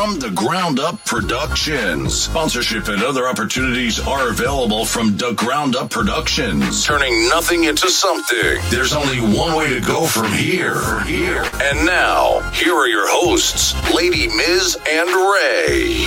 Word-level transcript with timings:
From 0.00 0.18
the 0.18 0.30
Ground 0.30 0.80
Up 0.80 1.04
Productions. 1.04 2.14
Sponsorship 2.14 2.88
and 2.88 3.02
other 3.02 3.28
opportunities 3.28 4.00
are 4.00 4.30
available 4.30 4.86
from 4.86 5.18
the 5.18 5.32
Ground 5.32 5.76
Up 5.76 5.90
Productions. 5.90 6.86
Turning 6.86 7.28
nothing 7.28 7.64
into 7.64 7.90
something. 7.90 8.62
There's 8.70 8.94
only 8.94 9.20
one 9.20 9.54
way 9.54 9.68
to 9.74 9.80
go 9.82 10.06
from 10.06 10.32
here. 10.32 11.00
Here. 11.00 11.44
And 11.62 11.84
now, 11.84 12.40
here 12.52 12.74
are 12.74 12.88
your 12.88 13.10
hosts, 13.10 13.74
Lady 13.94 14.28
Miz 14.28 14.78
and 14.88 15.10
Ray. 15.10 16.06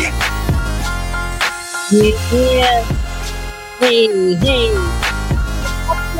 Yeah, 1.91 2.33
yeah. 2.33 2.83
Hey, 3.77 4.35
hey. 4.37 4.73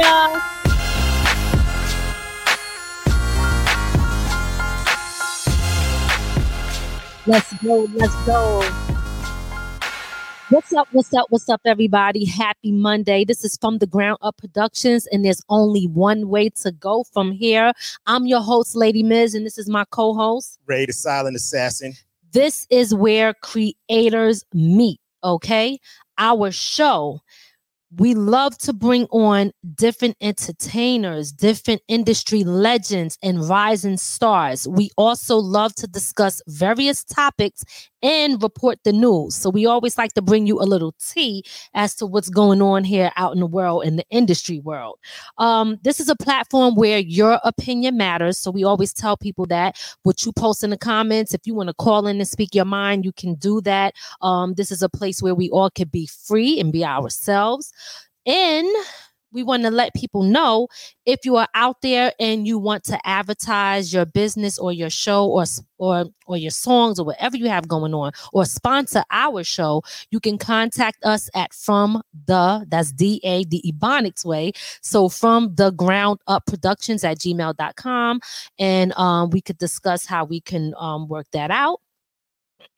Up, 0.06 0.53
Let's 7.26 7.54
go, 7.64 7.88
let's 7.94 8.14
go. 8.26 8.60
What's 10.50 10.74
up, 10.74 10.90
what's 10.92 11.14
up, 11.14 11.28
what's 11.30 11.48
up, 11.48 11.62
everybody? 11.64 12.26
Happy 12.26 12.74
Monday. 12.74 13.24
This 13.24 13.46
is 13.46 13.58
from 13.62 13.78
the 13.78 13.88
Ground 13.88 14.18
Up 14.22 14.36
Productions, 14.36 15.08
and 15.08 15.24
there's 15.24 15.42
only 15.48 15.86
one 15.86 16.28
way 16.28 16.50
to 16.50 16.72
go 16.74 17.06
from 17.06 17.32
here. 17.32 17.72
I'm 18.08 18.26
your 18.26 18.42
host, 18.42 18.76
Lady 18.76 19.04
Miz, 19.04 19.36
and 19.36 19.46
this 19.46 19.58
is 19.58 19.70
my 19.70 19.86
co 19.90 20.14
host. 20.14 20.60
Ray 20.66 20.86
the 20.86 20.92
Silent 20.92 21.38
Assassin. 21.38 21.94
this 22.34 22.68
is 22.70 22.94
where 22.94 23.34
creators 23.36 24.44
meet 24.54 25.00
okay 25.24 25.80
our 26.18 26.52
show 26.52 27.22
we 27.98 28.14
love 28.16 28.58
to 28.60 28.74
bring 28.74 29.06
on 29.12 29.52
different 29.76 30.18
entertainers, 30.22 31.32
different 31.32 31.82
industry 31.88 32.44
legends, 32.44 33.18
and 33.22 33.48
rising 33.48 33.98
stars. 33.98 34.68
We 34.68 34.90
also 34.98 35.38
love 35.38 35.76
to 35.76 35.88
discuss 35.88 36.42
various 36.48 37.04
topics 37.04 37.64
and 38.04 38.44
report 38.44 38.78
the 38.84 38.92
news. 38.94 39.34
So, 39.36 39.50
we 39.50 39.66
always 39.66 39.98
like 39.98 40.14
to 40.14 40.22
bring 40.22 40.46
you 40.46 40.62
a 40.62 40.64
little 40.64 40.94
tea 41.00 41.44
as 41.74 41.96
to 41.96 42.06
what's 42.06 42.30
going 42.30 42.62
on 42.62 42.84
here 42.84 43.12
out 43.16 43.34
in 43.34 43.40
the 43.40 43.48
world, 43.48 43.86
in 43.86 43.96
the 43.96 44.06
industry 44.12 44.60
world. 44.60 45.00
Um, 45.40 45.80
this 45.84 46.00
is 46.00 46.10
a 46.10 46.16
platform 46.16 46.76
where 46.76 47.00
your 47.00 47.40
opinion 47.44 47.98
matters. 47.98 48.38
So, 48.38 48.52
we 48.52 48.64
always 48.64 48.94
tell 48.94 49.18
people 49.18 49.46
that 49.48 49.80
what 50.04 50.26
you 50.26 50.32
post 50.34 50.64
in 50.64 50.70
the 50.70 50.78
comments, 50.78 51.34
if 51.34 51.48
you 51.48 51.56
want 51.56 51.70
to 51.70 51.74
call 51.74 52.06
in 52.06 52.18
and 52.18 52.28
speak 52.28 52.54
your 52.54 52.66
mind, 52.66 53.06
you 53.06 53.14
can 53.14 53.36
do 53.36 53.62
that. 53.62 53.96
Um, 54.22 54.54
this 54.54 54.72
is 54.72 54.84
a 54.84 54.90
place 54.90 55.22
where 55.22 55.36
we 55.36 55.50
all 55.50 55.70
can 55.70 55.88
be 55.88 56.08
free 56.08 56.60
and 56.60 56.72
be 56.72 56.86
ourselves. 56.86 57.72
And 58.26 58.68
we 59.34 59.44
want 59.44 59.64
to 59.64 59.72
let 59.72 59.94
people 59.94 60.24
know 60.24 60.68
if 61.06 61.26
you 61.26 61.36
are 61.36 61.48
out 61.56 61.82
there 61.82 62.14
and 62.20 62.48
you 62.48 62.58
want 62.58 62.84
to 62.86 63.08
advertise 63.08 63.94
your 63.94 64.06
business 64.06 64.58
or 64.58 64.72
your 64.72 64.90
show 64.90 65.28
or 65.28 65.44
or 65.78 66.06
or 66.28 66.38
your 66.38 66.52
songs 66.52 67.00
or 67.00 67.06
whatever 67.06 67.36
you 67.36 67.50
have 67.50 67.68
going 67.68 67.94
on 67.94 68.12
or 68.32 68.46
sponsor 68.46 69.04
our 69.12 69.44
show, 69.44 69.82
you 70.12 70.20
can 70.20 70.38
contact 70.38 71.04
us 71.04 71.30
at 71.36 71.54
from 71.54 72.02
the 72.26 72.66
that's 72.70 72.92
D 72.92 73.20
A 73.24 73.44
the 73.46 73.62
Ebonics 73.66 74.24
way. 74.24 74.54
So 74.82 75.10
from 75.10 75.56
the 75.56 75.72
ground 75.72 76.20
up 76.28 76.46
productions 76.46 77.04
at 77.04 77.18
gmail.com 77.18 78.22
and 78.60 78.94
um, 78.94 79.30
we 79.32 79.42
could 79.42 79.58
discuss 79.58 80.06
how 80.06 80.24
we 80.26 80.40
can 80.40 80.74
um, 80.78 81.08
work 81.08 81.28
that 81.34 81.52
out. 81.52 81.82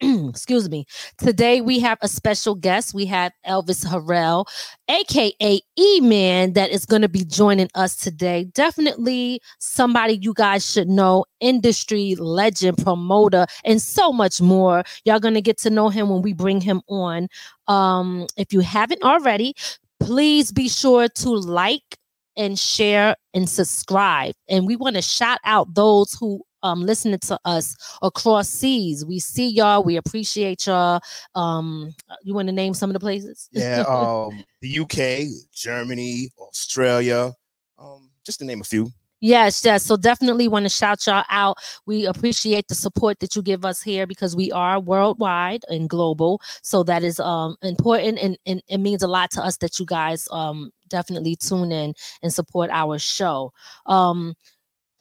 excuse 0.28 0.68
me. 0.68 0.86
Today 1.18 1.60
we 1.60 1.78
have 1.80 1.98
a 2.02 2.08
special 2.08 2.54
guest. 2.54 2.94
We 2.94 3.06
have 3.06 3.32
Elvis 3.46 3.84
Harrell, 3.84 4.46
aka 4.88 5.60
E 5.76 6.00
Man, 6.00 6.52
that 6.54 6.70
is 6.70 6.86
going 6.86 7.02
to 7.02 7.08
be 7.08 7.24
joining 7.24 7.68
us 7.74 7.96
today. 7.96 8.44
Definitely 8.54 9.40
somebody 9.58 10.18
you 10.20 10.34
guys 10.34 10.70
should 10.70 10.88
know, 10.88 11.24
industry 11.40 12.14
legend, 12.16 12.78
promoter, 12.78 13.46
and 13.64 13.80
so 13.80 14.12
much 14.12 14.40
more. 14.40 14.84
Y'all 15.04 15.20
going 15.20 15.34
to 15.34 15.42
get 15.42 15.58
to 15.58 15.70
know 15.70 15.88
him 15.88 16.08
when 16.08 16.22
we 16.22 16.32
bring 16.32 16.60
him 16.60 16.82
on. 16.88 17.28
Um, 17.68 18.26
if 18.36 18.52
you 18.52 18.60
haven't 18.60 19.02
already, 19.02 19.54
please 20.00 20.52
be 20.52 20.68
sure 20.68 21.08
to 21.08 21.30
like 21.30 21.98
and 22.36 22.58
share 22.58 23.16
and 23.34 23.48
subscribe. 23.48 24.34
And 24.48 24.66
we 24.66 24.76
want 24.76 24.96
to 24.96 25.02
shout 25.02 25.38
out 25.44 25.74
those 25.74 26.12
who 26.12 26.42
um 26.66 26.82
listening 26.82 27.18
to 27.20 27.38
us 27.44 27.76
across 28.02 28.48
seas. 28.48 29.04
We 29.04 29.18
see 29.18 29.48
y'all. 29.48 29.84
We 29.84 29.96
appreciate 29.96 30.66
y'all. 30.66 31.00
Um, 31.34 31.94
you 32.22 32.34
want 32.34 32.48
to 32.48 32.52
name 32.52 32.74
some 32.74 32.90
of 32.90 32.94
the 32.94 33.00
places? 33.00 33.48
Yeah, 33.52 33.84
um, 33.88 34.44
the 34.60 34.80
UK, 34.80 35.28
Germany, 35.52 36.30
Australia, 36.38 37.32
um, 37.78 38.10
just 38.24 38.40
to 38.40 38.44
name 38.44 38.60
a 38.60 38.64
few. 38.64 38.90
Yes, 39.20 39.64
yes. 39.64 39.82
So 39.82 39.96
definitely 39.96 40.46
want 40.46 40.66
to 40.66 40.68
shout 40.68 41.06
y'all 41.06 41.24
out. 41.30 41.56
We 41.86 42.04
appreciate 42.04 42.68
the 42.68 42.74
support 42.74 43.18
that 43.20 43.34
you 43.34 43.42
give 43.42 43.64
us 43.64 43.80
here 43.82 44.06
because 44.06 44.36
we 44.36 44.52
are 44.52 44.78
worldwide 44.78 45.62
and 45.68 45.88
global. 45.88 46.40
So 46.62 46.82
that 46.82 47.02
is 47.02 47.18
um 47.18 47.56
important 47.62 48.18
and, 48.18 48.38
and 48.46 48.62
it 48.68 48.78
means 48.78 49.02
a 49.02 49.08
lot 49.08 49.30
to 49.32 49.42
us 49.42 49.56
that 49.58 49.78
you 49.78 49.86
guys 49.86 50.28
um 50.30 50.70
definitely 50.88 51.34
tune 51.36 51.72
in 51.72 51.94
and 52.22 52.32
support 52.32 52.68
our 52.70 52.98
show. 52.98 53.52
Um 53.86 54.34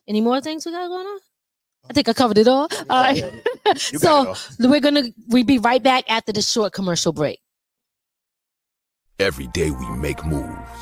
any 0.08 0.22
more 0.22 0.40
things 0.40 0.66
we 0.66 0.72
got 0.72 0.88
going 0.88 1.08
on? 1.08 1.20
I 1.90 1.94
think 1.94 2.10
I 2.10 2.14
covered 2.14 2.38
it 2.38 2.48
all. 2.48 2.68
All 2.90 3.04
right. 3.04 3.24
You 3.92 3.98
so 3.98 4.26
got 4.26 4.50
it 4.60 4.64
all. 4.64 4.70
we're 4.70 4.80
gonna 4.80 5.06
we 5.30 5.42
be 5.44 5.58
right 5.58 5.82
back 5.82 6.04
after 6.08 6.32
the 6.32 6.42
short 6.44 6.72
commercial 6.72 7.12
break. 7.12 7.40
Every 9.18 9.48
day 9.48 9.72
we 9.72 9.90
make 9.98 10.24
moves. 10.24 10.82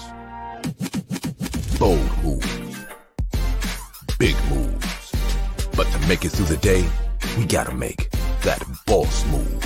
Bold 1.79 2.11
moves. 2.23 2.85
Big 4.19 4.35
moves. 4.49 5.11
But 5.77 5.87
to 5.87 6.07
make 6.07 6.25
it 6.25 6.29
through 6.29 6.47
the 6.47 6.57
day, 6.57 6.85
we 7.37 7.45
gotta 7.45 7.73
make 7.73 8.09
that 8.41 8.61
boss 8.85 9.25
move. 9.27 9.63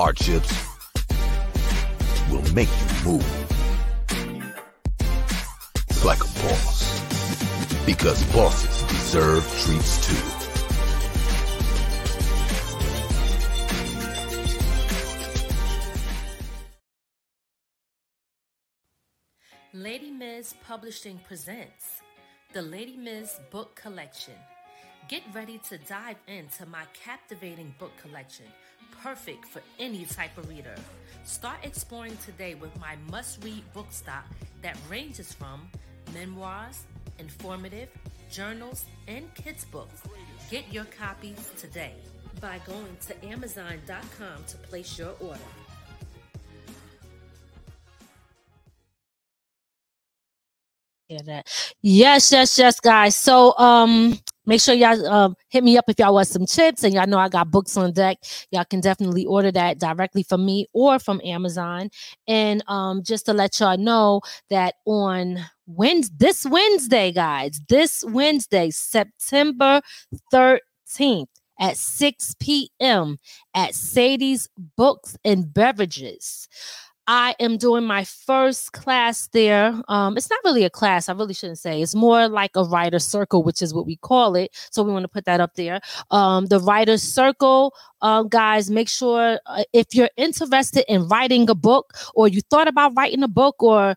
Our 0.00 0.12
chips 0.12 0.52
will 2.30 2.42
make 2.52 2.68
you 2.68 3.12
move. 3.12 3.26
Like 6.04 6.20
a 6.20 6.28
boss. 6.42 7.09
Because 7.86 8.22
bosses 8.32 8.82
deserve 8.88 9.44
treats 9.62 10.06
too. 10.06 10.50
Lady 19.72 20.10
Miz 20.10 20.54
Publishing 20.66 21.20
presents 21.26 22.00
the 22.52 22.60
Lady 22.60 22.96
Miz 22.96 23.38
Book 23.50 23.74
Collection. 23.76 24.34
Get 25.08 25.22
ready 25.32 25.58
to 25.68 25.78
dive 25.78 26.16
into 26.26 26.66
my 26.66 26.84
captivating 26.92 27.74
book 27.78 27.92
collection, 28.00 28.46
perfect 29.02 29.46
for 29.46 29.62
any 29.78 30.04
type 30.04 30.36
of 30.36 30.48
reader. 30.48 30.74
Start 31.24 31.58
exploring 31.62 32.16
today 32.24 32.54
with 32.54 32.76
my 32.80 32.96
must 33.10 33.44
read 33.44 33.62
book 33.72 33.86
stock 33.90 34.24
that 34.62 34.76
ranges 34.88 35.32
from 35.32 35.68
memoirs, 36.12 36.84
informative, 37.20 37.88
journals, 38.30 38.86
and 39.06 39.32
kids' 39.34 39.64
books. 39.66 40.02
Get 40.50 40.72
your 40.72 40.86
copies 40.86 41.52
today 41.56 41.94
by 42.40 42.60
going 42.66 42.96
to 43.06 43.26
Amazon.com 43.26 44.44
to 44.48 44.56
place 44.56 44.98
your 44.98 45.14
order. 45.20 45.38
hear 51.10 51.18
that. 51.26 51.48
Yes, 51.82 52.32
yes, 52.32 52.58
yes, 52.58 52.80
guys. 52.80 53.16
So 53.16 53.56
um 53.58 54.18
make 54.46 54.60
sure 54.60 54.74
y'all 54.74 55.06
um 55.06 55.36
hit 55.48 55.62
me 55.64 55.76
up 55.76 55.84
if 55.88 55.98
y'all 55.98 56.14
want 56.14 56.28
some 56.28 56.46
chips 56.46 56.84
and 56.84 56.94
y'all 56.94 57.06
know 57.06 57.18
I 57.18 57.28
got 57.28 57.50
books 57.50 57.76
on 57.76 57.92
deck. 57.92 58.18
Y'all 58.50 58.64
can 58.64 58.80
definitely 58.80 59.26
order 59.26 59.52
that 59.52 59.78
directly 59.78 60.22
from 60.22 60.46
me 60.46 60.66
or 60.72 60.98
from 60.98 61.20
Amazon. 61.24 61.90
And 62.28 62.62
um 62.68 63.02
just 63.02 63.26
to 63.26 63.32
let 63.32 63.58
y'all 63.60 63.76
know 63.76 64.22
that 64.50 64.76
on 64.86 65.38
This 65.76 66.46
Wednesday, 66.46 67.12
guys, 67.12 67.60
this 67.68 68.04
Wednesday, 68.06 68.70
September 68.70 69.80
13th 70.32 71.26
at 71.60 71.76
6 71.76 72.34
p.m. 72.40 73.18
at 73.54 73.74
Sadie's 73.74 74.48
Books 74.76 75.16
and 75.24 75.52
Beverages. 75.52 76.48
I 77.06 77.34
am 77.40 77.56
doing 77.56 77.84
my 77.84 78.04
first 78.04 78.72
class 78.72 79.28
there. 79.32 79.80
Um, 79.88 80.16
it's 80.16 80.30
not 80.30 80.38
really 80.44 80.64
a 80.64 80.70
class, 80.70 81.08
I 81.08 81.12
really 81.12 81.34
shouldn't 81.34 81.58
say. 81.58 81.82
It's 81.82 81.94
more 81.94 82.28
like 82.28 82.52
a 82.54 82.62
writer 82.64 83.00
circle, 83.00 83.42
which 83.42 83.62
is 83.62 83.74
what 83.74 83.84
we 83.84 83.96
call 83.96 84.36
it. 84.36 84.52
So 84.70 84.82
we 84.82 84.92
want 84.92 85.02
to 85.02 85.08
put 85.08 85.24
that 85.24 85.40
up 85.40 85.54
there. 85.54 85.80
Um, 86.12 86.46
the 86.46 86.60
writer's 86.60 87.02
circle, 87.02 87.74
um, 88.00 88.28
guys, 88.28 88.70
make 88.70 88.88
sure 88.88 89.40
uh, 89.46 89.64
if 89.72 89.92
you're 89.92 90.10
interested 90.16 90.84
in 90.92 91.08
writing 91.08 91.50
a 91.50 91.54
book 91.54 91.94
or 92.14 92.28
you 92.28 92.42
thought 92.42 92.68
about 92.68 92.92
writing 92.96 93.24
a 93.24 93.28
book 93.28 93.60
or 93.60 93.96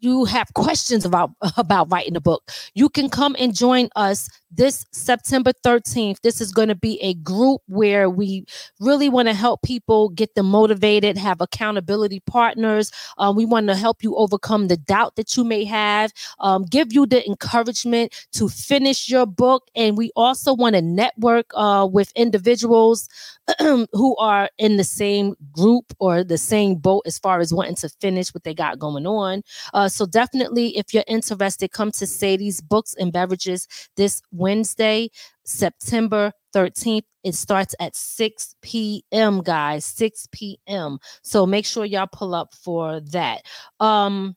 you 0.00 0.24
have 0.24 0.52
questions 0.54 1.04
about 1.04 1.30
about 1.56 1.90
writing 1.90 2.16
a 2.16 2.20
book. 2.20 2.50
You 2.74 2.88
can 2.88 3.08
come 3.08 3.36
and 3.38 3.54
join 3.54 3.88
us 3.96 4.28
this 4.50 4.86
september 4.92 5.52
13th 5.62 6.22
this 6.22 6.40
is 6.40 6.52
going 6.52 6.68
to 6.68 6.74
be 6.74 6.98
a 7.02 7.12
group 7.16 7.60
where 7.66 8.08
we 8.08 8.46
really 8.80 9.10
want 9.10 9.28
to 9.28 9.34
help 9.34 9.60
people 9.60 10.08
get 10.08 10.34
them 10.34 10.46
motivated 10.46 11.18
have 11.18 11.40
accountability 11.40 12.20
partners. 12.20 12.90
Um, 13.18 13.36
we 13.36 13.44
want 13.44 13.68
to 13.68 13.74
help 13.74 14.02
you 14.02 14.16
overcome 14.16 14.68
the 14.68 14.76
doubt 14.76 15.16
that 15.16 15.36
you 15.36 15.44
may 15.44 15.64
have 15.64 16.12
um, 16.38 16.64
give 16.64 16.92
you 16.92 17.06
the 17.06 17.26
encouragement 17.26 18.26
to 18.32 18.48
finish 18.48 19.08
your 19.08 19.26
book. 19.26 19.68
And 19.74 19.96
we 19.96 20.10
also 20.16 20.54
want 20.54 20.74
to 20.74 20.82
network 20.82 21.46
uh, 21.54 21.88
with 21.90 22.12
individuals 22.14 23.08
who 23.58 24.16
are 24.16 24.50
in 24.58 24.76
the 24.76 24.84
same 24.84 25.34
group 25.52 25.92
or 25.98 26.22
the 26.22 26.38
same 26.38 26.76
boat 26.76 27.02
as 27.06 27.18
far 27.18 27.40
as 27.40 27.52
wanting 27.52 27.76
to 27.76 27.88
finish 28.00 28.32
what 28.34 28.44
they 28.44 28.54
got 28.54 28.78
going 28.78 29.06
on. 29.06 29.42
Uh, 29.74 29.87
so 29.88 30.06
definitely, 30.06 30.76
if 30.76 30.92
you're 30.94 31.04
interested, 31.06 31.70
come 31.72 31.90
to 31.92 32.06
Sadie's 32.06 32.60
Books 32.60 32.94
and 32.98 33.12
Beverages 33.12 33.66
this 33.96 34.22
Wednesday, 34.30 35.10
September 35.44 36.32
13th. 36.54 37.04
It 37.24 37.34
starts 37.34 37.74
at 37.80 37.94
6 37.96 38.54
p.m., 38.62 39.42
guys. 39.42 39.84
6 39.84 40.28
p.m. 40.32 40.98
So 41.22 41.46
make 41.46 41.66
sure 41.66 41.84
y'all 41.84 42.08
pull 42.10 42.34
up 42.34 42.54
for 42.54 43.00
that. 43.00 43.42
Um, 43.80 44.36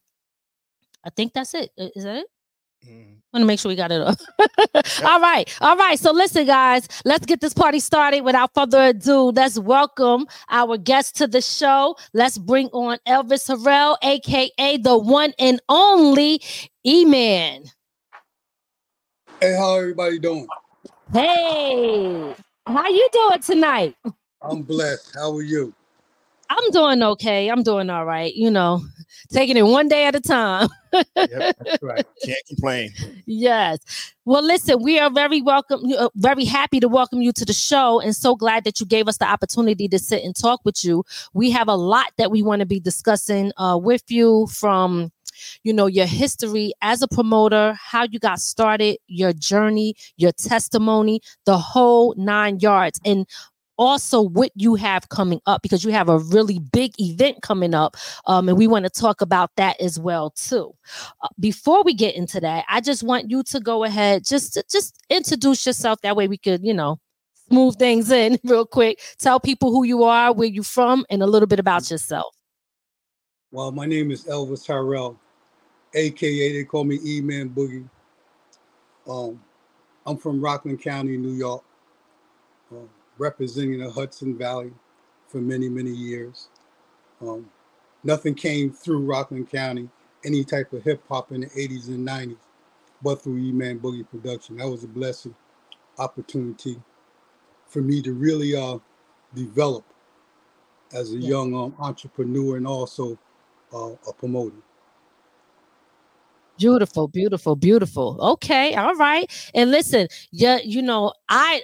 I 1.04 1.10
think 1.10 1.34
that's 1.34 1.54
it. 1.54 1.72
Is 1.78 2.04
that 2.04 2.18
it? 2.18 2.28
Mm. 2.88 3.22
Want 3.34 3.44
to 3.44 3.46
make 3.46 3.60
sure 3.60 3.70
we 3.70 3.76
got 3.76 3.92
it 3.92 4.02
up. 4.02 4.18
all 5.06 5.22
right. 5.22 5.58
All 5.62 5.78
right. 5.78 5.98
So 5.98 6.12
listen, 6.12 6.46
guys, 6.46 6.88
let's 7.06 7.26
get 7.26 7.40
this 7.40 7.54
party 7.54 7.80
started. 7.80 8.22
Without 8.22 8.54
further 8.54 8.88
ado, 8.88 9.32
let's 9.32 9.58
welcome 9.58 10.26
our 10.50 10.78
guest 10.78 11.16
to 11.18 11.28
the 11.28 11.42
show. 11.42 11.96
Let's 12.14 12.38
bring 12.38 12.68
on 12.68 12.98
Elvis 13.08 13.50
Harrell, 13.50 13.96
aka 14.04 14.78
the 14.78 14.98
one 14.98 15.34
and 15.40 15.62
only 15.70 16.42
E-Man. 16.86 17.64
Hey, 19.40 19.56
how 19.56 19.78
everybody 19.78 20.20
doing? 20.20 20.48
Hey, 21.14 22.36
how 22.68 22.88
you 22.90 23.10
doing 23.14 23.42
tonight? 23.42 23.96
I'm 24.42 24.62
blessed. 24.64 25.14
How 25.16 25.34
are 25.36 25.42
you? 25.42 25.74
I'm 26.52 26.72
doing 26.72 27.02
okay. 27.02 27.50
I'm 27.50 27.64
doing 27.64 27.90
all 27.90 28.06
right. 28.06 28.34
You 28.34 28.52
know, 28.52 28.84
taking 29.32 29.56
it 29.56 29.64
one 29.64 29.88
day 29.88 30.06
at 30.06 30.16
a 30.16 30.20
time. 30.20 30.68
yep, 30.92 31.08
that's 31.16 31.58
right. 31.82 32.06
Can't 32.24 32.46
complain. 32.48 32.92
Yes. 33.26 33.80
Well, 34.26 34.44
listen, 34.44 34.84
we 34.84 35.00
are 35.00 35.10
very 35.10 35.42
welcome, 35.42 35.82
uh, 35.98 36.10
very 36.16 36.44
happy 36.44 36.82
to 36.82 36.90
welcome 36.90 37.22
you 37.22 37.32
to 37.34 37.46
the 37.46 37.54
show, 37.54 38.02
and 38.02 38.16
so 38.16 38.36
glad 38.36 38.66
that 38.66 38.80
you 38.82 38.86
gave 38.86 39.08
us 39.08 39.18
the 39.18 39.26
opportunity 39.26 39.88
to 39.88 39.98
sit 39.98 40.24
and 40.24 40.36
talk 40.36 40.60
with 40.66 40.84
you. 40.84 41.06
We 41.34 41.52
have 41.52 41.70
a 41.70 41.76
lot 41.76 42.12
that 42.18 42.32
we 42.32 42.44
want 42.44 42.60
to 42.60 42.66
be 42.66 42.80
discussing 42.80 43.52
uh, 43.58 43.80
with 43.82 44.04
you 44.10 44.48
from 44.48 45.12
you 45.64 45.74
know, 45.74 45.88
your 45.88 46.06
history 46.06 46.74
as 46.82 47.02
a 47.02 47.08
promoter, 47.08 47.74
how 47.74 48.04
you 48.04 48.20
got 48.20 48.40
started, 48.40 48.98
your 49.08 49.34
journey, 49.34 49.96
your 50.18 50.32
testimony, 50.32 51.22
the 51.46 51.58
whole 51.58 52.14
nine 52.18 52.60
yards. 52.60 53.00
And 53.06 53.28
also 53.78 54.22
what 54.22 54.52
you 54.56 54.76
have 54.76 55.10
coming 55.10 55.40
up 55.46 55.62
because 55.62 55.84
you 55.84 55.92
have 55.92 56.10
a 56.10 56.20
really 56.20 56.60
big 56.72 56.94
event 57.00 57.42
coming 57.42 57.74
up 57.74 57.96
um, 58.28 58.48
and 58.50 58.58
we 58.58 58.68
want 58.68 58.86
to 58.86 58.90
talk 58.90 59.22
about 59.22 59.50
that 59.56 59.80
as 59.82 60.00
well 60.00 60.32
too. 60.32 60.74
Uh, 61.22 61.28
before 61.40 61.84
we 61.84 61.94
get 61.94 62.16
into 62.16 62.40
that 62.40 62.66
i 62.70 62.80
just 62.82 63.04
want 63.04 63.30
you 63.30 63.44
to 63.44 63.60
go 63.60 63.84
ahead 63.84 64.24
just 64.26 64.62
just 64.70 64.98
introduce 65.10 65.66
yourself 65.66 66.00
that 66.02 66.16
way 66.16 66.28
we 66.28 66.38
could 66.38 66.64
you 66.64 66.74
know 66.74 67.00
move 67.52 67.76
things 67.76 68.12
in 68.12 68.40
real 68.44 68.66
quick. 68.66 69.00
Tell 69.20 69.40
people 69.40 69.72
who 69.72 69.84
you 69.84 70.04
are 70.04 70.34
where 70.34 70.48
you're 70.48 70.64
from 70.64 71.06
and 71.10 71.22
a 71.22 71.28
little 71.28 71.48
bit 71.48 71.60
about 71.60 71.92
yourself. 71.92 72.34
Well 73.52 73.72
my 73.72 73.86
name 73.86 74.12
is 74.12 74.24
elvis 74.26 74.66
harrell 74.66 75.18
aka 75.94 76.54
they 76.54 76.64
call 76.64 76.86
me 76.86 77.00
e-man 77.06 77.50
boogie. 77.50 77.90
Um, 79.08 79.42
i'm 80.06 80.18
from 80.18 80.40
rockland 80.40 80.82
county 80.82 81.18
new 81.18 81.34
york. 81.34 81.64
Um, 82.72 82.90
representing 83.22 83.80
the 83.80 83.92
Hudson 83.92 84.36
Valley 84.36 84.72
for 85.28 85.38
many, 85.38 85.70
many 85.70 85.92
years. 85.92 86.50
Um, 87.22 87.50
nothing 88.04 88.34
came 88.34 88.72
through 88.72 89.06
Rockland 89.06 89.50
County, 89.50 89.88
any 90.26 90.44
type 90.44 90.74
of 90.74 90.84
hip 90.84 91.04
hop 91.08 91.32
in 91.32 91.42
the 91.42 91.48
80s 91.48 91.88
and 91.88 92.06
90s, 92.06 92.38
but 93.04 93.22
through 93.22 93.38
E-Man 93.38 93.80
Boogie 93.80 94.10
production. 94.10 94.58
That 94.58 94.68
was 94.68 94.84
a 94.84 94.88
blessing 94.88 95.36
opportunity 96.00 96.82
for 97.68 97.82
me 97.82 98.02
to 98.02 98.14
really 98.14 98.56
uh, 98.56 98.80
develop 99.36 99.86
as 100.92 101.14
a 101.14 101.18
yeah. 101.18 101.30
young 101.30 101.56
um, 101.56 101.76
entrepreneur 101.80 102.58
and 102.58 102.68
also 102.68 103.18
uh, 103.72 103.92
a 104.10 104.14
promoter. 104.18 104.58
Beautiful, 106.58 107.08
beautiful, 107.08 107.56
beautiful. 107.56 108.18
Okay, 108.20 108.76
all 108.76 108.96
right. 108.96 109.32
And 109.54 109.72
listen, 109.72 110.08
yeah, 110.32 110.60
you 110.64 110.82
know, 110.82 111.14
I 111.30 111.62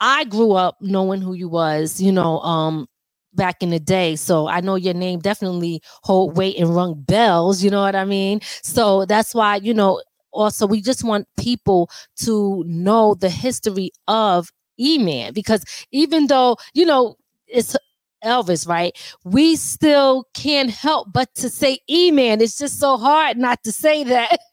I 0.00 0.24
grew 0.24 0.52
up 0.52 0.76
knowing 0.80 1.20
who 1.20 1.34
you 1.34 1.48
was, 1.48 2.00
you 2.00 2.12
know, 2.12 2.40
um, 2.40 2.86
back 3.34 3.62
in 3.62 3.70
the 3.70 3.78
day. 3.80 4.16
So 4.16 4.48
I 4.48 4.60
know 4.60 4.74
your 4.74 4.94
name 4.94 5.20
definitely 5.20 5.82
hold 6.02 6.36
weight 6.36 6.56
and 6.58 6.74
rung 6.74 7.02
bells, 7.02 7.62
you 7.62 7.70
know 7.70 7.82
what 7.82 7.94
I 7.94 8.04
mean? 8.04 8.40
So 8.62 9.04
that's 9.04 9.34
why, 9.34 9.56
you 9.56 9.74
know, 9.74 10.02
also 10.32 10.66
we 10.66 10.80
just 10.80 11.04
want 11.04 11.26
people 11.38 11.90
to 12.22 12.64
know 12.66 13.14
the 13.14 13.30
history 13.30 13.90
of 14.08 14.50
E-Man 14.78 15.32
because 15.32 15.64
even 15.92 16.26
though, 16.28 16.56
you 16.74 16.86
know, 16.86 17.16
it's 17.46 17.76
Elvis, 18.24 18.66
right? 18.66 18.96
We 19.24 19.56
still 19.56 20.26
can't 20.34 20.70
help 20.70 21.12
but 21.12 21.34
to 21.36 21.48
say 21.48 21.78
E-Man. 21.88 22.40
It's 22.40 22.58
just 22.58 22.78
so 22.78 22.96
hard 22.96 23.36
not 23.36 23.62
to 23.64 23.72
say 23.72 24.04
that. 24.04 24.38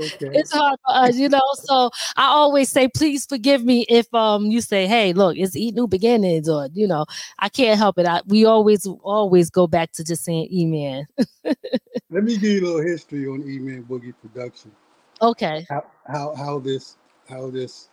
Okay. 0.00 0.30
it's 0.32 0.50
hard 0.50 0.78
for 0.84 0.94
us, 0.94 1.16
you 1.16 1.28
know. 1.28 1.42
So 1.54 1.90
I 2.16 2.24
always 2.24 2.70
say, 2.70 2.88
please 2.88 3.26
forgive 3.26 3.64
me 3.64 3.84
if 3.88 4.12
um 4.14 4.46
you 4.46 4.62
say, 4.62 4.86
hey, 4.86 5.12
look, 5.12 5.36
it's 5.36 5.54
E 5.54 5.72
New 5.72 5.86
Beginnings, 5.86 6.48
or 6.48 6.68
you 6.72 6.88
know, 6.88 7.04
I 7.38 7.50
can't 7.50 7.78
help 7.78 7.98
it. 7.98 8.06
I, 8.06 8.22
we 8.26 8.46
always 8.46 8.86
always 9.02 9.50
go 9.50 9.66
back 9.66 9.92
to 9.92 10.04
just 10.04 10.24
saying 10.24 10.48
E-Man. 10.50 11.06
Let 11.44 12.24
me 12.24 12.38
give 12.38 12.44
you 12.44 12.60
a 12.62 12.66
little 12.66 12.80
history 12.80 13.26
on 13.26 13.42
E-Man 13.48 13.84
Boogie 13.84 14.14
production. 14.22 14.72
Okay. 15.20 15.66
How, 15.68 15.84
how 16.06 16.34
how 16.34 16.58
this 16.58 16.96
how 17.28 17.50
this 17.50 17.88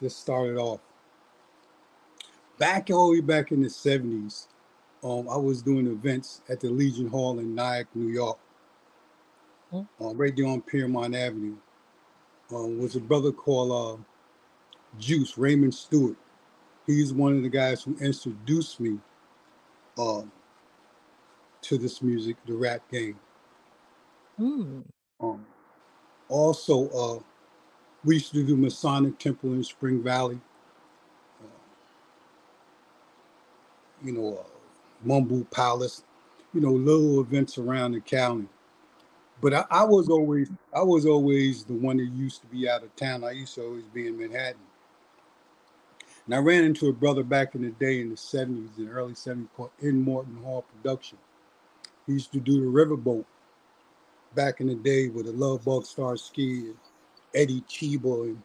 this 0.00 0.14
started 0.14 0.58
off 0.58 0.80
back 2.58 2.90
all 2.90 3.08
the 3.08 3.14
way 3.14 3.20
back 3.20 3.52
in 3.52 3.62
the 3.62 3.68
70s, 3.68 4.48
um, 5.04 5.28
I 5.28 5.36
was 5.36 5.62
doing 5.62 5.86
events 5.86 6.42
at 6.48 6.60
the 6.60 6.68
Legion 6.68 7.08
Hall 7.08 7.38
in 7.38 7.54
Nyack, 7.54 7.86
New 7.94 8.08
York, 8.08 8.38
uh, 9.72 10.14
right 10.14 10.34
there 10.36 10.46
on 10.46 10.60
Piermont 10.62 11.14
Avenue. 11.14 11.56
Um, 12.50 12.78
was 12.78 12.96
a 12.96 13.00
brother 13.00 13.30
called 13.30 14.00
uh, 14.00 14.02
Juice, 14.98 15.36
Raymond 15.36 15.74
Stewart. 15.74 16.16
He's 16.86 17.12
one 17.12 17.36
of 17.36 17.42
the 17.42 17.48
guys 17.48 17.82
who 17.82 17.96
introduced 18.00 18.80
me 18.80 18.98
uh, 19.98 20.22
to 21.60 21.78
this 21.78 22.00
music, 22.00 22.36
the 22.46 22.54
rap 22.54 22.80
game. 22.90 23.18
Mm. 24.40 24.84
Um, 25.20 25.46
also, 26.28 26.88
uh, 26.88 27.22
we 28.04 28.14
used 28.14 28.32
to 28.32 28.44
do 28.44 28.56
Masonic 28.56 29.18
Temple 29.18 29.52
in 29.52 29.62
Spring 29.62 30.02
Valley. 30.02 30.40
You 34.04 34.12
know, 34.12 34.38
uh, 34.38 34.42
Mumble 35.04 35.44
Palace, 35.50 36.02
you 36.52 36.60
know, 36.60 36.72
little 36.72 37.20
events 37.20 37.58
around 37.58 37.92
the 37.92 38.00
county. 38.00 38.48
But 39.40 39.54
I, 39.54 39.64
I, 39.70 39.84
was 39.84 40.08
always 40.08 40.50
I 40.74 40.82
was 40.82 41.06
always 41.06 41.64
the 41.64 41.74
one 41.74 41.98
that 41.98 42.10
used 42.12 42.40
to 42.40 42.46
be 42.48 42.68
out 42.68 42.82
of 42.82 42.94
town. 42.96 43.22
I 43.22 43.30
used 43.30 43.54
to 43.54 43.62
always 43.62 43.84
be 43.84 44.08
in 44.08 44.18
Manhattan. 44.18 44.60
And 46.26 46.34
I 46.34 46.38
ran 46.38 46.64
into 46.64 46.88
a 46.88 46.92
brother 46.92 47.22
back 47.22 47.54
in 47.54 47.62
the 47.62 47.70
day 47.70 48.00
in 48.00 48.10
the 48.10 48.16
70s, 48.16 48.76
in 48.78 48.88
early 48.88 49.14
70s, 49.14 49.48
called 49.56 49.70
In 49.80 50.02
Morton 50.02 50.36
Hall 50.42 50.64
Production. 50.74 51.16
He 52.06 52.14
used 52.14 52.32
to 52.32 52.40
do 52.40 52.60
the 52.60 52.66
riverboat 52.66 53.24
back 54.34 54.60
in 54.60 54.66
the 54.66 54.74
day 54.74 55.08
with 55.08 55.26
the 55.26 55.32
Love 55.32 55.64
Bug 55.64 55.84
Starski 55.84 56.64
and 56.64 56.76
Eddie 57.34 57.62
Cheeba 57.62 58.24
and 58.24 58.42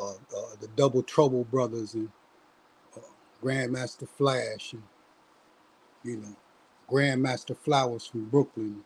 uh, 0.00 0.12
uh, 0.12 0.56
the 0.60 0.68
Double 0.76 1.02
Trouble 1.02 1.44
brothers 1.44 1.94
and 1.94 2.08
Grandmaster 3.44 4.08
Flash 4.08 4.72
and 4.72 4.82
you 6.02 6.16
know 6.16 6.36
Grandmaster 6.90 7.56
Flowers 7.56 8.06
from 8.06 8.24
Brooklyn. 8.26 8.82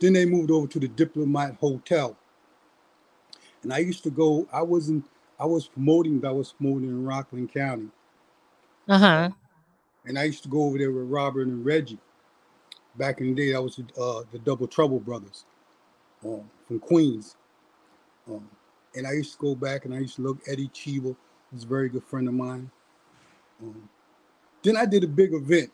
Then 0.00 0.12
they 0.12 0.26
moved 0.26 0.50
over 0.50 0.66
to 0.66 0.78
the 0.78 0.88
Diplomat 0.88 1.56
Hotel. 1.60 2.16
And 3.62 3.72
I 3.72 3.78
used 3.78 4.02
to 4.04 4.10
go, 4.10 4.46
I 4.52 4.62
wasn't, 4.62 5.06
I 5.40 5.46
was 5.46 5.66
promoting, 5.66 6.24
I 6.24 6.30
was 6.30 6.52
promoting 6.52 6.88
in 6.88 7.04
Rockland 7.04 7.52
County. 7.52 7.88
Uh-huh. 8.88 9.30
and 10.04 10.16
I 10.16 10.24
used 10.24 10.44
to 10.44 10.48
go 10.48 10.62
over 10.62 10.78
there 10.78 10.92
with 10.92 11.08
Robert 11.08 11.48
and 11.48 11.64
Reggie. 11.64 11.98
Back 12.96 13.20
in 13.20 13.34
the 13.34 13.46
day, 13.48 13.54
I 13.54 13.58
was 13.58 13.78
uh, 13.78 14.22
the 14.30 14.38
Double 14.38 14.68
Trouble 14.68 15.00
brothers 15.00 15.44
um, 16.24 16.48
from 16.68 16.78
Queens. 16.78 17.36
Um, 18.28 18.48
and 18.94 19.06
I 19.06 19.12
used 19.12 19.32
to 19.32 19.38
go 19.38 19.54
back 19.56 19.84
and 19.84 19.94
I 19.94 19.98
used 19.98 20.16
to 20.16 20.22
look 20.22 20.38
Eddie 20.46 20.68
Cheeba, 20.68 21.16
who's 21.50 21.64
a 21.64 21.66
very 21.66 21.88
good 21.88 22.04
friend 22.04 22.28
of 22.28 22.34
mine. 22.34 22.70
Um, 23.62 23.88
then 24.62 24.76
I 24.76 24.86
did 24.86 25.04
a 25.04 25.08
big 25.08 25.32
event 25.32 25.70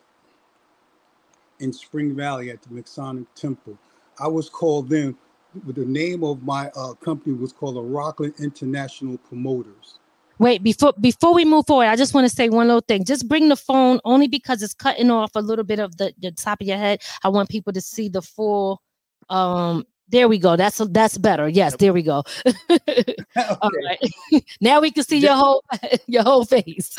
in 1.59 1.73
Spring 1.73 2.15
Valley 2.15 2.49
at 2.51 2.61
the 2.61 2.73
Masonic 2.73 3.33
Temple. 3.35 3.77
I 4.19 4.27
was 4.27 4.49
called 4.49 4.89
then, 4.89 5.15
but 5.63 5.75
the 5.75 5.85
name 5.85 6.23
of 6.23 6.43
my 6.43 6.69
uh, 6.75 6.93
company 6.93 7.35
was 7.35 7.51
called 7.51 7.75
the 7.75 7.81
Rockland 7.81 8.35
International 8.39 9.17
Promoters. 9.17 9.99
Wait, 10.39 10.63
before 10.63 10.93
before 10.99 11.33
we 11.33 11.45
move 11.45 11.65
forward, 11.67 11.85
I 11.85 11.95
just 11.95 12.13
want 12.13 12.27
to 12.27 12.35
say 12.35 12.49
one 12.49 12.67
little 12.67 12.81
thing. 12.81 13.05
Just 13.05 13.27
bring 13.27 13.49
the 13.49 13.55
phone 13.55 13.99
only 14.03 14.27
because 14.27 14.61
it's 14.63 14.73
cutting 14.73 15.11
off 15.11 15.31
a 15.35 15.41
little 15.41 15.63
bit 15.63 15.79
of 15.79 15.95
the, 15.97 16.13
the 16.19 16.31
top 16.31 16.59
of 16.59 16.67
your 16.67 16.77
head. 16.77 17.01
I 17.23 17.29
want 17.29 17.49
people 17.49 17.71
to 17.73 17.81
see 17.81 18.09
the 18.09 18.21
full 18.21 18.81
um 19.29 19.85
there 20.09 20.27
we 20.27 20.37
go. 20.37 20.55
That's 20.55 20.77
that's 20.89 21.17
better. 21.17 21.47
Yes, 21.47 21.75
there 21.77 21.93
we 21.93 22.03
go. 22.03 22.23
All 23.61 23.71
right. 23.85 23.99
now 24.61 24.81
we 24.81 24.91
can 24.91 25.03
see 25.03 25.19
your 25.19 25.35
whole 25.35 25.63
your 26.07 26.23
whole 26.23 26.45
face. 26.45 26.97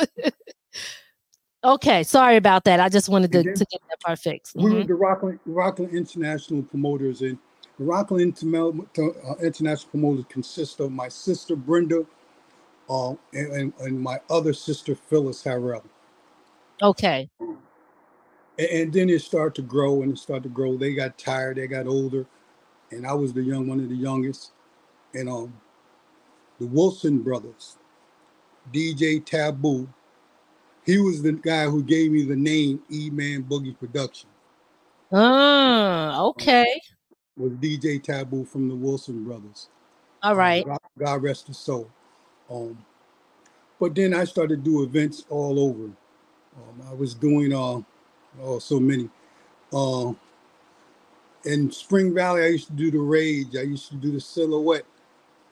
Okay, 1.63 2.03
sorry 2.03 2.37
about 2.37 2.65
that. 2.65 2.81
I 2.81 2.89
just 2.89 3.09
wanted 3.09 3.33
to, 3.33 3.43
to 3.43 3.65
get 3.65 3.81
that 3.91 4.01
part 4.01 4.19
fixed. 4.19 4.55
We 4.55 4.65
mm-hmm. 4.65 4.75
were 4.75 4.85
the 4.85 4.95
Rockland 4.95 5.41
Rockland 5.47 5.93
International 5.93 6.63
Promoters, 6.63 7.23
and 7.23 7.39
the 7.79 7.85
Rockland 7.85 8.39
uh, 8.43 9.35
International 9.43 9.91
Promoters 9.91 10.25
consist 10.29 10.81
of 10.81 10.93
my 10.93 11.09
sister 11.09 11.57
Brenda, 11.57 12.07
uh, 12.89 13.11
and, 13.33 13.53
and, 13.53 13.73
and, 13.81 14.01
my 14.01 14.21
other 14.31 14.53
sister 14.53 14.95
Phyllis 14.95 15.43
Harrell. 15.43 15.83
Okay. 16.83 17.29
And, 17.41 17.59
and 18.59 18.93
then 18.93 19.09
it 19.09 19.23
started 19.23 19.55
to 19.57 19.63
grow, 19.63 20.03
and 20.03 20.13
it 20.13 20.19
started 20.19 20.45
to 20.45 20.49
grow. 20.51 20.77
They 20.77 20.95
got 20.95 21.17
tired. 21.19 21.57
They 21.57 21.67
got 21.67 21.87
older 21.87 22.27
and 22.95 23.07
I 23.07 23.13
was 23.13 23.33
the 23.33 23.43
young 23.43 23.67
one 23.67 23.81
of 23.81 23.89
the 23.89 23.97
youngest. 23.97 24.53
And 25.13 25.29
um, 25.29 25.55
the 26.59 26.67
Wilson 26.67 27.23
brothers, 27.23 27.77
DJ 28.73 29.25
Taboo, 29.25 29.89
he 30.85 30.99
was 30.99 31.23
the 31.23 31.33
guy 31.33 31.65
who 31.65 31.83
gave 31.83 32.13
me 32.13 32.25
the 32.25 32.37
name 32.37 32.83
E 32.91 33.11
Man 33.11 33.43
Boogie 33.43 33.79
Production. 33.79 34.29
Ah, 35.13 36.23
okay. 36.25 36.81
Was 37.37 37.53
DJ 37.53 38.03
Taboo 38.03 38.45
from 38.45 38.69
the 38.69 38.75
Wilson 38.75 39.25
brothers. 39.25 39.69
All 40.23 40.37
right. 40.37 40.65
God, 40.65 40.79
God 40.99 41.23
rest 41.23 41.47
his 41.49 41.59
soul. 41.59 41.91
Um, 42.51 42.79
but 43.81 43.95
then 43.95 44.15
I 44.15 44.25
started 44.25 44.65
to 44.65 44.71
do 44.71 44.83
events 44.83 45.25
all 45.29 45.59
over. 45.59 45.85
Um, 45.85 46.89
I 46.89 46.95
was 46.95 47.15
doing 47.15 47.53
uh, 47.53 47.81
oh 48.43 48.59
so 48.59 48.79
many. 48.79 49.09
Uh, 49.73 50.13
in 51.45 51.71
Spring 51.71 52.15
Valley, 52.15 52.45
I 52.45 52.49
used 52.49 52.69
to 52.69 52.73
do 52.73 52.91
the 52.91 52.99
Rage. 52.99 53.57
I 53.57 53.63
used 53.63 53.89
to 53.89 53.97
do 53.97 54.13
the 54.13 54.21
Silhouette. 54.21 54.87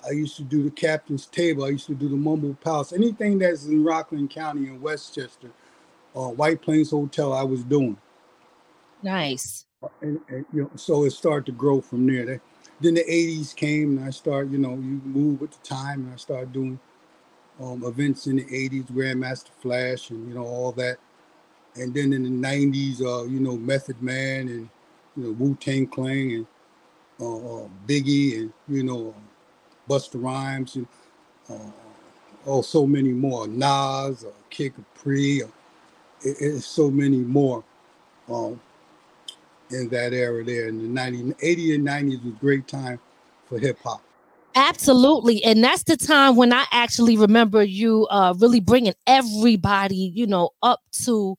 I 0.06 0.10
used 0.10 0.36
to 0.36 0.42
do 0.42 0.62
the 0.62 0.70
Captain's 0.70 1.26
Table. 1.26 1.64
I 1.64 1.68
used 1.68 1.86
to 1.86 1.94
do 1.94 2.08
the 2.08 2.16
Mumble 2.16 2.56
Palace. 2.62 2.92
Anything 2.92 3.38
that's 3.38 3.66
in 3.66 3.84
Rockland 3.84 4.30
County 4.30 4.66
and 4.68 4.82
Westchester, 4.82 5.50
uh, 6.16 6.28
White 6.28 6.62
Plains 6.62 6.90
Hotel, 6.90 7.32
I 7.32 7.42
was 7.42 7.62
doing. 7.62 7.96
Nice. 9.02 9.66
And, 10.00 10.20
and, 10.28 10.44
you 10.52 10.62
know, 10.62 10.70
so 10.76 11.04
it 11.04 11.10
started 11.10 11.46
to 11.46 11.52
grow 11.52 11.80
from 11.80 12.06
there. 12.06 12.40
Then 12.80 12.94
the 12.94 13.04
'80s 13.04 13.54
came, 13.54 13.98
and 13.98 14.06
I 14.06 14.10
started, 14.10 14.52
you 14.52 14.58
know, 14.58 14.74
you 14.74 15.00
move 15.04 15.40
with 15.40 15.52
the 15.52 15.66
time, 15.66 16.04
and 16.04 16.12
I 16.12 16.16
started 16.16 16.52
doing 16.52 16.78
um, 17.60 17.84
events 17.84 18.26
in 18.26 18.36
the 18.36 18.44
'80s, 18.44 18.90
Grandmaster 18.90 19.50
Flash, 19.60 20.10
and 20.10 20.28
you 20.28 20.34
know 20.34 20.44
all 20.44 20.72
that. 20.72 20.98
And 21.74 21.94
then 21.94 22.12
in 22.12 22.22
the 22.22 22.48
'90s, 22.48 23.00
uh, 23.00 23.24
you 23.24 23.40
know, 23.40 23.56
Method 23.56 24.00
Man 24.02 24.48
and 24.48 24.68
you 25.16 25.24
know, 25.24 25.30
Wu 25.32 25.54
Tang 25.56 25.86
Clan 25.86 26.30
and 26.30 26.46
uh, 27.20 27.64
uh, 27.64 27.68
Biggie 27.86 28.40
and 28.40 28.52
you 28.68 28.82
know, 28.82 29.14
Busta 29.92 30.22
Rhymes 30.22 30.76
and 30.76 30.86
uh, 31.50 31.70
oh, 32.46 32.62
so 32.62 32.86
many 32.86 33.10
more. 33.10 33.46
Nas, 33.46 34.24
uh, 34.24 34.30
Kid 34.48 34.72
Capri, 34.74 35.42
uh, 35.42 35.48
it, 36.22 36.36
it's 36.40 36.66
so 36.66 36.90
many 36.90 37.18
more 37.18 37.62
um, 38.30 38.58
in 39.70 39.88
that 39.90 40.14
era 40.14 40.42
there. 40.44 40.68
In 40.68 40.78
the 40.82 40.88
90, 40.88 41.34
80 41.42 41.74
and 41.74 41.86
90s 41.86 42.24
was 42.24 42.32
a 42.32 42.36
great 42.40 42.66
time 42.66 42.98
for 43.48 43.58
hip 43.58 43.78
hop. 43.84 44.02
Absolutely. 44.54 45.42
And 45.44 45.64
that's 45.64 45.84
the 45.84 45.96
time 45.96 46.36
when 46.36 46.52
I 46.52 46.64
actually 46.72 47.16
remember 47.16 47.62
you 47.62 48.06
uh 48.10 48.34
really 48.38 48.60
bringing 48.60 48.94
everybody, 49.06 50.12
you 50.14 50.26
know, 50.26 50.50
up 50.62 50.80
to 51.04 51.36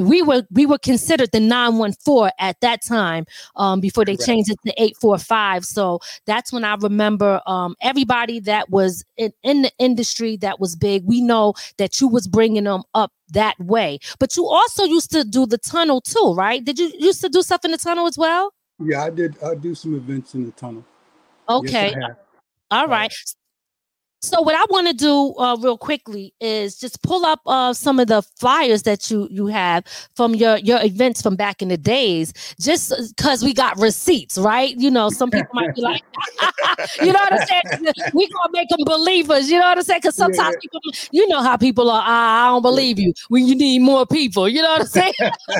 we 0.00 0.22
were 0.22 0.42
we 0.50 0.66
were 0.66 0.78
considered 0.78 1.30
the 1.32 1.40
914 1.40 2.30
at 2.38 2.60
that 2.60 2.84
time 2.84 3.24
um 3.56 3.80
before 3.80 4.04
they 4.04 4.16
changed 4.16 4.50
it 4.50 4.58
to 4.66 4.72
845. 4.72 5.64
So 5.64 6.00
that's 6.26 6.52
when 6.52 6.64
I 6.64 6.74
remember 6.74 7.40
um 7.46 7.76
everybody 7.80 8.40
that 8.40 8.70
was 8.70 9.04
in, 9.16 9.32
in 9.42 9.62
the 9.62 9.72
industry 9.78 10.36
that 10.38 10.58
was 10.58 10.74
big. 10.74 11.04
We 11.04 11.20
know 11.20 11.54
that 11.78 12.00
you 12.00 12.08
was 12.08 12.26
bringing 12.26 12.64
them 12.64 12.82
up 12.94 13.12
that 13.30 13.58
way. 13.60 13.98
But 14.18 14.36
you 14.36 14.46
also 14.46 14.84
used 14.84 15.10
to 15.12 15.24
do 15.24 15.46
the 15.46 15.58
tunnel 15.58 16.00
too, 16.00 16.34
right? 16.36 16.64
Did 16.64 16.78
you 16.78 16.92
used 16.98 17.20
to 17.20 17.28
do 17.28 17.42
stuff 17.42 17.64
in 17.64 17.70
the 17.70 17.78
tunnel 17.78 18.06
as 18.06 18.18
well? 18.18 18.52
Yeah, 18.78 19.04
I 19.04 19.10
did. 19.10 19.42
I 19.42 19.54
do 19.54 19.74
some 19.74 19.94
events 19.94 20.34
in 20.34 20.44
the 20.44 20.52
tunnel. 20.52 20.84
Okay. 21.48 21.94
Yes, 21.96 22.16
all 22.70 22.86
right. 22.88 23.12
So 24.26 24.42
what 24.42 24.56
I 24.56 24.64
want 24.70 24.88
to 24.88 24.92
do 24.92 25.36
uh, 25.38 25.56
real 25.60 25.78
quickly 25.78 26.34
is 26.40 26.76
just 26.76 27.00
pull 27.02 27.24
up 27.24 27.40
uh, 27.46 27.72
some 27.72 28.00
of 28.00 28.08
the 28.08 28.22
flyers 28.22 28.82
that 28.82 29.08
you 29.08 29.28
you 29.30 29.46
have 29.46 29.84
from 30.16 30.34
your 30.34 30.56
your 30.58 30.82
events 30.82 31.22
from 31.22 31.36
back 31.36 31.62
in 31.62 31.68
the 31.68 31.76
days, 31.76 32.32
just 32.60 32.92
because 33.16 33.44
we 33.44 33.54
got 33.54 33.78
receipts, 33.78 34.36
right? 34.36 34.74
You 34.76 34.90
know, 34.90 35.10
some 35.10 35.30
people 35.30 35.54
might 35.54 35.76
be 35.76 35.80
like, 35.80 36.02
you 37.00 37.12
know 37.12 37.20
what 37.20 37.34
I'm 37.34 37.46
saying? 37.46 37.92
We 38.14 38.28
gonna 38.28 38.50
make 38.50 38.68
them 38.68 38.80
believers, 38.84 39.48
you 39.48 39.60
know 39.60 39.66
what 39.66 39.78
I'm 39.78 39.84
saying? 39.84 40.00
Because 40.02 40.16
sometimes 40.16 40.56
yeah. 40.56 40.60
people, 40.60 40.80
you 41.12 41.28
know 41.28 41.40
how 41.40 41.56
people 41.56 41.88
are. 41.88 42.02
Ah, 42.04 42.46
I 42.46 42.48
don't 42.48 42.62
believe 42.62 42.98
you 42.98 43.12
when 43.28 43.46
you 43.46 43.54
need 43.54 43.78
more 43.78 44.06
people. 44.06 44.48
You 44.48 44.60
know 44.60 44.70
what 44.70 44.80
I'm 44.80 44.86
saying? 44.88 45.14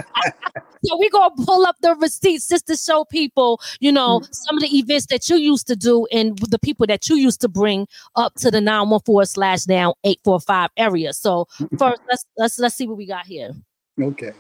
so 0.85 0.97
we 0.99 1.09
gonna 1.11 1.35
pull 1.45 1.67
up 1.67 1.77
the 1.83 1.95
receipts 1.97 2.49
just 2.49 2.67
to 2.67 2.77
show 2.77 3.05
people, 3.05 3.61
you 3.81 3.93
know, 3.93 4.21
mm-hmm. 4.21 4.33
some 4.33 4.57
of 4.57 4.63
the 4.63 4.77
events 4.77 5.07
that 5.07 5.29
you 5.29 5.37
used 5.37 5.67
to 5.69 5.77
do 5.77 6.07
and 6.13 6.39
the 6.39 6.59
people 6.59 6.87
that 6.87 7.09
you 7.09 7.17
used 7.17 7.41
to 7.43 7.49
bring 7.49 7.87
up 8.17 8.35
to 8.35 8.51
the 8.51 8.56
914 8.61 9.27
slash 9.27 9.65
down 9.65 9.93
845 10.05 10.71
area. 10.77 11.13
So 11.13 11.47
first 11.79 12.01
let's 12.09 12.25
let's 12.37 12.59
let's 12.59 12.75
see 12.75 12.87
what 12.87 12.97
we 12.97 13.07
got 13.07 13.27
here. 13.27 13.53
Okay. 14.01 14.33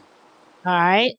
All 0.64 0.72
right. 0.72 1.12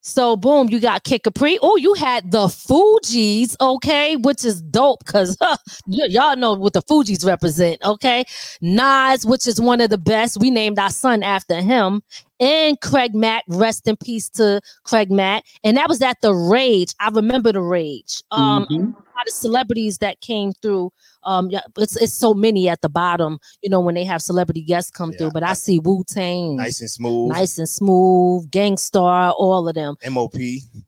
So 0.00 0.36
boom, 0.36 0.68
you 0.70 0.80
got 0.80 1.04
Kid 1.04 1.22
Capri. 1.22 1.58
Oh, 1.60 1.76
you 1.76 1.92
had 1.94 2.30
the 2.30 2.46
Fugees, 2.46 3.56
okay, 3.60 4.16
which 4.16 4.44
is 4.44 4.62
dope 4.62 5.04
because 5.04 5.36
huh, 5.40 5.56
y- 5.86 6.06
y'all 6.08 6.36
know 6.36 6.54
what 6.54 6.72
the 6.72 6.82
Fugees 6.82 7.26
represent, 7.26 7.84
okay. 7.84 8.24
Nas, 8.62 9.26
which 9.26 9.46
is 9.46 9.60
one 9.60 9.80
of 9.80 9.90
the 9.90 9.98
best. 9.98 10.38
We 10.40 10.50
named 10.50 10.78
our 10.78 10.90
son 10.90 11.22
after 11.22 11.60
him. 11.60 12.02
And 12.40 12.80
Craig 12.80 13.14
Mack, 13.14 13.44
rest 13.48 13.88
in 13.88 13.96
peace 13.96 14.28
to 14.30 14.60
Craig 14.84 15.10
Mack. 15.10 15.44
And 15.64 15.76
that 15.76 15.88
was 15.88 16.00
at 16.02 16.20
the 16.20 16.34
Rage. 16.34 16.94
I 17.00 17.08
remember 17.08 17.52
the 17.52 17.62
Rage. 17.62 18.22
Um, 18.30 18.64
mm-hmm. 18.66 18.84
a 18.84 18.86
lot 18.86 19.26
of 19.26 19.32
celebrities 19.32 19.98
that 19.98 20.20
came 20.20 20.52
through 20.52 20.92
um, 21.24 21.50
yeah, 21.50 21.60
it's 21.76 21.96
it's 21.96 22.14
so 22.14 22.32
many 22.32 22.68
at 22.68 22.80
the 22.80 22.88
bottom, 22.88 23.38
you 23.62 23.68
know, 23.68 23.80
when 23.80 23.94
they 23.94 24.04
have 24.04 24.22
celebrity 24.22 24.62
guests 24.62 24.90
come 24.90 25.10
yeah. 25.12 25.18
through. 25.18 25.30
But 25.32 25.42
I 25.42 25.52
see 25.52 25.78
Wu 25.78 26.02
Tang, 26.06 26.56
nice 26.56 26.80
and 26.80 26.90
smooth, 26.90 27.32
nice 27.32 27.58
and 27.58 27.68
smooth, 27.68 28.50
Gang 28.50 28.76
Starr, 28.76 29.32
all 29.32 29.68
of 29.68 29.74
them. 29.74 29.96
MOP. 30.10 30.34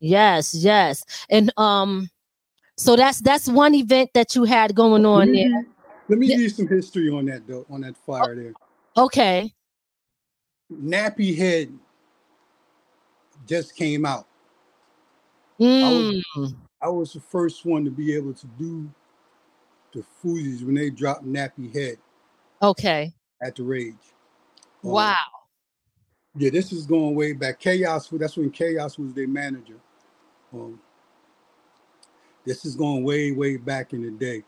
Yes, 0.01 0.55
yes, 0.55 1.05
and 1.29 1.53
um, 1.59 2.09
so 2.77 2.97
that's 2.97 3.21
that's 3.21 3.49
one 3.49 3.75
event 3.75 4.11
that 4.15 4.35
you 4.35 4.45
had 4.45 4.75
going 4.75 5.05
on 5.05 5.21
let 5.21 5.29
me, 5.29 5.49
there. 5.49 5.67
Let 6.09 6.19
me 6.19 6.27
give 6.29 6.41
you 6.41 6.49
some 6.49 6.69
history 6.69 7.11
on 7.11 7.27
that 7.27 7.47
though, 7.47 7.67
on 7.69 7.83
that 7.83 7.97
fire 7.99 8.35
there. 8.35 8.55
Okay. 8.97 9.53
Nappy 10.73 11.37
Head 11.37 11.73
just 13.47 13.75
came 13.75 14.05
out. 14.05 14.27
Mm. 15.59 15.83
I, 15.83 15.91
was, 15.91 16.25
hmm. 16.35 16.47
I 16.83 16.89
was 16.89 17.13
the 17.13 17.21
first 17.21 17.67
one 17.67 17.85
to 17.85 17.91
be 17.91 18.15
able 18.15 18.33
to 18.35 18.47
do 18.59 18.91
the 19.93 20.05
Fugees 20.23 20.63
when 20.63 20.75
they 20.75 20.91
dropped 20.91 21.25
Nappy 21.25 21.75
Head. 21.75 21.99
Okay. 22.63 23.13
At 23.43 23.57
the 23.57 23.63
Rage. 23.63 23.95
Um, 24.85 24.93
wow. 24.93 25.17
yeah, 26.37 26.51
this 26.51 26.73
is 26.73 26.87
going 26.87 27.15
way 27.15 27.33
back. 27.33 27.59
Chaos, 27.59 28.09
that's 28.09 28.37
when 28.37 28.51
Chaos 28.51 28.99
was 28.99 29.13
their 29.13 29.29
manager. 29.29 29.77
Um, 30.53 30.81
this 32.47 32.65
is 32.65 32.75
going 32.77 33.05
way, 33.05 33.33
way 33.33 33.57
back 33.57 33.93
in 33.93 34.03
the 34.03 34.11
day. 34.11 34.43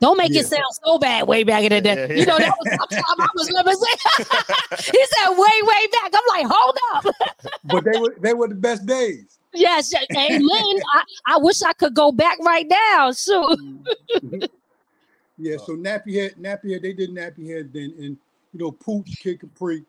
Don't 0.00 0.18
make 0.18 0.32
yeah. 0.32 0.40
it 0.40 0.46
sound 0.46 0.64
so 0.84 0.98
bad 0.98 1.26
way 1.26 1.42
back 1.42 1.62
in 1.62 1.70
the 1.70 1.80
day. 1.80 2.18
You 2.18 2.26
know, 2.26 2.38
that 2.38 2.52
was 2.58 2.88
I 2.92 3.28
was 3.34 3.50
never 3.50 3.72
say. 3.72 4.92
he 4.92 5.06
said 5.06 5.30
way, 5.30 5.62
way 5.62 5.86
back. 5.92 6.12
I'm 6.12 6.22
like, 6.28 6.46
hold 6.48 6.78
up. 6.94 7.04
but 7.64 7.84
they 7.84 7.98
were 7.98 8.14
they 8.20 8.34
were 8.34 8.48
the 8.48 8.54
best 8.54 8.84
days. 8.84 9.38
Yes, 9.54 9.94
amen. 10.14 10.42
I, 10.50 11.02
I 11.26 11.38
wish 11.38 11.62
I 11.62 11.72
could 11.72 11.94
go 11.94 12.12
back 12.12 12.38
right 12.40 12.66
now. 12.68 13.12
Sure. 13.12 13.56
Mm-hmm. 13.56 14.44
yeah, 15.38 15.56
so 15.56 15.72
nappy 15.76 16.14
head, 16.14 16.34
nappy 16.38 16.72
head, 16.72 16.82
they 16.82 16.92
did 16.92 17.10
nappy 17.10 17.48
head 17.48 17.70
then, 17.72 17.94
and 17.98 18.18
you 18.52 18.60
know, 18.60 18.72
Pooch, 18.72 19.18
Kid 19.18 19.40
Capri, 19.40 19.84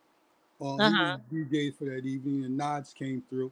Um, 0.62 0.80
Uh-huh. 0.80 1.18
He 1.30 1.40
was 1.42 1.76
for 1.78 1.86
that 1.86 2.06
evening, 2.06 2.46
and 2.46 2.58
Nods 2.58 2.94
came 2.94 3.22
through. 3.30 3.52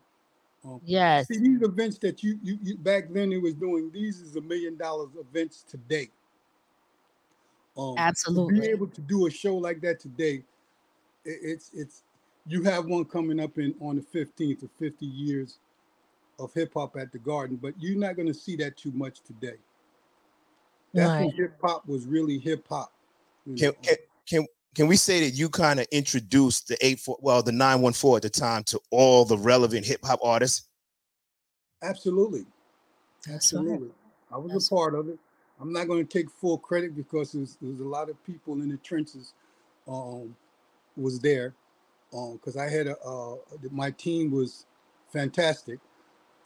Um, 0.63 0.79
Yes. 0.85 1.27
See 1.27 1.37
these 1.37 1.61
events 1.61 1.97
that 1.99 2.23
you, 2.23 2.39
you 2.41 2.57
you 2.63 2.77
back 2.77 3.09
then 3.11 3.31
it 3.31 3.41
was 3.41 3.53
doing. 3.53 3.91
These 3.91 4.21
is 4.21 4.35
a 4.37 4.41
million 4.41 4.77
dollars 4.77 5.09
events 5.19 5.63
today. 5.67 6.09
Um, 7.77 7.95
To 7.95 8.01
Absolutely. 8.01 8.61
be 8.61 8.67
able 8.67 8.87
to 8.87 9.01
do 9.01 9.27
a 9.27 9.29
show 9.29 9.55
like 9.57 9.81
that 9.81 9.99
today, 9.99 10.43
it, 11.25 11.39
it's 11.41 11.71
it's 11.73 12.03
you 12.47 12.63
have 12.63 12.85
one 12.85 13.05
coming 13.05 13.39
up 13.39 13.57
in 13.57 13.75
on 13.81 13.97
the 13.97 14.01
fifteenth 14.01 14.63
of 14.63 14.71
fifty 14.71 15.05
years 15.05 15.59
of 16.39 16.53
hip 16.53 16.73
hop 16.73 16.95
at 16.97 17.11
the 17.11 17.19
Garden, 17.19 17.57
but 17.61 17.73
you're 17.79 17.97
not 17.97 18.15
going 18.15 18.27
to 18.27 18.33
see 18.33 18.55
that 18.57 18.77
too 18.77 18.91
much 18.91 19.21
today. 19.21 19.57
That's 20.93 21.19
when 21.19 21.31
hip 21.31 21.57
hop 21.61 21.87
was 21.87 22.05
really 22.05 22.39
hip 22.39 22.65
hop. 22.69 22.93
Can 23.57 23.73
can 23.81 23.95
can 24.27 24.45
can 24.73 24.87
we 24.87 24.95
say 24.95 25.21
that 25.21 25.35
you 25.35 25.49
kind 25.49 25.79
of 25.79 25.87
introduced 25.91 26.67
the 26.67 26.77
eight 26.85 26.99
four 26.99 27.17
well 27.21 27.43
the 27.43 27.51
nine 27.51 27.81
one 27.81 27.93
four 27.93 28.17
at 28.17 28.23
the 28.23 28.29
time 28.29 28.63
to 28.65 28.79
all 28.91 29.25
the 29.25 29.37
relevant 29.37 29.85
hip 29.85 29.99
hop 30.03 30.19
artists? 30.23 30.69
Absolutely. 31.83 32.45
That's. 33.27 33.53
Absolutely. 33.53 33.89
I 34.31 34.37
was 34.37 34.51
That's 34.51 34.67
a 34.67 34.75
part 34.75 34.95
of 34.95 35.09
it. 35.09 35.19
I'm 35.59 35.73
not 35.73 35.87
going 35.87 36.05
to 36.05 36.11
take 36.19 36.29
full 36.31 36.57
credit 36.57 36.95
because 36.95 37.33
there's, 37.33 37.57
there's 37.61 37.79
a 37.79 37.85
lot 37.85 38.09
of 38.09 38.23
people 38.25 38.55
in 38.55 38.69
the 38.69 38.77
trenches 38.77 39.33
um, 39.87 40.35
was 40.97 41.19
there 41.19 41.55
because 42.33 42.57
I 42.57 42.69
had 42.69 42.87
a 42.87 43.35
my 43.71 43.91
team 43.91 44.31
was 44.31 44.65
fantastic. 45.11 45.79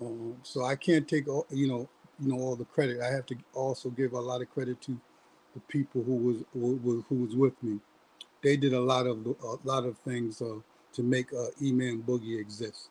Um, 0.01 0.37
so 0.43 0.65
I 0.65 0.75
can't 0.75 1.07
take 1.07 1.27
all, 1.27 1.45
you 1.51 1.67
know 1.67 1.89
you 2.19 2.29
know 2.33 2.39
all 2.39 2.55
the 2.55 2.65
credit. 2.65 3.01
I 3.01 3.11
have 3.11 3.25
to 3.27 3.35
also 3.53 3.89
give 3.89 4.13
a 4.13 4.19
lot 4.19 4.41
of 4.41 4.49
credit 4.51 4.81
to 4.83 4.99
the 5.53 5.61
people 5.61 6.03
who 6.03 6.15
was 6.15 6.37
who 6.53 7.05
who 7.09 7.15
was 7.15 7.35
with 7.35 7.61
me. 7.63 7.79
They 8.43 8.57
did 8.57 8.73
a 8.73 8.79
lot 8.81 9.07
of 9.07 9.25
a 9.25 9.57
lot 9.67 9.85
of 9.85 9.97
things 9.99 10.41
uh, 10.41 10.59
to 10.93 11.03
make 11.03 11.33
uh, 11.33 11.47
E-Man 11.61 12.03
Boogie 12.07 12.39
exist. 12.39 12.89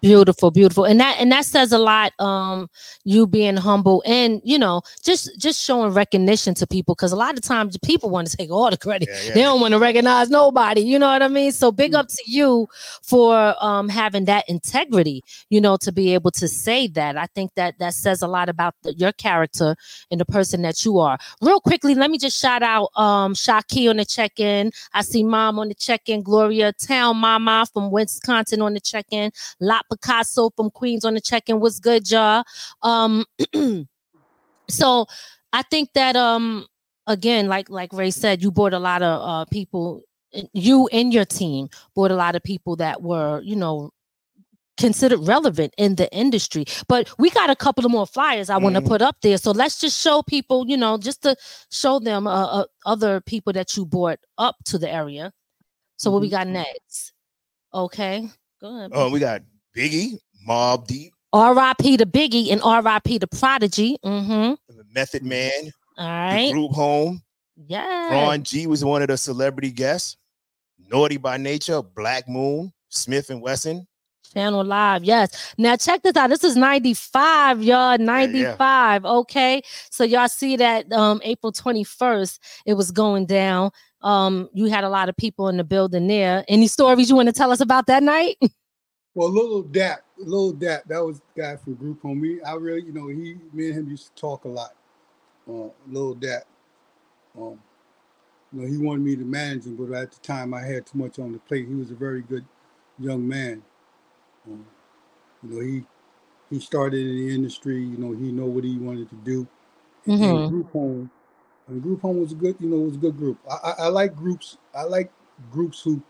Beautiful, 0.00 0.50
beautiful. 0.50 0.84
And 0.86 0.98
that 1.00 1.16
and 1.18 1.30
that 1.30 1.44
says 1.44 1.72
a 1.72 1.78
lot 1.78 2.12
um 2.18 2.70
you 3.04 3.26
being 3.26 3.56
humble 3.56 4.02
and 4.06 4.40
you 4.44 4.58
know 4.58 4.80
just 5.04 5.38
just 5.38 5.62
showing 5.62 5.92
recognition 5.92 6.54
to 6.54 6.66
people 6.66 6.94
because 6.94 7.12
a 7.12 7.16
lot 7.16 7.36
of 7.36 7.42
times 7.42 7.76
people 7.84 8.08
want 8.08 8.28
to 8.28 8.36
take 8.36 8.50
all 8.50 8.70
the 8.70 8.78
credit. 8.78 9.10
Yeah, 9.10 9.34
They 9.34 9.42
don't 9.42 9.60
want 9.60 9.72
to 9.72 9.78
recognize 9.78 10.30
nobody, 10.30 10.80
you 10.80 10.98
know 10.98 11.08
what 11.08 11.22
I 11.22 11.28
mean? 11.28 11.52
So 11.52 11.70
big 11.70 11.94
up 11.94 12.08
to 12.08 12.22
you 12.26 12.66
for 13.02 13.54
um 13.62 13.90
having 13.90 14.24
that 14.24 14.48
integrity, 14.48 15.22
you 15.50 15.60
know, 15.60 15.76
to 15.78 15.92
be 15.92 16.14
able 16.14 16.30
to 16.32 16.48
say 16.48 16.86
that. 16.88 17.18
I 17.18 17.26
think 17.26 17.54
that 17.56 17.78
that 17.78 17.92
says 17.92 18.22
a 18.22 18.28
lot 18.28 18.48
about 18.48 18.74
the, 18.82 18.94
your 18.94 19.12
character 19.12 19.76
and 20.10 20.18
the 20.18 20.24
person 20.24 20.62
that 20.62 20.82
you 20.82 20.98
are. 20.98 21.18
Real 21.42 21.60
quickly, 21.60 21.94
let 21.94 22.10
me 22.10 22.16
just 22.16 22.40
shout 22.40 22.62
out 22.62 22.88
um 22.96 23.34
Shaki 23.34 23.90
on 23.90 23.98
the 23.98 24.06
check-in. 24.06 24.72
I 24.94 25.02
see 25.02 25.24
mom 25.24 25.58
on 25.58 25.68
the 25.68 25.74
check-in, 25.74 26.22
Gloria 26.22 26.72
Town 26.72 27.18
Mama 27.18 27.66
from 27.70 27.90
Wisconsin 27.90 28.62
on 28.62 28.72
the 28.72 28.80
check-in. 28.80 29.30
Picasso 29.90 30.50
from 30.56 30.70
Queens 30.70 31.04
on 31.04 31.14
the 31.14 31.20
check-in. 31.20 31.60
What's 31.60 31.80
good, 31.80 32.10
y'all? 32.10 32.44
Um, 32.82 33.24
so 34.68 35.06
I 35.52 35.62
think 35.62 35.92
that 35.94 36.16
um 36.16 36.66
again, 37.06 37.48
like 37.48 37.68
like 37.70 37.92
Ray 37.92 38.10
said, 38.10 38.42
you 38.42 38.50
brought 38.50 38.72
a 38.74 38.78
lot 38.78 39.02
of 39.02 39.22
uh 39.28 39.44
people. 39.46 40.02
You 40.52 40.86
and 40.92 41.12
your 41.12 41.24
team 41.24 41.68
brought 41.96 42.12
a 42.12 42.14
lot 42.14 42.36
of 42.36 42.42
people 42.44 42.76
that 42.76 43.02
were, 43.02 43.40
you 43.42 43.56
know, 43.56 43.90
considered 44.78 45.18
relevant 45.26 45.74
in 45.76 45.96
the 45.96 46.08
industry. 46.14 46.64
But 46.86 47.10
we 47.18 47.30
got 47.30 47.50
a 47.50 47.56
couple 47.56 47.84
of 47.84 47.90
more 47.90 48.06
flyers 48.06 48.48
I 48.48 48.56
want 48.58 48.76
to 48.76 48.80
Mhm. 48.80 48.86
put 48.86 49.02
up 49.02 49.16
there. 49.22 49.38
So 49.38 49.50
let's 49.50 49.80
just 49.80 50.00
show 50.00 50.22
people, 50.22 50.68
you 50.68 50.76
know, 50.76 50.98
just 50.98 51.22
to 51.22 51.34
show 51.72 51.98
them 51.98 52.28
uh, 52.28 52.46
uh, 52.60 52.64
other 52.86 53.20
people 53.20 53.52
that 53.54 53.76
you 53.76 53.84
brought 53.84 54.20
up 54.38 54.54
to 54.66 54.78
the 54.78 54.88
area. 54.88 55.32
So 55.96 56.12
what 56.12 56.20
we 56.20 56.28
Mhm. 56.28 56.30
got 56.30 56.46
next? 56.46 57.12
Okay, 57.74 58.30
go 58.60 58.76
ahead. 58.76 58.90
Oh, 58.94 59.10
we 59.10 59.18
got 59.18 59.42
Biggie, 59.76 60.18
Mobb 60.46 60.86
Deep, 60.86 61.12
R.I.P. 61.32 61.96
to 61.98 62.06
Biggie 62.06 62.50
and 62.50 62.60
R.I.P. 62.62 63.18
to 63.20 63.26
Prodigy. 63.26 63.96
Mm-hmm. 64.04 64.76
the 64.76 64.84
Method 64.92 65.22
Man, 65.22 65.72
All 65.96 66.08
right. 66.08 66.52
Group 66.52 66.72
Home. 66.72 67.22
Yeah. 67.68 68.12
Ron 68.12 68.42
G 68.42 68.66
was 68.66 68.84
one 68.84 69.02
of 69.02 69.08
the 69.08 69.16
celebrity 69.16 69.70
guests. 69.70 70.16
Naughty 70.90 71.18
by 71.18 71.36
Nature, 71.36 71.82
Black 71.82 72.28
Moon, 72.28 72.72
Smif-N-Wessun. 72.90 73.86
Channel 74.34 74.64
Live. 74.64 75.04
Yes. 75.04 75.54
Now 75.58 75.76
check 75.76 76.02
this 76.02 76.16
out. 76.16 76.30
This 76.30 76.44
is 76.44 76.56
95, 76.56 77.62
y'all. 77.62 77.98
95. 77.98 79.04
Okay. 79.04 79.62
So 79.90 80.04
y'all 80.04 80.28
see 80.28 80.56
that 80.56 80.90
um 80.92 81.20
April 81.24 81.52
21st, 81.52 82.38
it 82.66 82.74
was 82.74 82.90
going 82.90 83.26
down. 83.26 83.70
Um, 84.02 84.48
you 84.54 84.66
had 84.66 84.84
a 84.84 84.88
lot 84.88 85.08
of 85.08 85.16
people 85.16 85.48
in 85.48 85.56
the 85.56 85.64
building 85.64 86.06
there. 86.06 86.44
Any 86.48 86.68
stories 86.68 87.10
you 87.10 87.16
want 87.16 87.28
to 87.28 87.32
tell 87.32 87.50
us 87.52 87.60
about 87.60 87.86
that 87.88 88.02
night? 88.02 88.36
Well, 89.14 89.30
Little 89.30 89.62
Dap, 89.62 90.04
Little 90.18 90.52
Dap, 90.54 90.84
that 90.88 91.04
was 91.04 91.20
the 91.36 91.42
guy 91.42 91.56
from 91.56 91.74
Group 91.74 92.02
Home. 92.02 92.20
We, 92.20 92.42
I 92.42 92.54
really, 92.54 92.82
you 92.84 92.92
know, 92.94 93.08
he, 93.08 93.36
me 93.52 93.68
and 93.70 93.78
him 93.80 93.90
used 93.90 94.14
to 94.16 94.20
talk 94.20 94.46
a 94.46 94.48
lot. 94.48 94.74
Uh, 95.48 95.70
Little 95.88 96.14
Dap, 96.14 96.44
um, 97.38 97.60
you 98.52 98.60
know, 98.62 98.66
he 98.68 98.78
wanted 98.78 99.04
me 99.04 99.16
to 99.16 99.24
manage 99.24 99.66
him, 99.66 99.76
but 99.76 99.92
at 99.96 100.12
the 100.12 100.20
time 100.20 100.54
I 100.54 100.62
had 100.62 100.86
too 100.86 100.98
much 100.98 101.18
on 101.18 101.32
the 101.32 101.38
plate. 101.40 101.68
He 101.68 101.74
was 101.74 101.90
a 101.90 101.96
very 101.96 102.22
good 102.22 102.44
young 102.98 103.26
man. 103.28 103.62
Um, 104.48 104.66
you 105.44 105.50
know, 105.50 105.60
he 105.60 105.84
he 106.50 106.60
started 106.60 107.00
in 107.06 107.16
the 107.26 107.34
industry. 107.34 107.82
You 107.82 107.98
know, 107.98 108.12
he 108.12 108.32
know 108.32 108.46
what 108.46 108.64
he 108.64 108.78
wanted 108.78 109.10
to 109.10 109.16
do. 109.16 109.48
And 110.20 110.44
Mhm. 110.44 110.46
Group 110.46 110.72
Home, 110.72 111.10
and 111.68 111.82
Group 111.82 112.02
Home 112.02 112.20
was 112.20 112.32
a 112.32 112.36
good, 112.36 112.56
you 112.60 112.68
know, 112.68 112.82
it 112.82 112.86
was 112.86 112.96
a 112.96 113.00
good 113.00 113.16
group. 113.18 113.38
I, 113.50 113.54
I, 113.54 113.72
I 113.84 113.88
like 113.88 114.16
groups. 114.16 114.58
I 114.74 114.84
like 114.84 115.12
groups 115.52 115.82
who 115.82 116.02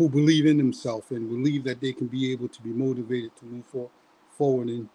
who 0.00 0.08
believe 0.08 0.46
in 0.46 0.56
themselves 0.56 1.10
and 1.10 1.28
believe 1.28 1.62
that 1.62 1.78
they 1.78 1.92
can 1.92 2.06
be 2.06 2.32
able 2.32 2.48
to 2.48 2.62
be 2.62 2.70
motivated 2.70 3.36
to 3.36 3.44
move 3.44 3.66
for, 3.66 3.90
forward 4.30 4.68
and, 4.68 4.88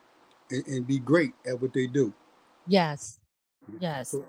and 0.49 0.65
and 0.65 0.87
be 0.87 0.97
great 0.97 1.31
at 1.45 1.61
what 1.61 1.71
they 1.73 1.85
do. 1.85 2.11
yes. 2.65 3.19
Yes. 3.79 4.09
So, 4.09 4.25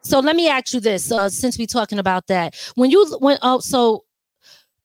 So 0.00 0.20
let 0.20 0.36
me 0.36 0.48
ask 0.48 0.72
you 0.72 0.80
this, 0.80 1.12
uh, 1.12 1.28
since 1.28 1.58
we're 1.58 1.66
talking 1.66 1.98
about 1.98 2.28
that, 2.28 2.56
when 2.76 2.90
you 2.90 3.18
went 3.20 3.40
oh, 3.42 3.58
so 3.58 4.04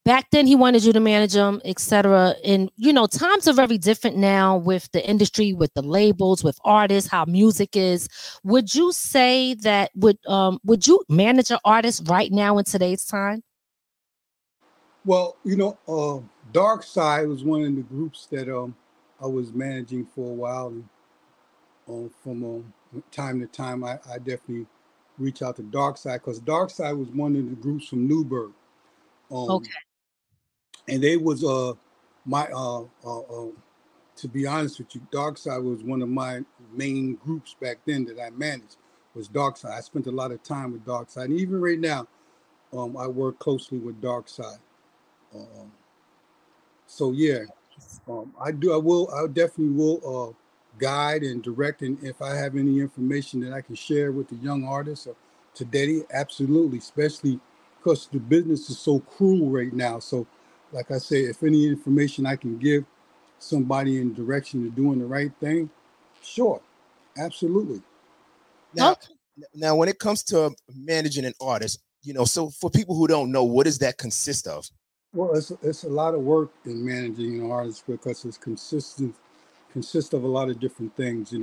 back 0.03 0.25
then 0.31 0.47
he 0.47 0.55
wanted 0.55 0.83
you 0.83 0.91
to 0.91 0.99
manage 0.99 1.33
him, 1.33 1.61
etc. 1.63 2.35
And 2.43 2.69
you 2.75 2.91
know, 2.91 3.07
times 3.07 3.47
are 3.47 3.53
very 3.53 3.77
different 3.77 4.17
now 4.17 4.57
with 4.57 4.91
the 4.91 5.07
industry, 5.07 5.53
with 5.53 5.73
the 5.75 5.81
labels, 5.81 6.43
with 6.43 6.59
artists, 6.65 7.09
how 7.09 7.23
music 7.23 7.77
is. 7.77 8.09
Would 8.43 8.75
you 8.75 8.91
say 8.91 9.53
that 9.63 9.91
would 9.95 10.17
um 10.27 10.59
would 10.65 10.85
you 10.87 11.01
manage 11.07 11.51
an 11.51 11.59
artist 11.63 12.09
right 12.09 12.33
now 12.33 12.57
in 12.57 12.65
today's 12.65 13.05
time? 13.05 13.43
Well, 15.05 15.37
you 15.43 15.55
know, 15.55 15.77
uh, 15.87 16.21
Dark 16.51 16.83
Side 16.83 17.27
was 17.27 17.43
one 17.43 17.63
of 17.63 17.75
the 17.75 17.81
groups 17.81 18.27
that 18.27 18.53
um 18.53 18.75
I 19.21 19.27
was 19.27 19.53
managing 19.53 20.05
for 20.05 20.29
a 20.29 20.33
while, 20.33 20.67
and 20.67 20.89
um, 21.87 22.11
from 22.23 22.43
um, 22.43 22.73
time 23.11 23.39
to 23.39 23.47
time, 23.47 23.83
I, 23.83 23.99
I 24.09 24.17
definitely 24.17 24.65
reach 25.17 25.41
out 25.41 25.55
to 25.57 25.63
Dark 25.63 25.97
Side 25.97 26.21
because 26.21 26.39
Dark 26.39 26.69
Side 26.69 26.93
was 26.93 27.09
one 27.09 27.35
of 27.35 27.49
the 27.49 27.55
groups 27.55 27.87
from 27.87 28.07
Newburgh. 28.07 28.51
Um, 29.31 29.49
Okay. 29.55 29.71
and 30.87 31.01
they 31.01 31.17
was 31.17 31.43
uh 31.43 31.73
my 32.25 32.47
uh, 32.47 32.83
uh, 33.05 33.19
uh 33.19 33.49
to 34.15 34.27
be 34.27 34.45
honest 34.45 34.77
with 34.79 34.93
you, 34.95 35.01
Dark 35.11 35.37
Side 35.37 35.61
was 35.63 35.83
one 35.83 36.01
of 36.01 36.09
my 36.09 36.41
main 36.71 37.15
groups 37.15 37.55
back 37.59 37.77
then 37.85 38.05
that 38.05 38.21
I 38.21 38.29
managed 38.29 38.77
was 39.15 39.27
Dark 39.27 39.57
Side. 39.57 39.73
I 39.77 39.81
spent 39.81 40.07
a 40.07 40.11
lot 40.11 40.31
of 40.31 40.43
time 40.43 40.71
with 40.71 40.85
Dark 40.85 41.09
Side, 41.09 41.29
and 41.29 41.39
even 41.39 41.59
right 41.59 41.79
now, 41.79 42.07
um, 42.71 42.95
I 42.97 43.07
work 43.07 43.39
closely 43.39 43.79
with 43.79 44.01
Dark 44.01 44.27
Side. 44.29 44.59
Um, 45.35 45.71
so 46.87 47.11
yeah, 47.11 47.39
um, 48.07 48.33
I 48.39 48.51
do. 48.51 48.73
I 48.73 48.77
will. 48.77 49.09
I 49.11 49.27
definitely 49.27 49.69
will 49.69 50.29
uh, 50.29 50.33
guide 50.77 51.23
and 51.23 51.41
direct, 51.41 51.81
and 51.81 52.01
if 52.03 52.21
I 52.21 52.35
have 52.35 52.55
any 52.55 52.79
information 52.79 53.39
that 53.41 53.53
I 53.53 53.61
can 53.61 53.75
share 53.75 54.11
with 54.11 54.29
the 54.29 54.35
young 54.35 54.65
artists 54.65 55.07
or 55.07 55.15
today, 55.53 56.03
absolutely, 56.13 56.77
especially 56.77 57.39
because 57.77 58.07
the 58.11 58.19
business 58.19 58.69
is 58.69 58.79
so 58.79 58.99
cruel 58.99 59.49
right 59.49 59.73
now. 59.73 59.99
So, 59.99 60.27
like 60.71 60.91
I 60.91 60.97
say, 60.97 61.21
if 61.21 61.43
any 61.43 61.67
information 61.67 62.25
I 62.25 62.35
can 62.35 62.57
give 62.57 62.85
somebody 63.39 63.99
in 63.99 64.13
direction 64.13 64.63
to 64.63 64.69
doing 64.69 64.99
the 64.99 65.05
right 65.05 65.31
thing, 65.39 65.69
sure, 66.21 66.61
absolutely. 67.17 67.81
Now, 68.73 68.95
now 69.53 69.75
when 69.75 69.89
it 69.89 69.99
comes 69.99 70.23
to 70.25 70.53
managing 70.73 71.25
an 71.25 71.33
artist, 71.41 71.79
you 72.03 72.13
know, 72.13 72.25
so 72.25 72.49
for 72.49 72.69
people 72.69 72.95
who 72.95 73.07
don't 73.07 73.31
know, 73.31 73.43
what 73.43 73.65
does 73.65 73.79
that 73.79 73.97
consist 73.97 74.47
of? 74.47 74.67
Well, 75.13 75.34
it's 75.36 75.52
it's 75.63 75.84
a 75.84 75.89
lot 75.89 76.15
of 76.15 76.21
work 76.21 76.52
in 76.65 76.86
managing 76.86 77.41
an 77.41 77.52
artist 77.52 77.86
because 77.88 78.26
it's 78.26 78.38
consistent 78.39 79.15
consists 79.73 80.13
of 80.13 80.23
a 80.23 80.28
lot 80.28 80.49
of 80.49 80.60
different 80.60 80.95
things. 80.97 81.34
You 81.34 81.39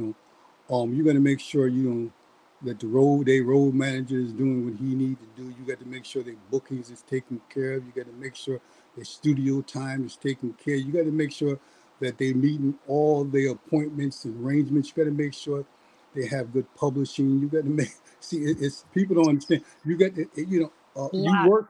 know, 0.70 0.76
um, 0.76 0.94
you 0.94 1.04
got 1.04 1.14
to 1.14 1.20
make 1.20 1.40
sure 1.40 1.68
you 1.68 1.90
know 1.90 2.10
that 2.62 2.80
the 2.80 2.88
road 2.88 3.26
they 3.26 3.40
road 3.42 3.74
manager 3.74 4.18
is 4.18 4.32
doing 4.32 4.66
what 4.66 4.80
he 4.80 4.94
need 4.96 5.18
to 5.20 5.26
do. 5.42 5.48
You 5.50 5.66
got 5.66 5.80
to 5.80 5.86
make 5.86 6.04
sure 6.06 6.22
their 6.22 6.36
bookings 6.50 6.90
is 6.90 7.02
taken 7.02 7.40
care 7.54 7.74
of. 7.74 7.84
You 7.86 7.92
got 7.94 8.10
to 8.10 8.18
make 8.18 8.36
sure 8.36 8.60
their 8.96 9.04
studio 9.06 9.62
time 9.62 10.06
is 10.06 10.16
taken 10.16 10.54
care. 10.54 10.76
of. 10.76 10.82
You 10.82 10.92
got 10.92 11.04
to 11.04 11.12
make 11.12 11.32
sure 11.32 11.58
that 12.00 12.18
they 12.18 12.32
meeting 12.34 12.76
all 12.88 13.24
their 13.24 13.52
appointments 13.52 14.24
and 14.24 14.44
arrangements. 14.46 14.90
You 14.96 15.04
got 15.04 15.10
to 15.10 15.16
make 15.16 15.34
sure 15.34 15.64
they 16.14 16.26
have 16.28 16.52
good 16.52 16.66
publishing. 16.76 17.40
You 17.40 17.48
got 17.48 17.64
to 17.64 17.70
make 17.82 17.92
see 18.20 18.38
it, 18.38 18.58
it's 18.60 18.84
people 18.94 19.16
don't 19.16 19.28
understand. 19.30 19.64
You 19.84 19.96
got 19.98 20.14
to, 20.16 20.26
you 20.36 20.60
know 20.62 20.72
uh, 20.96 21.10
you 21.18 21.36
work. 21.36 21.68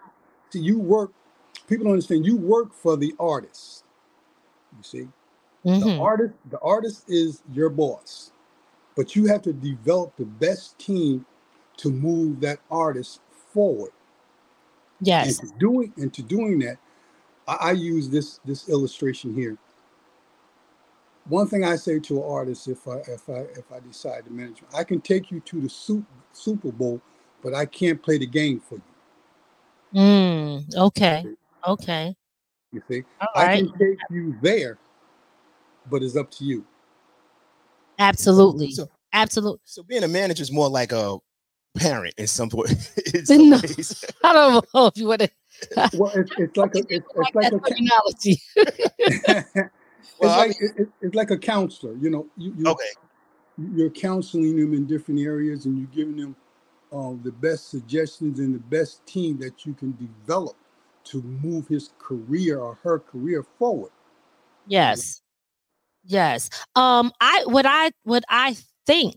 See, 0.50 0.60
you 0.60 0.78
work 0.78 1.12
people 1.70 1.86
don't 1.86 1.94
understand. 1.94 2.26
You 2.26 2.36
work 2.38 2.74
for 2.74 2.98
the 2.98 3.14
artist. 3.20 3.84
You 4.78 4.84
see, 4.84 5.08
the 5.78 5.88
Mhm. 5.88 5.98
artist, 5.98 6.34
the 6.50 6.60
artist 6.60 7.04
is 7.08 7.42
your 7.52 7.70
boss, 7.70 8.32
but 8.96 9.16
you 9.16 9.26
have 9.26 9.42
to 9.42 9.52
develop 9.54 10.16
the 10.16 10.26
best 10.26 10.78
team 10.78 11.26
to 11.78 11.90
move 11.90 12.40
that 12.42 12.60
artist 12.70 13.20
forward. 13.52 13.92
Yes. 15.00 15.28
And 15.28 15.40
to 15.40 15.48
doing 15.58 15.92
and 15.96 16.12
to 16.14 16.22
doing 16.22 16.60
that, 16.60 16.78
I, 17.48 17.54
I 17.60 17.72
use 17.72 18.10
this 18.10 18.40
this 18.44 18.68
illustration 18.68 19.34
here. 19.34 19.58
One 21.28 21.48
thing 21.48 21.64
I 21.64 21.76
say 21.76 22.00
to 22.00 22.18
an 22.18 22.30
artist, 22.30 22.68
if 22.68 22.88
I 22.88 22.98
if 23.08 23.28
I 23.30 23.40
if 23.58 23.72
I 23.72 23.80
decide 23.80 24.26
to 24.26 24.32
manage, 24.32 24.62
I 24.74 24.84
can 24.84 25.00
take 25.00 25.30
you 25.30 25.40
to 25.40 25.60
the 25.62 25.70
Sup- 25.70 26.04
Super 26.32 26.72
Bowl, 26.72 27.00
but 27.42 27.54
I 27.54 27.66
can't 27.66 28.02
play 28.02 28.18
the 28.18 28.26
game 28.26 28.60
for 28.60 28.76
you. 28.76 28.82
Mm, 29.94 30.74
okay. 30.76 31.28
Okay. 31.66 32.14
You 32.72 32.82
see, 32.90 33.04
All 33.20 33.28
I 33.34 33.46
right. 33.46 33.64
can 33.70 33.72
take 33.78 33.98
you 34.10 34.36
there, 34.42 34.78
but 35.90 36.02
it's 36.02 36.16
up 36.16 36.30
to 36.32 36.44
you. 36.44 36.64
Absolutely. 37.98 38.72
So, 38.72 38.88
Absolutely. 39.12 39.60
so 39.64 39.82
being 39.82 40.04
a 40.04 40.08
manager 40.08 40.42
is 40.42 40.52
more 40.52 40.68
like 40.70 40.92
a 40.92 41.18
parent 41.78 42.14
in 42.18 42.26
some 42.28 42.50
way. 42.52 42.70
in 43.14 43.26
some 43.26 43.48
No. 43.50 43.60
ways. 43.62 44.04
I 44.24 44.32
don't 44.34 44.66
know 44.74 44.86
if 44.86 44.96
you 44.98 45.08
want 45.08 45.22
to 45.22 45.30
Well, 45.92 46.12
it's, 46.16 46.30
it's 46.38 46.56
like 46.56 46.74
a 46.76 46.80
it's, 46.88 47.06
it's 47.16 47.34
like 47.34 47.52
a 47.52 47.60
ca- 47.60 47.76
terminology. 47.76 48.40
it's 49.06 49.56
Well, 50.18 50.32
I 50.34 50.38
like 50.38 50.56
it, 50.60 50.72
it- 50.78 50.88
it's 51.02 51.14
like 51.14 51.30
a 51.32 51.38
counselor. 51.38 51.94
You 51.96 52.10
know, 52.10 52.26
you, 52.36 52.54
you 52.58 52.66
Okay. 52.66 52.90
you're 53.74 53.90
counseling 53.90 54.56
them 54.56 54.74
in 54.74 54.86
different 54.86 55.20
areas 55.20 55.66
and 55.66 55.78
you're 55.78 55.88
giving 55.88 56.16
them 56.16 56.36
uh, 56.92 57.14
the 57.24 57.32
best 57.32 57.70
suggestions 57.70 58.40
and 58.40 58.54
the 58.54 58.58
best 58.60 59.06
team 59.06 59.38
that 59.40 59.66
you 59.66 59.74
can 59.74 59.96
develop 59.98 60.56
to 61.04 61.22
move 61.22 61.66
his 61.68 61.90
career 61.98 62.58
or 62.60 62.74
her 62.82 62.98
career 62.98 63.42
forward. 63.58 63.92
Yes. 64.66 65.22
Yes. 66.04 66.50
Um 66.76 67.12
I 67.20 67.44
what 67.46 67.66
I 67.66 67.90
what 68.04 68.24
I 68.28 68.56
think 68.86 69.16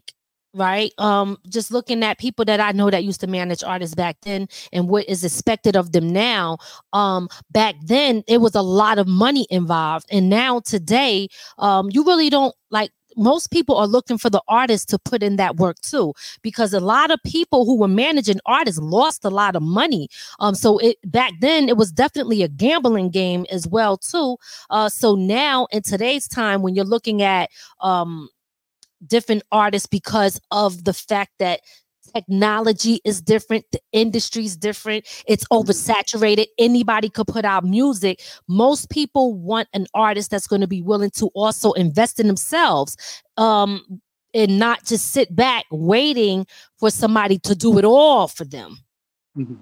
right 0.54 0.92
um 1.00 1.38
just 1.50 1.72
looking 1.72 2.04
at 2.04 2.20
people 2.20 2.46
that 2.46 2.60
I 2.60 2.72
know 2.72 2.90
that 2.92 3.04
used 3.04 3.22
to 3.22 3.28
manage 3.28 3.64
artists 3.64 3.96
back 3.96 4.18
then 4.22 4.48
and 4.72 4.88
what 4.88 5.10
is 5.10 5.24
expected 5.24 5.76
of 5.76 5.92
them 5.94 6.14
now 6.14 6.58
um 6.94 7.28
back 7.52 7.76
then 7.84 8.24
it 8.28 8.40
was 8.40 8.54
a 8.54 8.62
lot 8.62 9.00
of 9.00 9.08
money 9.08 9.48
involved 9.50 10.06
and 10.12 10.30
now 10.30 10.60
today 10.60 11.28
um 11.58 11.90
you 11.92 12.06
really 12.06 12.30
don't 12.30 12.54
like 12.70 12.92
most 13.18 13.52
people 13.52 13.76
are 13.76 13.88
looking 13.88 14.18
for 14.18 14.30
the 14.30 14.42
artists 14.48 14.86
to 14.88 15.00
put 15.00 15.24
in 15.24 15.36
that 15.38 15.58
work 15.58 15.80
too 15.82 16.14
because 16.42 16.74
a 16.74 16.80
lot 16.80 17.12
of 17.12 17.20
people 17.26 17.66
who 17.66 17.78
were 17.78 17.88
managing 17.88 18.40
artists 18.46 18.80
lost 18.82 19.26
a 19.26 19.30
lot 19.30 19.56
of 19.56 19.62
money. 19.64 20.08
Um 20.40 20.56
so 20.56 20.78
it 20.80 20.98
back 21.06 21.34
then 21.42 21.70
it 21.70 21.78
was 21.78 21.92
definitely 21.92 22.44
a 22.44 22.48
gambling 22.48 23.10
game 23.10 23.46
as 23.52 23.68
well 23.68 23.98
too. 23.98 24.38
Uh, 24.70 24.90
so 24.90 25.16
now 25.16 25.68
in 25.72 25.82
today's 25.82 26.28
time, 26.28 26.62
when 26.62 26.76
you're 26.76 26.86
looking 26.86 27.22
at 27.22 27.50
um, 27.82 28.30
different 29.06 29.44
artists 29.52 29.88
because 29.88 30.40
of 30.52 30.86
the 30.86 30.94
fact 30.94 31.32
that 31.40 31.62
technology 32.14 33.02
is 33.04 33.22
different, 33.22 33.66
the 33.72 33.80
industry 33.92 34.46
is 34.46 34.56
different, 34.56 35.08
it's 35.28 35.46
oversaturated. 35.46 36.46
Anybody 36.58 37.10
could 37.10 37.28
put 37.28 37.46
out 37.46 37.64
music. 37.64 38.22
Most 38.48 38.90
people 38.90 39.34
want 39.34 39.68
an 39.74 39.88
artist 39.94 40.32
that's 40.32 40.48
going 40.48 40.62
to 40.62 40.68
be 40.68 40.82
willing 40.82 41.12
to 41.12 41.28
also 41.34 41.74
invest 41.74 42.20
in 42.20 42.28
themselves. 42.28 42.98
Um, 43.38 44.02
and 44.34 44.58
not 44.58 44.84
just 44.84 45.12
sit 45.12 45.36
back 45.36 45.66
waiting 45.70 46.48
for 46.80 46.90
somebody 46.90 47.38
to 47.38 47.56
do 47.56 47.78
it 47.78 47.86
all 47.86 48.28
for 48.28 48.46
them. 48.46 48.80
Mhm. 49.38 49.60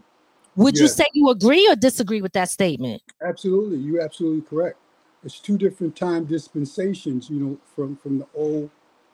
Would 0.56 0.78
you 0.78 0.88
say 0.88 1.06
you 1.14 1.30
agree 1.30 1.68
or 1.70 1.76
disagree 1.76 2.22
with 2.22 2.34
that 2.34 2.50
statement? 2.50 3.02
Absolutely, 3.22 3.78
you're 3.80 4.02
absolutely 4.02 4.42
correct. 4.42 4.78
It's 5.24 5.40
two 5.40 5.58
different 5.58 5.96
time 5.96 6.26
dispensations, 6.26 7.30
you 7.30 7.40
know, 7.40 7.58
from 7.76 7.96
from 7.98 8.20
the 8.20 8.28
old 8.34 8.70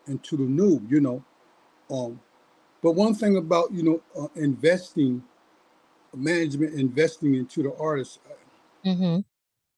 and 0.06 0.24
to 0.24 0.38
the 0.38 0.44
new, 0.44 0.82
you 0.90 1.02
know. 1.02 1.24
Um, 1.90 2.20
but 2.82 2.92
one 2.94 3.14
thing 3.14 3.38
about 3.38 3.72
you 3.72 3.84
know 3.84 4.02
uh, 4.20 4.28
investing, 4.36 5.24
management 6.16 6.74
investing 6.80 7.36
into 7.36 7.64
the 7.64 7.76
artist. 7.80 8.20
uh, 8.30 8.34
Mm-hmm. 8.86 9.20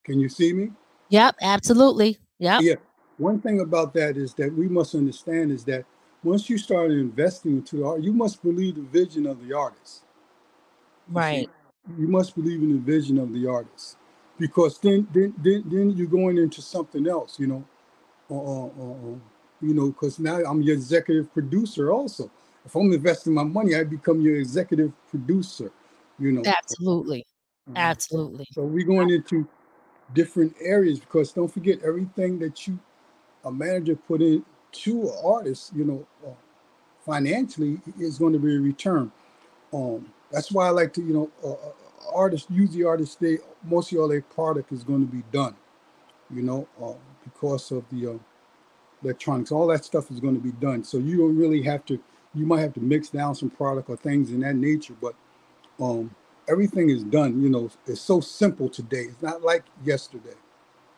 Can 0.04 0.20
you 0.20 0.30
see 0.30 0.54
me? 0.54 0.72
Yep, 1.10 1.36
absolutely. 1.42 2.18
Yep. 2.38 2.62
Yeah. 2.64 2.76
One 3.18 3.42
thing 3.42 3.62
about 3.62 3.94
that 3.96 4.18
is 4.18 4.34
that 4.36 4.54
we 4.54 4.68
must 4.68 4.94
understand 4.94 5.52
is 5.52 5.64
that 5.66 5.86
once 6.24 6.50
you 6.50 6.58
start 6.58 6.92
investing 6.92 7.58
into 7.58 7.78
the 7.78 7.86
art, 7.86 8.02
you 8.02 8.14
must 8.14 8.44
believe 8.44 8.76
the 8.76 8.82
vision 8.82 9.26
of 9.26 9.46
the 9.46 9.56
artist. 9.56 10.04
Right. 11.08 11.50
You 11.98 12.08
must 12.08 12.36
believe 12.36 12.62
in 12.62 12.74
the 12.74 12.80
vision 12.80 13.18
of 13.18 13.34
the 13.34 13.48
artist, 13.48 13.98
because 14.38 14.78
then 14.80 15.08
then 15.12 15.34
then, 15.38 15.64
then 15.66 15.90
you're 15.92 16.08
going 16.08 16.38
into 16.38 16.62
something 16.62 17.08
else. 17.08 17.40
You 17.40 17.48
know, 17.48 17.66
uh, 18.30 18.36
uh, 18.36 18.66
uh, 18.66 19.14
uh, 19.14 19.20
you 19.62 19.74
know, 19.74 19.88
because 19.88 20.20
now 20.20 20.38
I'm 20.46 20.62
your 20.62 20.76
executive 20.76 21.34
producer 21.34 21.92
also. 21.92 22.30
If 22.66 22.76
I'm 22.76 22.92
investing 22.92 23.34
my 23.34 23.44
money, 23.44 23.76
I 23.76 23.84
become 23.84 24.22
your 24.22 24.38
executive 24.38 24.92
producer. 25.10 25.72
You 26.20 26.34
know. 26.34 26.44
Absolutely. 26.46 27.26
Mhm. 27.70 27.76
Absolutely. 27.76 28.46
So 28.52 28.64
we're 28.64 28.86
going 28.86 29.10
into 29.10 29.48
different 30.14 30.56
areas 30.60 31.00
because 31.00 31.32
don't 31.32 31.52
forget 31.52 31.82
everything 31.84 32.40
that 32.40 32.68
you 32.68 32.80
a 33.46 33.52
manager 33.52 33.96
put 33.96 34.22
in 34.22 34.44
to 34.72 35.04
an 35.04 35.16
artist, 35.24 35.72
you 35.74 35.86
know, 35.86 36.08
uh, 36.26 36.34
financially 37.06 37.80
is 37.98 38.20
going 38.20 38.34
to 38.34 38.40
be 38.40 38.56
a 38.56 38.60
return. 38.60 39.12
Um, 39.74 40.12
that's 40.32 40.52
why 40.52 40.68
I 40.68 40.70
like 40.72 40.94
to, 40.94 41.02
you 41.02 41.14
know, 41.14 41.32
uh, 41.44 41.54
uh, 41.54 41.72
artists 42.14 42.50
use 42.50 42.72
the 42.72 42.84
artist 42.84 43.20
They 43.20 43.38
most 43.64 43.92
of 43.92 44.00
all 44.00 44.08
their 44.08 44.22
product 44.22 44.72
is 44.72 44.84
going 44.84 45.08
to 45.08 45.12
be 45.12 45.24
done, 45.32 45.56
you 46.30 46.42
know, 46.42 46.68
uh, 46.82 46.94
because 47.24 47.72
of 47.72 47.86
the 47.92 48.14
uh, 48.14 48.20
electronics. 49.04 49.52
All 49.52 49.68
that 49.68 49.86
stuff 49.86 50.12
is 50.12 50.20
going 50.20 50.36
to 50.36 50.42
be 50.42 50.52
done. 50.52 50.84
So 50.84 50.98
you 50.98 51.18
don't 51.18 51.38
really 51.38 51.62
have 51.64 51.86
to. 51.86 52.00
You 52.34 52.46
might 52.46 52.62
have 52.62 52.74
to 52.74 52.80
mix 52.80 53.10
down 53.10 53.36
some 53.36 53.50
product 53.50 53.90
or 53.90 53.98
things 53.98 54.32
in 54.32 54.42
that 54.42 54.56
nature, 54.56 54.96
but 55.02 55.16
um, 55.80 56.14
everything 56.48 56.90
is 56.90 57.04
done. 57.04 57.42
You 57.42 57.50
know, 57.50 57.70
it's 57.88 58.02
so 58.02 58.22
simple 58.22 58.70
today. 58.70 59.04
It's 59.04 59.22
not 59.22 59.42
like 59.42 59.64
yesterday. 59.84 60.36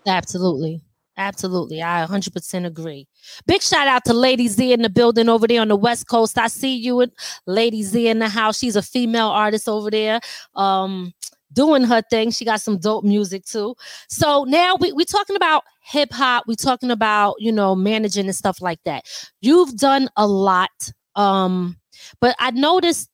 Absolutely. 0.06 0.82
Absolutely. 1.18 1.82
I 1.82 2.06
100% 2.06 2.66
agree. 2.66 3.08
Big 3.46 3.62
shout 3.62 3.88
out 3.88 4.06
to 4.06 4.14
Lady 4.14 4.48
Z 4.48 4.72
in 4.72 4.82
the 4.82 4.90
building 4.90 5.30
over 5.30 5.48
there 5.48 5.62
on 5.62 5.68
the 5.68 5.76
West 5.76 6.08
Coast. 6.08 6.38
I 6.38 6.48
see 6.48 6.76
you 6.76 7.02
and 7.02 7.12
Lady 7.46 7.84
Z 7.84 8.08
in 8.08 8.20
the 8.20 8.30
house. 8.30 8.58
She's 8.58 8.76
a 8.76 8.82
female 8.82 9.28
artist 9.28 9.68
over 9.68 9.92
there. 9.92 10.20
Um 10.56 11.14
doing 11.54 11.84
her 11.84 12.02
thing. 12.10 12.32
She 12.32 12.46
got 12.46 12.62
some 12.62 12.78
dope 12.78 13.04
music 13.04 13.46
too. 13.46 13.76
So 14.08 14.46
now 14.46 14.76
we 14.80 14.94
we 14.94 15.06
talking 15.06 15.36
about 15.36 15.64
hip 15.84 16.12
hop, 16.14 16.46
We're 16.48 16.56
talking 16.56 16.92
about, 16.92 17.36
you 17.40 17.52
know, 17.52 17.76
managing 17.76 18.26
and 18.26 18.36
stuff 18.36 18.62
like 18.62 18.80
that. 18.86 19.04
You've 19.42 19.76
done 19.76 20.10
a 20.16 20.26
lot. 20.26 20.92
Um 21.16 21.78
but 22.20 22.36
I 22.40 22.52
noticed 22.52 23.10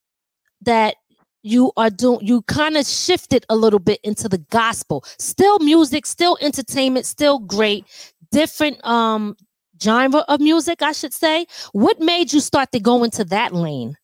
that 0.61 0.95
you 1.43 1.71
are 1.77 1.89
doing 1.89 2.19
you 2.21 2.41
kind 2.43 2.77
of 2.77 2.85
shifted 2.85 3.45
a 3.49 3.55
little 3.55 3.79
bit 3.79 3.99
into 4.03 4.27
the 4.27 4.37
gospel 4.49 5.03
still 5.17 5.59
music 5.59 6.05
still 6.05 6.37
entertainment 6.41 7.05
still 7.05 7.39
great 7.39 7.85
different 8.31 8.83
um 8.85 9.35
genre 9.81 10.25
of 10.27 10.41
music 10.41 10.81
i 10.81 10.91
should 10.91 11.13
say 11.13 11.45
what 11.71 11.99
made 11.99 12.33
you 12.33 12.39
start 12.39 12.71
to 12.71 12.79
go 12.79 13.03
into 13.03 13.23
that 13.23 13.53
lane 13.53 13.95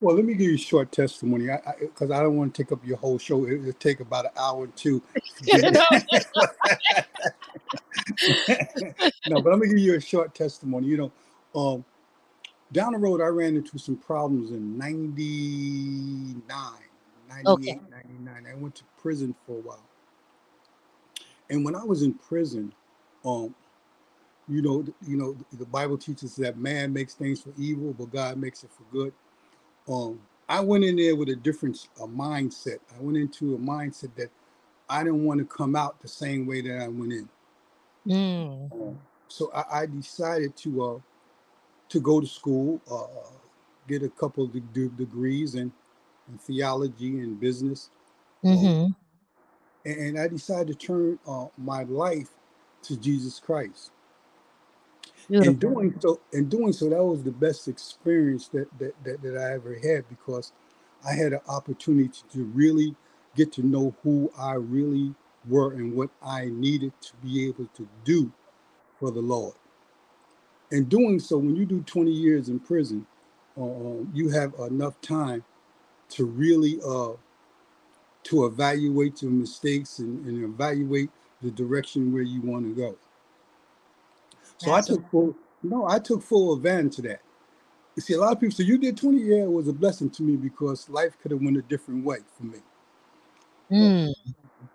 Well, 0.00 0.16
let 0.16 0.24
me 0.26 0.34
give 0.34 0.48
you 0.48 0.56
a 0.56 0.58
short 0.58 0.92
testimony, 0.92 1.46
because 1.46 1.62
I, 1.66 1.74
because 1.80 2.10
I, 2.10 2.22
don't 2.22 2.36
want 2.36 2.54
to 2.54 2.62
take 2.62 2.72
up 2.72 2.84
your 2.84 2.98
whole 2.98 3.18
show. 3.18 3.46
It, 3.46 3.62
will 3.62 3.72
take 3.72 4.00
about 4.00 4.26
an 4.26 4.32
hour 4.36 4.64
or 4.64 4.66
two. 4.66 5.00
no, 9.30 9.40
but 9.40 9.50
i'm 9.52 9.58
gonna 9.60 9.68
give 9.68 9.78
you 9.78 9.94
a 9.94 10.00
short 10.00 10.34
testimony. 10.34 10.88
You 10.88 10.96
know, 10.98 11.12
um, 11.54 11.84
down 12.74 12.94
the 12.94 12.98
road, 13.00 13.22
I 13.22 13.28
ran 13.28 13.56
into 13.56 13.78
some 13.78 13.96
problems 13.96 14.52
in 14.52 14.78
99, 14.78 16.44
98, 17.30 17.46
Okay. 17.46 17.80
99. 17.90 18.46
I 18.52 18.56
went 18.56 18.76
to 18.76 18.84
prison 19.02 19.34
for 19.46 19.58
a 19.58 19.62
while. 19.62 19.84
And 21.50 21.64
when 21.64 21.76
I 21.76 21.84
was 21.84 22.02
in 22.02 22.14
prison, 22.14 22.74
um, 23.24 23.54
you 24.48 24.62
know, 24.62 24.84
you 25.06 25.16
know, 25.16 25.36
the 25.58 25.66
Bible 25.66 25.98
teaches 25.98 26.36
that 26.36 26.58
man 26.58 26.92
makes 26.92 27.14
things 27.14 27.42
for 27.42 27.52
evil, 27.58 27.94
but 27.94 28.12
God 28.12 28.38
makes 28.38 28.64
it 28.64 28.70
for 28.72 28.84
good. 28.92 29.14
Um, 29.88 30.20
I 30.48 30.60
went 30.60 30.84
in 30.84 30.96
there 30.96 31.16
with 31.16 31.30
a 31.30 31.36
different 31.36 31.88
a 32.02 32.06
mindset. 32.08 32.78
I 32.96 33.00
went 33.02 33.18
into 33.18 33.54
a 33.54 33.58
mindset 33.58 34.14
that 34.16 34.30
I 34.88 35.04
didn't 35.04 35.24
want 35.24 35.40
to 35.40 35.46
come 35.46 35.76
out 35.76 36.00
the 36.02 36.08
same 36.08 36.46
way 36.46 36.62
that 36.62 36.82
I 36.82 36.88
went 36.88 37.12
in. 37.12 37.28
Mm, 38.08 38.72
Um, 38.72 39.00
so 39.28 39.52
I, 39.54 39.82
I 39.82 39.86
decided 39.86 40.56
to 40.58 40.84
uh, 40.84 40.98
to 41.94 42.00
go 42.00 42.20
to 42.20 42.28
school, 42.28 42.82
uh, 42.92 43.30
get 43.88 44.04
a 44.04 44.10
couple 44.10 44.44
of 44.44 44.52
de- 44.52 44.60
de- 44.60 44.90
degrees 44.90 45.56
in, 45.56 45.72
in 46.30 46.38
theology 46.38 47.20
and 47.20 47.40
business, 47.40 47.90
mhm. 48.44 48.94
and, 49.84 49.98
and 49.98 50.20
I 50.20 50.28
decided 50.28 50.80
to 50.80 50.86
turn 50.86 51.18
uh, 51.28 51.46
my 51.58 51.84
life 51.84 52.30
to 52.84 52.96
Jesus 52.96 53.40
Christ. 53.40 53.92
Beautiful. 55.28 55.54
doing 55.58 55.94
so, 56.00 56.20
in 56.32 56.48
doing 56.48 56.72
so, 56.72 56.90
that 56.90 57.04
was 57.04 57.22
the 57.24 57.32
best 57.32 57.68
experience 57.68 58.48
that 58.48 58.68
that, 58.78 58.94
that, 59.04 59.22
that 59.22 59.36
I 59.38 59.54
ever 59.54 59.74
had 59.74 60.08
because 60.08 60.52
I 61.06 61.14
had 61.14 61.32
an 61.34 61.40
opportunity 61.48 62.20
to 62.32 62.44
really 62.44 62.96
get 63.36 63.52
to 63.54 63.62
know 63.66 63.94
who 64.04 64.32
I 64.38 64.54
really 64.54 65.14
were 65.48 65.72
and 65.74 65.94
what 65.94 66.10
I 66.24 66.46
needed 66.46 66.92
to 67.02 67.12
be 67.24 67.48
able 67.48 67.68
to 67.76 67.88
do 68.04 68.32
for 69.00 69.10
the 69.12 69.20
Lord. 69.20 69.54
In 70.74 70.84
doing 70.86 71.20
so, 71.20 71.38
when 71.38 71.54
you 71.54 71.64
do 71.64 71.82
20 71.82 72.10
years 72.10 72.48
in 72.48 72.58
prison, 72.58 73.06
uh, 73.56 73.64
uh, 73.64 74.04
you 74.12 74.28
have 74.30 74.54
enough 74.54 75.00
time 75.00 75.44
to 76.08 76.24
really 76.24 76.80
uh, 76.84 77.12
to 78.24 78.46
evaluate 78.46 79.22
your 79.22 79.30
mistakes 79.30 80.00
and, 80.00 80.26
and 80.26 80.44
evaluate 80.44 81.10
the 81.42 81.50
direction 81.52 82.12
where 82.12 82.22
you 82.22 82.40
want 82.40 82.64
to 82.64 82.74
go. 82.74 82.96
So 84.58 84.72
I 84.72 84.80
took 84.80 85.08
full 85.12 85.36
no, 85.62 85.86
I 85.86 86.00
took 86.00 86.22
full 86.22 86.54
advantage 86.54 86.98
of 86.98 87.04
that. 87.04 87.20
You 87.94 88.02
see, 88.02 88.14
a 88.14 88.18
lot 88.18 88.32
of 88.32 88.40
people 88.40 88.56
say 88.56 88.64
you 88.64 88.76
did 88.76 88.96
20 88.96 89.18
years 89.18 89.48
was 89.48 89.68
a 89.68 89.72
blessing 89.72 90.10
to 90.10 90.24
me 90.24 90.34
because 90.34 90.88
life 90.88 91.16
could 91.22 91.30
have 91.30 91.40
went 91.40 91.56
a 91.56 91.62
different 91.62 92.04
way 92.04 92.18
for 92.36 92.44
me. 92.44 92.58
Mm. 93.70 94.14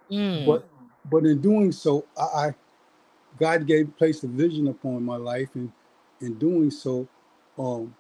Mm. 0.10 0.46
But 0.46 0.66
but 1.12 1.26
in 1.26 1.42
doing 1.42 1.74
so, 1.74 2.06
I, 2.18 2.22
I 2.22 2.56
God 3.38 3.68
gave 3.68 3.96
placed 3.98 4.24
a 4.24 4.28
vision 4.28 4.68
upon 4.68 5.04
my 5.04 5.18
life, 5.18 5.50
and 5.56 5.72
in 6.22 6.36
doing 6.36 6.72
so, 6.72 7.08
um, 7.58 7.96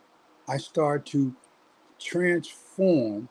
I 0.47 0.57
started 0.57 1.05
to 1.13 1.35
transform, 1.99 3.29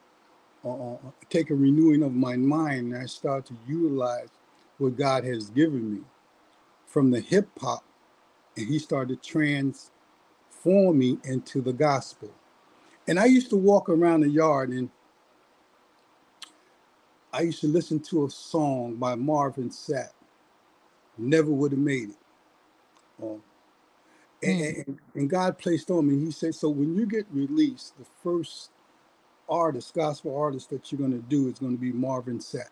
uh, 0.64 0.94
uh, 0.94 0.98
take 1.30 1.50
a 1.50 1.54
renewing 1.54 2.02
of 2.02 2.14
my 2.14 2.36
mind, 2.36 2.94
and 2.94 3.02
I 3.02 3.06
start 3.06 3.46
to 3.46 3.54
utilize 3.68 4.28
what 4.78 4.96
God 4.96 5.24
has 5.24 5.50
given 5.50 5.94
me 5.94 6.02
from 6.86 7.10
the 7.10 7.20
hip 7.20 7.48
hop, 7.60 7.84
and 8.56 8.68
He 8.68 8.78
started 8.78 9.22
to 9.22 9.28
transform 9.28 10.98
me 10.98 11.18
into 11.24 11.60
the 11.62 11.72
gospel. 11.74 12.30
And 13.08 13.18
I 13.20 13.26
used 13.26 13.50
to 13.50 13.56
walk 13.56 13.88
around 13.88 14.20
the 14.22 14.30
yard 14.30 14.70
and 14.70 14.90
I 17.32 17.42
used 17.42 17.60
to 17.62 17.68
listen 17.68 18.00
to 18.00 18.26
a 18.26 18.30
song 18.30 18.96
by 18.96 19.14
Marvin 19.14 19.70
Sapp. 19.70 20.10
Never 21.18 21.50
would 21.50 21.72
have 21.72 21.80
made 21.80 22.10
it. 22.10 22.16
Um, 23.22 23.42
and, 24.42 24.60
Mm. 24.60 24.86
and, 24.88 24.98
and 25.14 25.30
God 25.30 25.58
placed 25.58 25.90
on 25.90 26.08
me. 26.08 26.24
He 26.24 26.30
said, 26.32 26.54
"So 26.54 26.70
when 26.70 26.96
you 26.96 27.06
get 27.06 27.26
released, 27.32 27.98
the 27.98 28.06
first 28.22 28.70
artist, 29.48 29.94
gospel 29.94 30.36
artist 30.36 30.70
that 30.70 30.92
you're 30.92 30.98
going 31.00 31.12
to 31.12 31.28
do 31.28 31.48
is 31.48 31.58
going 31.58 31.76
to 31.76 31.80
be 31.80 31.92
Marvin 31.92 32.38
Sapp." 32.40 32.70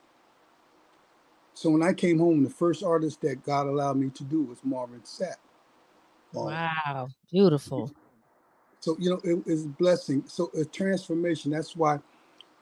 So 1.55 1.71
when 1.71 1.83
I 1.83 1.93
came 1.95 2.19
home, 2.19 2.45
the 2.45 2.51
first 2.51 2.83
artist 2.85 3.21
that 3.23 3.45
God 3.45 3.67
allowed 3.67 3.97
me 3.99 4.11
to 4.11 4.25
do 4.25 4.43
was 4.45 4.59
Marvin 4.65 5.03
Sapp. 5.03 5.37
Um, 6.37 6.47
Wow. 6.47 7.09
Beautiful. 7.33 7.93
So 8.81 8.97
you 9.01 9.11
know, 9.11 9.21
it 9.25 9.43
is 9.47 9.67
a 9.67 9.69
blessing. 9.69 10.25
So 10.27 10.51
a 10.59 10.65
transformation. 10.65 11.53
That's 11.53 11.77
why 11.77 11.99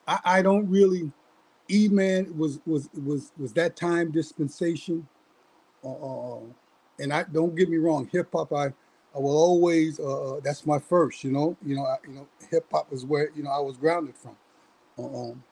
I, 0.08 0.18
I 0.24 0.42
don't 0.42 0.68
really. 0.68 1.12
E 1.70 1.88
man 1.88 2.36
was 2.38 2.60
was 2.66 2.90
was 2.94 3.32
was 3.38 3.52
that 3.54 3.76
time 3.76 4.10
dispensation. 4.12 5.08
Uh, 5.84 6.36
uh, 6.38 6.40
and 7.00 7.12
I 7.12 7.24
don't 7.24 7.56
get 7.56 7.68
me 7.70 7.78
wrong, 7.78 8.08
hip 8.12 8.28
hop. 8.32 8.52
I 8.52 8.72
I 9.14 9.18
will 9.18 9.36
always. 9.36 10.00
Uh, 10.00 10.36
uh, 10.36 10.40
that's 10.42 10.66
my 10.66 10.78
first. 10.78 11.24
You 11.24 11.32
know. 11.32 11.56
You 11.64 11.76
know. 11.76 11.84
I, 11.84 11.96
you 12.06 12.14
know. 12.14 12.28
Hip 12.50 12.66
hop 12.70 12.92
is 12.92 13.04
where 13.04 13.30
you 13.34 13.42
know 13.42 13.50
I 13.50 13.60
was 13.60 13.76
grounded 13.76 14.16
from. 14.16 14.36
Uh, 14.98 15.30
um, 15.30 15.42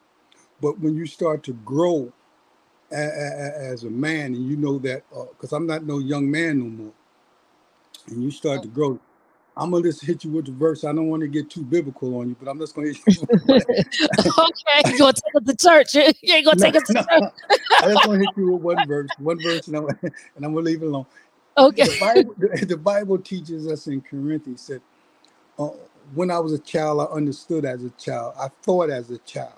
but 0.61 0.79
when 0.79 0.97
you 0.97 1.07
start 1.07 1.43
to 1.45 1.53
grow 1.53 2.13
a, 2.93 2.97
a, 2.97 3.73
as 3.73 3.85
a 3.85 3.91
man, 3.91 4.35
and 4.35 4.49
you 4.49 4.57
know 4.57 4.79
that 4.81 5.03
because 5.31 5.53
I'm 5.53 5.67
not 5.67 5.85
no 5.85 5.99
young 5.99 6.31
man 6.31 6.59
no 6.59 6.65
more, 6.67 6.93
and 8.09 8.23
you 8.23 8.31
start 8.31 8.63
to 8.63 8.69
grow. 8.69 8.99
I'm 9.57 9.71
gonna 9.71 9.85
just 9.85 10.03
hit 10.05 10.25
you 10.25 10.31
with 10.31 10.47
the 10.47 10.53
verse. 10.53 10.83
I 10.85 10.93
don't 10.93 11.09
want 11.09 11.21
to 11.21 11.29
get 11.29 11.51
too 11.51 11.63
biblical 11.63 12.19
on 12.19 12.31
you, 12.31 12.37
but 12.41 12.49
I'm 12.51 12.59
just 12.59 12.75
gonna 12.75 12.89
hit 12.89 12.99
you. 13.07 13.29
With 13.47 13.67
okay, 13.69 14.83
you 14.87 14.99
gonna 14.99 15.13
take 15.13 15.35
us 15.35 15.45
to 15.47 15.57
church? 15.57 15.95
You 16.23 16.35
ain't 16.35 16.47
gonna 16.47 16.57
No, 16.61 16.67
take 16.67 16.77
us 16.77 16.85
to 16.85 16.95
no. 16.95 17.01
church? 17.01 17.33
I 17.83 17.89
just 17.89 18.05
to 18.05 18.11
hit 18.13 18.31
you 18.37 18.53
with 18.53 18.63
one 18.63 18.87
verse, 18.87 19.11
one 19.19 19.43
verse, 19.43 19.67
and 19.69 19.77
I'm, 19.77 19.89
and 19.89 20.45
I'm 20.45 20.55
gonna 20.55 20.61
leave 20.61 20.83
it 20.83 20.87
alone. 20.87 21.07
Okay. 21.59 21.87
The 21.87 21.93
Bible, 21.93 22.35
the, 22.39 22.67
the 22.67 22.77
Bible 22.79 23.19
teaches 23.19 23.67
us 23.69 23.87
in 23.89 24.03
Corinthians 24.03 24.63
said, 24.63 24.83
uh, 25.59 25.71
"When 26.15 26.31
I 26.31 26.41
was 26.41 26.53
a 26.53 26.59
child, 26.61 27.01
I 27.01 27.05
understood 27.15 27.65
as 27.67 27.85
a 27.85 27.91
child. 27.93 28.35
I 28.39 28.49
thought 28.63 28.91
as 28.91 29.11
a 29.11 29.19
child, 29.19 29.55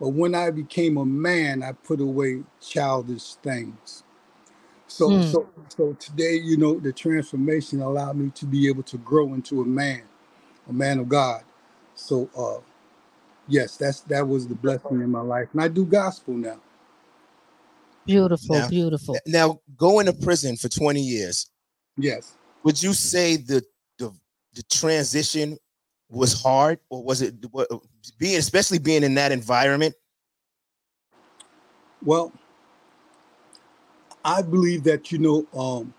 but 0.00 0.10
when 0.10 0.34
I 0.34 0.50
became 0.50 0.98
a 0.98 1.06
man, 1.06 1.62
I 1.62 1.72
put 1.72 2.00
away 2.00 2.44
childish 2.60 3.34
things." 3.36 4.02
So, 4.88 5.18
Mm. 5.18 5.22
so, 5.22 5.48
so 5.76 5.94
today, 5.94 6.34
you 6.36 6.56
know, 6.58 6.78
the 6.80 6.92
transformation 6.92 7.80
allowed 7.82 8.16
me 8.16 8.30
to 8.36 8.46
be 8.46 8.68
able 8.68 8.84
to 8.84 8.98
grow 8.98 9.34
into 9.34 9.62
a 9.62 9.66
man, 9.66 10.02
a 10.68 10.72
man 10.72 11.00
of 11.00 11.08
God. 11.08 11.44
So, 11.94 12.30
uh, 12.36 12.60
yes, 13.48 13.76
that's 13.76 14.00
that 14.02 14.28
was 14.28 14.48
the 14.48 14.56
blessing 14.56 15.00
in 15.02 15.10
my 15.10 15.22
life, 15.22 15.48
and 15.52 15.62
I 15.62 15.68
do 15.68 15.86
gospel 15.86 16.34
now. 16.34 16.60
Beautiful, 18.06 18.56
Now- 18.56 18.68
beautiful. 18.68 19.18
Now, 19.26 19.60
going 19.76 20.06
to 20.06 20.12
prison 20.12 20.56
for 20.56 20.68
20 20.68 21.00
years, 21.00 21.50
Yes. 21.96 22.34
would 22.62 22.82
you 22.82 22.92
say 22.94 23.36
the 23.36 23.64
the, 23.98 24.12
the 24.54 24.62
transition 24.64 25.58
was 26.08 26.40
hard, 26.40 26.78
or 26.90 27.02
was 27.02 27.22
it 27.22 27.34
what- 27.50 27.68
being, 28.18 28.36
especially 28.36 28.78
being 28.78 29.02
in 29.02 29.14
that 29.14 29.32
environment? 29.32 29.94
Well, 32.04 32.32
I 34.24 34.42
believe 34.42 34.84
that 34.84 35.10
you 35.10 35.18
know, 35.18 35.46
um, 35.58 35.94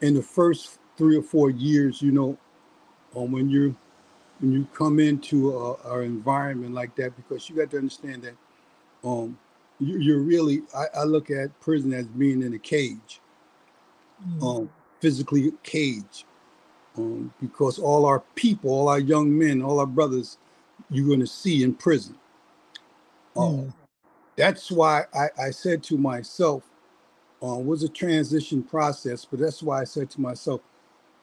in 0.00 0.14
the 0.14 0.22
first 0.22 0.78
three 0.96 1.16
or 1.16 1.22
four 1.22 1.50
years, 1.50 2.02
you 2.02 2.12
know, 2.12 2.38
um, 3.14 3.30
when 3.32 3.48
you 3.48 3.76
when 4.40 4.52
you 4.52 4.66
come 4.74 4.98
into 4.98 5.56
a, 5.56 5.74
our 5.84 6.02
environment 6.02 6.74
like 6.74 6.96
that, 6.96 7.14
because 7.14 7.48
you 7.48 7.54
got 7.54 7.70
to 7.70 7.78
understand 7.78 8.22
that 8.22 8.34
um, 9.04 9.38
you, 9.82 9.98
you're 9.98 10.20
really. 10.20 10.62
I, 10.76 11.00
I 11.00 11.04
look 11.04 11.30
at 11.30 11.58
prison 11.60 11.92
as 11.92 12.06
being 12.06 12.42
in 12.42 12.54
a 12.54 12.58
cage, 12.58 13.20
Mm. 14.38 14.42
um, 14.62 14.70
physically 15.00 15.48
a 15.48 15.52
cage, 15.64 16.26
um, 16.96 17.32
because 17.40 17.78
all 17.78 18.06
our 18.06 18.20
people, 18.36 18.70
all 18.70 18.88
our 18.88 19.00
young 19.00 19.36
men, 19.36 19.62
all 19.62 19.80
our 19.80 19.86
brothers, 19.86 20.38
you're 20.90 21.06
going 21.08 21.20
to 21.20 21.26
see 21.26 21.62
in 21.64 21.74
prison. 21.74 22.16
Um, 23.36 23.44
Mm. 23.54 23.74
that's 24.36 24.70
why 24.70 25.04
I, 25.14 25.28
I 25.38 25.50
said 25.50 25.82
to 25.84 25.98
myself, 25.98 26.64
uh, 27.42 27.58
was 27.58 27.82
a 27.82 27.88
transition 27.88 28.62
process, 28.62 29.24
but 29.24 29.40
that's 29.40 29.62
why 29.62 29.80
I 29.80 29.84
said 29.84 30.10
to 30.10 30.20
myself, 30.20 30.60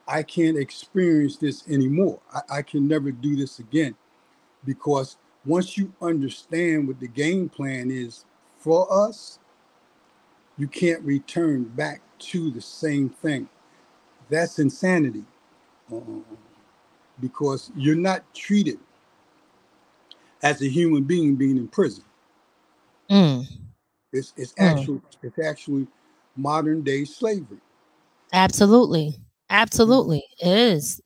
I 0.07 0.23
can't 0.23 0.57
experience 0.57 1.37
this 1.37 1.67
anymore. 1.69 2.19
I, 2.33 2.57
I 2.59 2.61
can 2.61 2.87
never 2.87 3.11
do 3.11 3.35
this 3.35 3.59
again 3.59 3.95
because 4.65 5.17
once 5.45 5.77
you 5.77 5.93
understand 6.01 6.87
what 6.87 6.99
the 6.99 7.07
game 7.07 7.49
plan 7.49 7.91
is 7.91 8.25
for 8.59 8.87
us, 8.93 9.39
you 10.57 10.67
can't 10.67 11.03
return 11.03 11.65
back 11.65 12.01
to 12.19 12.51
the 12.51 12.61
same 12.61 13.09
thing. 13.09 13.49
That's 14.29 14.59
insanity 14.59 15.25
uh, 15.93 15.99
because 17.21 17.71
you're 17.75 17.95
not 17.95 18.23
treated 18.35 18.79
as 20.43 20.61
a 20.61 20.69
human 20.69 21.03
being 21.03 21.35
being 21.35 21.57
in 21.57 21.67
prison. 21.69 22.03
Mm. 23.11 23.47
It's 24.13 24.33
it's 24.37 24.55
Mm. 24.59 24.89
actually 24.89 25.01
it's 25.23 25.39
actually 25.39 25.87
modern 26.37 26.83
day 26.83 27.05
slavery. 27.05 27.59
Absolutely. 28.33 29.17
Absolutely. 29.49 30.23
It 30.39 30.47
is. 30.57 31.01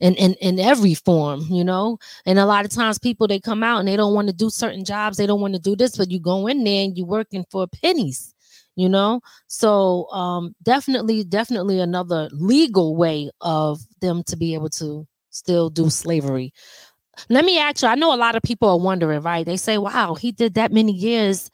In, 0.00 0.14
in 0.16 0.34
in 0.34 0.58
every 0.58 0.94
form, 0.94 1.42
you 1.48 1.62
know. 1.62 1.98
And 2.26 2.38
a 2.38 2.46
lot 2.46 2.64
of 2.64 2.70
times 2.72 2.98
people 2.98 3.28
they 3.28 3.38
come 3.38 3.62
out 3.62 3.78
and 3.78 3.86
they 3.88 3.96
don't 3.96 4.14
want 4.14 4.26
to 4.28 4.34
do 4.34 4.50
certain 4.50 4.84
jobs, 4.84 5.16
they 5.16 5.26
don't 5.26 5.40
want 5.40 5.54
to 5.54 5.60
do 5.60 5.76
this, 5.76 5.96
but 5.96 6.10
you 6.10 6.18
go 6.18 6.48
in 6.48 6.64
there 6.64 6.84
and 6.84 6.98
you're 6.98 7.06
working 7.06 7.44
for 7.50 7.66
pennies, 7.68 8.34
you 8.74 8.88
know. 8.88 9.20
So 9.46 10.08
um 10.10 10.54
definitely, 10.62 11.22
definitely 11.24 11.78
another 11.80 12.28
legal 12.32 12.96
way 12.96 13.30
of 13.40 13.80
them 14.00 14.24
to 14.24 14.36
be 14.36 14.54
able 14.54 14.70
to 14.70 15.06
still 15.30 15.70
do 15.70 15.88
slavery. 15.88 16.52
Let 17.30 17.44
me 17.44 17.58
ask 17.58 17.82
you, 17.82 17.88
I 17.88 17.94
know 17.96 18.14
a 18.14 18.16
lot 18.18 18.36
of 18.36 18.42
people 18.42 18.68
are 18.70 18.78
wondering, 18.80 19.22
right? 19.22 19.46
They 19.46 19.56
say, 19.58 19.78
wow, 19.78 20.14
he 20.14 20.32
did 20.32 20.54
that 20.54 20.72
many 20.72 20.92
years 20.92 21.50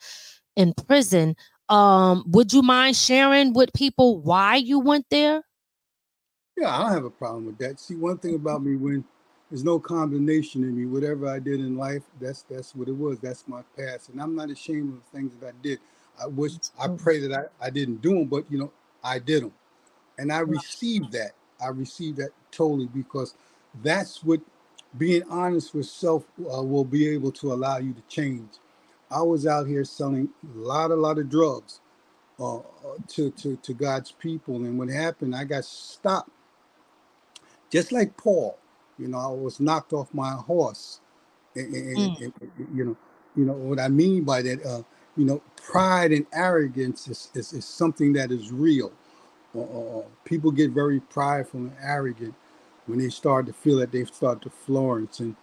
in 0.57 0.75
prison. 0.75 1.37
Um, 1.69 2.25
would 2.29 2.53
you 2.53 2.63
mind 2.63 2.97
sharing 2.97 3.55
with 3.55 3.73
people 3.75 4.21
why 4.23 4.57
you 4.57 4.81
went 4.81 5.07
there? 5.11 5.43
Yeah, 6.61 6.77
I 6.79 6.83
don't 6.85 6.93
have 6.95 7.07
a 7.07 7.11
problem 7.11 7.47
with 7.47 7.59
that. 7.61 7.81
See, 7.81 7.97
one 7.97 8.19
thing 8.19 8.37
about 8.37 8.65
me 8.65 8.77
when 8.77 9.05
there's 9.51 9.65
no 9.65 9.81
condemnation 9.81 10.65
in 10.65 10.77
me, 10.79 10.87
whatever 10.87 11.29
I 11.29 11.41
did 11.41 11.61
in 11.61 11.79
life, 11.79 12.05
that's 12.21 12.45
that's 12.45 12.77
what 12.77 12.89
it 12.89 12.97
was. 12.97 13.21
That's 13.21 13.49
my 13.49 13.63
past, 13.79 14.11
and 14.11 14.23
I'm 14.23 14.37
not 14.37 14.51
ashamed 14.51 14.95
of 14.95 15.01
the 15.05 15.19
things 15.19 15.35
that 15.41 15.49
I 15.49 15.53
did. 15.63 15.81
I 16.23 16.29
wish, 16.29 16.55
I 16.81 16.89
pray 16.89 17.21
that 17.21 17.35
I, 17.63 17.67
I 17.67 17.71
didn't 17.71 18.03
do 18.03 18.11
them, 18.15 18.27
but 18.27 18.47
you 18.51 18.59
know, 18.59 18.73
I 19.05 19.21
did 19.21 19.45
them, 19.45 19.53
and 20.19 20.33
I 20.33 20.41
received 20.41 21.13
that. 21.13 21.33
I 21.63 21.69
received 21.69 22.19
that 22.19 22.31
totally 22.53 22.89
because 22.89 23.35
that's 23.83 24.25
what 24.25 24.41
being 24.99 25.25
honest 25.31 25.75
with 25.75 25.87
self 25.87 26.25
uh, 26.41 26.63
will 26.63 26.85
be 26.87 27.09
able 27.09 27.33
to 27.33 27.53
allow 27.53 27.79
you 27.79 27.95
to 27.95 28.03
change. 28.09 28.51
I 29.11 29.23
was 29.23 29.47
out 29.47 29.69
here 29.69 29.85
selling 29.85 30.31
a 30.55 30.59
lot, 30.59 30.91
a 30.93 30.97
lot 30.97 31.19
of 31.19 31.31
drugs 31.31 31.81
uh, 32.41 32.59
uh, 32.59 32.63
to, 33.09 33.31
to 33.33 33.57
to 33.59 33.75
God's 33.75 34.13
people, 34.13 34.57
and 34.57 34.79
what 34.79 34.91
happened? 34.91 35.37
I 35.37 35.45
got 35.45 35.65
stopped, 35.67 36.31
just 37.71 37.93
like 37.93 38.17
Paul. 38.17 38.59
You 38.99 39.09
know, 39.09 39.19
I 39.19 39.29
was 39.29 39.61
knocked 39.61 39.93
off 39.95 40.13
my 40.15 40.33
horse, 40.33 41.01
and, 41.57 41.75
and- 41.75 42.13
Mm. 42.13 42.17
and- 42.21 42.35
you 42.75 42.85
know, 42.85 42.97
you 43.37 43.45
know 43.47 43.55
what 43.55 43.81
I 43.81 43.89
mean 43.89 44.25
by 44.25 44.43
that. 44.43 44.65
Uh, 44.67 44.83
you 45.17 45.25
know, 45.27 45.43
pride 45.57 46.13
and 46.13 46.27
arrogance 46.33 47.09
is, 47.09 47.31
is, 47.35 47.53
is 47.55 47.65
something 47.67 48.13
that 48.15 48.33
is 48.33 48.53
real. 48.53 48.93
Uh, 49.55 49.61
uh, 49.63 49.99
uh, 50.01 50.05
people 50.25 50.51
get 50.53 50.71
very 50.73 51.01
prideful 51.01 51.61
and 51.61 51.75
arrogant 51.83 52.35
when 52.87 52.99
they 53.01 53.11
start 53.11 53.47
to 53.47 53.53
feel 53.55 53.79
that 53.79 53.93
they 53.93 54.05
start 54.05 54.43
to 54.43 54.51
Florence. 54.51 55.21
And 55.21 55.37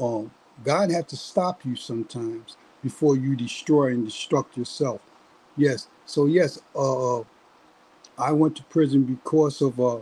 um, 0.00 0.30
God 0.64 0.90
has 0.92 1.06
to 1.06 1.16
stop 1.16 1.64
you 1.64 1.76
sometimes 1.76 2.56
before 2.82 3.16
you 3.16 3.36
destroy 3.36 3.88
and 3.88 4.06
destruct 4.06 4.56
yourself. 4.56 5.00
Yes. 5.56 5.88
So 6.06 6.26
yes, 6.26 6.60
uh, 6.76 7.20
I 8.18 8.32
went 8.32 8.56
to 8.56 8.64
prison 8.64 9.04
because 9.04 9.60
of 9.62 9.80
uh, 9.80 9.98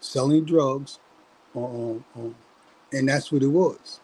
selling 0.00 0.44
drugs, 0.44 0.98
uh, 1.56 1.60
uh, 1.60 2.26
uh 2.26 2.30
and 2.92 3.08
that's 3.08 3.32
what 3.32 3.42
it 3.42 3.48
was. 3.48 4.00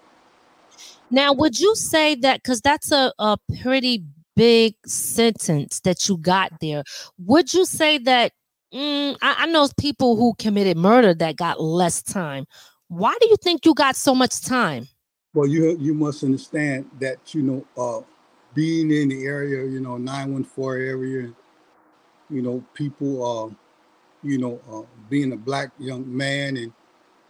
Now, 1.11 1.33
would 1.33 1.61
you 1.61 1.77
say 1.77 2.15
that 2.17 2.43
because 2.43 2.61
that's 2.61 2.91
a, 2.91 3.13
a 3.19 3.37
pretty 3.61 4.05
big 4.35 4.75
sentence 4.87 5.81
that 5.81 6.09
you 6.09 6.17
got 6.17 6.53
there? 6.61 6.83
Would 7.19 7.53
you 7.55 7.65
say 7.65 7.99
that? 7.99 8.33
Mm, 8.75 9.19
I, 9.21 9.37
I 9.41 9.47
know 9.47 9.69
people 9.79 10.17
who 10.17 10.35
committed 10.39 10.79
murder 10.79 11.13
that 11.15 11.37
got 11.37 11.61
less 11.61 12.03
time. 12.03 12.47
Why 12.89 13.15
do 13.21 13.29
you 13.29 13.37
think 13.37 13.67
you 13.67 13.75
got 13.75 13.97
so 13.97 14.15
much 14.15 14.41
time? 14.41 14.89
Well, 15.35 15.47
you 15.47 15.77
you 15.79 15.95
must 15.95 16.25
understand 16.25 16.91
that 16.99 17.35
you 17.35 17.43
know 17.43 17.67
uh, 17.77 18.03
being 18.55 18.91
in 18.91 19.09
the 19.09 19.25
area, 19.25 19.65
you 19.65 19.81
know, 19.81 19.97
914 19.97 20.87
area, 20.87 21.33
you 22.31 22.43
know, 22.43 22.65
people, 22.75 23.25
uh, 23.25 23.55
you 24.23 24.39
know, 24.39 24.61
uh, 24.71 24.83
being 25.09 25.33
a 25.33 25.37
black 25.37 25.71
young 25.79 26.05
man 26.15 26.57
and, 26.57 26.73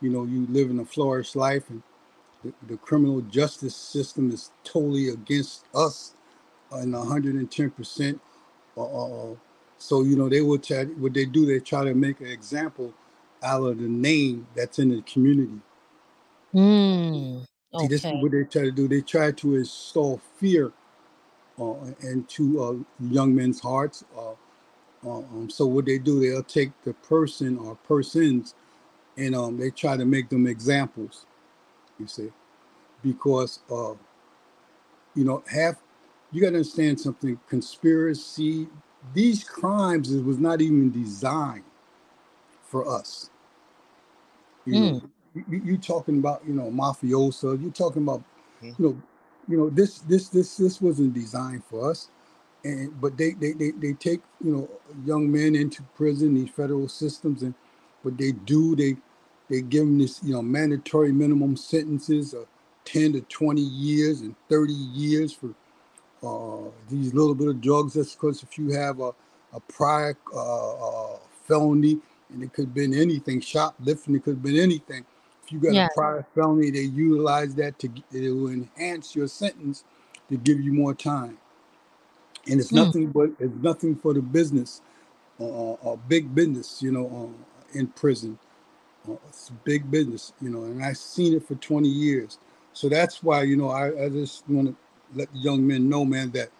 you 0.03 0.11
know, 0.11 0.25
you 0.25 0.47
live 0.51 0.71
in 0.71 0.81
a 0.81 0.85
flourish 0.85 1.35
life 1.35 1.71
and 1.71 1.83
the, 2.45 2.53
the 2.67 2.77
criminal 2.77 3.21
justice 3.23 3.77
system 3.77 4.31
is 4.31 4.51
totally 4.65 5.09
against 5.09 5.65
us 5.75 6.15
and 6.73 6.95
110%. 6.95 8.21
Uh, 8.77 8.83
uh, 8.83 9.35
so, 9.79 10.03
you 10.03 10.17
know, 10.17 10.29
they 10.29 10.41
will 10.41 10.59
try, 10.59 10.85
what 10.85 11.15
they 11.15 11.25
do, 11.25 11.47
they 11.47 11.61
try 11.61 11.85
to 11.85 11.95
make 11.95 12.21
an 12.21 12.27
example 12.27 12.93
out 13.43 13.62
of 13.62 13.79
the 13.79 13.88
name 13.88 14.47
that's 14.55 14.79
in 14.79 14.88
the 14.91 15.03
community. 15.03 15.61
Mm, 16.55 17.45
okay. 17.75 17.83
See, 17.85 17.88
this 17.88 18.05
is 18.05 18.12
what 18.12 18.33
they 18.33 18.45
try 18.45 18.62
to 18.62 18.71
do. 18.71 18.88
They 18.88 19.01
try 19.01 19.33
to 19.33 19.57
install 19.57 20.21
fear 20.37 20.73
uh, 21.61 21.75
into 22.03 22.62
uh, 22.62 22.75
young 23.01 23.35
men's 23.35 23.61
hearts. 23.61 24.05
Uh, 24.17 24.33
uh, 25.05 25.19
um, 25.19 25.51
so 25.51 25.67
what 25.67 25.87
they 25.87 25.99
do, 25.99 26.21
they'll 26.21 26.43
take 26.43 26.71
the 26.85 26.95
person 26.95 27.59
or 27.59 27.75
persons, 27.77 28.55
and 29.16 29.35
um, 29.35 29.59
they 29.59 29.70
try 29.70 29.96
to 29.96 30.05
make 30.05 30.29
them 30.29 30.46
examples. 30.46 31.27
You 31.98 32.07
see, 32.07 32.31
because 33.03 33.61
uh, 33.70 33.94
you 35.14 35.25
know, 35.25 35.42
half 35.51 35.77
you 36.31 36.40
got 36.40 36.51
to 36.51 36.57
understand 36.57 37.01
something. 37.01 37.38
Conspiracy, 37.48 38.68
these 39.12 39.44
crimes, 39.44 40.12
it 40.12 40.25
was 40.25 40.38
not 40.38 40.61
even 40.61 40.90
designed 40.90 41.64
for 42.62 42.88
us. 42.88 43.31
You 44.64 44.75
mm. 44.75 44.92
know, 44.92 45.11
you, 45.48 45.62
you 45.64 45.79
talking 45.79 46.18
about 46.18 46.42
you 46.46 46.55
know 46.55 46.70
mafioso. 46.70 47.61
You 47.61 47.70
talking 47.70 48.03
about 48.03 48.22
mm. 48.62 48.79
you 48.79 48.85
know 48.85 49.03
you 49.48 49.57
know 49.59 49.70
this 49.70 49.98
this 50.01 50.29
this 50.29 50.57
this 50.57 50.81
wasn't 50.81 51.14
designed 51.14 51.64
for 51.64 51.90
us 51.90 52.09
and 52.64 53.01
but 53.01 53.16
they 53.16 53.33
they 53.33 53.53
they, 53.53 53.70
they 53.72 53.92
take 53.94 54.20
you 54.42 54.53
know 54.53 54.70
young 55.05 55.31
men 55.31 55.55
into 55.55 55.83
prison 55.94 56.35
these 56.35 56.51
federal 56.51 56.88
systems 56.88 57.42
and 57.42 57.55
what 58.03 58.17
they 58.19 58.33
do 58.33 58.77
they 58.77 58.97
they 59.49 59.61
give 59.61 59.85
them 59.85 59.99
this 59.99 60.21
you 60.23 60.33
know 60.33 60.43
mandatory 60.43 61.12
minimum 61.12 61.57
sentences 61.57 62.35
of 62.35 62.47
10 62.85 63.12
to 63.12 63.21
20 63.23 63.61
years 63.61 64.21
and 64.23 64.35
30 64.49 64.73
years 64.73 65.33
for 65.33 65.55
uh, 66.23 66.71
these 66.88 67.15
little 67.15 67.35
bit 67.35 67.49
of 67.49 67.61
drugs 67.61 67.95
that's 67.95 68.15
because 68.15 68.43
if 68.43 68.59
you 68.59 68.71
have 68.71 69.01
a, 69.01 69.12
a 69.53 69.61
prior 69.69 70.17
uh, 70.35 71.12
uh, 71.12 71.19
felony 71.47 71.99
and 72.33 72.43
it 72.43 72.53
could 72.53 72.67
have 72.67 72.75
been 72.75 72.95
anything 72.95 73.41
shoplifting 73.41 74.15
it 74.15 74.25
could 74.25 74.35
have 74.35 74.43
been 74.43 74.59
anything 74.59 75.05
If 75.45 75.53
you 75.53 75.59
got 75.59 75.75
yeah. 75.75 75.87
a 75.87 75.95
prior 75.95 76.27
felony, 76.35 76.71
they 76.71 76.83
utilize 76.83 77.55
that 77.57 77.79
to, 77.81 77.88
to 78.12 78.49
enhance 78.49 79.17
your 79.17 79.29
sentence 79.29 79.85
to 80.29 80.37
give 80.37 80.61
you 80.61 80.73
more 80.73 80.95
time. 80.95 81.38
And 82.49 82.61
it's 82.61 82.73
mm. 82.73 82.77
nothing 82.77 83.09
but 83.09 83.31
it's 83.38 83.55
nothing 83.61 83.97
for 83.97 84.15
the 84.15 84.23
business, 84.23 84.81
uh, 85.41 85.73
uh, 85.73 85.97
big 86.09 86.35
business, 86.35 86.83
you 86.83 86.93
know, 86.93 87.07
uh, 87.07 87.52
in 87.75 87.89
prison. 87.89 88.39
Uh, 89.09 89.15
it's 89.29 89.51
big 89.65 89.91
business, 89.91 90.33
you 90.41 90.49
know, 90.51 90.65
and 90.65 90.85
I've 90.85 90.97
seen 90.97 91.35
it 91.35 91.47
for 91.47 91.55
20 91.57 91.89
years. 91.89 92.39
So 92.73 92.89
that's 92.89 93.23
why, 93.23 93.43
you 93.43 93.57
know, 93.57 93.69
I, 93.69 94.05
I 94.05 94.09
just 94.09 94.49
want 94.49 94.69
to 94.69 94.77
let 95.15 95.33
the 95.33 95.39
young 95.39 95.67
men 95.67 95.89
know, 95.89 96.05
man, 96.05 96.31
that 96.33 96.51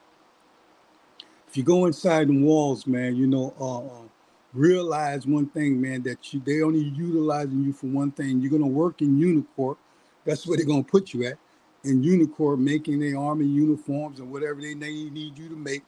if 1.49 1.57
you 1.57 1.63
go 1.63 1.87
inside 1.87 2.29
the 2.29 2.43
walls, 2.43 2.87
man, 2.87 3.17
you 3.17 3.27
know, 3.27 3.55
uh, 3.61 3.87
uh 3.87 4.09
realize 4.55 5.27
one 5.27 5.47
thing, 5.49 5.81
man, 5.81 6.03
that 6.03 6.33
you, 6.33 6.43
they 6.45 6.63
only 6.63 6.81
utilizing 6.81 7.63
you 7.63 7.73
for 7.73 7.87
one 7.87 8.11
thing. 8.11 8.41
You're 8.41 8.51
gonna 8.51 8.67
work 8.67 9.01
in 9.01 9.19
Unicor. 9.19 9.77
That's 10.25 10.47
where 10.47 10.57
they're 10.57 10.67
gonna 10.67 10.83
put 10.83 11.15
you 11.15 11.25
at. 11.27 11.39
In 11.85 12.03
Unicor, 12.03 12.59
making 12.59 13.01
their 13.01 13.19
army 13.19 13.47
uniforms 13.47 14.21
and 14.21 14.31
whatever 14.31 14.61
they 14.61 14.75
need 14.75 15.39
you 15.39 15.49
to 15.49 15.57
make 15.57 15.83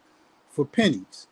for 0.50 0.64
pennies. 0.64 1.28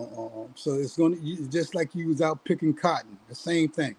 Um, 0.00 0.48
so 0.54 0.74
it's 0.74 0.96
gonna 0.96 1.16
just 1.50 1.74
like 1.74 1.94
you 1.94 2.08
was 2.08 2.20
out 2.20 2.44
picking 2.44 2.74
cotton, 2.74 3.16
the 3.28 3.34
same 3.34 3.68
thing. 3.68 3.94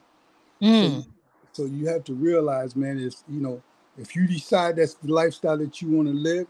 Mm. 0.61 1.03
So, 1.03 1.09
so 1.53 1.65
you 1.65 1.87
have 1.87 2.03
to 2.05 2.13
realize, 2.13 2.75
man, 2.75 2.99
is 2.99 3.23
you 3.29 3.39
know, 3.39 3.61
if 3.97 4.15
you 4.15 4.27
decide 4.27 4.75
that's 4.75 4.95
the 4.95 5.11
lifestyle 5.11 5.57
that 5.57 5.81
you 5.81 5.89
want 5.89 6.09
to 6.09 6.13
live, 6.13 6.47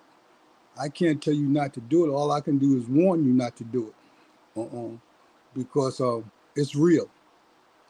I 0.79 0.89
can't 0.89 1.21
tell 1.21 1.34
you 1.34 1.47
not 1.47 1.73
to 1.75 1.79
do 1.79 2.05
it. 2.05 2.10
All 2.10 2.31
I 2.31 2.41
can 2.41 2.58
do 2.58 2.77
is 2.77 2.86
warn 2.88 3.23
you 3.23 3.34
not 3.34 3.55
to 3.58 3.63
do 3.63 3.88
it. 3.88 4.60
Uh-uh 4.60 4.97
because 5.55 5.99
um, 6.01 6.29
it's 6.55 6.75
real. 6.75 7.10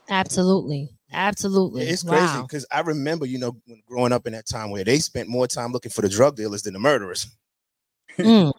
Absolutely. 0.09 0.89
Absolutely. 1.11 1.83
It's 1.83 2.03
crazy 2.03 2.41
because 2.41 2.65
wow. 2.71 2.77
I 2.77 2.81
remember, 2.81 3.25
you 3.25 3.39
know, 3.39 3.57
growing 3.87 4.11
up 4.11 4.27
in 4.27 4.33
that 4.33 4.47
time 4.47 4.69
where 4.69 4.83
they 4.83 4.99
spent 4.99 5.27
more 5.27 5.47
time 5.47 5.71
looking 5.71 5.91
for 5.91 6.01
the 6.01 6.09
drug 6.09 6.35
dealers 6.35 6.63
than 6.63 6.73
the 6.73 6.79
murderers. 6.79 7.27
Mm. 8.17 8.53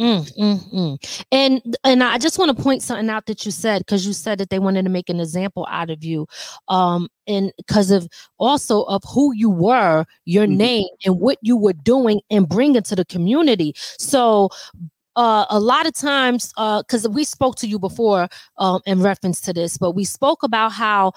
Mm, 0.00 0.32
mm, 0.38 0.72
mm. 0.72 1.24
And 1.30 1.76
and 1.84 2.02
I 2.02 2.16
just 2.16 2.38
want 2.38 2.56
to 2.56 2.62
point 2.62 2.82
something 2.82 3.10
out 3.10 3.26
that 3.26 3.44
you 3.44 3.52
said 3.52 3.80
because 3.80 4.06
you 4.06 4.14
said 4.14 4.38
that 4.38 4.48
they 4.48 4.58
wanted 4.58 4.84
to 4.84 4.88
make 4.88 5.10
an 5.10 5.20
example 5.20 5.66
out 5.70 5.90
of 5.90 6.02
you, 6.02 6.26
um, 6.68 7.08
and 7.26 7.52
because 7.58 7.90
of 7.90 8.08
also 8.38 8.84
of 8.84 9.02
who 9.12 9.34
you 9.34 9.50
were, 9.50 10.06
your 10.24 10.46
mm-hmm. 10.46 10.56
name, 10.56 10.88
and 11.04 11.20
what 11.20 11.36
you 11.42 11.54
were 11.54 11.74
doing 11.74 12.22
and 12.30 12.48
bringing 12.48 12.82
to 12.82 12.96
the 12.96 13.04
community. 13.04 13.74
So 13.76 14.48
uh, 15.16 15.44
a 15.50 15.60
lot 15.60 15.86
of 15.86 15.92
times, 15.92 16.48
because 16.56 17.04
uh, 17.04 17.10
we 17.10 17.24
spoke 17.24 17.56
to 17.56 17.66
you 17.66 17.78
before 17.78 18.28
um, 18.56 18.80
in 18.86 19.02
reference 19.02 19.42
to 19.42 19.52
this, 19.52 19.76
but 19.76 19.92
we 19.92 20.04
spoke 20.04 20.42
about 20.42 20.72
how 20.72 21.12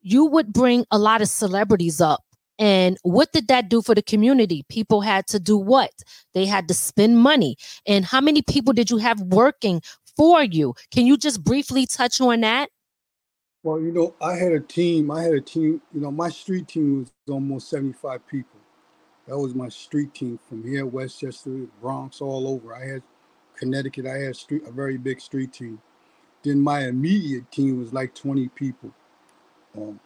you 0.00 0.26
would 0.26 0.52
bring 0.52 0.84
a 0.92 0.98
lot 0.98 1.22
of 1.22 1.28
celebrities 1.28 2.00
up. 2.00 2.22
And 2.58 2.98
what 3.02 3.32
did 3.32 3.48
that 3.48 3.68
do 3.68 3.82
for 3.82 3.94
the 3.94 4.02
community? 4.02 4.64
People 4.68 5.00
had 5.00 5.26
to 5.28 5.38
do 5.38 5.56
what? 5.56 5.90
They 6.34 6.46
had 6.46 6.68
to 6.68 6.74
spend 6.74 7.18
money. 7.18 7.56
And 7.86 8.04
how 8.04 8.20
many 8.20 8.42
people 8.42 8.72
did 8.72 8.90
you 8.90 8.96
have 8.98 9.20
working 9.20 9.80
for 10.16 10.42
you? 10.42 10.74
Can 10.90 11.06
you 11.06 11.16
just 11.16 11.44
briefly 11.44 11.86
touch 11.86 12.20
on 12.20 12.40
that? 12.40 12.70
Well, 13.62 13.80
you 13.80 13.92
know, 13.92 14.14
I 14.20 14.34
had 14.34 14.52
a 14.52 14.60
team. 14.60 15.10
I 15.10 15.22
had 15.22 15.34
a 15.34 15.40
team. 15.40 15.80
You 15.92 16.00
know, 16.00 16.10
my 16.10 16.28
street 16.28 16.68
team 16.68 17.00
was 17.00 17.12
almost 17.28 17.70
75 17.70 18.26
people. 18.26 18.58
That 19.26 19.38
was 19.38 19.54
my 19.54 19.68
street 19.68 20.14
team 20.14 20.38
from 20.48 20.64
here, 20.64 20.86
Westchester, 20.86 21.66
Bronx, 21.82 22.20
all 22.20 22.48
over. 22.48 22.74
I 22.74 22.86
had 22.86 23.02
Connecticut, 23.56 24.06
I 24.06 24.18
had 24.18 24.36
street, 24.36 24.62
a 24.66 24.70
very 24.70 24.96
big 24.96 25.20
street 25.20 25.52
team. 25.52 25.80
Then 26.42 26.60
my 26.60 26.86
immediate 26.86 27.50
team 27.50 27.78
was 27.78 27.92
like 27.92 28.14
20 28.14 28.48
people. 28.48 28.90
Um, 29.76 30.00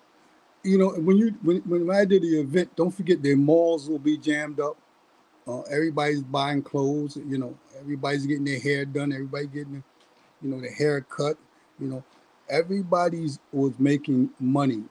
you 0.65 0.79
know, 0.79 0.91
when 0.91 1.17
you 1.17 1.35
when, 1.43 1.59
when 1.63 1.91
I 1.91 2.05
did 2.05 2.23
the 2.23 2.41
event, 2.41 2.75
don't 2.77 2.91
forget 2.91 3.23
their 3.23 3.37
malls 3.37 3.89
will 3.89 3.99
be 3.99 4.17
jammed 4.17 4.61
up. 4.61 4.77
Uh, 5.47 5.63
everybody's 5.63 6.23
buying 6.23 6.63
clothes. 6.63 7.17
You 7.17 7.39
know, 7.39 7.59
everybody's 7.79 8.27
getting 8.27 8.45
their 8.45 8.61
hair 8.61 8.85
done. 8.85 9.13
Everybody 9.13 9.47
getting, 9.47 9.83
you 10.41 10.51
know, 10.51 10.61
their 10.61 10.73
hair 10.73 11.01
cut. 11.01 11.37
You 11.81 11.89
know, 11.89 12.05
everybody's 12.49 13.39
was 13.53 13.73
making 13.79 14.31
money. 14.39 14.85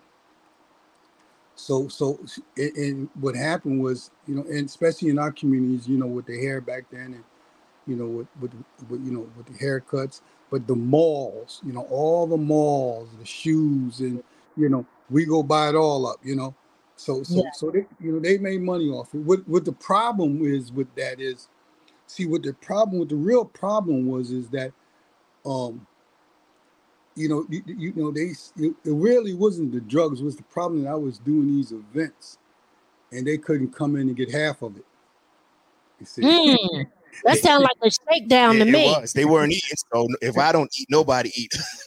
So 1.55 1.87
so 1.87 2.19
and 2.57 3.09
what 3.19 3.35
happened 3.35 3.81
was, 3.81 4.11
you 4.27 4.35
know, 4.35 4.41
and 4.43 4.65
especially 4.65 5.09
in 5.09 5.19
our 5.19 5.31
communities, 5.31 5.87
you 5.87 5.97
know, 5.97 6.07
with 6.07 6.25
the 6.25 6.37
hair 6.39 6.59
back 6.59 6.85
then 6.91 7.13
and 7.13 7.23
you 7.87 7.95
know, 7.95 8.05
with, 8.05 8.27
with, 8.39 8.51
with 8.89 9.05
you 9.05 9.11
know, 9.11 9.29
with 9.37 9.45
the 9.47 9.53
haircuts, 9.53 10.21
but 10.49 10.67
the 10.67 10.75
malls, 10.75 11.61
you 11.65 11.71
know, 11.71 11.87
all 11.89 12.27
the 12.27 12.37
malls, 12.37 13.09
the 13.19 13.25
shoes, 13.25 13.99
and 14.01 14.23
you 14.57 14.69
know, 14.69 14.85
we 15.11 15.25
go 15.25 15.43
buy 15.43 15.69
it 15.69 15.75
all 15.75 16.07
up, 16.07 16.17
you 16.23 16.35
know. 16.35 16.55
So 16.95 17.23
so 17.23 17.43
yeah. 17.43 17.51
so 17.53 17.71
they 17.71 17.85
you 17.99 18.13
know 18.13 18.19
they 18.19 18.37
made 18.37 18.61
money 18.61 18.89
off 18.89 19.13
it. 19.13 19.19
What 19.19 19.47
what 19.47 19.65
the 19.65 19.71
problem 19.73 20.45
is 20.45 20.71
with 20.71 20.93
that 20.95 21.19
is, 21.19 21.49
see 22.07 22.25
what 22.25 22.43
the 22.43 22.53
problem 22.53 22.99
what 22.99 23.09
the 23.09 23.15
real 23.15 23.45
problem 23.45 24.07
was 24.07 24.31
is 24.31 24.49
that, 24.49 24.71
um, 25.45 25.85
you 27.15 27.27
know 27.27 27.45
you, 27.49 27.63
you 27.65 27.93
know 27.95 28.11
they 28.11 28.33
it, 28.63 28.73
it 28.85 28.93
really 28.93 29.33
wasn't 29.33 29.71
the 29.71 29.81
drugs 29.81 30.21
was 30.21 30.35
the 30.37 30.43
problem 30.43 30.83
that 30.83 30.91
I 30.91 30.95
was 30.95 31.17
doing 31.19 31.47
these 31.47 31.71
events, 31.71 32.37
and 33.11 33.25
they 33.25 33.37
couldn't 33.37 33.75
come 33.75 33.95
in 33.95 34.07
and 34.07 34.15
get 34.15 34.31
half 34.31 34.61
of 34.61 34.77
it. 34.77 34.85
You 35.99 36.05
see. 36.05 36.21
Mm. 36.21 36.87
That 37.23 37.39
sounds 37.43 37.63
like 37.63 37.77
a 37.81 37.89
shakedown 37.91 38.55
to 38.55 38.61
It- 38.61 38.69
it 38.69 38.71
me. 38.71 38.85
was. 38.85 39.13
They 39.13 39.25
weren't 39.25 39.51
eating. 39.51 39.77
So 39.93 40.07
if 40.21 40.37
I 40.37 40.51
don't 40.51 40.71
eat, 40.79 40.87
nobody 40.89 41.31
eat. 41.35 41.53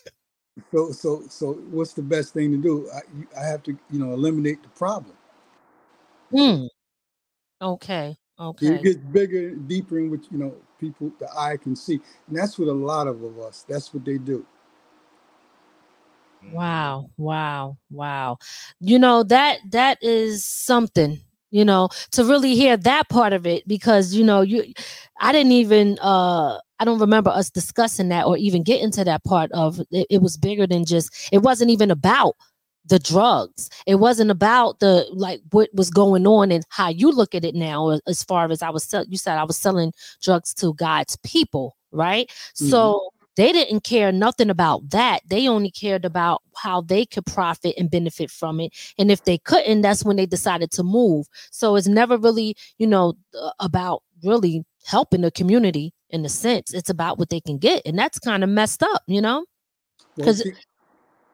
So 0.72 0.92
so 0.92 1.22
so 1.28 1.54
what's 1.70 1.94
the 1.94 2.02
best 2.02 2.34
thing 2.34 2.52
to 2.52 2.58
do? 2.58 2.90
I, 2.94 3.00
you- 3.18 3.28
I 3.38 3.46
have 3.46 3.62
to 3.64 3.72
you 3.90 4.00
know 4.00 4.12
eliminate 4.12 4.62
the 4.62 4.70
problem. 4.70 5.16
Hmm. 6.32 6.66
Okay. 7.62 8.16
It 8.60 8.80
Okay. 8.80 8.82
gets 8.82 8.98
bigger 8.98 9.48
and 9.50 9.68
deeper 9.68 9.98
in 9.98 10.10
which 10.10 10.26
you 10.32 10.38
know 10.38 10.54
people 10.80 11.12
the 11.20 11.28
eye 11.38 11.58
can 11.58 11.76
see, 11.76 12.00
and 12.28 12.36
that's 12.38 12.58
what 12.58 12.68
a 12.68 12.72
lot 12.74 13.08
of, 13.08 13.22
of 13.22 13.38
us. 13.40 13.64
That's 13.68 13.94
what 13.94 14.04
they 14.04 14.18
do. 14.18 14.46
Wow, 16.42 17.10
wow, 17.18 17.78
wow. 17.90 18.38
You 18.80 18.98
know 18.98 19.22
that 19.24 19.58
that 19.72 19.98
is 20.02 20.44
something, 20.44 21.20
you 21.50 21.64
know, 21.64 21.90
to 22.12 22.24
really 22.24 22.54
hear 22.54 22.76
that 22.78 23.08
part 23.08 23.32
of 23.32 23.46
it 23.46 23.66
because 23.68 24.14
you 24.14 24.24
know, 24.24 24.42
you 24.42 24.72
I 25.20 25.32
didn't 25.32 25.52
even 25.52 25.98
uh 26.00 26.60
I 26.78 26.84
don't 26.84 27.00
remember 27.00 27.30
us 27.30 27.50
discussing 27.50 28.08
that 28.08 28.26
or 28.26 28.36
even 28.36 28.62
get 28.62 28.80
into 28.80 29.04
that 29.04 29.24
part 29.24 29.50
of 29.52 29.80
it, 29.90 30.06
it 30.10 30.22
was 30.22 30.36
bigger 30.36 30.66
than 30.66 30.84
just 30.84 31.28
it 31.32 31.38
wasn't 31.38 31.70
even 31.70 31.90
about 31.90 32.34
the 32.86 32.98
drugs. 32.98 33.70
It 33.86 33.96
wasn't 33.96 34.30
about 34.30 34.80
the 34.80 35.06
like 35.12 35.40
what 35.50 35.70
was 35.74 35.90
going 35.90 36.26
on 36.26 36.50
and 36.50 36.64
how 36.68 36.88
you 36.88 37.10
look 37.10 37.34
at 37.34 37.44
it 37.44 37.54
now 37.54 37.98
as 38.06 38.22
far 38.22 38.50
as 38.50 38.62
I 38.62 38.70
was 38.70 38.84
sell- 38.84 39.06
you 39.08 39.16
said 39.16 39.38
I 39.38 39.44
was 39.44 39.56
selling 39.56 39.92
drugs 40.22 40.52
to 40.54 40.74
God's 40.74 41.16
people, 41.24 41.76
right? 41.92 42.30
So 42.54 43.00
they 43.36 43.52
didn't 43.52 43.84
care 43.84 44.12
nothing 44.12 44.50
about 44.50 44.90
that. 44.90 45.20
They 45.26 45.48
only 45.48 45.70
cared 45.70 46.04
about 46.04 46.42
how 46.56 46.82
they 46.82 47.06
could 47.06 47.26
profit 47.26 47.74
and 47.78 47.90
benefit 47.90 48.30
from 48.30 48.60
it. 48.60 48.72
And 48.98 49.10
if 49.10 49.24
they 49.24 49.38
couldn't, 49.38 49.80
that's 49.80 50.04
when 50.04 50.16
they 50.16 50.26
decided 50.26 50.70
to 50.72 50.82
move. 50.82 51.26
So 51.50 51.76
it's 51.76 51.88
never 51.88 52.16
really, 52.18 52.56
you 52.78 52.86
know, 52.86 53.14
uh, 53.40 53.50
about 53.60 54.02
really 54.22 54.64
helping 54.84 55.22
the 55.22 55.30
community 55.30 55.92
in 56.10 56.24
a 56.24 56.28
sense. 56.28 56.72
It's 56.74 56.90
about 56.90 57.18
what 57.18 57.30
they 57.30 57.40
can 57.40 57.58
get. 57.58 57.82
And 57.86 57.98
that's 57.98 58.18
kind 58.18 58.44
of 58.44 58.50
messed 58.50 58.82
up, 58.82 59.02
you 59.06 59.20
know? 59.20 59.44
Because, 60.16 60.42
see- 60.42 60.54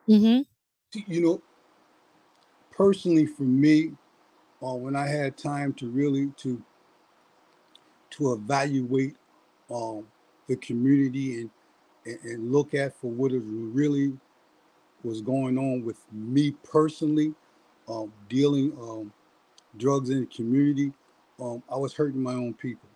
Mm-hmm. 0.09 0.41
you 1.07 1.21
know, 1.21 1.41
personally 2.71 3.25
for 3.25 3.43
me, 3.43 3.91
uh, 4.63 4.73
when 4.73 4.95
I 4.95 5.07
had 5.07 5.37
time 5.37 5.73
to 5.73 5.89
really 5.89 6.31
to 6.37 6.61
to 8.11 8.33
evaluate 8.33 9.15
um, 9.69 10.05
the 10.47 10.55
community 10.57 11.41
and, 11.41 11.49
and 12.05 12.19
and 12.23 12.51
look 12.51 12.73
at 12.73 12.95
for 12.99 13.09
what 13.09 13.31
is 13.31 13.43
really 13.45 14.13
was 15.03 15.21
going 15.21 15.57
on 15.57 15.83
with 15.83 15.97
me 16.11 16.51
personally, 16.63 17.33
um, 17.87 18.11
dealing 18.29 18.73
um, 18.81 19.13
drugs 19.77 20.09
in 20.09 20.21
the 20.21 20.25
community, 20.27 20.91
um, 21.39 21.63
I 21.71 21.75
was 21.77 21.93
hurting 21.93 22.21
my 22.21 22.33
own 22.33 22.53
people, 22.53 22.89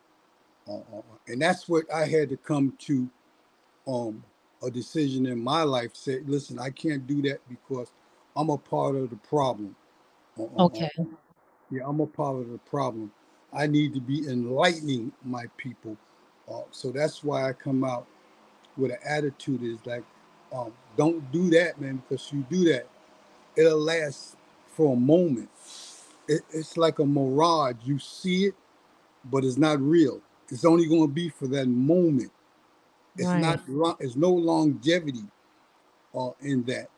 uh, 0.70 0.78
uh, 0.78 1.02
and 1.28 1.42
that's 1.42 1.70
what 1.70 1.86
I 1.94 2.06
had 2.06 2.30
to 2.30 2.38
come 2.38 2.74
to 2.80 3.10
um, 3.88 4.24
a 4.64 4.72
decision 4.72 5.26
in 5.28 5.44
my 5.44 5.64
life. 5.64 5.92
Said, 5.94 6.30
listen, 6.30 6.60
I 6.60 6.72
can't 6.72 7.08
do 7.08 7.22
that 7.24 7.40
because 7.50 7.92
I'm 8.36 8.50
a 8.50 8.58
part 8.58 8.96
of 8.96 9.10
the 9.12 9.18
problem. 9.18 9.76
Uh, 10.40 10.44
uh, 10.44 10.80
uh, 10.82 10.84
Okay. 10.84 10.92
yeah, 11.72 11.84
I'm 11.86 12.02
a 12.02 12.08
part 12.08 12.38
of 12.38 12.50
the 12.52 12.60
problem. 12.60 13.12
I 13.54 13.68
need 13.68 13.94
to 13.96 14.02
be 14.02 14.28
enlightening 14.28 15.12
my 15.24 15.46
people. 15.58 15.98
Uh, 16.52 16.62
so 16.72 16.92
that's 16.92 17.24
why 17.24 17.50
I 17.50 17.54
come 17.54 17.84
out 17.84 18.08
with 18.78 18.92
an 18.92 19.00
attitude 19.06 19.64
is 19.64 19.80
like, 19.86 20.04
um, 20.54 20.74
don't 20.98 21.32
do 21.32 21.50
that, 21.52 21.82
man, 21.82 21.98
because 22.10 22.32
you 22.34 22.46
do 22.50 22.66
that, 22.72 22.88
it'll 23.58 23.80
last 23.80 24.38
for 24.68 24.94
a 24.94 24.98
moment. 25.00 25.50
It, 26.28 26.42
it's 26.52 26.78
like 26.78 27.00
a 27.00 27.06
mirage. 27.06 27.78
You 27.86 28.00
see 28.00 28.46
it, 28.48 28.56
but 29.26 29.46
it's 29.46 29.58
not 29.58 29.82
real. 29.82 30.22
It's 30.52 30.66
only 30.66 30.88
going 30.88 31.08
to 31.08 31.14
be 31.14 31.30
for 31.30 31.48
that 31.50 31.68
moment. 31.68 32.32
It's 33.18 33.28
Right. 33.28 33.42
not. 33.42 33.70
lo- 33.70 33.98
It's 34.00 34.16
no 34.16 34.32
longevity 34.32 35.24
uh, 36.16 36.32
in 36.42 36.64
that, 36.66 36.90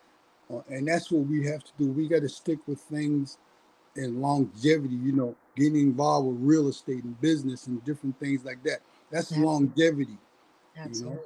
uh, 0.54 0.62
and 0.70 0.88
that's 0.88 1.12
what 1.12 1.28
we 1.28 1.45
have 1.45 1.64
to 1.64 1.72
do. 1.80 1.91
We 1.91 2.08
got 2.08 2.22
to 2.22 2.30
stick 2.30 2.60
with 2.68 2.80
things 2.82 3.38
and 3.95 4.22
longevity. 4.22 4.95
You 4.95 5.14
know, 5.14 5.36
getting 5.56 5.78
involved 5.78 6.28
with 6.28 6.38
real 6.41 6.68
estate 6.70 7.04
and 7.04 7.20
business 7.22 7.68
and 7.68 7.84
different 7.86 8.20
things 8.20 8.45
like 8.45 8.64
that. 8.64 8.80
That's 9.12 9.32
Absolutely. 9.32 9.45
longevity. 9.48 10.18
Absolutely. 10.78 11.20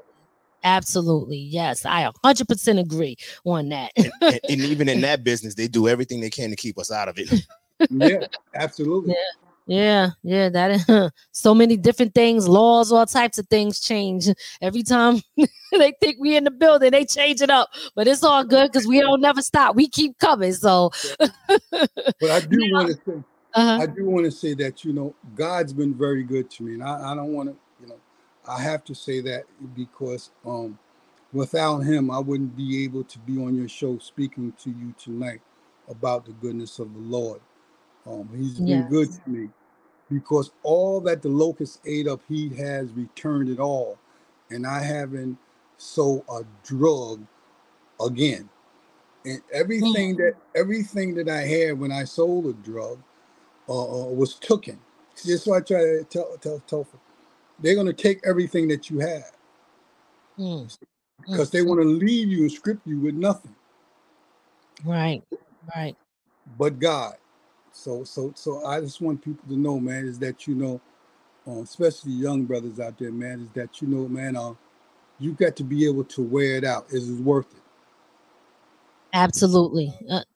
Absolutely. 0.63 1.37
Yes. 1.37 1.85
I 1.85 2.09
100% 2.23 2.79
agree 2.79 3.17
on 3.45 3.69
that. 3.69 3.91
and, 3.97 4.11
and- 4.21 4.41
and 4.49 4.61
even 4.61 4.89
in 4.89 5.01
that 5.01 5.23
business, 5.23 5.55
they 5.55 5.67
do 5.67 5.87
everything 5.87 6.19
they 6.21 6.29
can 6.29 6.49
to 6.51 6.55
keep 6.55 6.77
us 6.79 6.91
out 6.91 7.07
of 7.09 7.17
it. 7.17 7.29
Yeah, 7.89 8.27
absolutely. 8.55 9.11
Yeah, 9.15 9.50
yeah, 9.71 10.11
yeah, 10.23 10.49
that 10.49 10.71
is 10.71 11.11
so 11.31 11.55
many 11.55 11.77
different 11.77 12.15
things, 12.15 12.47
laws, 12.47 12.91
all 12.91 13.05
types 13.07 13.39
of 13.39 13.47
things 13.49 13.79
change 13.81 14.27
every 14.61 14.83
time 14.83 15.21
they 15.71 15.93
think 16.01 16.17
we 16.19 16.37
in 16.37 16.45
the 16.45 16.51
building, 16.51 16.91
they 16.91 17.05
change 17.05 17.41
it 17.41 17.49
up. 17.51 17.69
But 17.95 18.07
it's 18.07 18.23
all 18.23 18.43
good 18.45 18.71
because 18.71 18.87
we 18.87 19.01
don't 19.01 19.21
never 19.21 19.41
stop. 19.41 19.75
We 19.75 19.89
keep 19.89 20.19
coming. 20.19 20.53
So 20.53 20.91
But 22.19 22.31
I 22.31 22.41
do 22.41 22.57
Yeah. 22.61 22.69
want 22.73 22.89
to 22.89 22.95
say, 23.05 23.23
uh 23.55 23.81
I 23.83 23.85
do 23.87 24.05
want 24.09 24.25
to 24.25 24.31
say 24.31 24.55
that 24.55 24.85
you 24.85 24.93
know 24.93 25.15
God's 25.35 25.73
been 25.73 25.95
very 25.95 26.23
good 26.23 26.49
to 26.51 26.63
me, 26.63 26.75
and 26.75 26.83
I, 26.83 27.11
I 27.11 27.15
don't 27.15 27.33
want 27.33 27.49
to, 27.49 27.57
you 27.81 27.87
know, 27.89 27.97
I 28.47 28.61
have 28.61 28.83
to 28.85 28.95
say 28.95 29.21
that 29.21 29.45
because 29.75 30.31
um, 30.45 30.79
without 31.33 31.79
Him, 31.81 32.11
I 32.11 32.19
wouldn't 32.19 32.57
be 32.57 32.83
able 32.85 33.03
to 33.05 33.19
be 33.19 33.37
on 33.39 33.55
your 33.55 33.69
show 33.69 33.99
speaking 33.99 34.53
to 34.63 34.71
you 34.71 34.95
tonight 34.99 35.41
about 35.89 36.25
the 36.25 36.33
goodness 36.33 36.79
of 36.79 36.93
the 36.93 36.99
Lord. 37.01 37.41
Um, 38.07 38.29
he's 38.35 38.59
been 38.61 38.83
good 38.83 39.11
to 39.11 39.29
me 39.29 39.49
because 40.11 40.51
all 40.63 41.01
that 41.01 41.23
the 41.23 41.29
locust 41.29 41.81
ate 41.85 42.07
up, 42.07 42.21
He 42.29 42.49
has 42.57 42.91
returned 42.93 43.49
it 43.49 43.59
all, 43.59 43.99
and 44.51 44.67
I 44.67 44.83
haven't 44.83 45.37
sold 45.77 46.25
a 46.29 46.43
drug 46.65 47.25
again. 48.05 48.49
And 49.25 49.41
everything 49.53 50.17
that 50.17 50.35
everything 50.55 51.15
that 51.15 51.29
I 51.29 51.41
had 51.41 51.79
when 51.79 51.91
I 51.91 52.05
sold 52.05 52.47
a 52.47 52.53
drug 52.53 52.99
uh, 53.69 54.05
uh, 54.05 54.07
was 54.07 54.35
taken. 54.35 54.79
That's 55.25 55.47
why 55.47 55.57
I 55.57 55.61
try 55.61 55.79
to 55.79 56.05
tell 56.09 56.37
tell 56.39 56.61
Topher. 56.67 56.99
They're 57.59 57.75
gonna 57.75 57.93
take 57.93 58.21
everything 58.27 58.67
that 58.69 58.89
you 58.89 58.99
have 58.99 59.31
mm, 60.39 60.77
because 61.21 61.51
they 61.51 61.61
want 61.63 61.81
to 61.81 61.87
leave 61.87 62.29
you 62.29 62.43
and 62.43 62.51
script 62.51 62.87
you 62.87 62.99
with 63.01 63.15
nothing 63.15 63.55
right, 64.85 65.23
right. 65.75 65.95
but 66.57 66.79
God. 66.79 67.15
So 67.73 68.03
so 68.03 68.33
so 68.35 68.65
I 68.65 68.81
just 68.81 69.01
want 69.01 69.23
people 69.23 69.43
to 69.49 69.57
know, 69.57 69.79
man, 69.79 70.07
is 70.07 70.19
that 70.19 70.47
you 70.47 70.55
know, 70.55 70.81
uh, 71.47 71.61
especially 71.61 72.13
young 72.13 72.43
brothers 72.45 72.79
out 72.79 72.97
there, 72.99 73.11
man, 73.11 73.41
is 73.41 73.49
that 73.51 73.81
you 73.81 73.87
know, 73.89 74.07
man, 74.07 74.37
uh, 74.37 74.53
you 75.19 75.33
got 75.33 75.55
to 75.57 75.63
be 75.63 75.85
able 75.87 76.05
to 76.05 76.23
wear 76.23 76.55
it 76.57 76.65
out. 76.65 76.87
Is 76.91 77.09
it 77.09 77.15
worth 77.23 77.53
it? 77.53 77.61
Absolutely. 79.13 79.93
Uh, 80.09 80.23
th- 80.23 80.30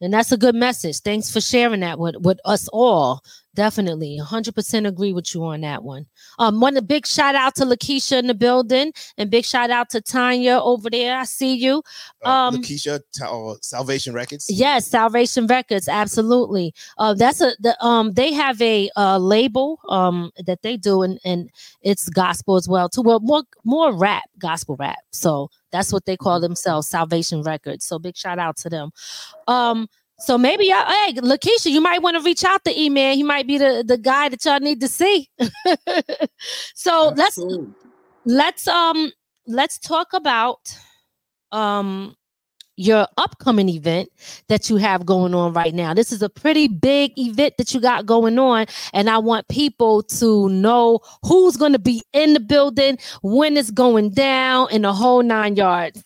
and 0.00 0.12
that's 0.12 0.32
a 0.32 0.36
good 0.36 0.54
message. 0.54 0.98
Thanks 1.00 1.30
for 1.30 1.40
sharing 1.40 1.80
that 1.80 1.98
with, 1.98 2.16
with 2.20 2.40
us 2.44 2.68
all. 2.72 3.22
Definitely. 3.54 4.18
100% 4.18 4.88
agree 4.88 5.12
with 5.12 5.34
you 5.34 5.44
on 5.44 5.60
that 5.60 5.82
one. 5.84 6.06
Um, 6.38 6.58
one 6.60 6.74
a 6.78 6.82
big 6.82 7.06
shout 7.06 7.34
out 7.34 7.54
to 7.56 7.64
Lakeisha 7.66 8.18
in 8.18 8.26
the 8.26 8.34
building 8.34 8.94
and 9.18 9.30
big 9.30 9.44
shout 9.44 9.70
out 9.70 9.90
to 9.90 10.00
Tanya 10.00 10.58
over 10.62 10.88
there. 10.88 11.18
I 11.18 11.24
see 11.24 11.54
you. 11.56 11.82
Uh, 12.24 12.30
Um, 12.30 12.56
Lakeisha, 12.56 13.00
Ta- 13.16 13.50
uh, 13.50 13.56
Salvation 13.60 14.14
Records. 14.14 14.48
Yes, 14.48 14.86
Salvation 14.86 15.46
Records, 15.46 15.86
absolutely. 15.86 16.72
Uh, 16.96 17.12
that's 17.12 17.42
a 17.42 17.52
the 17.60 17.76
um 17.84 18.12
they 18.12 18.32
have 18.32 18.60
a 18.62 18.88
uh 18.96 19.18
label 19.18 19.78
um 19.90 20.30
that 20.46 20.62
they 20.62 20.78
do 20.78 21.02
and 21.02 21.20
and 21.24 21.50
it's 21.82 22.08
gospel 22.08 22.56
as 22.56 22.66
well 22.66 22.88
too. 22.88 23.02
Well, 23.02 23.20
more 23.20 23.42
more 23.64 23.92
rap, 23.94 24.24
gospel 24.38 24.76
rap. 24.78 24.98
So 25.10 25.50
that's 25.72 25.92
what 25.92 26.06
they 26.06 26.16
call 26.16 26.40
themselves, 26.40 26.88
Salvation 26.88 27.42
Records. 27.42 27.84
So 27.84 27.98
big 27.98 28.16
shout 28.16 28.38
out 28.38 28.56
to 28.58 28.70
them. 28.70 28.92
Um, 29.48 29.88
so 30.18 30.38
maybe 30.38 30.66
y'all, 30.66 30.86
hey, 30.86 31.14
Lakeisha, 31.14 31.70
you 31.70 31.80
might 31.80 32.00
want 32.00 32.16
to 32.16 32.22
reach 32.22 32.44
out 32.44 32.64
to 32.64 32.80
E-Man. 32.80 33.16
He 33.16 33.22
might 33.24 33.46
be 33.46 33.58
the 33.58 33.82
the 33.86 33.98
guy 33.98 34.28
that 34.28 34.44
y'all 34.44 34.60
need 34.60 34.80
to 34.80 34.88
see. 34.88 35.28
so 36.74 37.12
let's 37.16 37.38
Absolutely. 37.38 37.74
let's 38.24 38.68
um 38.68 39.10
let's 39.48 39.78
talk 39.78 40.12
about 40.12 40.78
um 41.50 42.14
your 42.76 43.06
upcoming 43.16 43.68
event 43.68 44.08
that 44.48 44.70
you 44.70 44.76
have 44.76 45.04
going 45.04 45.34
on 45.34 45.52
right 45.52 45.74
now. 45.74 45.92
This 45.92 46.12
is 46.12 46.22
a 46.22 46.28
pretty 46.28 46.68
big 46.68 47.18
event 47.18 47.54
that 47.58 47.74
you 47.74 47.80
got 47.80 48.06
going 48.06 48.38
on 48.38 48.66
and 48.94 49.10
I 49.10 49.18
want 49.18 49.48
people 49.48 50.02
to 50.04 50.48
know 50.48 51.00
who's 51.22 51.56
going 51.56 51.72
to 51.72 51.78
be 51.78 52.02
in 52.12 52.32
the 52.32 52.40
building, 52.40 52.98
when 53.22 53.56
it's 53.56 53.70
going 53.70 54.10
down 54.10 54.68
and 54.70 54.84
the 54.84 54.92
whole 54.92 55.22
9 55.22 55.56
yards. 55.56 56.02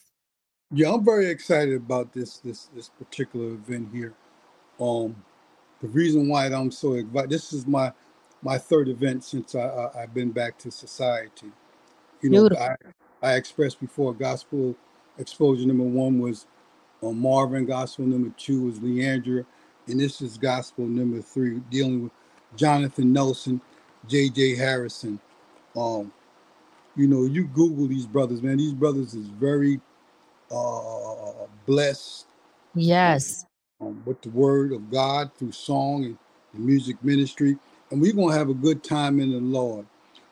Yeah, 0.73 0.93
I'm 0.93 1.05
very 1.05 1.27
excited 1.27 1.75
about 1.75 2.13
this 2.13 2.39
this 2.39 2.69
this 2.75 2.89
particular 2.89 3.51
event 3.51 3.89
here. 3.93 4.15
Um, 4.81 5.15
the 5.81 5.89
reason 5.89 6.29
why 6.29 6.47
I'm 6.47 6.73
so 6.73 6.95
excited, 6.95 7.31
this 7.31 7.53
is 7.53 7.67
my 7.67 7.93
my 8.43 8.59
third 8.59 8.89
event 8.89 9.25
since 9.25 9.55
I, 9.55 9.61
I 9.61 10.03
I've 10.03 10.15
been 10.15 10.33
back 10.33 10.59
to 10.59 10.71
society. 10.71 11.53
You 12.21 12.31
know, 12.31 12.49
Beautiful. 12.49 12.65
I 13.23 13.31
I 13.31 13.35
expressed 13.35 13.81
before 13.81 14.13
gospel 14.13 14.75
exposure 15.19 15.67
number 15.67 15.85
one 15.85 16.19
was 16.19 16.47
on 17.01 17.19
Marvin, 17.19 17.65
gospel 17.67 18.05
number 18.05 18.33
two 18.37 18.65
was 18.65 18.81
Leandra, 18.81 19.47
and 19.87 20.01
this 20.01 20.21
is 20.21 20.37
gospel 20.37 20.87
number 20.87 21.23
three 21.23 21.61
dealing 21.71 22.05
with 22.05 22.13
Jonathan 22.57 23.13
Nelson, 23.13 23.61
J.J. 24.09 24.57
Hairston. 24.57 25.21
Um, 25.77 26.13
you 26.97 27.07
know, 27.07 27.25
you 27.25 27.47
Google 27.47 27.87
these 27.87 28.07
brothers, 28.07 28.43
man. 28.43 28.57
These 28.57 28.73
brothers 28.73 29.15
is 29.15 29.27
very 29.29 29.81
uh 30.51 31.47
blessed 31.67 32.27
Yes. 32.75 33.47
um, 33.81 34.03
with 34.07 34.23
the 34.23 34.31
word 34.31 34.73
of 34.73 34.91
God 34.91 35.31
through 35.39 35.53
song 35.53 36.05
and 36.05 36.19
the 36.55 36.61
music 36.61 36.97
ministry. 37.05 37.57
And 37.91 38.01
we're 38.01 38.15
going 38.15 38.33
to 38.33 38.39
have 38.39 38.51
a 38.51 38.55
good 38.55 38.85
time 38.85 39.21
in 39.21 39.31
the 39.33 39.39
Lord. 39.41 39.87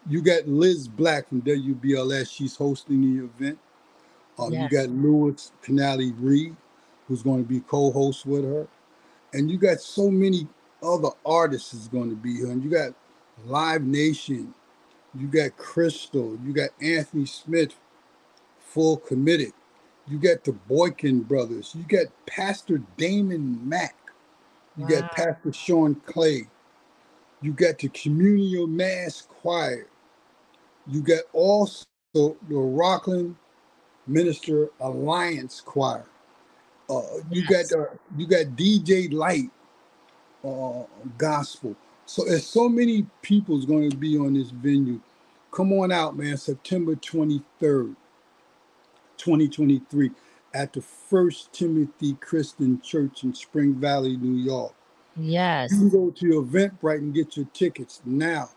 You 0.09 0.23
got 0.23 0.49
Liz 0.49 0.89
Black 0.89 1.29
from 1.29 1.43
WBLS. 1.43 2.31
She's 2.33 2.57
hosting 2.57 3.03
the 3.19 3.25
event. 3.25 3.59
Um, 4.39 4.53
Yes. 4.53 4.73
You 4.73 4.79
got 4.79 4.91
Lewis 4.91 5.53
Canali 5.65 6.15
Reed, 6.19 6.57
who's 7.09 7.23
going 7.23 7.45
to 7.45 7.49
be 7.49 7.61
co-host 7.61 8.27
with 8.27 8.45
her. 8.45 8.69
And 9.35 9.51
you 9.51 9.59
got 9.59 9.81
so 9.81 10.11
many 10.11 10.49
other 10.83 11.11
artists 11.27 11.75
is 11.75 11.89
going 11.89 12.11
to 12.11 12.17
be 12.17 12.37
here. 12.37 12.51
And 12.51 12.65
you 12.65 12.71
got 12.71 12.95
Live 13.47 13.83
Nation. 13.85 14.55
You 15.19 15.29
got 15.29 15.57
Crystal. 15.57 16.39
You 16.45 16.53
got 16.55 16.71
Anthony 16.83 17.27
Smith, 17.27 17.75
full 18.61 18.99
committed. 18.99 19.53
You 20.09 20.19
got 20.19 20.45
the 20.45 20.53
Boykin 20.53 21.23
brothers. 21.23 21.75
You 21.77 21.85
got 21.85 22.07
Pastor 22.27 22.81
Damon 22.99 23.69
Mack. 23.69 23.97
You 24.77 24.85
Wow. 24.85 24.89
got 25.03 25.13
Pastor 25.13 25.53
Sean 25.53 25.97
Clay. 26.07 26.49
You 27.43 27.53
got 27.53 27.79
the 27.79 27.89
Communal 27.91 28.67
Mass 28.69 29.23
Choir. 29.23 29.87
You 30.89 31.03
got 31.03 31.25
also 31.33 31.85
the 32.15 32.37
Rockland 32.51 33.37
Minister 34.07 34.71
Alliance 34.81 35.61
Choir. 35.63 36.07
Uh, 36.91 37.03
you 37.31 37.43
Yes. 37.43 37.71
got 37.71 37.81
uh, 37.81 37.87
you 38.17 38.27
got 38.27 38.47
DJ 38.57 39.13
Light 39.13 39.51
uh, 40.45 40.85
Gospel. 41.19 41.77
So 42.07 42.25
there's 42.25 42.47
so 42.47 42.69
many 42.69 43.07
people's 43.23 43.67
going 43.67 43.91
to 43.91 43.97
be 43.97 44.19
on 44.19 44.35
this 44.35 44.51
venue. 44.51 45.01
Come 45.53 45.73
on 45.75 45.93
out, 45.93 46.17
man. 46.17 46.37
September 46.37 46.95
23rd, 46.97 47.97
2023, 49.19 50.11
at 50.55 50.73
the 50.73 50.81
First 50.81 51.53
Timothy 51.53 52.15
Christian 52.15 52.81
Church 52.81 53.25
in 53.25 53.35
Spring 53.35 53.75
Valley, 53.75 54.17
New 54.17 54.43
York. 54.43 54.75
Yes. 55.17 55.73
You 55.73 55.79
can 55.79 55.89
go 55.91 56.11
to 56.11 56.43
Eventbrite 56.43 56.99
and 56.99 57.15
get 57.15 57.37
your 57.37 57.47
tickets 57.53 58.01
now. 58.05 58.51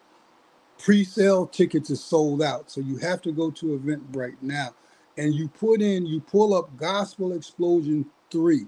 Pre-sale 0.78 1.47
tickets 1.47 1.89
are 1.89 1.95
sold 1.95 2.41
out, 2.41 2.70
so 2.70 2.82
you 2.82 2.97
have 2.97 3.22
to 3.24 3.32
go 3.32 3.49
to 3.51 3.80
Eventbrite 3.80 4.38
now. 4.41 4.70
And 5.18 5.34
you 5.34 5.47
put 5.47 5.82
in, 5.82 6.05
you 6.05 6.22
pull 6.22 6.53
up 6.53 6.76
Gospel 6.78 7.34
Explosion 7.34 8.05
3, 8.32 8.68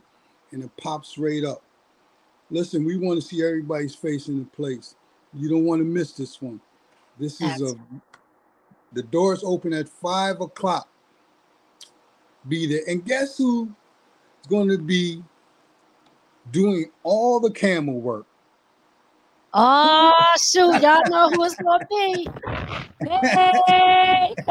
and 0.51 0.63
it 0.63 0.71
pops 0.77 1.17
right 1.17 1.43
up. 1.43 1.61
Listen, 2.49 2.83
we 2.83 2.97
want 2.97 3.21
to 3.21 3.27
see 3.27 3.43
everybody's 3.45 3.93
face 3.93 4.27
in 4.27 4.39
the 4.39 4.45
place. 4.45 4.95
You 5.33 5.49
don't 5.49 5.65
want 5.65 5.81
to 5.81 5.85
miss 5.85 6.13
this 6.13 6.41
one. 6.41 6.59
This 7.19 7.41
is 7.41 7.61
a 7.61 7.75
the 8.93 9.03
doors 9.03 9.43
open 9.43 9.73
at 9.73 9.87
five 9.87 10.41
o'clock. 10.41 10.88
Be 12.49 12.65
there. 12.67 12.81
And 12.87 13.05
guess 13.05 13.37
who 13.37 13.65
is 14.41 14.47
going 14.47 14.69
to 14.69 14.77
be 14.77 15.23
doing 16.51 16.91
all 17.03 17.39
the 17.39 17.51
camel 17.51 18.01
work? 18.01 18.25
Oh 19.53 20.13
shoot, 20.37 20.79
y'all 20.81 21.09
know 21.09 21.29
who 21.31 21.43
it's 21.43 21.55
gonna 21.55 21.85
be. 21.89 22.27
Hey! 23.03 24.35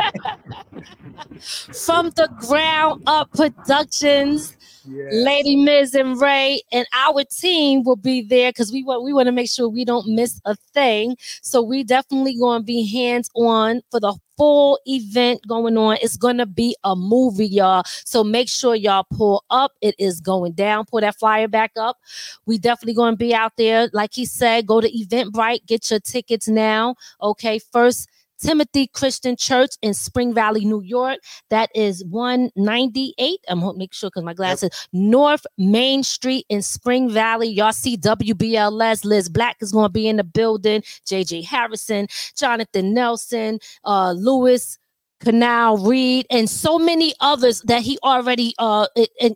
From 1.86 2.10
the 2.10 2.28
ground 2.40 3.02
up 3.06 3.30
productions, 3.32 4.56
Yeah. 4.84 5.04
Lady 5.12 5.54
Miz 5.54 5.94
and 5.94 6.20
Ray 6.20 6.60
and 6.72 6.86
our 6.92 7.22
team 7.24 7.84
will 7.84 7.96
be 7.96 8.22
there 8.22 8.50
because 8.50 8.72
we 8.72 8.82
want 8.82 9.04
we 9.04 9.12
want 9.12 9.26
to 9.26 9.32
make 9.32 9.48
sure 9.48 9.68
we 9.68 9.84
don't 9.84 10.08
miss 10.08 10.40
a 10.44 10.56
thing. 10.74 11.16
So 11.42 11.62
we 11.62 11.84
definitely 11.84 12.36
going 12.36 12.62
to 12.62 12.64
be 12.64 12.84
hands 12.92 13.30
on 13.36 13.82
for 13.90 14.00
the 14.00 14.18
full 14.38 14.78
event 14.86 15.46
going 15.46 15.76
on. 15.76 15.98
It's 16.00 16.16
going 16.16 16.38
to 16.38 16.46
be 16.46 16.74
a 16.84 16.96
movie, 16.96 17.46
y'all. 17.46 17.82
So 18.04 18.24
make 18.24 18.48
sure 18.48 18.74
y'all 18.74 19.06
pull 19.12 19.44
up. 19.50 19.72
It 19.82 19.94
is 19.98 20.20
going 20.20 20.52
down. 20.52 20.86
Pull 20.86 21.00
that 21.02 21.18
flyer 21.18 21.48
back 21.48 21.72
up. 21.76 21.98
We 22.46 22.56
definitely 22.56 22.94
going 22.94 23.12
to 23.14 23.18
be 23.18 23.34
out 23.34 23.52
there. 23.58 23.90
Like 23.92 24.14
he 24.14 24.24
said, 24.24 24.66
go 24.66 24.80
to 24.80 24.90
Eventbrite, 24.90 25.66
get 25.66 25.90
your 25.90 26.00
tickets 26.00 26.48
now. 26.48 26.94
Okay, 27.20 27.58
first. 27.58 28.08
Timothy 28.40 28.86
Christian 28.86 29.36
Church 29.36 29.72
in 29.82 29.94
Spring 29.94 30.34
Valley, 30.34 30.64
New 30.64 30.82
York. 30.82 31.18
That 31.50 31.70
is 31.74 32.04
198. 32.04 33.40
I'm 33.48 33.60
gonna 33.60 33.78
make 33.78 33.92
sure 33.92 34.08
because 34.08 34.24
my 34.24 34.34
glasses. 34.34 34.70
North 34.92 35.46
Main 35.56 36.02
Street 36.02 36.46
in 36.48 36.62
Spring 36.62 37.10
Valley. 37.10 37.48
Y'all 37.48 37.72
see 37.72 37.96
WBLS. 37.96 39.04
Liz 39.04 39.28
Black 39.28 39.56
is 39.60 39.72
gonna 39.72 39.88
be 39.88 40.08
in 40.08 40.16
the 40.16 40.24
building. 40.24 40.82
JJ 41.06 41.44
Hairston, 41.44 42.08
Jonathan 42.36 42.94
Nelson, 42.94 43.58
uh, 43.84 44.12
Lewis. 44.12 44.78
Canal 45.20 45.78
Reed 45.78 46.26
and 46.30 46.48
so 46.48 46.78
many 46.78 47.12
others 47.20 47.60
that 47.62 47.82
he 47.82 47.98
already 48.04 48.54
uh 48.58 48.86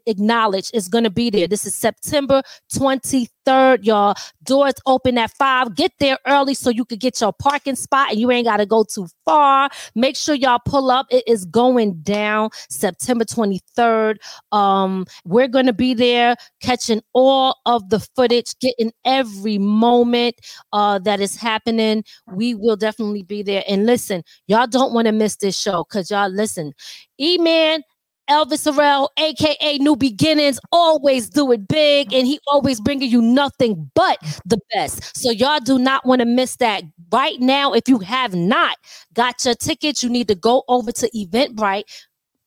acknowledged 0.07 0.71
is 0.75 0.89
going 0.89 1.05
to 1.05 1.11
be 1.11 1.29
there. 1.31 1.49
This 1.49 1.67
is 1.67 1.75
September 1.75 2.43
23rd, 2.73 3.85
y'all. 3.85 4.15
Doors 4.45 4.75
open 4.87 5.19
at 5.19 5.33
5. 5.33 5.75
Get 5.75 5.93
there 5.99 6.19
early 6.27 6.55
so 6.55 6.71
you 6.71 6.85
could 6.85 7.01
get 7.01 7.21
your 7.21 7.33
parking 7.33 7.75
spot 7.75 8.11
and 8.11 8.21
you 8.21 8.31
ain't 8.31 8.47
got 8.47 8.59
to 8.59 8.67
go 8.67 8.85
too 8.85 9.09
far. 9.25 9.71
Make 9.95 10.17
sure 10.17 10.35
y'all 10.35 10.61
pull 10.65 10.91
up. 10.91 11.07
It 11.11 11.25
is 11.27 11.45
going 11.47 11.95
down 12.03 12.51
September 12.71 13.25
23rd. 13.25 14.17
Um 14.53 15.05
we're 15.25 15.49
going 15.49 15.67
to 15.67 15.73
be 15.73 15.95
there 15.95 16.37
catching 16.61 17.03
all 17.13 17.57
of 17.67 17.89
the 17.91 18.01
footage, 18.15 18.57
getting 18.61 18.93
every 19.05 19.59
moment 19.59 20.37
uh 20.73 21.01
that 21.01 21.21
is 21.21 21.37
happening. 21.37 22.05
We 22.33 22.55
will 22.55 22.77
definitely 22.77 23.25
be 23.25 23.43
there. 23.43 23.65
And 23.67 23.85
listen, 23.87 24.23
y'all 24.47 24.69
don't 24.69 24.93
want 24.93 25.07
to 25.07 25.13
miss 25.13 25.37
this 25.37 25.59
show 25.59 25.72
cuz 25.91 26.11
y'all 26.11 26.29
listen. 26.29 26.73
E-Man 27.19 27.83
Elvis 28.31 28.71
Harrell, 28.71 29.09
aka 29.19 29.79
New 29.79 29.97
Beginnings, 29.97 30.61
always 30.71 31.29
do 31.29 31.51
it 31.53 31.67
big, 31.69 32.13
and 32.13 32.27
he 32.27 32.39
always 32.47 32.81
bringing 32.81 33.11
you 33.11 33.21
nothing 33.21 33.91
but 33.95 34.19
the 34.47 34.59
best. 34.73 35.17
So 35.17 35.31
y'all 35.31 35.61
do 35.61 35.79
not 35.79 36.07
want 36.07 36.21
to 36.21 36.27
miss 36.27 36.57
that. 36.57 36.85
Right 37.11 37.41
now, 37.41 37.73
if 37.73 37.89
you 37.89 37.99
have 37.99 38.35
not 38.35 38.77
got 39.13 39.45
your 39.45 39.55
tickets, 39.55 40.03
you 40.03 40.09
need 40.09 40.29
to 40.29 40.35
go 40.35 40.63
over 40.69 40.93
to 40.93 41.11
Eventbrite, 41.11 41.85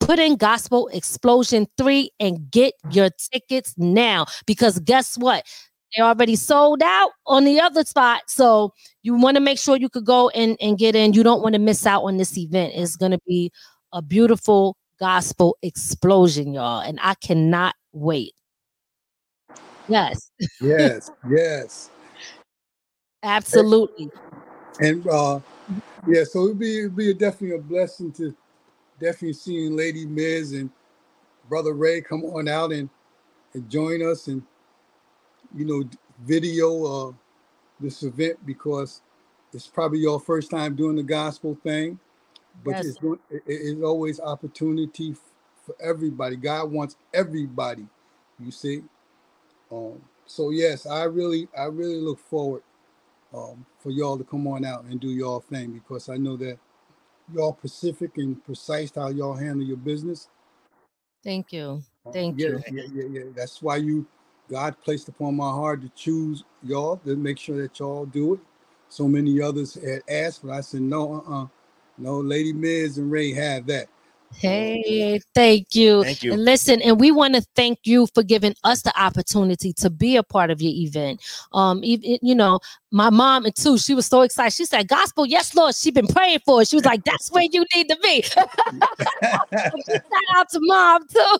put 0.00 0.18
in 0.18 0.36
Gospel 0.36 0.88
Explosion 0.88 1.66
3, 1.76 2.10
and 2.20 2.50
get 2.50 2.74
your 2.90 3.10
tickets 3.32 3.74
now. 3.76 4.26
Because 4.46 4.78
guess 4.80 5.16
what? 5.16 5.44
They 5.94 6.02
already 6.02 6.36
sold 6.36 6.82
out 6.82 7.10
on 7.26 7.44
the 7.44 7.60
other 7.60 7.84
spot. 7.84 8.22
So 8.26 8.72
you 9.02 9.14
want 9.14 9.36
to 9.36 9.40
make 9.40 9.58
sure 9.58 9.76
you 9.76 9.88
could 9.88 10.04
go 10.04 10.28
and, 10.30 10.56
and 10.60 10.78
get 10.78 10.96
in. 10.96 11.12
You 11.12 11.22
don't 11.22 11.42
want 11.42 11.54
to 11.54 11.58
miss 11.58 11.86
out 11.86 12.02
on 12.02 12.16
this 12.16 12.36
event. 12.36 12.72
It's 12.74 12.96
gonna 12.96 13.18
be 13.26 13.50
a 13.92 14.02
beautiful 14.02 14.76
gospel 14.98 15.56
explosion, 15.62 16.54
y'all. 16.54 16.80
And 16.80 16.98
I 17.02 17.14
cannot 17.14 17.74
wait. 17.92 18.32
Yes, 19.88 20.30
Yes, 20.60 21.10
yes. 21.30 21.90
absolutely. 23.22 24.10
And 24.80 25.06
uh 25.06 25.40
yeah, 26.06 26.24
so 26.24 26.44
it'd 26.44 26.58
be 26.58 26.80
it'd 26.80 26.96
be 26.96 27.14
definitely 27.14 27.56
a 27.56 27.60
blessing 27.60 28.12
to 28.12 28.34
definitely 29.00 29.34
seeing 29.34 29.76
Lady 29.76 30.06
Miz 30.06 30.52
and 30.52 30.70
Brother 31.48 31.72
Ray 31.72 32.00
come 32.00 32.24
on 32.24 32.48
out 32.48 32.72
and, 32.72 32.88
and 33.54 33.68
join 33.70 34.02
us 34.06 34.26
and 34.26 34.42
you 35.54 35.64
know 35.66 35.84
video 36.24 36.84
uh 37.10 37.12
this 37.80 38.02
event 38.04 38.38
because 38.46 39.02
it's 39.54 39.66
probably 39.68 40.00
your 40.00 40.20
first 40.20 40.50
time 40.50 40.76
doing 40.76 40.96
the 40.96 41.02
gospel 41.04 41.58
thing, 41.62 41.98
but 42.64 42.76
Yes. 42.76 42.84
it's 42.84 42.98
going 42.98 43.20
it, 43.30 43.42
it- 43.46 43.62
it's 43.72 43.82
always 43.82 44.20
opportunity 44.20 45.16
for 45.66 45.76
everybody. 45.80 46.36
God 46.36 46.70
wants 46.72 46.96
everybody, 47.14 47.86
you 48.40 48.50
see. 48.52 48.82
Um 49.72 50.02
so 50.26 50.50
yes, 50.50 50.86
I 50.86 51.04
really 51.04 51.48
I 51.58 51.64
really 51.64 52.00
look 52.00 52.20
forward 52.20 52.62
um, 53.34 53.66
for 53.78 53.90
y'all 53.90 54.18
to 54.18 54.24
come 54.24 54.46
on 54.46 54.64
out 54.64 54.84
and 54.84 55.00
do 55.00 55.08
y'all 55.08 55.40
thing 55.40 55.72
because 55.72 56.08
I 56.08 56.16
know 56.16 56.36
that 56.38 56.58
y'all 57.34 57.52
Pacific 57.54 58.12
and 58.18 58.44
precise 58.44 58.92
how 58.94 59.08
y'all 59.10 59.36
handle 59.36 59.66
your 59.66 59.76
business. 59.78 60.28
Thank 61.24 61.52
you. 61.52 61.82
Uh, 62.06 62.12
Thank 62.12 62.36
yeah, 62.36 62.48
you. 62.48 62.64
Yeah, 62.70 62.84
yeah, 62.94 63.04
yeah. 63.10 63.24
That's 63.36 63.62
why 63.62 63.76
you 63.78 64.06
God 64.50 64.76
placed 64.84 65.08
upon 65.08 65.36
my 65.36 65.50
heart 65.50 65.82
to 65.82 65.88
choose 65.90 66.44
y'all 66.62 66.98
to 66.98 67.16
make 67.16 67.38
sure 67.38 67.60
that 67.62 67.78
y'all 67.78 68.06
do 68.06 68.34
it. 68.34 68.40
So 68.88 69.08
many 69.08 69.40
others 69.40 69.74
had 69.74 70.02
asked, 70.08 70.44
but 70.44 70.52
I 70.52 70.60
said 70.60 70.82
no, 70.82 71.24
uh, 71.28 71.44
uh 71.44 71.46
no. 71.98 72.18
Lady 72.18 72.52
Miz 72.52 72.98
and 72.98 73.10
Ray 73.10 73.32
have 73.32 73.66
that. 73.66 73.88
Hey, 74.32 75.20
thank 75.34 75.74
you. 75.74 76.04
Thank 76.04 76.22
you. 76.22 76.32
And 76.34 76.44
listen, 76.44 76.82
and 76.82 77.00
we 77.00 77.10
want 77.10 77.34
to 77.34 77.42
thank 77.54 77.78
you 77.84 78.06
for 78.14 78.22
giving 78.22 78.54
us 78.64 78.82
the 78.82 78.92
opportunity 79.00 79.72
to 79.74 79.88
be 79.88 80.16
a 80.16 80.22
part 80.22 80.50
of 80.50 80.60
your 80.60 80.72
event. 80.74 81.22
Um, 81.52 81.82
even 81.82 82.18
you 82.20 82.34
know, 82.34 82.60
my 82.90 83.10
mom 83.10 83.44
and 83.44 83.54
too, 83.54 83.78
she 83.78 83.94
was 83.94 84.06
so 84.06 84.22
excited. 84.22 84.52
She 84.52 84.64
said, 84.64 84.88
"Gospel, 84.88 85.26
yes, 85.26 85.54
Lord." 85.54 85.74
She 85.74 85.90
been 85.90 86.06
praying 86.06 86.40
for 86.44 86.62
it. 86.62 86.68
She 86.68 86.76
was 86.76 86.84
like, 86.84 87.04
"That's 87.04 87.30
where 87.30 87.46
you 87.50 87.64
need 87.74 87.88
to 87.88 87.96
be." 88.02 88.22
Shout 88.22 88.46
out 90.36 90.48
to 90.50 90.58
mom 90.62 91.06
too. 91.08 91.38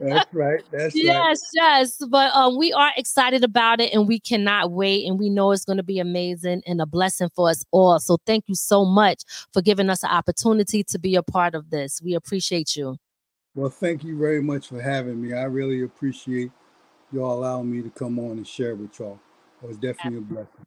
That's 0.00 0.34
right. 0.34 0.60
That's 0.70 0.94
right. 0.94 1.04
yes, 1.04 1.40
yes. 1.54 2.02
But 2.08 2.34
um, 2.34 2.56
we 2.56 2.72
are 2.72 2.92
excited 2.96 3.42
about 3.42 3.80
it, 3.80 3.92
and 3.92 4.06
we 4.06 4.20
cannot 4.20 4.70
wait. 4.70 5.06
And 5.06 5.18
we 5.18 5.28
know 5.30 5.52
it's 5.52 5.64
going 5.64 5.76
to 5.76 5.82
be 5.82 5.98
amazing 5.98 6.62
and 6.66 6.80
a 6.80 6.86
blessing 6.86 7.30
for 7.34 7.48
us 7.50 7.64
all. 7.70 7.98
So 8.00 8.18
thank 8.26 8.44
you 8.48 8.54
so 8.54 8.84
much 8.84 9.22
for 9.52 9.60
giving 9.62 9.90
us 9.90 10.02
an 10.02 10.10
opportunity 10.10 10.84
to 10.84 10.98
be 10.98 11.16
a 11.16 11.22
part 11.22 11.54
of 11.54 11.70
this. 11.70 12.00
We 12.02 12.14
appreciate 12.18 12.76
you. 12.76 12.96
Well, 13.54 13.70
thank 13.70 14.04
you 14.04 14.16
very 14.16 14.42
much 14.42 14.68
for 14.68 14.80
having 14.80 15.20
me. 15.20 15.32
I 15.32 15.44
really 15.44 15.82
appreciate 15.82 16.52
y'all 17.12 17.38
allowing 17.38 17.70
me 17.70 17.82
to 17.82 17.90
come 17.90 18.18
on 18.18 18.32
and 18.32 18.46
share 18.46 18.74
with 18.74 18.98
y'all. 18.98 19.18
It 19.62 19.66
was 19.66 19.78
definitely 19.78 20.18
a 20.18 20.22
blessing. 20.22 20.66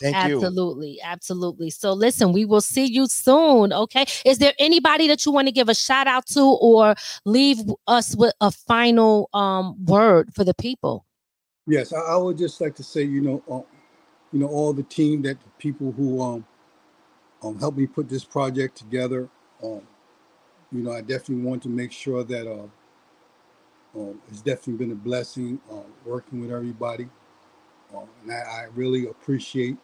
Thank 0.00 0.16
you. 0.16 0.36
absolutely, 0.36 0.98
absolutely. 1.02 1.70
So 1.70 1.92
listen, 1.92 2.32
we 2.32 2.44
will 2.46 2.62
see 2.62 2.86
you 2.86 3.06
soon. 3.06 3.72
Okay. 3.72 4.06
Is 4.24 4.38
there 4.38 4.54
anybody 4.58 5.06
that 5.08 5.26
you 5.26 5.32
want 5.32 5.48
to 5.48 5.52
give 5.52 5.68
a 5.68 5.74
shout 5.74 6.06
out 6.06 6.26
to 6.28 6.40
or 6.40 6.94
leave 7.26 7.58
us 7.86 8.16
with 8.16 8.32
a 8.40 8.50
final 8.50 9.28
um 9.34 9.76
word 9.84 10.32
for 10.34 10.44
the 10.44 10.54
people? 10.54 11.04
Yes, 11.66 11.92
I, 11.92 11.98
I 11.98 12.16
would 12.16 12.38
just 12.38 12.60
like 12.60 12.74
to 12.76 12.82
say, 12.82 13.02
you 13.02 13.20
know, 13.20 13.42
uh, 13.50 13.76
you 14.32 14.40
know, 14.40 14.46
all 14.46 14.72
the 14.72 14.82
team 14.84 15.22
that 15.22 15.38
the 15.40 15.50
people 15.58 15.92
who 15.92 16.22
um, 16.22 16.46
um 17.42 17.58
helped 17.58 17.76
me 17.76 17.86
put 17.86 18.08
this 18.08 18.24
project 18.24 18.76
together. 18.78 19.28
Um, 19.62 19.82
you 20.72 20.82
know, 20.82 20.92
I 20.92 21.02
definitely 21.02 21.44
want 21.44 21.62
to 21.64 21.70
make 21.70 21.92
sure 21.92 22.24
that 22.24 22.48
uh, 22.50 22.66
um, 24.00 24.20
it's 24.28 24.42
definitely 24.42 24.74
been 24.86 24.92
a 24.92 24.96
blessing 24.96 25.60
uh, 25.72 25.82
working 26.04 26.40
with 26.40 26.52
everybody, 26.52 27.08
um, 27.96 28.08
and 28.22 28.32
I, 28.32 28.36
I 28.36 28.66
really 28.74 29.08
appreciate 29.08 29.76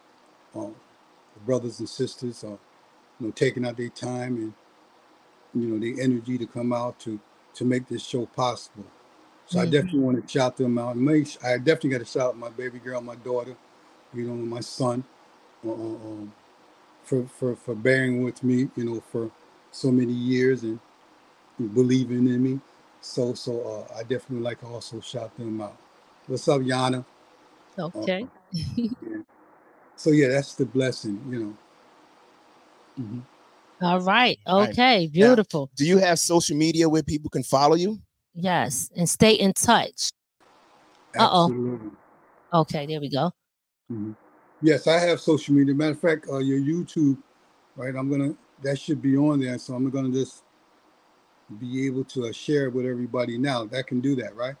the 1.35 1.41
brothers 1.45 1.79
and 1.79 1.89
sisters, 1.89 2.43
uh, 2.43 2.49
you 2.49 3.27
know, 3.27 3.31
taking 3.31 3.65
out 3.65 3.77
their 3.77 3.89
time 3.89 4.35
and 4.37 4.53
you 5.55 5.69
know 5.69 5.79
the 5.79 6.01
energy 6.01 6.37
to 6.37 6.47
come 6.47 6.73
out 6.73 6.99
to 7.01 7.19
to 7.55 7.65
make 7.65 7.87
this 7.87 8.05
show 8.05 8.25
possible. 8.27 8.85
So 9.47 9.59
I 9.61 9.65
Mhm. 9.65 9.71
definitely 9.71 9.99
want 10.01 10.21
to 10.23 10.29
shout 10.31 10.57
them 10.57 10.77
out. 10.79 10.97
Make, 10.97 11.37
I 11.43 11.57
definitely 11.57 11.91
got 11.91 11.99
to 11.99 12.05
shout 12.05 12.29
out 12.29 12.37
my 12.37 12.49
baby 12.49 12.79
girl, 12.79 13.01
my 13.01 13.15
daughter, 13.15 13.55
you 14.13 14.23
know, 14.27 14.33
my 14.35 14.61
son, 14.61 15.03
uh, 15.65 15.71
uh, 15.71 15.73
um, 15.75 16.33
for 17.03 17.25
for 17.27 17.55
for 17.55 17.75
bearing 17.75 18.23
with 18.23 18.43
me, 18.43 18.69
you 18.75 18.85
know, 18.85 19.01
for 19.11 19.31
so 19.71 19.91
many 19.91 20.13
years 20.13 20.63
and 20.63 20.79
believing 21.73 22.27
in 22.27 22.43
me. 22.43 22.59
So 23.01 23.33
so 23.33 23.85
uh, 23.91 23.95
I 23.95 24.01
definitely 24.03 24.41
like 24.41 24.59
to 24.61 24.67
also 24.67 24.99
shout 25.01 25.35
them 25.37 25.61
out. 25.61 25.77
What's 26.27 26.47
up, 26.47 26.61
Yana? 26.61 27.05
Uh, 27.77 27.87
Okay. 27.87 28.25
yeah. 28.53 29.21
So 29.95 30.11
yeah, 30.11 30.29
that's 30.29 30.55
the 30.55 30.65
blessing, 30.65 31.21
you 31.29 31.39
know. 31.39 31.57
Mhm. 32.99 33.21
All 33.81 34.01
right. 34.01 34.39
Right. 34.47 34.69
Okay. 34.69 35.07
Beautiful. 35.07 35.69
Do 35.75 35.85
you 35.85 35.99
have 35.99 36.19
social 36.19 36.57
media 36.57 36.89
where 36.89 37.03
people 37.03 37.29
can 37.29 37.43
follow 37.43 37.75
you? 37.75 37.99
Yes. 38.33 38.89
And 38.95 39.07
stay 39.07 39.33
in 39.33 39.53
touch. 39.53 40.09
Uh-oh. 41.17 41.45
Absolutely. 41.45 41.91
Okay. 42.53 42.85
There 42.87 42.99
we 42.99 43.09
go. 43.09 43.31
Mhm. 43.91 44.15
Yes, 44.61 44.87
I 44.87 44.99
have 44.99 45.21
social 45.21 45.53
media. 45.53 45.75
Matter 45.75 45.91
of 45.91 45.99
fact, 45.99 46.27
uh, 46.29 46.39
your 46.39 46.59
YouTube, 46.59 47.17
right? 47.75 47.95
I'm 47.95 48.09
gonna 48.09 48.35
that 48.63 48.79
should 48.79 49.01
be 49.01 49.17
on 49.17 49.39
there, 49.39 49.57
so 49.57 49.75
I'm 49.75 49.89
gonna 49.89 50.11
just 50.11 50.43
be 51.59 51.85
able 51.85 52.03
to 52.03 52.25
uh, 52.25 52.31
share 52.31 52.65
it 52.65 52.73
with 52.73 52.85
everybody 52.85 53.37
now. 53.37 53.65
That 53.65 53.87
can 53.87 54.01
do 54.01 54.15
that, 54.15 54.35
right? 54.35 54.55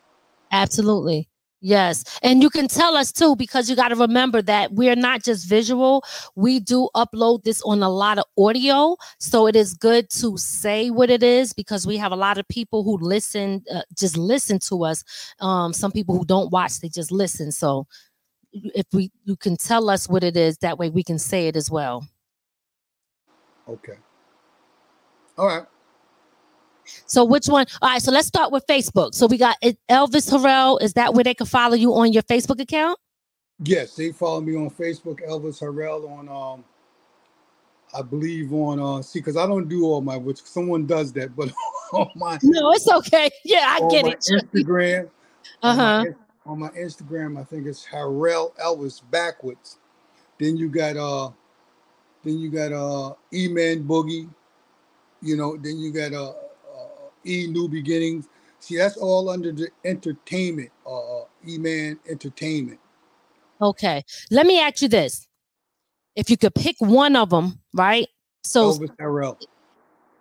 Absolutely. 0.51 1.29
Yes. 1.59 2.03
And 2.21 2.43
you 2.43 2.51
can 2.51 2.67
tell 2.67 2.95
us 2.95 3.11
too, 3.11 3.35
because 3.35 3.67
you 3.69 3.75
got 3.75 3.87
to 3.89 3.95
remember 3.95 4.43
that 4.43 4.73
we're 4.73 4.95
not 4.95 5.23
just 5.23 5.49
visual. 5.49 6.03
We 6.35 6.59
do 6.59 6.87
upload 6.95 7.43
this 7.43 7.61
on 7.63 7.81
a 7.81 7.89
lot 7.89 8.19
of 8.19 8.25
audio. 8.37 8.95
So 9.19 9.47
it 9.47 9.55
is 9.55 9.73
good 9.73 10.09
to 10.11 10.37
say 10.37 10.91
what 10.91 11.09
it 11.09 11.23
is 11.23 11.53
because 11.53 11.87
we 11.87 11.97
have 11.97 12.11
a 12.11 12.15
lot 12.15 12.37
of 12.37 12.47
people 12.47 12.83
who 12.83 12.97
listen, 12.99 13.63
uh, 13.73 13.81
just 13.97 14.17
listen 14.17 14.59
to 14.69 14.83
us. 14.85 15.03
Um, 15.39 15.73
some 15.73 15.91
people 15.91 16.15
who 16.15 16.25
don't 16.25 16.51
watch, 16.51 16.79
they 16.79 16.89
just 16.89 17.11
listen. 17.11 17.51
So 17.51 17.87
if 18.53 18.85
we, 18.93 19.11
you 19.25 19.35
can 19.35 19.57
tell 19.57 19.89
us 19.89 20.07
what 20.07 20.23
it 20.23 20.37
is, 20.37 20.59
that 20.59 20.77
way 20.77 20.89
we 20.89 21.03
can 21.03 21.17
say 21.17 21.47
it 21.47 21.55
as 21.55 21.71
well. 21.71 22.07
Okay. 23.67 23.97
All 25.37 25.47
right. 25.47 25.65
So 27.05 27.23
which 27.25 27.47
one? 27.47 27.65
All 27.81 27.89
right. 27.89 28.01
So 28.01 28.11
let's 28.11 28.27
start 28.27 28.51
with 28.51 28.65
Facebook. 28.67 29.13
So 29.13 29.27
we 29.27 29.37
got 29.37 29.57
Elvis 29.61 30.31
Harrell. 30.31 30.81
Is 30.81 30.93
that 30.93 31.13
where 31.13 31.23
they 31.23 31.33
can 31.33 31.45
follow 31.45 31.75
you 31.75 31.93
on 31.93 32.13
your 32.13 32.23
Facebook 32.23 32.61
account? 32.61 32.97
Yes, 33.63 33.95
they 33.95 34.11
follow 34.11 34.41
me 34.41 34.55
on 34.55 34.69
Facebook, 34.69 35.27
Elvis 35.27 35.61
Harrell 35.61 36.09
on 36.09 36.29
um 36.29 36.63
I 37.93 38.01
believe 38.01 38.53
on 38.53 38.79
uh 38.79 39.01
see 39.01 39.19
because 39.19 39.37
I 39.37 39.47
don't 39.47 39.67
do 39.67 39.85
all 39.85 40.01
my 40.01 40.17
which 40.17 40.41
someone 40.43 40.85
does 40.85 41.11
that, 41.13 41.35
but 41.35 41.51
on 41.93 42.09
my 42.15 42.37
No, 42.43 42.71
it's 42.71 42.87
okay. 42.87 43.29
Yeah, 43.43 43.65
I 43.67 43.87
get 43.89 44.05
it. 44.05 44.19
Instagram. 44.29 45.09
Uh 45.63 45.67
on 45.67 45.77
my 45.77 45.83
huh. 45.83 46.05
On 46.45 46.59
my 46.59 46.69
Instagram, 46.69 47.39
I 47.39 47.43
think 47.43 47.65
it's 47.65 47.85
Harrell 47.85 48.55
Elvis 48.57 49.01
backwards. 49.09 49.79
Then 50.39 50.55
you 50.55 50.69
got 50.69 50.97
uh 50.97 51.31
then 52.23 52.37
you 52.39 52.49
got 52.49 52.71
uh 52.73 53.13
E 53.33 53.47
Man 53.47 53.83
Boogie, 53.83 54.29
you 55.21 55.37
know, 55.37 55.57
then 55.57 55.77
you 55.77 55.91
got 55.91 56.13
uh, 56.13 56.29
uh 56.29 57.09
E 57.25 57.47
New 57.47 57.67
Beginnings. 57.69 58.27
See, 58.59 58.77
that's 58.77 58.97
all 58.97 59.29
under 59.29 59.51
the 59.51 59.69
entertainment, 59.85 60.71
uh 60.89 61.21
E 61.47 61.57
Man 61.57 61.99
Entertainment. 62.09 62.79
Okay. 63.61 64.03
Let 64.31 64.45
me 64.45 64.59
ask 64.59 64.81
you 64.81 64.87
this. 64.87 65.27
If 66.15 66.29
you 66.29 66.37
could 66.37 66.55
pick 66.55 66.75
one 66.79 67.15
of 67.15 67.29
them, 67.29 67.59
right? 67.73 68.07
So 68.43 68.71
Elvis 68.71 68.95
Harrell. 68.97 69.37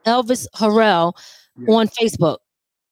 Elvis 0.06 0.46
Harrell 0.54 1.14
Yes. 1.58 1.68
on 1.74 1.88
Facebook. 1.88 2.38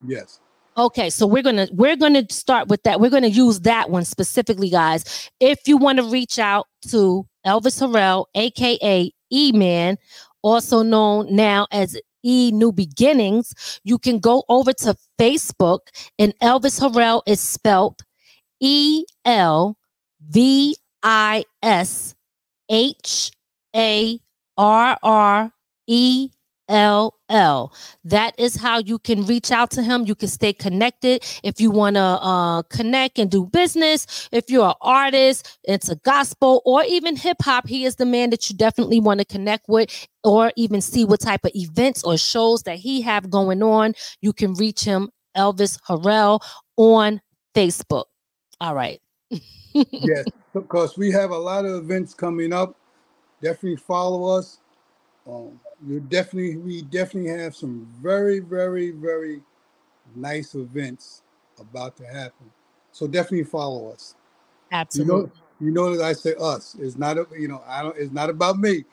yes. 0.06 0.40
Okay, 0.76 1.08
so 1.08 1.24
we're 1.26 1.42
gonna 1.42 1.68
we're 1.70 1.94
gonna 1.96 2.24
start 2.30 2.66
with 2.66 2.82
that. 2.82 2.98
We're 3.00 3.10
gonna 3.10 3.28
use 3.28 3.60
that 3.60 3.90
one 3.90 4.04
specifically, 4.04 4.70
guys. 4.70 5.30
If 5.38 5.68
you 5.68 5.76
want 5.76 5.98
to 5.98 6.04
reach 6.04 6.38
out 6.38 6.66
to 6.88 7.26
Elvis 7.46 7.80
Harrell, 7.80 8.26
aka 8.34 9.10
E 9.30 9.52
Man, 9.52 9.96
also 10.42 10.82
known 10.82 11.34
now 11.34 11.66
as 11.70 11.98
E 12.22 12.50
New 12.52 12.72
Beginnings, 12.72 13.80
you 13.84 13.98
can 13.98 14.18
go 14.18 14.44
over 14.48 14.72
to 14.72 14.96
Facebook, 15.18 15.80
and 16.18 16.32
Elvis 16.40 16.80
Harrell 16.80 17.22
is 17.26 17.40
spelled 17.40 18.00
E 18.60 19.04
L 19.24 19.76
V 20.20 20.76
I 21.02 21.44
S 21.62 22.14
H 22.70 23.30
A 23.76 24.18
R 24.56 24.98
R 25.02 25.52
E 25.86 26.30
L 26.68 27.14
L. 27.28 27.72
That 28.04 28.38
is 28.38 28.56
how 28.56 28.78
you 28.78 28.98
can 28.98 29.24
reach 29.26 29.50
out 29.50 29.70
to 29.72 29.82
him. 29.82 30.04
You 30.06 30.14
can 30.14 30.28
stay 30.28 30.52
connected 30.52 31.24
if 31.42 31.60
you 31.60 31.70
want 31.70 31.96
to 31.96 32.00
uh, 32.00 32.62
connect 32.62 33.18
and 33.18 33.30
do 33.30 33.46
business. 33.46 34.28
If 34.32 34.50
you're 34.50 34.68
an 34.68 34.74
artist, 34.80 35.58
it's 35.64 35.88
a 35.88 35.96
gospel 35.96 36.62
or 36.64 36.84
even 36.84 37.16
hip 37.16 37.38
hop, 37.40 37.66
he 37.66 37.84
is 37.84 37.96
the 37.96 38.06
man 38.06 38.30
that 38.30 38.48
you 38.48 38.56
definitely 38.56 39.00
want 39.00 39.20
to 39.20 39.24
connect 39.24 39.68
with 39.68 40.08
or 40.22 40.52
even 40.56 40.80
see 40.80 41.04
what 41.04 41.20
type 41.20 41.44
of 41.44 41.52
events 41.54 42.02
or 42.04 42.16
shows 42.16 42.62
that 42.62 42.76
he 42.76 43.02
have 43.02 43.30
going 43.30 43.62
on. 43.62 43.94
You 44.20 44.32
can 44.32 44.54
reach 44.54 44.84
him, 44.84 45.10
Elvis 45.36 45.78
Harrell, 45.88 46.40
on 46.76 47.20
Facebook. 47.54 48.04
All 48.60 48.74
right. 48.74 49.00
yes, 49.72 50.26
because 50.52 50.96
we 50.96 51.10
have 51.10 51.30
a 51.30 51.38
lot 51.38 51.64
of 51.64 51.74
events 51.74 52.14
coming 52.14 52.52
up. 52.52 52.76
Definitely 53.42 53.76
follow 53.76 54.38
us. 54.38 54.58
Um, 55.26 55.60
you 55.86 56.00
definitely, 56.00 56.56
we 56.56 56.82
definitely 56.82 57.30
have 57.30 57.54
some 57.54 57.86
very, 58.00 58.40
very, 58.40 58.90
very 58.90 59.42
nice 60.16 60.54
events 60.54 61.22
about 61.58 61.96
to 61.96 62.06
happen. 62.06 62.50
So 62.92 63.06
definitely 63.06 63.44
follow 63.44 63.90
us. 63.90 64.14
You 64.70 64.76
Absolutely. 64.76 65.22
know, 65.22 65.32
you 65.60 65.70
know 65.70 65.96
that 65.96 66.04
I 66.04 66.12
say 66.12 66.34
us. 66.40 66.76
It's 66.80 66.96
not, 66.96 67.18
a, 67.18 67.26
you 67.38 67.48
know, 67.48 67.62
I 67.66 67.82
don't. 67.82 67.96
It's 67.96 68.12
not 68.12 68.30
about 68.30 68.58
me. 68.58 68.84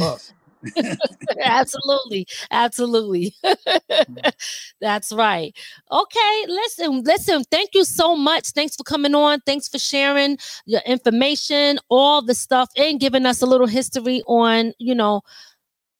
Us. 0.00 0.32
absolutely 1.42 2.26
absolutely 2.50 3.34
mm. 3.44 4.32
that's 4.80 5.10
right 5.10 5.56
okay 5.90 6.44
listen 6.46 7.02
listen 7.02 7.42
thank 7.50 7.70
you 7.74 7.82
so 7.84 8.14
much 8.14 8.48
thanks 8.50 8.76
for 8.76 8.84
coming 8.84 9.14
on 9.14 9.40
thanks 9.46 9.68
for 9.68 9.78
sharing 9.78 10.36
your 10.66 10.82
information 10.82 11.78
all 11.88 12.20
the 12.20 12.34
stuff 12.34 12.68
and 12.76 13.00
giving 13.00 13.24
us 13.24 13.40
a 13.40 13.46
little 13.46 13.66
history 13.66 14.22
on 14.26 14.72
you 14.78 14.94
know 14.94 15.22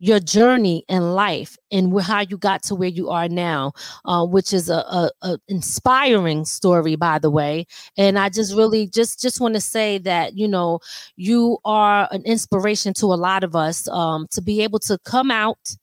your 0.01 0.19
journey 0.19 0.85
in 0.89 1.13
life 1.13 1.57
and 1.71 2.01
how 2.01 2.21
you 2.21 2.37
got 2.37 2.63
to 2.65 2.75
where 2.75 2.89
you 2.89 3.11
are 3.11 3.29
now, 3.29 3.73
uh, 4.07 4.27
which 4.27 4.53
is 4.53 4.69
a, 4.69 4.79
a, 4.79 5.11
a 5.23 5.39
inspiring 5.47 6.45
story, 6.45 6.97
by 6.97 7.19
the 7.19 7.31
way. 7.31 7.67
And 7.97 8.19
I 8.19 8.31
just 8.31 8.57
really 8.57 8.89
just 8.89 9.21
just 9.21 9.41
want 9.41 9.55
to 9.55 9.61
say 9.61 9.99
that 9.99 10.37
you 10.37 10.49
know 10.49 10.81
you 11.17 11.59
are 11.65 12.09
an 12.11 12.23
inspiration 12.25 12.95
to 12.95 13.07
a 13.07 13.21
lot 13.21 13.45
of 13.45 13.55
us 13.55 13.87
um, 13.89 14.27
to 14.33 14.43
be 14.43 14.63
able 14.63 14.81
to 14.81 14.99
come 15.05 15.31
out, 15.31 15.77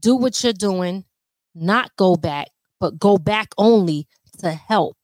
do 0.00 0.16
what 0.16 0.42
you're 0.42 0.52
doing, 0.52 1.04
not 1.54 1.94
go 1.96 2.16
back, 2.16 2.48
but 2.80 2.98
go 2.98 3.18
back 3.18 3.48
only 3.58 4.08
to 4.38 4.50
help 4.50 4.97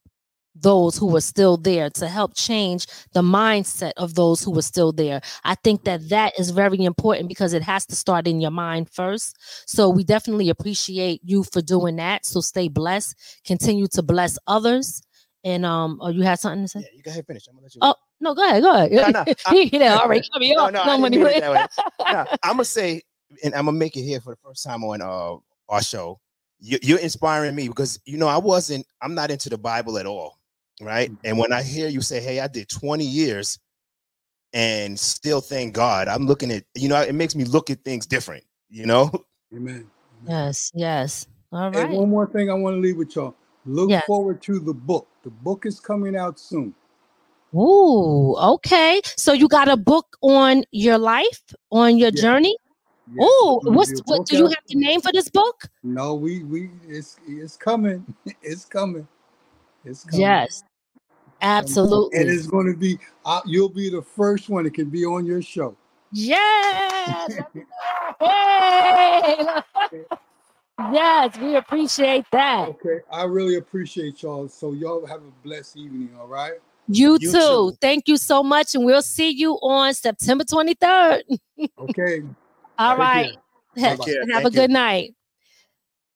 those 0.54 0.96
who 0.96 1.06
were 1.06 1.20
still 1.20 1.56
there 1.56 1.90
to 1.90 2.08
help 2.08 2.34
change 2.34 2.86
the 3.12 3.22
mindset 3.22 3.92
of 3.96 4.14
those 4.14 4.42
who 4.42 4.50
were 4.52 4.62
still 4.62 4.92
there. 4.92 5.20
I 5.44 5.56
think 5.56 5.84
that 5.84 6.08
that 6.10 6.38
is 6.38 6.50
very 6.50 6.84
important 6.84 7.28
because 7.28 7.52
it 7.52 7.62
has 7.62 7.86
to 7.86 7.96
start 7.96 8.26
in 8.28 8.40
your 8.40 8.50
mind 8.52 8.88
first. 8.90 9.36
So 9.68 9.88
we 9.88 10.04
definitely 10.04 10.48
appreciate 10.50 11.20
you 11.24 11.42
for 11.44 11.60
doing 11.60 11.96
that. 11.96 12.24
So 12.24 12.40
stay 12.40 12.68
blessed, 12.68 13.16
continue 13.44 13.86
to 13.88 14.02
bless 14.02 14.38
others. 14.46 15.02
And 15.42 15.66
um, 15.66 15.98
oh, 16.00 16.08
you 16.08 16.22
had 16.22 16.38
something 16.38 16.62
to 16.64 16.68
say? 16.68 16.80
Yeah, 16.80 16.86
you 16.96 17.02
go 17.02 17.10
ahead 17.10 17.26
finish. 17.26 17.46
I'm 17.48 17.54
gonna 17.54 17.64
let 17.64 17.74
you. 17.74 17.80
Oh 17.82 17.94
no, 18.20 18.34
go 18.34 18.46
ahead, 18.46 18.62
go 18.62 18.72
ahead. 18.74 18.92
No, 18.92 19.08
no, 19.08 19.24
I- 19.46 19.98
all 20.00 20.08
right. 20.08 20.24
Come 20.32 20.42
No, 20.42 20.68
no, 20.70 20.84
no 20.86 20.98
money. 20.98 21.18
mean 21.18 21.26
it 21.26 21.40
that 21.40 21.50
way. 21.52 21.66
Nah, 22.12 22.24
I'm 22.42 22.52
gonna 22.52 22.64
say, 22.64 23.02
and 23.42 23.54
I'm 23.54 23.66
gonna 23.66 23.76
make 23.76 23.96
it 23.96 24.02
here 24.02 24.20
for 24.20 24.30
the 24.32 24.38
first 24.42 24.64
time 24.64 24.82
on 24.84 25.02
uh 25.02 25.36
our 25.68 25.82
show. 25.82 26.20
You, 26.60 26.78
you're 26.80 26.98
inspiring 27.00 27.54
me 27.54 27.68
because 27.68 28.00
you 28.06 28.16
know 28.16 28.28
I 28.28 28.38
wasn't. 28.38 28.86
I'm 29.02 29.14
not 29.14 29.30
into 29.30 29.50
the 29.50 29.58
Bible 29.58 29.98
at 29.98 30.06
all, 30.06 30.38
right? 30.80 31.10
Mm-hmm. 31.10 31.16
And 31.24 31.38
when 31.38 31.52
I 31.52 31.62
hear 31.62 31.88
you 31.88 32.02
say, 32.02 32.20
"Hey, 32.20 32.40
I 32.40 32.48
did 32.48 32.68
20 32.70 33.04
years," 33.04 33.58
and 34.54 34.98
still 34.98 35.40
thank 35.40 35.74
God, 35.74 36.08
I'm 36.08 36.26
looking 36.26 36.52
at 36.52 36.64
you 36.74 36.88
know 36.88 37.00
it 37.00 37.14
makes 37.14 37.36
me 37.36 37.44
look 37.44 37.70
at 37.70 37.84
things 37.84 38.06
different. 38.06 38.44
You 38.70 38.86
know, 38.86 39.10
Amen. 39.54 39.90
Amen. 40.22 40.28
Yes, 40.28 40.72
yes. 40.74 41.26
All 41.52 41.70
And 41.72 41.90
right. 41.90 41.90
one 41.90 42.10
more 42.10 42.26
thing 42.26 42.50
I 42.50 42.54
want 42.54 42.76
to 42.76 42.80
leave 42.80 42.96
with 42.98 43.16
y'all. 43.16 43.34
Look 43.66 43.90
Yeah. 43.90 44.02
forward 44.06 44.42
to 44.42 44.60
the 44.60 44.74
book. 44.74 45.08
The 45.24 45.30
book 45.30 45.66
is 45.66 45.80
coming 45.80 46.16
out 46.16 46.38
soon. 46.40 46.74
Ooh, 47.54 48.36
okay. 48.36 49.00
So 49.16 49.32
you 49.32 49.48
got 49.48 49.68
a 49.68 49.76
book 49.76 50.16
on 50.22 50.64
your 50.72 50.98
life, 50.98 51.42
on 51.72 51.98
your 51.98 52.10
Yeah. 52.10 52.22
journey? 52.22 52.56
Yes, 53.12 53.26
Ooh, 53.26 53.60
what's 53.64 54.00
what 54.06 54.26
do 54.26 54.36
you 54.36 54.46
have 54.46 54.64
the 54.68 54.76
name 54.76 55.00
for 55.00 55.12
this 55.12 55.30
book? 55.30 55.68
No, 55.82 56.14
we 56.14 56.44
we 56.44 56.70
it's 56.88 57.18
it's 57.28 57.56
coming. 57.56 58.04
It's 58.42 58.64
coming. 58.66 59.08
It's 59.84 60.04
coming. 60.04 60.20
Yes. 60.20 60.62
And 61.40 61.58
Absolutely. 61.58 62.18
it's 62.20 62.46
going 62.46 62.72
to 62.72 62.78
be. 62.78 62.98
Uh, 63.24 63.40
you'll 63.44 63.68
be 63.68 63.90
the 63.90 64.02
first 64.02 64.48
one 64.48 64.64
that 64.64 64.74
can 64.74 64.88
be 64.88 65.04
on 65.04 65.26
your 65.26 65.42
show. 65.42 65.76
Yes. 66.12 67.30
let's 67.30 67.50
go. 67.54 67.62
Hey. 68.20 69.46
yes, 70.92 71.38
we 71.38 71.56
appreciate 71.56 72.24
that. 72.32 72.68
Okay, 72.68 73.00
I 73.10 73.24
really 73.24 73.56
appreciate 73.56 74.22
y'all. 74.22 74.48
So 74.48 74.72
y'all 74.72 75.04
have 75.06 75.20
a 75.20 75.32
blessed 75.42 75.76
evening. 75.76 76.10
All 76.18 76.28
right. 76.28 76.54
You, 76.88 77.18
You 77.20 77.32
too. 77.32 77.38
too. 77.38 77.76
Thank 77.80 78.08
you 78.08 78.16
so 78.16 78.42
much. 78.42 78.74
And 78.74 78.84
we'll 78.84 79.02
see 79.02 79.30
you 79.30 79.54
on 79.54 79.94
September 79.94 80.44
23rd. 80.44 81.22
Okay. 81.78 82.22
All 82.78 82.90
Take 82.90 82.98
right. 82.98 83.32
care. 83.76 83.90
Ha- 83.90 83.96
Take 83.96 84.06
care. 84.06 84.20
Have 84.32 84.42
Thank 84.42 84.46
a 84.46 84.50
you. 84.50 84.50
good 84.50 84.70
night. 84.70 85.14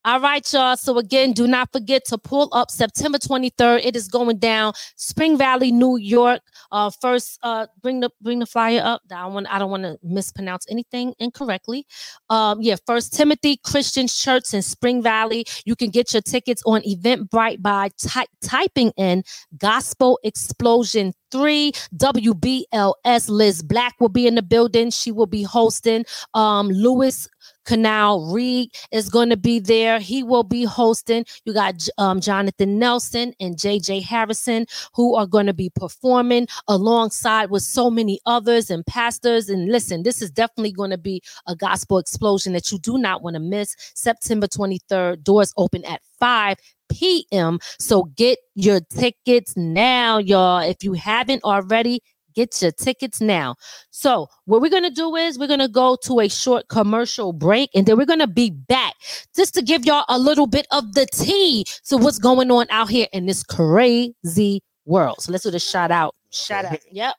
All 0.04 0.20
right, 0.20 0.50
y'all. 0.52 0.76
So 0.76 0.96
again, 0.98 1.32
do 1.32 1.48
not 1.48 1.72
forget 1.72 2.04
to 2.06 2.18
pull 2.18 2.48
up 2.52 2.70
September 2.70 3.18
23rd. 3.18 3.84
It 3.84 3.96
is 3.96 4.06
going 4.06 4.38
down 4.38 4.72
Spring 4.96 5.36
Valley, 5.36 5.72
New 5.72 5.96
York. 5.96 6.40
Uh, 6.70 6.88
first, 6.88 7.38
uh, 7.42 7.66
bring 7.82 8.00
the 8.00 8.10
bring 8.20 8.38
the 8.38 8.46
flyer 8.46 8.80
up. 8.82 9.02
I 9.10 9.22
don't 9.22 9.34
want 9.34 9.52
I 9.52 9.58
don't 9.58 9.70
want 9.70 9.82
to 9.82 9.98
mispronounce 10.04 10.66
anything 10.70 11.14
incorrectly. 11.18 11.84
Um, 12.30 12.62
yeah, 12.62 12.76
First 12.86 13.12
Timothy 13.12 13.56
Christian 13.56 14.06
Church 14.06 14.54
in 14.54 14.62
Spring 14.62 15.02
Valley. 15.02 15.44
You 15.64 15.74
can 15.74 15.90
get 15.90 16.12
your 16.12 16.22
tickets 16.22 16.62
on 16.64 16.82
Eventbrite 16.82 17.60
by 17.60 17.90
ty- 17.98 18.26
typing 18.40 18.92
in 18.96 19.24
Gospel 19.58 20.20
Explosion 20.22 21.12
3 21.30 21.72
WBLS. 21.96 23.28
Liz 23.28 23.62
Black 23.62 23.94
will 24.00 24.08
be 24.08 24.26
in 24.26 24.34
the 24.34 24.42
building. 24.42 24.90
She 24.90 25.12
will 25.12 25.26
be 25.26 25.42
hosting. 25.42 26.04
Um, 26.34 26.68
Lewis 26.68 27.28
Canal 27.68 28.32
Reed 28.32 28.70
is 28.92 29.10
going 29.10 29.28
to 29.28 29.36
be 29.36 29.60
there. 29.60 29.98
He 29.98 30.22
will 30.22 30.42
be 30.42 30.64
hosting. 30.64 31.26
You 31.44 31.52
got 31.52 31.86
um, 31.98 32.18
Jonathan 32.20 32.78
Nelson 32.78 33.34
and 33.40 33.56
JJ 33.56 34.02
Hairston 34.04 34.66
who 34.94 35.14
are 35.16 35.26
going 35.26 35.46
to 35.46 35.54
be 35.54 35.70
performing 35.70 36.48
alongside 36.66 37.50
with 37.50 37.62
so 37.62 37.90
many 37.90 38.20
others 38.24 38.70
and 38.70 38.86
pastors. 38.86 39.50
And 39.50 39.70
listen, 39.70 40.02
this 40.02 40.22
is 40.22 40.30
definitely 40.30 40.72
going 40.72 40.90
to 40.90 40.98
be 40.98 41.22
a 41.46 41.54
gospel 41.54 41.98
explosion 41.98 42.54
that 42.54 42.72
you 42.72 42.78
do 42.78 42.96
not 42.96 43.22
want 43.22 43.34
to 43.34 43.40
miss. 43.40 43.76
September 43.94 44.46
23rd, 44.46 45.22
doors 45.22 45.52
open 45.58 45.84
at 45.84 46.00
5 46.20 46.56
p.m. 46.90 47.58
So 47.78 48.04
get 48.16 48.38
your 48.54 48.80
tickets 48.80 49.56
now, 49.56 50.18
y'all. 50.18 50.60
If 50.60 50.82
you 50.82 50.94
haven't 50.94 51.44
already, 51.44 52.00
get 52.38 52.62
your 52.62 52.70
tickets 52.70 53.20
now. 53.20 53.56
So, 53.90 54.28
what 54.44 54.60
we're 54.60 54.70
going 54.70 54.84
to 54.84 54.90
do 54.90 55.16
is 55.16 55.38
we're 55.38 55.48
going 55.48 55.58
to 55.58 55.68
go 55.68 55.96
to 56.04 56.20
a 56.20 56.28
short 56.28 56.68
commercial 56.68 57.32
break 57.32 57.70
and 57.74 57.84
then 57.84 57.96
we're 57.96 58.06
going 58.06 58.20
to 58.20 58.28
be 58.28 58.50
back 58.50 58.94
just 59.34 59.54
to 59.54 59.62
give 59.62 59.84
y'all 59.84 60.04
a 60.08 60.18
little 60.18 60.46
bit 60.46 60.66
of 60.70 60.94
the 60.94 61.06
tea 61.12 61.64
to 61.86 61.96
what's 61.96 62.20
going 62.20 62.50
on 62.52 62.66
out 62.70 62.88
here 62.88 63.08
in 63.12 63.26
this 63.26 63.42
crazy 63.42 64.62
world. 64.84 65.16
So, 65.20 65.32
let's 65.32 65.44
do 65.44 65.50
the 65.50 65.58
shout 65.58 65.90
out. 65.90 66.14
Shout 66.30 66.66
out. 66.66 66.78
Yep. 66.92 67.14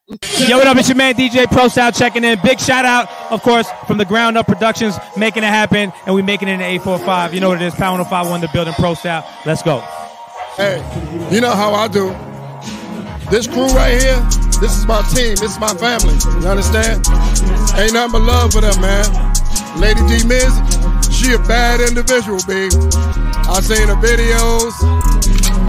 Yo, 0.48 0.58
what 0.60 0.68
up? 0.68 0.78
It's 0.78 0.88
your 0.88 0.96
man 0.96 1.16
DJ 1.16 1.46
Prostyle 1.46 1.92
checking 1.98 2.24
in. 2.24 2.38
Big 2.44 2.60
shout 2.60 2.86
out, 2.86 3.10
of 3.32 3.42
course, 3.42 3.68
from 3.88 3.98
the 3.98 4.06
Ground 4.06 4.38
Up 4.38 4.46
Productions, 4.46 4.96
making 5.18 5.44
it 5.44 5.48
happen, 5.48 5.92
and 6.06 6.14
we 6.14 6.22
making 6.22 6.48
it 6.48 6.54
in 6.54 6.60
the 6.60 6.66
845. 6.66 7.34
You 7.34 7.40
know 7.40 7.50
what 7.50 7.60
it 7.60 7.66
is, 7.66 7.74
Power 7.74 7.98
105 7.98 8.42
the 8.42 8.48
building 8.54 8.74
Prostyle. 8.74 9.26
Let's 9.48 9.64
go. 9.64 9.80
Hey, 10.58 10.78
you 11.34 11.42
know 11.42 11.56
how 11.56 11.74
I 11.74 11.88
do. 11.88 12.16
This 13.32 13.48
crew 13.48 13.68
right 13.74 14.00
here, 14.00 14.20
this 14.62 14.78
is 14.78 14.86
my 14.86 15.02
team, 15.14 15.34
this 15.42 15.54
is 15.54 15.60
my 15.60 15.74
family. 15.74 16.14
You 16.42 16.48
understand? 16.48 17.06
Ain't 17.78 17.94
nothing 17.94 18.12
but 18.12 18.22
love 18.22 18.54
for 18.54 18.62
them, 18.62 18.80
man. 18.80 19.06
Lady 19.78 20.02
D 20.06 20.22
Miz, 20.28 20.54
she 21.10 21.34
a 21.34 21.40
bad 21.50 21.82
individual, 21.82 22.40
babe. 22.46 22.74
I 23.50 23.60
seen 23.62 23.88
her 23.88 23.98
videos. 23.98 24.74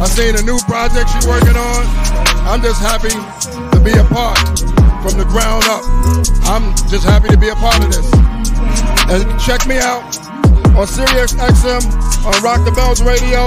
I 0.01 0.09
seen 0.09 0.35
a 0.35 0.41
new 0.41 0.57
project 0.65 1.13
she's 1.13 1.27
working 1.29 1.61
on. 1.61 1.85
I'm 2.49 2.65
just 2.65 2.81
happy 2.81 3.13
to 3.13 3.79
be 3.85 3.93
a 3.93 4.05
part 4.09 4.41
from 5.05 5.21
the 5.21 5.29
ground 5.29 5.69
up. 5.69 5.85
I'm 6.49 6.73
just 6.89 7.05
happy 7.05 7.29
to 7.29 7.37
be 7.37 7.53
a 7.53 7.55
part 7.55 7.77
of 7.85 7.93
this. 7.93 8.09
And 9.13 9.29
check 9.37 9.69
me 9.69 9.77
out 9.77 10.01
on 10.73 10.87
Sirius 10.89 11.37
XM 11.37 11.85
on 12.25 12.33
Rock 12.41 12.65
the 12.65 12.73
Bells 12.73 13.05
Radio 13.05 13.45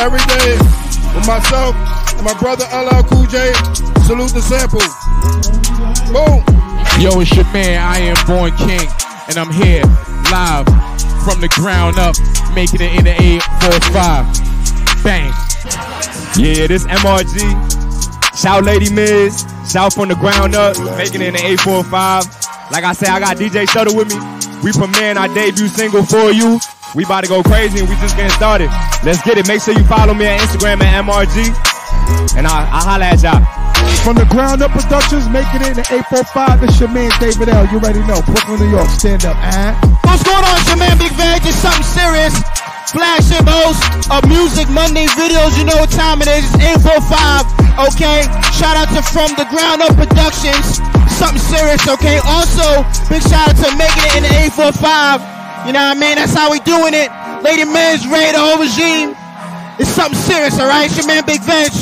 every 0.00 0.24
day 0.32 0.56
with 1.12 1.28
myself 1.28 1.76
and 2.16 2.24
my 2.24 2.32
brother 2.40 2.64
LL 2.72 3.04
Cool 3.12 3.28
J. 3.28 3.52
Salute 4.08 4.32
the 4.32 4.40
sample. 4.40 4.80
Boom. 6.08 6.40
Yo, 7.04 7.20
it's 7.20 7.36
your 7.36 7.44
man, 7.52 7.84
I 7.84 7.98
am 8.00 8.16
Born 8.24 8.50
King, 8.56 8.88
and 9.28 9.36
I'm 9.36 9.52
here 9.52 9.84
live 10.32 10.64
from 11.20 11.44
the 11.44 11.52
ground 11.52 11.98
up, 11.98 12.16
making 12.54 12.80
it 12.80 12.96
in 12.96 13.04
the 13.04 13.12
845. 13.12 15.04
Bang. 15.04 15.45
Yeah, 16.36 16.66
this 16.66 16.84
MRG. 16.84 17.40
Shout 18.36 18.64
Lady 18.64 18.92
Miz. 18.92 19.44
Shout 19.70 19.94
from 19.94 20.08
the 20.08 20.14
ground 20.14 20.54
up, 20.54 20.76
making 20.96 21.22
it 21.22 21.28
in 21.28 21.34
the 21.34 21.42
845. 21.58 22.70
Like 22.70 22.84
I 22.84 22.92
said, 22.92 23.08
I 23.08 23.20
got 23.20 23.36
DJ 23.36 23.68
Shutter 23.68 23.94
with 23.96 24.08
me. 24.12 24.18
We 24.62 24.70
premiering 24.72 25.16
our 25.16 25.28
debut 25.32 25.68
single 25.68 26.04
for 26.04 26.30
you. 26.30 26.60
We 26.94 27.04
about 27.04 27.24
to 27.24 27.28
go 27.28 27.42
crazy 27.42 27.80
and 27.80 27.88
we 27.88 27.96
just 27.96 28.16
getting 28.16 28.32
started. 28.32 28.70
Let's 29.04 29.20
get 29.22 29.38
it. 29.38 29.48
Make 29.48 29.60
sure 29.62 29.74
you 29.74 29.84
follow 29.84 30.14
me 30.14 30.26
on 30.28 30.38
Instagram 30.38 30.80
at 30.80 31.04
MRG. 31.04 31.50
And 32.36 32.46
I'll, 32.46 32.66
I'll 32.72 32.84
holla 32.84 33.10
at 33.10 33.22
y'all. 33.22 33.42
From 34.02 34.16
the 34.16 34.26
ground 34.30 34.62
up 34.62 34.70
productions, 34.70 35.28
making 35.28 35.62
it 35.66 35.74
in 35.74 35.76
the 35.82 35.86
845. 36.14 36.62
It's 36.64 36.80
your 36.80 36.88
man 36.88 37.10
David 37.18 37.48
L. 37.48 37.66
You 37.68 37.78
already 37.78 38.00
know. 38.06 38.22
Brooklyn, 38.22 38.60
New 38.60 38.70
York. 38.70 38.88
Stand 38.88 39.24
up. 39.24 39.36
Uh-huh. 39.36 39.74
What's 40.06 40.22
going 40.22 40.44
on? 40.44 40.54
It's 40.56 40.68
your 40.70 40.78
man 40.78 40.96
Big 40.98 41.12
Veg. 41.18 41.42
It's 41.42 41.58
something 41.58 41.82
serious. 41.82 42.34
Flagship 42.94 43.42
host 43.42 43.82
of 44.14 44.22
Music 44.30 44.70
Monday 44.70 45.10
videos. 45.18 45.58
You 45.58 45.66
know 45.66 45.74
what 45.82 45.90
time 45.90 46.22
it 46.22 46.30
is. 46.30 46.46
It's 46.54 46.86
845. 46.86 47.90
Okay. 47.90 48.22
Shout 48.54 48.78
out 48.78 48.86
to 48.94 49.02
From 49.10 49.34
the 49.34 49.42
Ground 49.50 49.82
Up 49.82 49.90
Productions. 49.98 50.78
Something 51.10 51.42
serious. 51.42 51.82
Okay. 51.82 52.22
Also, 52.22 52.86
big 53.10 53.26
shout 53.26 53.50
out 53.50 53.58
to 53.58 53.68
making 53.74 54.06
it 54.06 54.14
in 54.18 54.22
the 54.22 54.32
845. 54.54 55.66
You 55.66 55.74
know 55.74 55.82
what 55.82 55.98
I 55.98 56.00
mean? 56.00 56.14
That's 56.14 56.34
how 56.34 56.46
we 56.46 56.62
doing 56.62 56.94
it. 56.94 57.10
Lady 57.42 57.66
Miz, 57.66 58.06
Ray, 58.06 58.30
the 58.30 58.38
whole 58.38 58.62
regime. 58.62 59.18
It's 59.82 59.90
something 59.90 60.18
serious, 60.22 60.58
all 60.62 60.70
right? 60.70 60.86
It's 60.86 60.96
your 60.96 61.10
man 61.10 61.26
Big 61.26 61.42
Veg. 61.42 61.74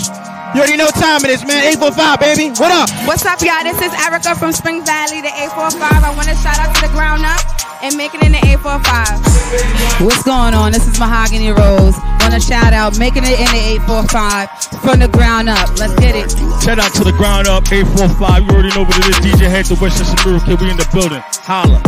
You 0.55 0.63
already 0.63 0.79
know 0.79 0.87
what 0.87 0.95
time 0.95 1.19
it 1.27 1.35
is, 1.35 1.43
man. 1.43 1.67
845, 1.67 2.23
baby. 2.23 2.55
What 2.55 2.71
up? 2.71 2.87
What's 3.11 3.27
up, 3.27 3.43
y'all? 3.43 3.67
This 3.67 3.75
is 3.83 3.91
Erica 4.07 4.39
from 4.39 4.55
Spring 4.55 4.87
Valley, 4.87 5.19
the 5.19 5.35
845. 5.51 5.83
I 5.83 6.15
want 6.15 6.31
to 6.31 6.39
shout 6.39 6.63
out 6.63 6.71
to 6.71 6.81
the 6.87 6.95
ground 6.95 7.27
up 7.27 7.43
and 7.83 7.99
make 7.99 8.15
it 8.15 8.23
in 8.23 8.31
the 8.31 8.39
845. 8.63 10.07
What's 10.07 10.23
going 10.23 10.55
on? 10.55 10.71
This 10.71 10.87
is 10.87 10.95
Mahogany 11.03 11.51
Rose. 11.51 11.99
Want 12.23 12.39
to 12.39 12.41
shout 12.41 12.71
out 12.71 12.95
making 13.03 13.27
it 13.27 13.35
in 13.35 13.51
the 13.51 13.83
845 13.83 14.79
from 14.79 15.03
the 15.03 15.11
ground 15.11 15.51
up. 15.51 15.75
Let's 15.75 15.99
get 15.99 16.15
it. 16.15 16.31
Shout 16.63 16.79
out 16.79 16.95
to 16.95 17.03
the 17.03 17.19
ground 17.19 17.51
up 17.51 17.67
845. 17.67 18.15
You 18.47 18.51
already 18.55 18.71
know 18.79 18.87
what 18.87 18.95
it 18.95 19.11
is. 19.11 19.19
DJ 19.27 19.51
Hector, 19.51 19.75
Westchester 19.83 20.15
Miracle 20.23 20.55
Kid. 20.55 20.63
We 20.63 20.71
in 20.71 20.79
the 20.79 20.87
building. 20.95 21.19
Holla. 21.43 21.83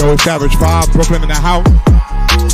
Yo, 0.00 0.08
it's 0.16 0.24
Savage 0.24 0.56
5, 0.56 0.88
Brooklyn 0.96 1.20
in 1.20 1.28
the 1.28 1.36
house. 1.36 1.68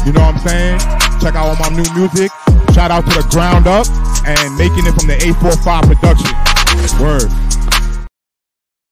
You 0.02 0.10
know 0.10 0.26
what 0.26 0.34
I'm 0.34 0.42
saying? 0.42 0.82
Check 1.22 1.38
out 1.38 1.54
all 1.54 1.58
my 1.62 1.70
new 1.70 1.86
music. 1.94 2.34
Shout 2.76 2.90
out 2.90 3.06
to 3.06 3.22
the 3.22 3.26
ground 3.30 3.66
up 3.66 3.86
and 4.26 4.54
making 4.58 4.86
it 4.86 4.92
from 4.92 5.08
the 5.08 5.14
845 5.14 5.84
production. 5.84 7.00
Word. 7.00 7.32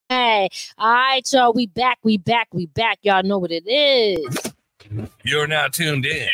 Hey, 0.08 0.48
all 0.78 0.90
right, 0.90 1.22
y'all. 1.30 1.52
We 1.52 1.66
back. 1.66 1.98
We 2.02 2.16
back. 2.16 2.48
We 2.54 2.64
back. 2.64 3.00
Y'all 3.02 3.22
know 3.22 3.36
what 3.36 3.50
it 3.52 3.68
is. 3.68 4.52
You're 5.22 5.46
now 5.46 5.66
tuned 5.66 6.06
in 6.06 6.30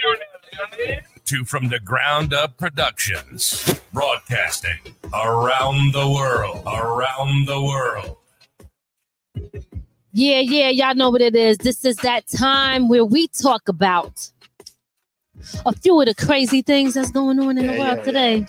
to 1.25 1.45
From 1.45 1.69
the 1.71 1.81
Ground 1.81 2.33
Up 2.33 2.57
Productions, 2.57 3.81
broadcasting 3.93 4.79
around 5.13 5.93
the 5.93 6.09
world, 6.09 6.63
around 6.65 7.49
the 7.49 7.61
world. 7.61 8.17
Yeah, 10.13 10.39
yeah, 10.39 10.69
y'all 10.69 10.95
know 10.95 11.11
what 11.11 11.21
it 11.21 11.35
is. 11.35 11.59
This 11.59 11.85
is 11.85 11.97
that 11.97 12.29
time 12.29 12.89
where 12.89 13.05
we 13.05 13.27
talk 13.27 13.69
about 13.69 14.31
a 15.67 15.73
few 15.73 16.01
of 16.01 16.07
the 16.07 16.15
crazy 16.15 16.63
things 16.63 16.95
that's 16.95 17.11
going 17.11 17.39
on 17.39 17.59
in 17.59 17.67
the 17.67 17.79
world 17.79 18.05
today. 18.05 18.47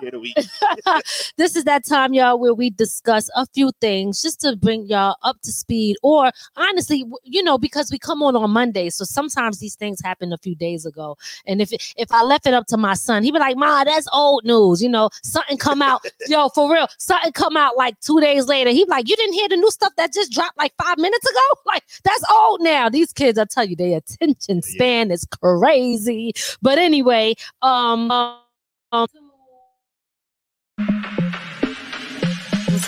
this 1.36 1.56
is 1.56 1.64
that 1.64 1.84
time, 1.84 2.14
y'all, 2.14 2.38
where 2.38 2.54
we 2.54 2.70
discuss 2.70 3.28
a 3.34 3.46
few 3.46 3.70
things 3.80 4.22
just 4.22 4.40
to 4.40 4.56
bring 4.56 4.86
y'all 4.86 5.16
up 5.22 5.40
to 5.42 5.52
speed. 5.52 5.96
Or 6.02 6.30
honestly, 6.56 7.04
you 7.24 7.42
know, 7.42 7.58
because 7.58 7.90
we 7.90 7.98
come 7.98 8.22
on 8.22 8.36
on 8.36 8.50
Monday, 8.50 8.90
so 8.90 9.04
sometimes 9.04 9.58
these 9.58 9.74
things 9.74 10.00
happen 10.02 10.32
a 10.32 10.38
few 10.38 10.54
days 10.54 10.86
ago. 10.86 11.16
And 11.46 11.60
if 11.60 11.72
if 11.72 12.10
I 12.10 12.22
left 12.22 12.46
it 12.46 12.54
up 12.54 12.66
to 12.68 12.76
my 12.76 12.94
son, 12.94 13.22
he'd 13.22 13.32
be 13.32 13.38
like, 13.38 13.56
"Ma, 13.56 13.84
that's 13.84 14.08
old 14.12 14.44
news." 14.44 14.82
You 14.82 14.88
know, 14.88 15.10
something 15.22 15.58
come 15.58 15.82
out, 15.82 16.04
yo, 16.28 16.48
for 16.50 16.72
real, 16.72 16.88
something 16.98 17.32
come 17.32 17.56
out 17.56 17.76
like 17.76 17.98
two 18.00 18.20
days 18.20 18.46
later. 18.46 18.70
He'd 18.70 18.86
be 18.86 18.90
like, 18.90 19.08
"You 19.08 19.16
didn't 19.16 19.34
hear 19.34 19.48
the 19.48 19.56
new 19.56 19.70
stuff 19.70 19.92
that 19.96 20.12
just 20.12 20.32
dropped 20.32 20.58
like 20.58 20.72
five 20.82 20.98
minutes 20.98 21.28
ago? 21.28 21.38
Like 21.66 21.84
that's 22.04 22.24
old 22.30 22.60
now." 22.60 22.88
These 22.88 23.12
kids, 23.12 23.38
I 23.38 23.44
tell 23.46 23.64
you, 23.64 23.76
their 23.76 23.98
attention 23.98 24.62
span 24.62 25.10
is 25.10 25.26
crazy. 25.40 26.32
But 26.60 26.78
anyway, 26.78 27.34
um. 27.62 28.10
um 28.10 29.21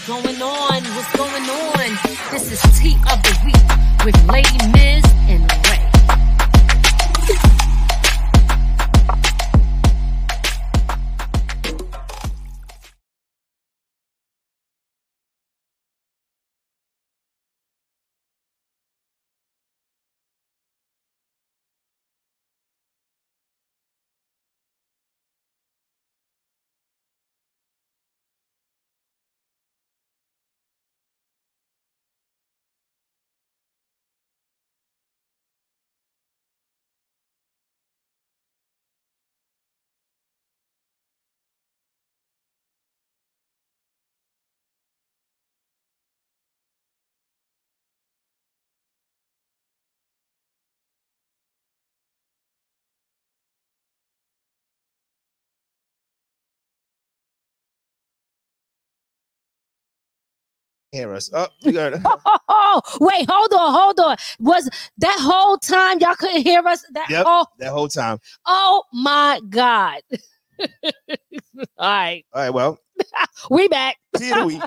What's 0.07 0.23
going 0.23 0.43
on? 0.43 0.83
What's 0.97 1.17
going 1.17 1.45
on? 1.45 1.99
This 2.31 2.53
is 2.53 2.79
Tea 2.79 2.95
of 3.11 3.23
the 3.23 3.41
Week 3.43 4.05
with 4.05 4.23
Lady 4.29 4.59
Miz 4.69 5.03
and 5.29 5.51
Ray. 5.71 5.74
Hear 60.95 61.13
us. 61.13 61.29
Oh, 61.33 61.49
got 61.73 61.95
it. 61.95 62.01
Oh, 62.49 62.81
wait, 63.01 63.29
hold 63.29 63.53
on, 63.53 63.75
hold 63.75 63.99
on. 64.01 64.17
Was 64.39 64.71
that 64.99 65.19
whole 65.21 65.59
time 65.59 65.99
y'all 65.99 66.15
couldn't 66.15 66.43
hear 66.43 66.61
us? 66.67 66.85
That 66.93 67.11
Yep, 67.11 67.27
whole, 67.27 67.47
that 67.59 67.73
whole 67.73 67.89
time. 67.89 68.19
oh 68.47 68.85
my 68.93 69.41
God. 69.49 70.03
All 71.79 71.89
right, 71.91 72.25
All 72.33 72.43
right, 72.43 72.51
well, 72.51 72.79
we 73.51 73.67
back. 73.69 73.97
see 74.17 74.27
you 74.29 74.33
in 74.35 74.39
a 74.39 74.45
week. 74.45 74.63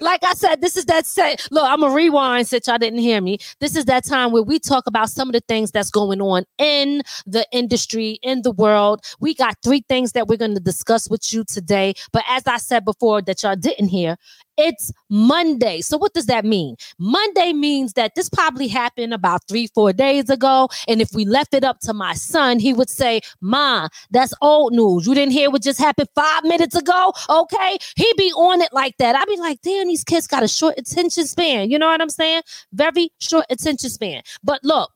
like 0.00 0.24
I 0.24 0.34
said, 0.34 0.60
this 0.60 0.76
is 0.76 0.86
that 0.86 1.06
set. 1.06 1.46
Look, 1.50 1.64
I'm 1.64 1.82
a 1.84 1.90
rewind 1.90 2.48
since 2.48 2.66
y'all 2.66 2.78
didn't 2.78 2.98
hear 3.00 3.20
me. 3.20 3.38
This 3.60 3.76
is 3.76 3.84
that 3.86 4.04
time 4.04 4.32
where 4.32 4.42
we 4.42 4.58
talk 4.58 4.86
about 4.88 5.10
some 5.10 5.28
of 5.28 5.32
the 5.34 5.42
things 5.48 5.70
that's 5.70 5.90
going 5.90 6.20
on 6.20 6.44
in 6.58 7.02
the 7.26 7.46
industry, 7.52 8.18
in 8.22 8.42
the 8.42 8.50
world. 8.52 9.04
We 9.20 9.34
got 9.34 9.56
three 9.64 9.84
things 9.88 10.12
that 10.12 10.28
we're 10.28 10.36
going 10.38 10.54
to 10.54 10.60
discuss 10.60 11.08
with 11.08 11.32
you 11.32 11.44
today. 11.44 11.94
But 12.12 12.24
as 12.28 12.44
I 12.46 12.58
said 12.58 12.84
before, 12.84 13.22
that 13.22 13.42
y'all 13.44 13.56
didn't 13.56 13.88
hear, 13.88 14.16
it's 14.56 14.92
Monday. 15.10 15.80
So 15.80 15.96
what 15.96 16.14
does 16.14 16.26
that 16.26 16.44
mean? 16.44 16.76
Monday 16.98 17.52
means 17.52 17.94
that 17.94 18.14
this 18.14 18.28
probably 18.28 18.68
happened 18.68 19.14
about 19.14 19.42
three, 19.48 19.68
four 19.68 19.92
days 19.92 20.30
ago. 20.30 20.68
And 20.88 21.00
if 21.00 21.12
we 21.12 21.24
left 21.24 21.54
it 21.54 21.64
up 21.64 21.80
to 21.80 21.94
my 21.94 22.14
son, 22.14 22.58
he 22.58 22.72
would 22.72 22.90
say, 22.90 23.20
Ma, 23.40 23.88
that's 24.10 24.34
old 24.40 24.72
news. 24.72 25.06
You 25.06 25.14
didn't 25.14 25.32
hear 25.32 25.50
what 25.50 25.62
just 25.62 25.78
happened 25.78 26.08
five 26.14 26.44
minutes 26.44 26.74
ago? 26.74 27.12
Okay. 27.28 27.78
He'd 27.96 28.16
be 28.16 28.32
on 28.32 28.60
it 28.60 28.72
like 28.72 28.96
that. 28.98 29.14
I'd 29.14 29.26
be 29.26 29.36
like, 29.36 29.60
damn, 29.62 29.88
these 29.88 30.04
kids 30.04 30.26
got 30.26 30.42
a 30.42 30.48
short 30.48 30.74
attention 30.78 31.26
span. 31.26 31.70
You 31.70 31.78
know 31.78 31.86
what 31.86 32.00
I'm 32.00 32.10
saying? 32.10 32.42
Very 32.72 33.10
short 33.20 33.46
attention 33.50 33.90
span. 33.90 34.22
But 34.42 34.60
look, 34.62 34.90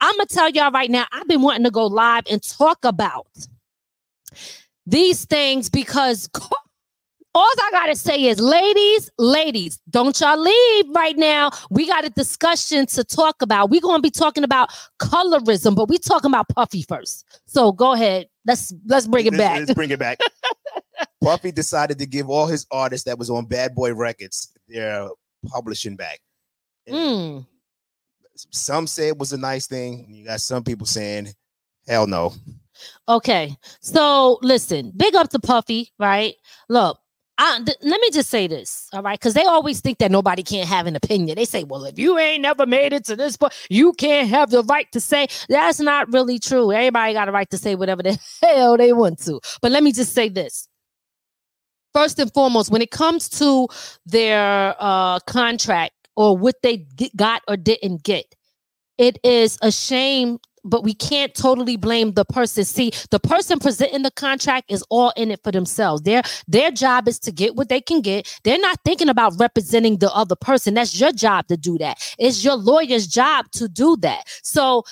I'm 0.00 0.16
gonna 0.16 0.26
tell 0.26 0.48
y'all 0.50 0.70
right 0.70 0.90
now, 0.90 1.06
I've 1.12 1.28
been 1.28 1.42
wanting 1.42 1.64
to 1.64 1.70
go 1.70 1.86
live 1.86 2.24
and 2.30 2.42
talk 2.42 2.84
about 2.84 3.26
these 4.86 5.26
things 5.26 5.68
because 5.68 6.28
all 7.34 7.44
I 7.58 7.68
gotta 7.70 7.94
say 7.94 8.24
is, 8.24 8.40
ladies, 8.40 9.10
ladies, 9.18 9.78
don't 9.88 10.18
y'all 10.20 10.38
leave 10.40 10.84
right 10.94 11.16
now. 11.16 11.50
We 11.70 11.86
got 11.86 12.04
a 12.04 12.10
discussion 12.10 12.86
to 12.86 13.04
talk 13.04 13.40
about. 13.42 13.70
We're 13.70 13.80
gonna 13.80 14.00
be 14.02 14.10
talking 14.10 14.42
about 14.44 14.70
colorism, 15.00 15.76
but 15.76 15.88
we 15.88 15.98
talking 15.98 16.30
about 16.30 16.48
Puffy 16.48 16.82
first. 16.82 17.24
So 17.46 17.72
go 17.72 17.92
ahead. 17.92 18.26
Let's 18.46 18.72
let's 18.86 19.06
bring 19.06 19.26
it 19.26 19.32
Let's- 19.34 19.42
back. 19.42 19.58
Let's 19.60 19.74
bring 19.74 19.90
it 19.90 19.98
back. 19.98 20.18
Puffy 21.22 21.52
decided 21.52 21.98
to 21.98 22.06
give 22.06 22.28
all 22.28 22.46
his 22.46 22.66
artists 22.70 23.04
that 23.04 23.18
was 23.18 23.30
on 23.30 23.44
Bad 23.46 23.74
Boy 23.74 23.94
Records 23.94 24.52
their 24.68 25.08
publishing 25.46 25.96
back. 25.96 26.18
Mm. 26.88 27.46
Some 28.50 28.86
say 28.86 29.08
it 29.08 29.18
was 29.18 29.32
a 29.32 29.36
nice 29.38 29.66
thing. 29.66 30.06
You 30.08 30.24
got 30.24 30.40
some 30.40 30.64
people 30.64 30.86
saying, 30.86 31.28
hell 31.86 32.06
no. 32.06 32.32
Okay. 33.08 33.54
So 33.80 34.38
listen, 34.42 34.92
big 34.96 35.14
up 35.14 35.28
to 35.30 35.38
Puffy, 35.38 35.92
right? 35.98 36.34
Look, 36.68 36.98
I, 37.42 37.58
th- 37.64 37.78
let 37.80 38.00
me 38.02 38.10
just 38.10 38.28
say 38.28 38.46
this, 38.46 38.86
all 38.92 39.02
right? 39.02 39.18
Because 39.18 39.32
they 39.32 39.44
always 39.44 39.80
think 39.80 39.96
that 39.98 40.10
nobody 40.10 40.42
can't 40.42 40.68
have 40.68 40.86
an 40.86 40.94
opinion. 40.94 41.36
They 41.36 41.46
say, 41.46 41.64
well, 41.64 41.84
if 41.86 41.98
you 41.98 42.18
ain't 42.18 42.42
never 42.42 42.66
made 42.66 42.92
it 42.92 43.06
to 43.06 43.16
this 43.16 43.38
point, 43.38 43.54
you 43.70 43.94
can't 43.94 44.28
have 44.28 44.50
the 44.50 44.62
right 44.64 44.92
to 44.92 45.00
say. 45.00 45.26
That's 45.48 45.80
not 45.80 46.12
really 46.12 46.38
true. 46.38 46.70
Everybody 46.70 47.14
got 47.14 47.30
a 47.30 47.32
right 47.32 47.48
to 47.48 47.56
say 47.56 47.76
whatever 47.76 48.02
the 48.02 48.18
hell 48.42 48.76
they 48.76 48.92
want 48.92 49.20
to. 49.24 49.40
But 49.62 49.72
let 49.72 49.82
me 49.82 49.90
just 49.90 50.12
say 50.12 50.28
this. 50.28 50.68
First 51.94 52.18
and 52.18 52.32
foremost, 52.34 52.70
when 52.70 52.82
it 52.82 52.90
comes 52.90 53.28
to 53.30 53.68
their 54.04 54.76
uh, 54.78 55.18
contract 55.20 55.94
or 56.16 56.36
what 56.36 56.56
they 56.62 56.86
got 57.16 57.42
or 57.48 57.56
didn't 57.56 58.02
get, 58.02 58.26
it 58.98 59.18
is 59.24 59.58
a 59.62 59.72
shame 59.72 60.38
but 60.64 60.84
we 60.84 60.94
can't 60.94 61.34
totally 61.34 61.76
blame 61.76 62.12
the 62.12 62.24
person. 62.24 62.64
See 62.64 62.92
the 63.10 63.20
person 63.20 63.58
presenting 63.58 64.02
the 64.02 64.10
contract 64.10 64.70
is 64.70 64.84
all 64.90 65.12
in 65.16 65.30
it 65.30 65.42
for 65.42 65.52
themselves. 65.52 66.02
Their 66.02 66.22
their 66.48 66.70
job 66.70 67.08
is 67.08 67.18
to 67.20 67.32
get 67.32 67.56
what 67.56 67.68
they 67.68 67.80
can 67.80 68.00
get. 68.00 68.28
They're 68.44 68.58
not 68.58 68.78
thinking 68.84 69.08
about 69.08 69.34
representing 69.38 69.98
the 69.98 70.12
other 70.14 70.36
person. 70.36 70.74
That's 70.74 70.98
your 71.00 71.12
job 71.12 71.46
to 71.48 71.56
do 71.56 71.78
that. 71.78 71.98
It's 72.18 72.44
your 72.44 72.56
lawyer's 72.56 73.06
job 73.06 73.50
to 73.52 73.68
do 73.68 73.96
that. 73.98 74.24
So 74.42 74.84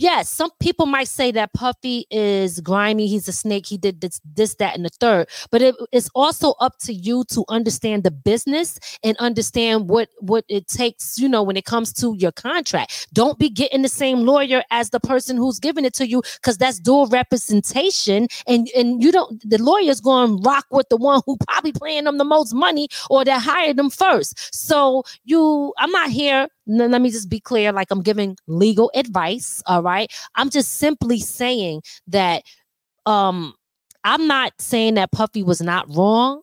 yes, 0.00 0.30
some 0.30 0.50
people 0.60 0.86
might 0.86 1.08
say 1.08 1.30
that 1.32 1.52
Puffy 1.52 2.06
is 2.10 2.60
grimy. 2.60 3.06
He's 3.06 3.28
a 3.28 3.32
snake. 3.32 3.66
He 3.66 3.76
did 3.76 4.00
this, 4.00 4.20
this, 4.24 4.54
that, 4.56 4.74
and 4.74 4.84
the 4.84 4.88
third. 4.88 5.28
But 5.50 5.62
it, 5.62 5.74
it's 5.92 6.10
also 6.14 6.52
up 6.60 6.78
to 6.80 6.92
you 6.92 7.24
to 7.30 7.44
understand 7.48 8.02
the 8.02 8.10
business 8.10 8.78
and 9.04 9.16
understand 9.18 9.88
what 9.88 10.08
what 10.18 10.44
it 10.48 10.66
takes. 10.66 11.18
You 11.18 11.28
know, 11.28 11.42
when 11.42 11.56
it 11.56 11.66
comes 11.66 11.92
to 11.94 12.14
your 12.18 12.32
contract, 12.32 13.08
don't 13.12 13.38
be 13.38 13.50
getting 13.50 13.82
the 13.82 13.88
same 13.88 14.20
lawyer 14.20 14.62
as 14.70 14.90
the 14.90 15.00
person 15.00 15.36
who's 15.36 15.58
giving 15.58 15.84
it 15.84 15.94
to 15.94 16.08
you 16.08 16.22
because 16.36 16.56
that's 16.58 16.80
dual 16.80 17.06
representation. 17.06 18.28
And 18.46 18.68
and 18.74 19.02
you 19.02 19.12
don't. 19.12 19.42
The 19.48 19.62
lawyer's 19.62 20.00
going 20.00 20.38
to 20.38 20.42
rock 20.48 20.66
with 20.70 20.88
the 20.88 20.96
one 20.96 21.20
who 21.26 21.36
probably 21.48 21.72
paying 21.72 22.04
them 22.04 22.18
the 22.18 22.24
most 22.24 22.54
money 22.54 22.88
or 23.10 23.24
that 23.24 23.42
hired 23.42 23.76
them 23.76 23.90
first. 23.90 24.54
So 24.54 25.04
you, 25.24 25.74
I'm 25.78 25.90
not 25.90 26.10
here 26.10 26.48
let 26.66 27.00
me 27.00 27.10
just 27.10 27.28
be 27.28 27.40
clear 27.40 27.72
like 27.72 27.88
i'm 27.90 28.02
giving 28.02 28.36
legal 28.46 28.90
advice 28.94 29.62
all 29.66 29.82
right? 29.82 30.12
I'm 30.34 30.50
just 30.50 30.74
simply 30.74 31.18
saying 31.18 31.82
that 32.08 32.42
um 33.06 33.54
i'm 34.04 34.26
not 34.26 34.52
saying 34.58 34.94
that 34.94 35.12
puffy 35.12 35.42
was 35.42 35.60
not 35.60 35.86
wrong 35.94 36.42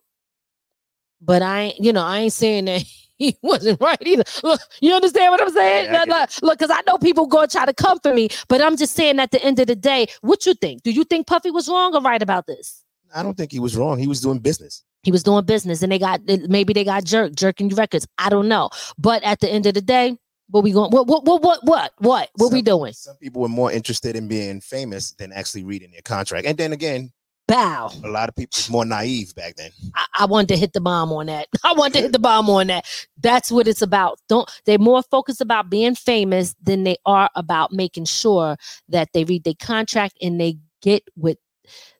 but 1.20 1.42
i 1.42 1.60
ain't 1.60 1.78
you 1.78 1.92
know 1.92 2.02
i 2.02 2.18
ain't 2.18 2.32
saying 2.32 2.66
that 2.66 2.84
he 3.18 3.36
wasn't 3.42 3.80
right 3.80 4.00
either. 4.02 4.22
Look 4.44 4.60
you 4.80 4.94
understand 4.94 5.32
what 5.32 5.42
i'm 5.42 5.50
saying? 5.50 5.86
Yeah, 5.86 6.02
I 6.02 6.04
No, 6.04 6.18
no, 6.18 6.26
look 6.42 6.58
because 6.58 6.70
i 6.70 6.80
know 6.86 6.98
people 6.98 7.26
go 7.26 7.46
try 7.46 7.64
to 7.66 7.74
come 7.74 7.98
for 8.00 8.14
me 8.14 8.28
but 8.48 8.60
i'm 8.60 8.76
just 8.76 8.94
saying 8.94 9.18
at 9.20 9.30
the 9.30 9.42
end 9.42 9.58
of 9.58 9.66
the 9.66 9.76
day 9.76 10.06
what 10.20 10.46
you 10.46 10.54
think? 10.54 10.82
Do 10.82 10.90
you 10.90 11.04
think 11.04 11.26
puffy 11.26 11.50
was 11.50 11.68
wrong 11.68 11.94
or 11.94 12.00
right 12.00 12.22
about 12.22 12.46
this? 12.46 12.84
I 13.14 13.22
don't 13.22 13.36
think 13.36 13.52
he 13.52 13.60
was 13.60 13.76
wrong. 13.76 13.98
He 13.98 14.06
was 14.06 14.20
doing 14.20 14.38
business. 14.38 14.84
He 15.02 15.12
was 15.12 15.22
doing 15.22 15.44
business 15.44 15.82
and 15.82 15.92
they 15.92 15.98
got 15.98 16.20
maybe 16.48 16.72
they 16.72 16.84
got 16.84 17.04
jerk 17.04 17.34
jerking 17.34 17.68
records 17.70 18.06
i 18.18 18.28
don't 18.28 18.48
know 18.48 18.68
but 18.98 19.22
at 19.22 19.40
the 19.40 19.48
end 19.48 19.66
of 19.66 19.74
the 19.74 19.82
day 19.82 20.16
What 20.50 20.64
we 20.64 20.72
going? 20.72 20.90
What 20.90 21.06
what 21.06 21.24
what 21.24 21.42
what 21.42 21.60
what 21.64 21.92
what 21.98 22.30
what 22.36 22.52
we 22.52 22.62
doing? 22.62 22.94
Some 22.94 23.16
people 23.16 23.42
were 23.42 23.48
more 23.48 23.70
interested 23.70 24.16
in 24.16 24.28
being 24.28 24.62
famous 24.62 25.12
than 25.12 25.30
actually 25.30 25.64
reading 25.64 25.90
their 25.90 26.00
contract. 26.02 26.46
And 26.46 26.56
then 26.56 26.72
again, 26.72 27.12
Bow. 27.46 27.90
a 28.02 28.08
lot 28.08 28.30
of 28.30 28.34
people 28.34 28.56
was 28.56 28.70
more 28.70 28.86
naive 28.86 29.34
back 29.34 29.56
then. 29.56 29.70
I, 29.94 30.06
I 30.20 30.24
wanted 30.24 30.48
to 30.48 30.56
hit 30.56 30.72
the 30.72 30.80
bomb 30.80 31.12
on 31.12 31.26
that. 31.26 31.48
I 31.64 31.74
wanted 31.74 31.94
to 31.94 32.00
hit 32.00 32.12
the 32.12 32.18
bomb 32.18 32.48
on 32.48 32.68
that. 32.68 32.86
That's 33.20 33.52
what 33.52 33.68
it's 33.68 33.82
about. 33.82 34.20
Don't 34.30 34.50
they're 34.64 34.78
more 34.78 35.02
focused 35.02 35.42
about 35.42 35.68
being 35.68 35.94
famous 35.94 36.54
than 36.62 36.84
they 36.84 36.96
are 37.04 37.28
about 37.34 37.72
making 37.72 38.06
sure 38.06 38.56
that 38.88 39.12
they 39.12 39.24
read 39.24 39.44
their 39.44 39.54
contract 39.60 40.16
and 40.22 40.40
they 40.40 40.56
get 40.80 41.02
what 41.14 41.36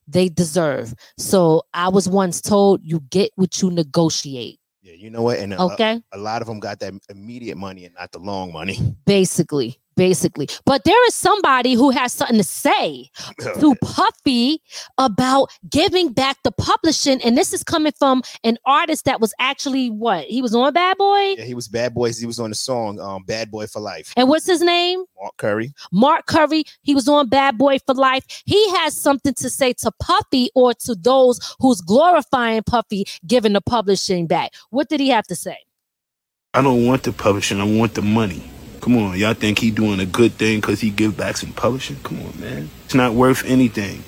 they 0.08 0.28
deserve. 0.28 0.94
So 1.18 1.62
I 1.74 1.88
was 1.88 2.08
once 2.08 2.40
told 2.40 2.80
you 2.82 3.00
get 3.10 3.30
what 3.36 3.60
you 3.60 3.70
negotiate. 3.70 4.58
Yeah, 4.82 4.94
you 4.94 5.10
know 5.10 5.22
what? 5.22 5.38
And 5.38 5.52
a- 5.52 5.60
Okay. 5.62 6.00
a, 6.12 6.18
lot 6.18 6.40
of 6.40 6.48
them 6.48 6.60
got 6.60 6.78
that 6.80 6.94
immediate 7.10 7.58
money 7.58 7.84
and 7.84 7.94
not 7.94 8.10
the 8.12 8.18
long 8.18 8.52
money. 8.52 8.78
Basically. 9.04 9.78
Basically. 9.98 10.48
But 10.64 10.84
there 10.84 11.06
is 11.08 11.14
somebody 11.14 11.74
who 11.74 11.90
has 11.90 12.12
something 12.12 12.36
to 12.36 12.44
say 12.44 13.10
to 13.40 13.74
Puffy 13.82 14.62
about 14.96 15.50
giving 15.68 16.12
back 16.12 16.36
the 16.44 16.52
publishing. 16.52 17.20
And 17.22 17.36
this 17.36 17.52
is 17.52 17.64
coming 17.64 17.92
from 17.98 18.22
an 18.44 18.58
artist 18.64 19.04
that 19.06 19.20
was 19.20 19.34
actually 19.40 19.90
what? 19.90 20.24
He 20.26 20.40
was 20.40 20.54
on 20.54 20.72
Bad 20.72 20.96
Boy? 20.98 21.34
Yeah, 21.36 21.44
he 21.44 21.54
was 21.54 21.66
Bad 21.66 21.94
Boys. 21.94 22.18
He 22.18 22.26
was 22.26 22.38
on 22.38 22.50
the 22.50 22.56
song 22.56 23.00
um, 23.00 23.24
"Bad 23.24 23.50
Boy 23.50 23.66
for 23.66 23.80
Life." 23.80 24.12
And 24.16 24.28
what's 24.28 24.46
his 24.46 24.60
name? 24.60 25.04
Mark 25.20 25.36
Curry. 25.36 25.74
Mark 25.90 26.26
Curry. 26.26 26.64
He 26.82 26.94
was 26.94 27.08
on 27.08 27.28
Bad 27.28 27.58
Boy 27.58 27.78
for 27.84 27.94
Life. 27.94 28.24
He 28.46 28.70
has 28.76 28.96
something 28.96 29.34
to 29.34 29.50
say 29.50 29.72
to 29.74 29.90
Puffy 30.00 30.50
or 30.54 30.74
to 30.74 30.94
those 30.94 31.56
who's 31.58 31.80
glorifying 31.80 32.62
Puffy 32.62 33.04
giving 33.26 33.52
the 33.52 33.60
publishing 33.60 34.28
back. 34.28 34.52
What 34.70 34.88
did 34.88 35.00
he 35.00 35.08
have 35.08 35.26
to 35.26 35.34
say? 35.34 35.58
I 36.54 36.62
don't 36.62 36.86
want 36.86 37.02
the 37.02 37.12
publishing. 37.12 37.60
I 37.60 37.64
want 37.64 37.94
the 37.94 38.02
money. 38.02 38.42
Come 38.80 38.96
on, 38.96 39.18
y'all 39.18 39.34
think 39.34 39.58
he 39.58 39.70
doing 39.70 40.00
a 40.00 40.06
good 40.06 40.32
thing 40.32 40.60
because 40.60 40.80
he 40.80 40.90
give 40.90 41.16
back 41.16 41.36
some 41.36 41.52
publishing? 41.52 41.96
Come 42.02 42.20
on, 42.20 42.40
man. 42.40 42.70
It's 42.84 42.94
not 42.94 43.14
worth 43.14 43.44
anything. 43.44 44.02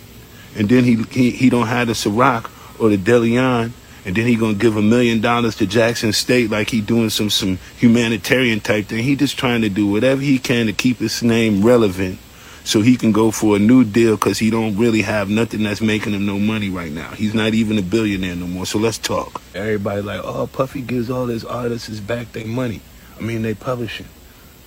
And 0.56 0.68
then 0.68 0.84
he 0.84 1.02
he, 1.10 1.30
he 1.30 1.50
don't 1.50 1.66
have 1.66 1.88
the 1.88 1.92
Ciroc 1.92 2.50
or 2.80 2.88
the 2.88 2.96
Deleon, 2.96 3.72
and 4.04 4.16
then 4.16 4.26
he 4.26 4.36
gonna 4.36 4.54
give 4.54 4.76
a 4.76 4.82
million 4.82 5.20
dollars 5.20 5.56
to 5.56 5.66
Jackson 5.66 6.12
State 6.12 6.50
like 6.50 6.70
he 6.70 6.80
doing 6.80 7.10
some 7.10 7.30
some 7.30 7.58
humanitarian 7.76 8.60
type 8.60 8.86
thing. 8.86 9.04
He 9.04 9.16
just 9.16 9.38
trying 9.38 9.62
to 9.62 9.68
do 9.68 9.86
whatever 9.86 10.20
he 10.20 10.38
can 10.38 10.66
to 10.66 10.72
keep 10.72 10.98
his 10.98 11.22
name 11.22 11.64
relevant, 11.64 12.18
so 12.64 12.80
he 12.80 12.96
can 12.96 13.12
go 13.12 13.30
for 13.30 13.56
a 13.56 13.58
new 13.58 13.84
deal 13.84 14.16
because 14.16 14.38
he 14.38 14.50
don't 14.50 14.76
really 14.76 15.02
have 15.02 15.28
nothing 15.28 15.62
that's 15.62 15.80
making 15.80 16.14
him 16.14 16.26
no 16.26 16.38
money 16.38 16.70
right 16.70 16.92
now. 16.92 17.10
He's 17.10 17.34
not 17.34 17.54
even 17.54 17.78
a 17.78 17.82
billionaire 17.82 18.36
no 18.36 18.46
more. 18.46 18.66
So 18.66 18.78
let's 18.78 18.98
talk. 18.98 19.40
Everybody 19.54 20.02
like, 20.02 20.20
oh, 20.24 20.46
Puffy 20.46 20.80
gives 20.80 21.10
all 21.10 21.26
his 21.26 21.44
artists 21.44 22.00
back 22.00 22.32
their 22.32 22.46
money. 22.46 22.80
I 23.18 23.22
mean, 23.22 23.42
they 23.42 23.54
publishing. 23.54 24.06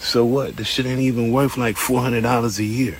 So 0.04 0.26
what? 0.26 0.58
The 0.58 0.66
shit 0.66 0.86
ain't 0.86 1.00
even 1.00 1.32
worth 1.32 1.58
like 1.58 1.78
four 1.78 2.02
hundred 2.02 2.22
dollars 2.22 2.60
a 2.60 2.64
year, 2.64 2.98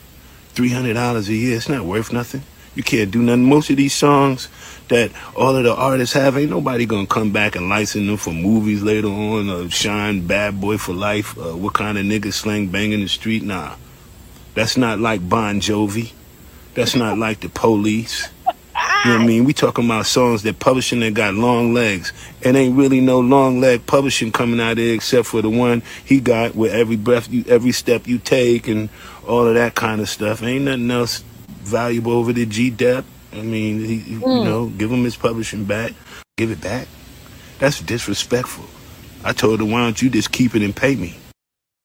three 0.54 0.70
hundred 0.70 0.94
dollars 0.94 1.28
a 1.28 1.34
year. 1.34 1.58
It's 1.58 1.70
not 1.70 1.86
worth 1.86 2.14
nothing. 2.14 2.44
You 2.76 2.82
can't 2.82 3.12
do 3.12 3.22
nothing. 3.22 3.44
Most 3.44 3.70
of 3.70 3.78
these 3.78 3.94
songs 3.94 4.48
that 4.88 5.12
all 5.36 5.56
of 5.56 5.64
the 5.64 5.76
artists 5.76 6.16
have, 6.16 6.38
ain't 6.38 6.50
nobody 6.50 6.86
gonna 6.86 7.06
come 7.06 7.32
back 7.32 7.56
and 7.56 7.70
license 7.70 8.08
them 8.08 8.18
for 8.18 8.32
movies 8.34 8.82
later 8.82 9.10
on. 9.10 9.50
Or 9.50 9.70
shine 9.70 10.26
Bad 10.26 10.60
Boy 10.60 10.78
for 10.78 10.94
Life. 10.94 11.38
Uh, 11.38 11.56
what 11.56 11.74
kind 11.74 11.98
of 11.98 12.06
nigga 12.06 12.34
slang 12.34 12.68
banging 12.68 13.02
the 13.02 13.08
street? 13.08 13.44
Nah, 13.44 13.76
that's 14.56 14.78
not 14.78 15.00
like 15.00 15.28
Bon 15.28 15.60
Jovi. 15.60 16.14
That's 16.74 16.96
not 16.96 17.20
like 17.20 17.42
the 17.42 17.50
Police. 17.50 18.30
You 19.06 19.12
know 19.12 19.18
what 19.18 19.24
I 19.24 19.28
mean? 19.28 19.44
We 19.46 19.54
talking 19.54 19.86
about 19.86 20.06
songs 20.06 20.44
that 20.44 20.60
publishing 20.60 21.02
that 21.02 21.14
got 21.14 21.34
long 21.34 21.74
legs. 21.74 22.14
It 22.42 22.56
ain't 22.56 22.76
really 22.78 23.02
no 23.02 23.20
long 23.20 23.60
leg 23.60 23.86
publishing 23.86 24.32
coming 24.32 24.60
out 24.62 24.78
there 24.78 24.94
except 24.94 25.28
for 25.28 25.42
the 25.42 25.50
one 25.50 25.84
he 26.06 26.20
got 26.20 26.56
with 26.56 26.72
every 26.74 26.96
breath 26.96 27.30
you 27.30 27.44
every 27.48 27.72
step 27.74 28.08
you 28.08 28.18
take 28.18 28.68
and 28.68 28.90
all 29.28 29.46
of 29.46 29.56
that 29.56 29.76
kind 29.76 30.00
of 30.02 30.08
stuff. 30.10 30.42
Ain't 30.42 30.66
nothing 30.66 30.90
else 30.90 31.24
valuable 31.64 32.14
over 32.14 32.32
the 32.34 32.46
G 32.46 32.70
Dep. 32.70 33.06
I 33.34 33.42
mean, 33.42 33.80
he, 33.80 33.98
he- 33.98 34.12
you 34.14 34.20
Mm. 34.22 34.44
know, 34.46 34.66
give 34.68 34.92
him 34.92 35.04
his 35.04 35.16
publishing 35.18 35.66
back. 35.66 35.92
Give 36.38 36.50
it 36.52 36.62
back. 36.62 36.88
That's 37.60 37.80
disrespectful. 37.82 38.66
I 39.24 39.34
told 39.34 39.60
her, 39.60 39.66
why 39.66 39.82
don't 39.82 40.02
you 40.02 40.10
just 40.10 40.32
keep 40.32 40.56
it 40.56 40.62
and 40.62 40.76
pay 40.76 40.96
me? 40.96 41.16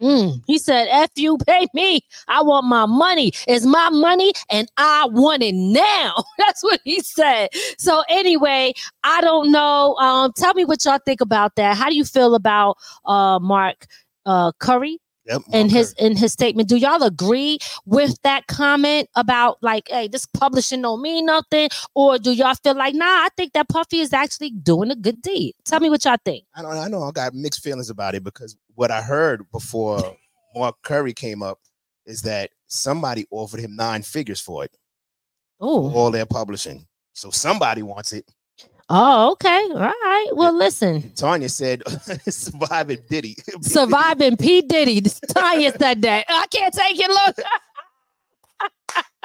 Mm, 0.01 0.43
he 0.47 0.59
said, 0.59 0.89
F 0.91 1.11
you, 1.17 1.39
pay 1.47 1.67
me. 1.75 2.01
I 2.29 2.43
want 2.43 2.67
my 2.67 2.87
money. 2.87 3.33
It's 3.47 3.67
my 3.67 3.91
money 3.91 4.33
and 4.51 4.71
I 4.77 5.07
want 5.11 5.43
it 5.43 5.55
now. 5.55 6.15
That's 6.39 6.63
what 6.63 6.81
he 6.85 7.01
said. 7.01 7.49
So, 7.79 8.03
anyway, 8.09 8.75
I 9.05 9.21
don't 9.21 9.51
know. 9.51 9.95
Um, 9.97 10.33
tell 10.37 10.55
me 10.55 10.65
what 10.65 10.85
y'all 10.85 10.99
think 11.05 11.21
about 11.21 11.57
that. 11.57 11.77
How 11.77 11.89
do 11.89 11.97
you 11.97 12.05
feel 12.05 12.35
about 12.35 12.77
uh 13.05 13.39
Mark 13.41 13.87
uh 14.27 14.53
Curry? 14.59 15.01
Yep, 15.29 15.43
in 15.53 15.69
his 15.69 15.93
in 15.99 16.17
his 16.17 16.33
statement. 16.33 16.71
Do 16.71 16.77
y'all 16.77 17.03
agree 17.03 17.59
with 17.85 18.17
that 18.23 18.47
comment 18.47 19.11
about 19.15 19.59
like, 19.61 19.89
hey, 19.91 20.09
this 20.09 20.25
publishing 20.25 20.81
don't 20.81 21.03
mean 21.03 21.27
nothing? 21.27 21.69
Or 21.95 22.19
do 22.19 22.33
y'all 22.33 22.55
feel 22.55 22.75
like, 22.75 22.95
nah, 22.95 23.05
I 23.05 23.29
think 23.37 23.53
that 23.53 23.69
Puffy 23.69 24.01
is 24.01 24.15
actually 24.15 24.51
doing 24.53 24.91
a 24.91 24.97
good 24.97 25.21
deed? 25.21 25.55
Tell 25.67 25.81
me 25.81 25.91
what 25.91 26.07
y'all 26.07 26.17
think. 26.25 26.45
I 26.55 26.63
don't. 26.63 26.75
I 26.75 26.89
know. 26.89 27.03
I 27.03 27.11
got 27.11 27.35
mixed 27.35 27.63
feelings 27.63 27.91
about 27.91 28.15
it 28.15 28.25
because 28.25 28.57
what 28.79 28.93
I 28.93 29.03
heard 29.03 29.45
before 29.51 30.17
Mark 30.55 30.77
Curry 30.85 31.13
came 31.13 31.43
up 31.43 31.59
is 32.07 32.23
that 32.23 32.51
somebody 32.69 33.27
offered 33.33 33.59
him 33.59 33.75
nine 33.75 34.03
figures 34.03 34.41
for 34.41 34.65
it. 34.65 34.71
Oh, 35.61 35.93
all 35.93 36.13
their 36.13 36.27
publishing. 36.27 36.87
So 37.13 37.31
somebody 37.31 37.83
wants 37.83 38.13
it. 38.13 38.25
Oh, 38.89 39.33
okay. 39.33 39.65
All 39.73 39.81
right. 39.81 40.31
Well, 40.33 40.57
listen. 40.57 41.11
Tanya 41.17 41.49
said, 41.49 41.83
"Surviving 42.29 43.01
Diddy." 43.11 43.37
Surviving 43.63 44.37
P. 44.37 44.63
Diddy. 44.63 45.03
Tanya 45.35 45.73
said 45.77 46.01
that. 46.03 46.27
I 46.29 46.47
can't 46.49 46.73
take 46.73 47.01
it. 47.01 47.11
Look. 47.11 47.37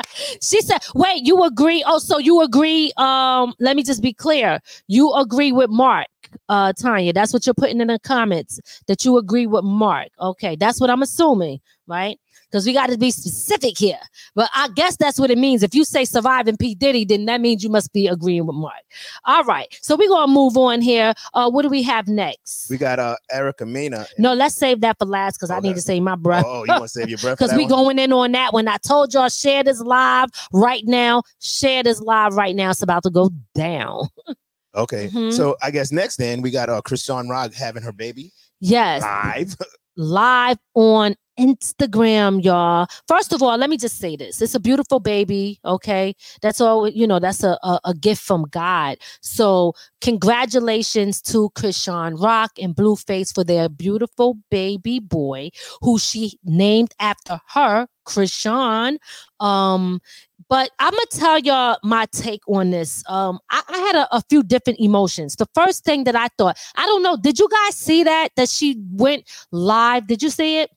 she 0.42 0.62
said, 0.62 0.80
wait, 0.96 1.26
you 1.26 1.44
agree? 1.44 1.84
Oh, 1.86 2.00
so 2.00 2.18
you 2.18 2.42
agree? 2.42 2.92
Um, 2.98 3.54
let 3.60 3.76
me 3.76 3.84
just 3.84 4.02
be 4.02 4.14
clear. 4.14 4.60
You 4.88 5.14
agree 5.14 5.52
with 5.52 5.70
Mark, 5.70 6.08
uh, 6.50 6.74
Tanya. 6.74 7.14
That's 7.14 7.34
what 7.34 7.46
you're 7.46 7.54
putting 7.54 7.82
in 7.82 7.88
the 7.88 8.00
comments. 8.00 8.60
That 8.88 9.06
you 9.06 9.18
agree 9.18 9.48
with 9.48 9.64
Mark. 9.64 10.10
Okay, 10.20 10.56
that's 10.56 10.80
what 10.80 10.90
I'm 10.90 11.02
assuming, 11.02 11.60
right? 11.88 12.20
Because 12.50 12.68
we 12.68 12.74
got 12.74 12.90
to 12.90 12.98
be 13.00 13.10
specific 13.10 13.78
here. 13.78 14.00
But 14.36 14.48
I 14.54 14.70
guess 14.76 14.96
that's 14.96 15.20
what 15.20 15.32
it 15.32 15.40
means. 15.40 15.64
If 15.64 15.74
you 15.74 15.84
say 15.84 16.06
surviving 16.06 16.56
P. 16.56 16.76
Diddy, 16.76 17.04
then 17.04 17.26
that 17.26 17.42
means 17.42 17.64
you 17.64 17.70
must 17.70 17.92
be 17.94 18.08
agreeing 18.08 18.46
with 18.46 18.56
Mark. 18.56 18.82
All 19.26 19.44
right. 19.44 19.68
So 19.82 19.96
we're 19.96 20.10
gonna 20.10 20.32
move 20.32 20.56
on 20.56 20.82
here. 20.82 21.14
Uh, 21.34 21.50
what 21.50 21.64
do 21.64 21.70
we 21.70 21.82
have 21.84 22.08
next? 22.08 22.70
We 22.70 22.78
got 22.78 23.00
uh 23.00 23.16
Erica 23.32 23.66
Mena. 23.66 24.06
No, 24.20 24.34
let's 24.34 24.56
save 24.56 24.82
that 24.82 25.00
for 25.00 25.06
last 25.06 25.38
because 25.38 25.50
I 25.50 25.60
need 25.60 25.76
to 25.76 25.82
save 25.82 26.04
my 26.04 26.16
breath. 26.16 26.46
Oh, 26.46 26.64
you 26.64 26.74
want 26.74 26.84
to 26.84 26.90
save 26.90 27.10
your 27.10 27.18
breath? 27.18 27.34
Because 27.44 27.58
we 27.58 27.64
one? 27.64 27.70
going 27.70 28.00
in 28.00 28.14
on 28.14 28.32
that 28.34 28.54
one. 28.54 28.68
I 28.68 28.78
told 28.78 29.14
y'all 29.14 29.30
share 29.30 29.64
this 29.64 29.80
live 29.82 30.30
right 30.54 30.84
now. 30.86 31.24
Share 31.40 31.82
this 31.82 32.00
live 32.00 32.36
right 32.36 32.56
now. 32.56 32.70
It's 32.70 32.84
about 32.84 33.04
to 33.04 33.10
go 33.10 33.32
down. 33.56 34.10
Okay. 34.76 35.10
Mhm. 35.10 35.32
So 35.34 35.56
I 35.62 35.72
guess 35.72 35.92
next 35.92 36.18
then 36.18 36.42
we 36.42 36.52
got 36.52 36.70
uh 36.70 36.82
Chrisean 36.82 37.30
Rock 37.30 37.54
having 37.54 37.84
her 37.84 37.92
baby 37.92 38.32
Yes. 38.60 39.02
live. 39.02 39.56
live 39.98 40.58
on 40.74 41.16
Instagram, 41.40 42.44
y'all. 42.44 42.88
First 43.08 43.34
of 43.34 43.42
all, 43.42 43.58
let 43.58 43.70
me 43.70 43.78
just 43.78 44.00
say 44.00 44.16
this. 44.16 44.42
It's 44.42 44.56
a 44.56 44.60
beautiful 44.60 45.00
baby, 45.00 45.60
okay? 45.66 46.16
That's 46.42 46.62
all, 46.62 46.88
you 46.88 47.08
know, 47.08 47.20
that's 47.20 47.44
a, 47.44 47.58
a, 47.64 47.80
a 47.86 47.94
gift 47.94 48.22
from 48.22 48.46
God. 48.52 48.98
So, 49.22 49.74
congratulations 50.02 51.22
to 51.24 51.50
Chrisean 51.56 52.22
Rock 52.22 52.52
and 52.62 52.76
Blueface 52.76 53.34
for 53.34 53.44
their 53.44 53.70
beautiful 53.70 54.38
baby 54.50 55.00
boy 55.00 55.50
who 55.82 55.98
she 56.00 56.40
named 56.44 56.94
after 57.00 57.40
her, 57.54 57.88
Chrisean. 58.06 58.98
Um, 59.40 60.02
but 60.50 60.72
I'm 60.80 60.92
gonna 60.92 61.06
tell 61.10 61.40
y'all 61.40 61.78
my 61.84 62.06
take 62.12 62.42
on 62.48 62.70
this. 62.70 63.04
Um, 63.08 63.40
I, 63.50 63.62
I 63.68 63.78
had 63.78 63.96
a, 63.96 64.16
a 64.16 64.22
few 64.30 64.44
different 64.44 64.80
emotions. 64.80 65.36
The 65.36 65.48
first 65.56 65.84
thing 65.84 66.04
that 66.04 66.16
I 66.16 66.28
thought, 66.38 66.58
I 66.76 66.86
don't 66.86 67.02
know, 67.02 67.18
did 67.18 67.40
you 67.40 67.48
guys 67.50 67.76
see 67.76 68.04
that? 68.04 68.30
That 68.36 68.50
she 68.50 68.80
went 68.92 69.24
live? 69.52 70.08
Did 70.08 70.22
you 70.22 70.30
see 70.30 70.60
it? 70.60 70.70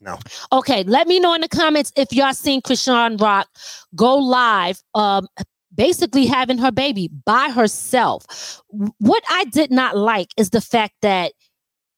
No. 0.00 0.18
Okay, 0.52 0.84
let 0.84 1.08
me 1.08 1.18
know 1.20 1.34
in 1.34 1.40
the 1.40 1.48
comments 1.48 1.92
if 1.96 2.12
y'all 2.12 2.32
seen 2.32 2.62
Chrisean 2.62 3.20
Rock 3.20 3.48
go 3.94 4.16
live. 4.16 4.82
Um, 4.94 5.26
basically 5.78 6.26
having 6.26 6.58
her 6.58 6.72
baby 6.72 7.08
by 7.24 7.50
herself. 7.50 8.60
What 8.98 9.22
I 9.30 9.44
did 9.44 9.70
not 9.70 9.96
like 9.96 10.28
is 10.36 10.50
the 10.50 10.60
fact 10.60 10.94
that 11.02 11.32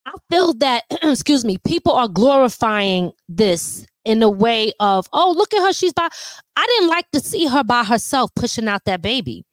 I 0.07 0.13
feel 0.31 0.53
that, 0.55 0.85
excuse 1.03 1.45
me, 1.45 1.59
people 1.67 1.93
are 1.93 2.09
glorifying 2.09 3.13
this 3.29 3.87
in 4.05 4.23
a 4.23 4.31
way 4.31 4.73
of, 4.81 5.09
oh, 5.13 5.35
look 5.37 5.53
at 5.55 5.65
her, 5.65 5.73
she's 5.73 5.93
by. 5.93 6.09
I 6.57 6.67
didn't 6.67 6.89
like 6.89 7.11
to 7.13 7.21
see 7.21 7.47
her 7.47 7.65
by 7.65 7.85
herself 7.85 8.31
pushing 8.37 8.69
out 8.69 8.85
that 8.85 9.03
baby. 9.03 9.45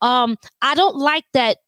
Um, 0.00 0.36
I 0.60 0.74
don't 0.74 0.96
like 0.96 1.24
that 1.32 1.58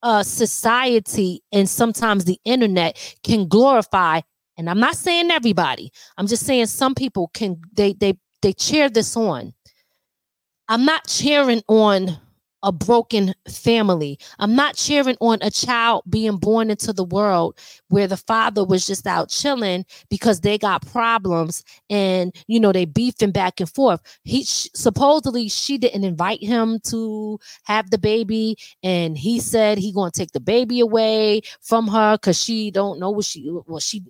uh 0.00 0.22
society 0.22 1.42
and 1.50 1.68
sometimes 1.68 2.24
the 2.24 2.38
internet 2.44 3.16
can 3.24 3.48
glorify 3.48 4.20
and 4.58 4.68
i'm 4.68 4.80
not 4.80 4.96
saying 4.96 5.30
everybody 5.30 5.90
i'm 6.18 6.26
just 6.26 6.44
saying 6.44 6.66
some 6.66 6.94
people 6.94 7.28
can 7.28 7.60
they 7.72 7.94
they 7.94 8.14
they 8.42 8.52
cheer 8.52 8.90
this 8.90 9.16
on 9.16 9.52
i'm 10.68 10.84
not 10.84 11.06
cheering 11.06 11.62
on 11.68 12.18
a 12.62 12.72
broken 12.72 13.34
family. 13.48 14.18
I'm 14.38 14.54
not 14.54 14.74
cheering 14.76 15.16
on 15.20 15.38
a 15.42 15.50
child 15.50 16.02
being 16.08 16.38
born 16.38 16.70
into 16.70 16.92
the 16.92 17.04
world 17.04 17.58
where 17.88 18.08
the 18.08 18.16
father 18.16 18.64
was 18.64 18.86
just 18.86 19.06
out 19.06 19.28
chilling 19.28 19.84
because 20.10 20.40
they 20.40 20.58
got 20.58 20.84
problems 20.86 21.62
and 21.88 22.34
you 22.48 22.58
know 22.58 22.72
they 22.72 22.84
beefing 22.84 23.30
back 23.30 23.60
and 23.60 23.70
forth. 23.70 24.00
He 24.24 24.44
sh- 24.44 24.68
supposedly 24.74 25.48
she 25.48 25.78
didn't 25.78 26.04
invite 26.04 26.42
him 26.42 26.80
to 26.86 27.38
have 27.64 27.90
the 27.90 27.98
baby 27.98 28.56
and 28.82 29.16
he 29.16 29.38
said 29.38 29.78
he 29.78 29.92
going 29.92 30.10
to 30.10 30.18
take 30.18 30.32
the 30.32 30.40
baby 30.40 30.80
away 30.80 31.42
from 31.62 31.86
her 31.88 32.18
cuz 32.18 32.42
she 32.42 32.70
don't 32.70 32.98
know 32.98 33.10
what 33.10 33.24
she 33.24 33.46
what 33.46 33.82
she 33.82 34.02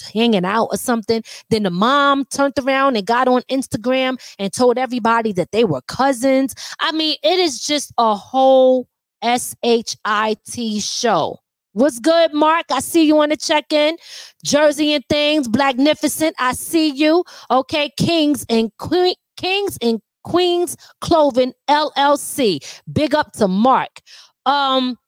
hanging 0.00 0.44
out 0.44 0.68
or 0.70 0.76
something. 0.76 1.22
Then 1.50 1.64
the 1.64 1.70
mom 1.70 2.24
turned 2.26 2.54
around 2.58 2.96
and 2.96 3.06
got 3.06 3.28
on 3.28 3.42
Instagram 3.42 4.18
and 4.38 4.52
told 4.52 4.78
everybody 4.78 5.32
that 5.32 5.52
they 5.52 5.64
were 5.64 5.82
cousins. 5.82 6.54
I 6.80 6.92
mean, 6.92 7.16
it 7.22 7.38
is 7.38 7.64
just 7.64 7.92
a 7.98 8.14
whole 8.14 8.88
SHIT 9.22 10.82
show. 10.82 11.38
What's 11.74 12.00
good, 12.00 12.34
Mark? 12.34 12.66
I 12.70 12.80
see 12.80 13.06
you 13.06 13.18
on 13.20 13.30
the 13.30 13.36
check 13.36 13.72
in. 13.72 13.96
Jersey 14.44 14.92
and 14.92 15.04
things, 15.08 15.48
Blacknificent. 15.48 16.32
I 16.38 16.52
see 16.52 16.90
you. 16.90 17.24
Okay, 17.50 17.90
Kings 17.96 18.44
and 18.50 18.70
Queen, 18.76 19.14
Kings 19.38 19.78
and 19.80 20.00
Queens 20.22 20.76
Clothing 21.00 21.54
LLC. 21.68 22.60
Big 22.92 23.14
up 23.14 23.32
to 23.32 23.48
Mark. 23.48 24.00
Um, 24.44 24.98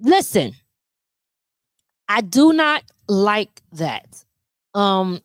listen, 0.00 0.54
I 2.08 2.20
do 2.20 2.52
not 2.52 2.82
like 3.06 3.62
that 3.72 4.24
um 4.74 5.20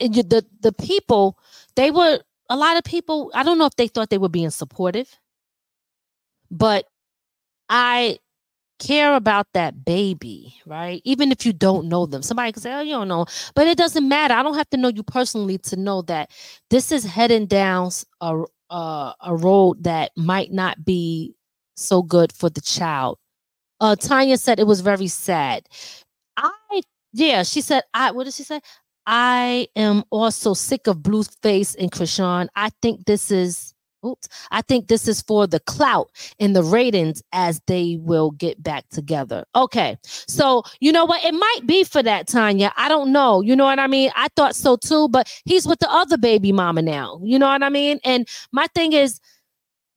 the 0.00 0.44
the 0.60 0.72
people 0.72 1.38
they 1.76 1.90
were 1.90 2.20
a 2.50 2.56
lot 2.56 2.76
of 2.76 2.84
people 2.84 3.30
i 3.34 3.42
don't 3.42 3.58
know 3.58 3.66
if 3.66 3.76
they 3.76 3.88
thought 3.88 4.10
they 4.10 4.18
were 4.18 4.28
being 4.28 4.50
supportive 4.50 5.18
but 6.50 6.86
i 7.68 8.18
care 8.80 9.14
about 9.14 9.46
that 9.54 9.84
baby 9.84 10.56
right? 10.66 11.00
Even 11.04 11.32
if 11.32 11.46
you 11.46 11.52
don't 11.52 11.88
know 11.88 12.06
them. 12.06 12.22
Somebody 12.22 12.52
can 12.52 12.62
say 12.62 12.72
oh 12.74 12.80
you 12.80 12.92
don't 12.92 13.08
know. 13.08 13.26
But 13.54 13.68
it 13.68 13.78
doesn't 13.78 14.08
matter. 14.08 14.34
I 14.34 14.42
don't 14.42 14.56
have 14.56 14.70
to 14.70 14.76
know 14.76 14.88
you 14.88 15.02
personally 15.04 15.58
to 15.58 15.76
know 15.76 16.02
that 16.02 16.30
this 16.70 16.92
is 16.92 17.04
heading 17.04 17.46
down 17.46 17.90
a 18.20 18.44
a 18.70 19.36
road 19.36 19.84
that 19.84 20.12
might 20.16 20.52
not 20.52 20.84
be 20.84 21.34
so 21.76 22.02
good 22.02 22.32
for 22.32 22.50
the 22.50 22.60
child. 22.60 23.18
Uh 23.80 23.96
tanya 23.96 24.38
said 24.38 24.60
it 24.60 24.66
was 24.66 24.80
very 24.82 25.08
sad. 25.08 25.66
I 26.36 26.82
yeah 27.12 27.42
she 27.42 27.60
said 27.60 27.82
i 27.94 28.10
what 28.10 28.24
did 28.24 28.34
she 28.34 28.42
say 28.42 28.60
I 29.06 29.66
am 29.74 30.04
also 30.10 30.54
sick 30.54 30.86
of 30.86 30.98
Blueface 30.98 31.74
and 31.78 31.90
Chrisean. 31.90 32.48
I 32.54 32.70
think 32.82 33.04
this 33.04 33.30
is 33.30 33.74
oops. 34.04 34.28
I 34.50 34.62
think 34.62 34.88
this 34.88 35.06
is 35.06 35.22
for 35.22 35.46
the 35.46 35.60
clout 35.60 36.10
and 36.38 36.54
the 36.56 36.62
ratings 36.62 37.22
as 37.32 37.60
they 37.66 37.98
will 38.00 38.32
get 38.32 38.62
back 38.62 38.88
together. 38.90 39.44
Okay. 39.54 39.96
So, 40.04 40.64
you 40.80 40.92
know 40.92 41.04
what? 41.04 41.24
It 41.24 41.34
might 41.34 41.60
be 41.66 41.84
for 41.84 42.02
that, 42.02 42.26
Tanya. 42.26 42.72
I 42.76 42.88
don't 42.88 43.12
know. 43.12 43.40
You 43.40 43.54
know 43.56 43.64
what 43.64 43.78
I 43.78 43.86
mean? 43.86 44.10
I 44.16 44.28
thought 44.34 44.56
so 44.56 44.76
too, 44.76 45.08
but 45.08 45.32
he's 45.44 45.66
with 45.66 45.78
the 45.78 45.90
other 45.90 46.18
baby 46.18 46.52
mama 46.52 46.82
now. 46.82 47.20
You 47.22 47.38
know 47.38 47.48
what 47.48 47.62
I 47.62 47.68
mean? 47.68 48.00
And 48.04 48.28
my 48.52 48.66
thing 48.74 48.92
is, 48.92 49.20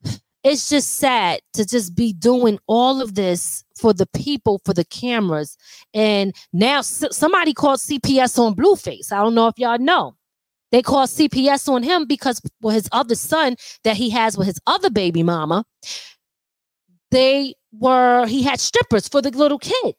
it's 0.44 0.70
just 0.70 0.96
sad 0.96 1.42
to 1.54 1.66
just 1.66 1.96
be 1.96 2.14
doing 2.14 2.60
all 2.68 3.02
of 3.02 3.16
this 3.16 3.65
for 3.76 3.94
the 3.94 4.08
people 4.08 4.62
for 4.66 4.74
the 4.74 4.86
cameras. 4.86 5.58
And 5.94 6.34
now 6.54 6.82
somebody 6.82 7.54
called 7.54 7.80
cps 7.80 8.40
on 8.40 8.56
blueface. 8.56 9.12
I 9.12 9.18
don't 9.22 9.36
know 9.36 9.48
if 9.48 9.58
y'all 9.58 9.80
know. 9.80 10.16
They 10.72 10.82
called 10.82 11.10
cps 11.10 11.70
on 11.70 11.84
him 11.84 12.06
because 12.06 12.42
for 12.62 12.72
his 12.72 12.90
other 12.92 13.16
son 13.16 13.56
that 13.84 13.98
he 13.98 14.10
has 14.10 14.38
with 14.38 14.48
his 14.48 14.60
other 14.68 14.90
baby 14.90 15.24
mama 15.24 15.66
they 17.12 17.54
were 17.72 18.26
he 18.26 18.44
had 18.44 18.60
strippers 18.60 19.08
for 19.08 19.22
the 19.22 19.32
little 19.32 19.60
kid. 19.60 19.96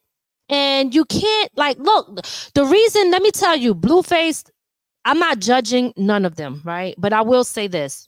And 0.49 0.95
you 0.95 1.03
can't 1.05 1.51
like 1.57 1.77
look 1.79 2.25
the 2.53 2.65
reason 2.65 3.11
let 3.11 3.21
me 3.21 3.31
tell 3.31 3.55
you 3.55 3.75
blueface 3.75 4.49
i'm 5.03 5.19
not 5.19 5.39
judging 5.39 5.93
none 5.97 6.25
of 6.25 6.35
them 6.35 6.61
right? 6.63 6.95
But 6.97 7.13
i 7.13 7.21
will 7.21 7.43
say 7.43 7.67
this 7.67 8.07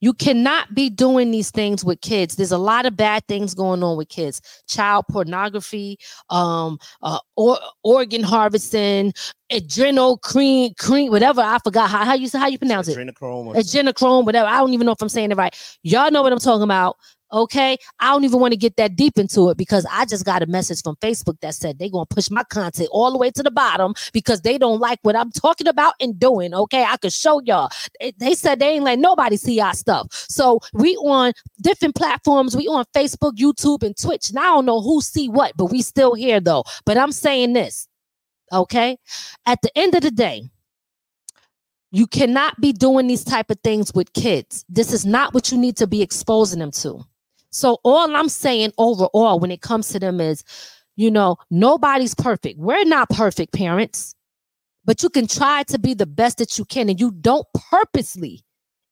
you 0.00 0.12
cannot 0.12 0.74
be 0.74 0.90
doing 0.90 1.30
these 1.30 1.50
things 1.50 1.84
with 1.84 2.00
kids. 2.00 2.36
There's 2.36 2.52
a 2.52 2.58
lot 2.58 2.86
of 2.86 2.96
bad 2.96 3.26
things 3.26 3.54
going 3.54 3.82
on 3.82 3.96
with 3.96 4.08
kids. 4.08 4.40
Child 4.66 5.06
pornography, 5.10 5.98
um, 6.30 6.78
uh, 7.02 7.18
or, 7.36 7.58
organ 7.82 8.22
harvesting, 8.22 9.12
adrenochrome, 9.52 10.20
cream, 10.22 10.72
cream, 10.78 11.10
whatever. 11.10 11.40
I 11.40 11.58
forgot 11.58 11.90
how, 11.90 12.04
how 12.04 12.14
you 12.14 12.28
how 12.32 12.46
you 12.46 12.58
pronounce 12.58 12.88
it. 12.88 12.96
Adrenochrome 12.96 13.54
Adrenochrome, 13.54 14.24
whatever. 14.24 14.48
I 14.48 14.58
don't 14.58 14.72
even 14.72 14.86
know 14.86 14.92
if 14.92 15.02
I'm 15.02 15.08
saying 15.08 15.32
it 15.32 15.36
right. 15.36 15.54
Y'all 15.82 16.10
know 16.10 16.22
what 16.22 16.32
I'm 16.32 16.38
talking 16.38 16.62
about. 16.62 16.96
Okay. 17.32 17.78
I 18.00 18.10
don't 18.10 18.24
even 18.24 18.40
want 18.40 18.52
to 18.52 18.56
get 18.56 18.76
that 18.76 18.96
deep 18.96 19.18
into 19.18 19.50
it 19.50 19.56
because 19.56 19.86
I 19.90 20.04
just 20.04 20.24
got 20.24 20.42
a 20.42 20.46
message 20.46 20.82
from 20.82 20.96
Facebook 20.96 21.38
that 21.40 21.54
said 21.54 21.78
they're 21.78 21.88
going 21.88 22.06
to 22.08 22.14
push 22.14 22.30
my 22.30 22.42
content 22.44 22.88
all 22.92 23.12
the 23.12 23.18
way 23.18 23.30
to 23.30 23.42
the 23.42 23.50
bottom 23.50 23.94
because 24.12 24.40
they 24.40 24.58
don't 24.58 24.80
like 24.80 24.98
what 25.02 25.16
I'm 25.16 25.30
talking 25.30 25.68
about 25.68 25.94
and 26.00 26.18
doing. 26.18 26.54
Okay. 26.54 26.82
I 26.82 26.96
could 26.96 27.12
show 27.12 27.40
y'all. 27.40 27.70
They, 28.00 28.12
they 28.18 28.34
said 28.34 28.58
they 28.58 28.70
ain't 28.70 28.84
let 28.84 28.98
nobody 28.98 29.36
see 29.36 29.60
our 29.60 29.74
stuff. 29.74 30.08
So 30.10 30.60
we 30.72 30.96
on 30.96 31.32
different 31.62 31.94
platforms. 31.94 32.56
We 32.56 32.66
on 32.66 32.84
Facebook, 32.94 33.36
YouTube, 33.36 33.82
and 33.82 33.96
Twitch. 33.96 34.30
And 34.30 34.38
I 34.38 34.44
don't 34.44 34.66
know 34.66 34.80
who 34.80 35.00
see 35.00 35.28
what, 35.28 35.56
but 35.56 35.66
we 35.66 35.82
still 35.82 36.14
here 36.14 36.40
though. 36.40 36.64
But 36.84 36.98
I'm 36.98 37.12
saying 37.12 37.52
this. 37.52 37.86
Okay. 38.52 38.98
At 39.46 39.62
the 39.62 39.70
end 39.78 39.94
of 39.94 40.02
the 40.02 40.10
day, 40.10 40.50
you 41.92 42.06
cannot 42.06 42.60
be 42.60 42.72
doing 42.72 43.06
these 43.06 43.24
type 43.24 43.50
of 43.50 43.58
things 43.62 43.92
with 43.94 44.12
kids. 44.12 44.64
This 44.68 44.92
is 44.92 45.04
not 45.04 45.34
what 45.34 45.50
you 45.50 45.58
need 45.58 45.76
to 45.78 45.86
be 45.86 46.02
exposing 46.02 46.60
them 46.60 46.70
to. 46.72 47.04
So 47.50 47.78
all 47.84 48.14
I'm 48.14 48.28
saying 48.28 48.72
overall 48.78 49.38
when 49.38 49.50
it 49.50 49.60
comes 49.60 49.88
to 49.88 49.98
them 49.98 50.20
is, 50.20 50.44
you 50.96 51.10
know, 51.10 51.36
nobody's 51.50 52.14
perfect. 52.14 52.58
We're 52.58 52.84
not 52.84 53.08
perfect 53.10 53.52
parents, 53.52 54.14
but 54.84 55.02
you 55.02 55.10
can 55.10 55.26
try 55.26 55.62
to 55.64 55.78
be 55.78 55.94
the 55.94 56.06
best 56.06 56.38
that 56.38 56.58
you 56.58 56.64
can 56.64 56.88
and 56.88 57.00
you 57.00 57.10
don't 57.10 57.46
purposely, 57.70 58.44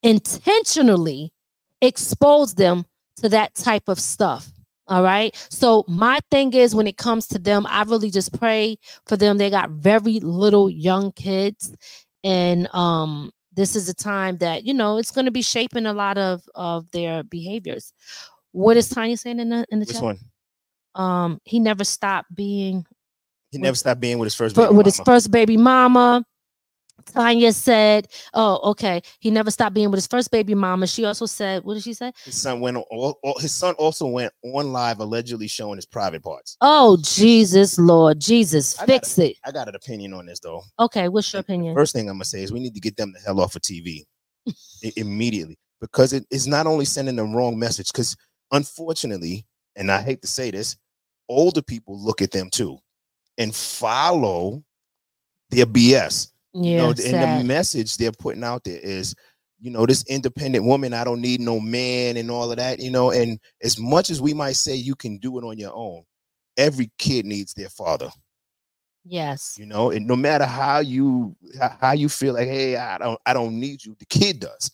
intentionally 0.02 1.32
expose 1.80 2.54
them 2.54 2.84
to 3.16 3.28
that 3.28 3.54
type 3.54 3.88
of 3.88 3.98
stuff. 3.98 4.50
All 4.88 5.02
right. 5.02 5.36
So 5.50 5.84
my 5.86 6.18
thing 6.30 6.54
is 6.54 6.74
when 6.74 6.86
it 6.86 6.96
comes 6.96 7.26
to 7.28 7.38
them, 7.38 7.66
I 7.68 7.82
really 7.82 8.10
just 8.10 8.38
pray 8.38 8.78
for 9.06 9.16
them. 9.16 9.36
They 9.36 9.50
got 9.50 9.70
very 9.70 10.18
little 10.20 10.70
young 10.70 11.12
kids 11.12 11.74
and 12.24 12.72
um 12.74 13.30
this 13.52 13.76
is 13.76 13.88
a 13.88 13.94
time 13.94 14.38
that 14.38 14.64
you 14.64 14.74
know 14.74 14.98
it's 14.98 15.10
going 15.10 15.24
to 15.24 15.30
be 15.30 15.42
shaping 15.42 15.86
a 15.86 15.92
lot 15.92 16.18
of 16.18 16.42
of 16.54 16.90
their 16.90 17.22
behaviors 17.22 17.92
what 18.52 18.76
is 18.76 18.88
tanya 18.88 19.16
saying 19.16 19.40
in 19.40 19.48
the 19.48 19.66
in 19.70 19.78
the 19.80 19.86
Which 19.86 19.94
chat 19.94 20.02
one? 20.02 20.18
um 20.94 21.38
he 21.44 21.58
never 21.60 21.84
stopped 21.84 22.34
being 22.34 22.84
He 23.50 23.58
never 23.58 23.76
stopped 23.76 24.00
being 24.00 24.18
with 24.18 24.26
his 24.26 24.34
first 24.34 24.56
with 24.56 24.86
his 24.86 25.00
first 25.00 25.30
baby 25.30 25.56
mama 25.56 26.24
tanya 27.14 27.52
said 27.52 28.06
oh 28.34 28.70
okay 28.70 29.00
he 29.20 29.30
never 29.30 29.50
stopped 29.50 29.74
being 29.74 29.90
with 29.90 29.98
his 29.98 30.06
first 30.06 30.30
baby 30.30 30.54
mama 30.54 30.86
she 30.86 31.04
also 31.04 31.26
said 31.26 31.62
what 31.64 31.74
did 31.74 31.82
she 31.82 31.94
say 31.94 32.12
His 32.24 32.40
son 32.42 32.60
went 32.60 32.76
on. 32.76 32.82
All, 32.90 33.18
all- 33.22 33.38
his 33.38 33.54
son 33.54 33.74
also 33.76 34.06
went 34.06 34.32
on 34.44 34.72
live, 34.72 34.98
allegedly 35.00 35.46
showing 35.48 35.76
his 35.76 35.86
private 35.86 36.22
parts. 36.22 36.56
oh 36.60 36.98
jesus 37.02 37.78
lord 37.78 38.20
jesus 38.20 38.78
I 38.80 38.86
fix 38.86 39.18
it 39.18 39.36
I 39.44 39.52
got 39.52 39.68
an 39.68 39.74
opinion 39.74 40.12
on 40.14 40.26
this 40.26 40.40
though. 40.40 40.62
okay 40.78 41.08
what's 41.08 41.32
your 41.32 41.40
opinion 41.40 41.74
First 41.74 41.94
thing 41.94 42.08
I'm 42.08 42.16
gonna 42.16 42.24
say 42.24 42.42
is 42.42 42.52
we 42.52 42.60
need 42.60 42.74
to 42.74 42.80
get 42.80 42.96
them 42.96 43.12
the 43.12 43.20
hell 43.20 43.40
off 43.40 43.54
of 43.56 43.62
TV 43.62 44.04
immediately 44.96 45.56
because 45.80 46.12
it 46.12 46.26
is 46.30 46.46
not 46.46 46.66
only 46.66 46.84
sending 46.84 47.16
the 47.16 47.24
wrong 47.24 47.58
message. 47.58 47.88
Because 47.92 48.16
unfortunately, 48.52 49.46
and 49.76 49.90
I 49.90 50.02
hate 50.02 50.22
to 50.22 50.28
say 50.28 50.50
this, 50.50 50.76
older 51.28 51.62
people 51.62 51.98
look 51.98 52.22
at 52.22 52.30
them 52.30 52.50
too 52.50 52.78
and 53.36 53.54
follow 53.54 54.62
their 55.50 55.66
BS. 55.66 56.32
You 56.54 56.72
yeah 56.72 56.78
know, 56.78 56.88
and 56.88 56.96
the 56.96 57.44
message 57.44 57.96
they're 57.96 58.12
putting 58.12 58.42
out 58.44 58.64
there 58.64 58.80
is, 58.80 59.14
you 59.60 59.70
know, 59.70 59.86
this 59.86 60.04
independent 60.08 60.64
woman, 60.64 60.94
I 60.94 61.04
don't 61.04 61.20
need 61.20 61.40
no 61.40 61.60
man 61.60 62.16
and 62.16 62.30
all 62.30 62.50
of 62.50 62.56
that, 62.56 62.80
you 62.80 62.90
know. 62.90 63.10
And 63.10 63.38
as 63.62 63.78
much 63.78 64.10
as 64.10 64.20
we 64.20 64.34
might 64.34 64.56
say 64.56 64.74
you 64.74 64.94
can 64.94 65.18
do 65.18 65.38
it 65.38 65.44
on 65.44 65.58
your 65.58 65.72
own, 65.74 66.04
every 66.56 66.90
kid 66.98 67.26
needs 67.26 67.54
their 67.54 67.68
father 67.68 68.10
yes 69.04 69.56
you 69.58 69.64
know 69.64 69.90
and 69.90 70.06
no 70.06 70.14
matter 70.14 70.44
how 70.44 70.80
you 70.80 71.34
how 71.80 71.92
you 71.92 72.08
feel 72.08 72.34
like 72.34 72.46
hey 72.46 72.76
i 72.76 72.98
don't 72.98 73.18
i 73.24 73.32
don't 73.32 73.58
need 73.58 73.82
you 73.82 73.96
the 73.98 74.06
kid 74.06 74.40
does 74.40 74.70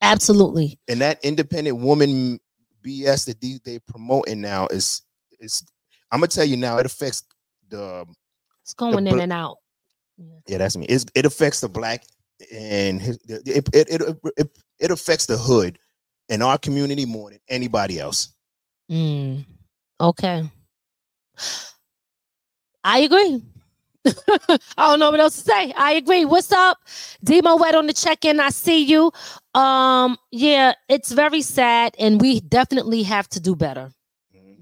absolutely 0.00 0.78
and 0.88 1.00
that 1.00 1.22
independent 1.22 1.76
woman 1.76 2.38
bs 2.84 3.26
that 3.26 3.40
they, 3.40 3.58
they 3.64 3.78
promoting 3.78 4.40
now 4.40 4.66
is 4.68 5.02
is 5.40 5.64
i'm 6.12 6.20
gonna 6.20 6.28
tell 6.28 6.44
you 6.44 6.56
now 6.56 6.78
it 6.78 6.86
affects 6.86 7.22
the 7.70 8.06
it's 8.64 8.72
going 8.72 9.06
in 9.06 9.20
and 9.20 9.32
out. 9.32 9.58
Yeah. 10.46 10.58
That's 10.58 10.76
me. 10.76 10.86
It's, 10.86 11.04
it 11.14 11.26
affects 11.26 11.60
the 11.60 11.68
black 11.68 12.04
and 12.52 13.00
his, 13.00 13.18
it, 13.28 13.68
it, 13.74 13.90
it, 13.90 14.18
it, 14.38 14.58
it 14.78 14.90
affects 14.90 15.26
the 15.26 15.36
hood 15.36 15.78
in 16.30 16.40
our 16.40 16.56
community 16.56 17.04
more 17.04 17.30
than 17.30 17.40
anybody 17.50 18.00
else. 18.00 18.32
Mm, 18.90 19.44
okay. 20.00 20.50
I 22.84 23.00
agree. 23.00 23.42
I 24.76 24.88
don't 24.90 24.98
know 25.00 25.10
what 25.10 25.20
else 25.20 25.36
to 25.36 25.42
say. 25.42 25.72
I 25.76 25.92
agree. 25.92 26.24
What's 26.24 26.52
up? 26.52 26.78
Demo 27.22 27.56
Wet 27.56 27.74
on 27.74 27.86
the 27.86 27.92
check-in. 27.94 28.38
I 28.40 28.50
see 28.50 28.84
you. 28.84 29.10
Um, 29.54 30.16
yeah, 30.30 30.74
it's 30.88 31.12
very 31.12 31.40
sad, 31.42 31.94
and 31.98 32.20
we 32.20 32.40
definitely 32.40 33.02
have 33.04 33.28
to 33.30 33.40
do 33.40 33.56
better. 33.56 33.92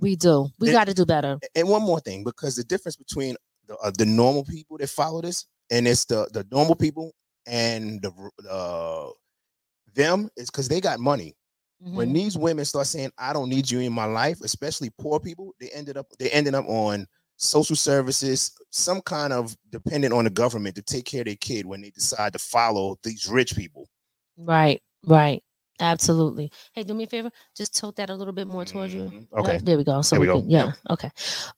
We 0.01 0.17
do. 0.17 0.49
We 0.59 0.73
got 0.73 0.87
to 0.89 0.95
do 0.95 1.07
better. 1.07 1.39
And 1.55 1.69
one 1.69 1.83
more 1.83 2.01
thing, 2.01 2.25
because 2.25 2.57
the 2.57 2.65
difference 2.65 2.97
between 2.97 3.37
the, 3.69 3.77
uh, 3.77 3.93
the 3.97 4.05
normal 4.05 4.45
people 4.45 4.77
that 4.79 4.91
follow 4.91 5.21
this 5.23 5.47
and 5.71 5.87
it's 5.87 6.05
the 6.07 6.29
the 6.33 6.45
normal 6.51 6.75
people 6.75 7.13
and 7.47 8.03
the 8.03 8.11
uh 8.51 9.11
them 9.95 10.29
is 10.37 10.51
because 10.51 10.69
they 10.69 10.81
got 10.81 10.99
money. 10.99 11.37
When 11.79 12.11
Mhm. 12.11 12.15
these 12.15 12.37
women 12.39 12.65
start 12.65 12.87
saying, 12.89 13.11
"I 13.19 13.33
don't 13.33 13.49
need 13.49 13.71
you 13.71 13.81
in 13.81 13.93
my 13.93 14.05
life," 14.07 14.41
especially 14.43 14.91
poor 14.99 15.21
people, 15.21 15.53
they 15.61 15.71
ended 15.71 15.97
up 15.97 16.07
they 16.19 16.31
ended 16.31 16.55
up 16.55 16.67
on 16.69 17.07
social 17.43 17.77
services, 17.77 18.53
some 18.71 19.01
kind 19.03 19.33
of 19.33 19.57
dependent 19.71 20.13
on 20.15 20.25
the 20.25 20.31
government 20.31 20.75
to 20.77 20.83
take 20.83 21.05
care 21.05 21.21
of 21.21 21.27
their 21.27 21.37
kid 21.37 21.67
when 21.67 21.81
they 21.83 21.91
decide 21.91 22.33
to 22.33 22.39
follow 22.39 22.97
these 23.03 23.29
rich 23.29 23.57
people. 23.57 23.89
Right, 24.37 24.81
right. 25.07 25.43
Absolutely. 25.81 26.53
Hey, 26.75 26.85
do 26.85 26.95
me 26.95 27.05
a 27.05 27.07
favor. 27.09 27.31
Just 27.57 27.75
tilt 27.77 27.97
that 27.97 28.09
a 28.11 28.15
little 28.15 28.33
bit 28.35 28.47
more 28.47 28.65
towards 28.65 28.95
you. 28.95 29.03
Mm-hmm. 29.03 29.39
Okay. 29.41 29.55
Yeah, 29.55 29.61
there 29.63 29.77
we 29.77 29.85
go. 29.85 30.01
So 30.03 30.15
There 30.15 30.21
we 30.21 30.29
we 30.29 30.33
go. 30.35 30.41
can- 30.41 30.51
yeah. 30.51 30.73
Okay. 30.91 31.11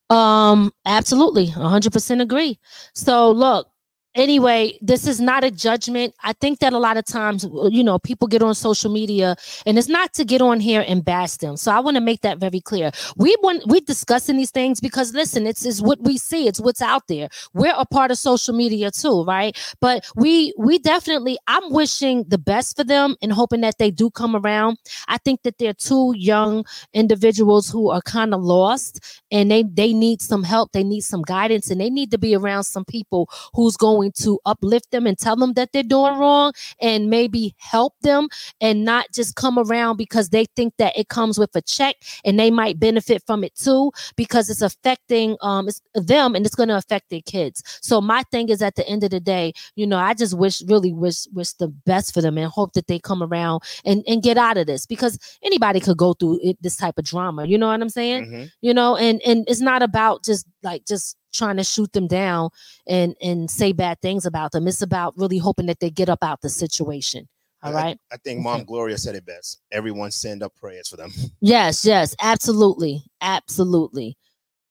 Um, 0.09 0.73
absolutely. 0.87 1.47
hundred 1.47 1.93
percent 1.93 2.23
agree. 2.23 2.59
So 2.95 3.31
look, 3.33 3.69
anyway, 4.15 4.79
this 4.81 5.07
is 5.07 5.21
not 5.21 5.45
a 5.45 5.51
judgment. 5.51 6.15
I 6.23 6.33
think 6.35 6.61
that 6.61 6.73
a 6.73 6.79
lot 6.79 6.97
of 6.97 7.05
times, 7.05 7.45
uh, 7.45 7.69
you 7.69 7.83
know, 7.83 7.99
people 7.99 8.29
get 8.29 8.43
on 8.43 8.55
social 8.55 8.91
media 8.91 9.37
and 9.67 9.79
it's 9.79 9.89
not 9.89 10.13
to 10.15 10.25
get 10.25 10.41
on 10.41 10.61
here 10.61 10.85
and 10.87 11.05
bash 11.05 11.37
them. 11.37 11.57
So 11.57 11.73
I 11.73 11.81
want 11.81 11.97
to 11.97 12.01
make 12.01 12.21
that 12.23 12.39
very 12.39 12.61
clear. 12.61 12.91
We 13.17 13.37
want 13.43 13.67
we 13.67 13.81
discussing 13.81 14.37
these 14.37 14.51
things 14.51 14.81
because 14.81 15.13
listen, 15.15 15.47
it's 15.47 15.65
is 15.65 15.83
what 15.83 16.01
we 16.03 16.19
see, 16.19 16.47
it's 16.49 16.61
what's 16.61 16.83
out 16.83 17.07
there. 17.09 17.29
We're 17.53 17.75
a 17.77 17.87
part 17.87 18.11
of 18.11 18.19
social 18.19 18.55
media 18.55 18.91
too, 18.91 19.25
right? 19.25 19.57
But 19.81 20.07
we 20.17 20.53
we 20.59 20.79
definitely 20.79 21.39
I'm 21.47 21.73
wishing 21.73 22.25
the 22.29 22.39
best 22.39 22.77
for 22.77 22.85
them 22.85 23.17
and 23.23 23.33
hoping 23.33 23.61
that 23.63 23.79
they 23.79 23.91
do 23.91 24.11
come 24.11 24.37
around. 24.37 24.79
I 25.09 25.19
think 25.19 25.43
that 25.43 25.59
they're 25.59 25.75
two 25.75 26.15
young 26.17 26.65
individuals 26.93 27.69
who 27.69 27.91
are 27.91 28.03
kind 28.03 28.35
of 28.35 28.43
lost 28.43 29.23
and 29.31 29.51
they 29.51 29.63
they 29.65 29.93
need 29.93 30.23
some 30.23 30.43
help, 30.43 30.73
they 30.73 30.85
need 30.85 31.03
some 31.03 31.23
guidance 31.23 31.71
and 31.71 31.81
they 31.81 31.91
need 31.91 32.11
to 32.11 32.19
be 32.19 32.35
around 32.35 32.65
some 32.65 32.85
people 32.85 33.29
who's 33.55 33.77
going 33.77 34.04
to 34.13 34.39
uplift 34.45 34.91
them 34.91 35.07
and 35.07 35.19
tell 35.19 35.37
them 35.37 35.55
that 35.55 35.71
they're 35.73 35.83
doing 35.83 36.19
wrong 36.19 36.53
and 36.81 37.11
maybe 37.11 37.55
help 37.59 37.95
them 38.03 38.29
and 38.61 38.85
not 38.85 39.07
just 39.13 39.35
come 39.37 39.59
around 39.59 39.97
because 39.97 40.31
they 40.31 40.47
think 40.57 40.75
that 40.79 40.97
it 40.97 41.09
comes 41.09 41.39
with 41.39 41.55
a 41.57 41.63
check 41.63 41.97
and 42.25 42.39
they 42.39 42.51
might 42.51 42.79
benefit 42.79 43.23
from 43.27 43.45
it 43.45 43.55
too 43.55 43.91
because 44.17 44.51
it's 44.51 44.63
affecting 44.63 45.37
um 45.41 45.69
it's 45.69 45.81
them 45.95 46.35
and 46.35 46.45
it's 46.47 46.55
going 46.55 46.69
to 46.69 46.77
affect 46.77 47.11
their 47.11 47.21
kids. 47.23 47.63
So 47.81 48.01
my 48.01 48.23
thing 48.31 48.49
is 48.49 48.63
at 48.63 48.77
the 48.77 48.87
end 48.89 49.05
of 49.05 49.11
the 49.11 49.21
day, 49.21 49.53
you 49.77 49.87
know, 49.87 49.99
I 49.99 50.15
just 50.15 50.37
wish 50.37 50.63
really 50.67 50.93
wish 50.93 51.27
wish 51.33 51.53
the 51.55 51.69
best 51.69 52.13
for 52.15 52.21
them 52.21 52.39
and 52.39 52.51
hope 52.51 52.73
that 52.75 52.87
they 52.87 52.99
come 52.99 53.23
around 53.23 53.63
and 53.85 54.03
and 54.07 54.23
get 54.23 54.37
out 54.37 54.57
of 54.57 54.67
this 54.67 54.87
because 54.87 55.19
anybody 55.43 55.81
could 55.81 55.97
go 55.97 56.13
through 56.15 56.41
it, 56.43 56.57
this 56.63 56.77
type 56.77 56.99
of 56.99 57.05
drama. 57.05 57.47
You 57.47 57.59
know 57.59 57.69
what 57.69 57.81
I'm 57.81 57.89
saying? 57.89 58.27
Mhm. 58.27 58.51
You 58.61 58.75
know, 58.75 58.97
and 58.97 59.21
and 59.23 59.45
it's 59.49 59.61
not 59.61 59.83
about 59.83 60.25
just 60.25 60.47
like 60.63 60.85
just 60.87 61.17
trying 61.35 61.57
to 61.59 61.65
shoot 61.65 61.93
them 61.93 62.07
down 62.07 62.51
and 62.87 63.15
and 63.21 63.51
say 63.51 63.73
bad 63.73 64.01
things 64.01 64.25
about 64.25 64.53
them. 64.53 64.67
It's 64.69 64.83
about 64.83 65.15
really 65.19 65.39
hoping 65.39 65.67
that 65.67 65.81
they 65.81 65.91
get 65.91 66.09
up 66.09 66.23
out 66.25 66.41
the 66.41 66.49
situation. 66.49 67.29
All 67.63 67.77
I- 67.77 67.83
right. 67.83 67.99
I 68.13 68.17
think 68.19 68.41
Mom 68.41 68.65
Gloria 68.65 68.97
said 68.99 69.15
it 69.15 69.27
best. 69.27 69.61
Everyone 69.73 70.11
send 70.11 70.43
up 70.43 70.55
prayers 70.57 70.89
for 70.89 70.97
them. 70.97 71.13
Yes, 71.41 71.85
yes, 71.85 72.15
absolutely. 72.21 73.05
Absolutely. 73.21 74.17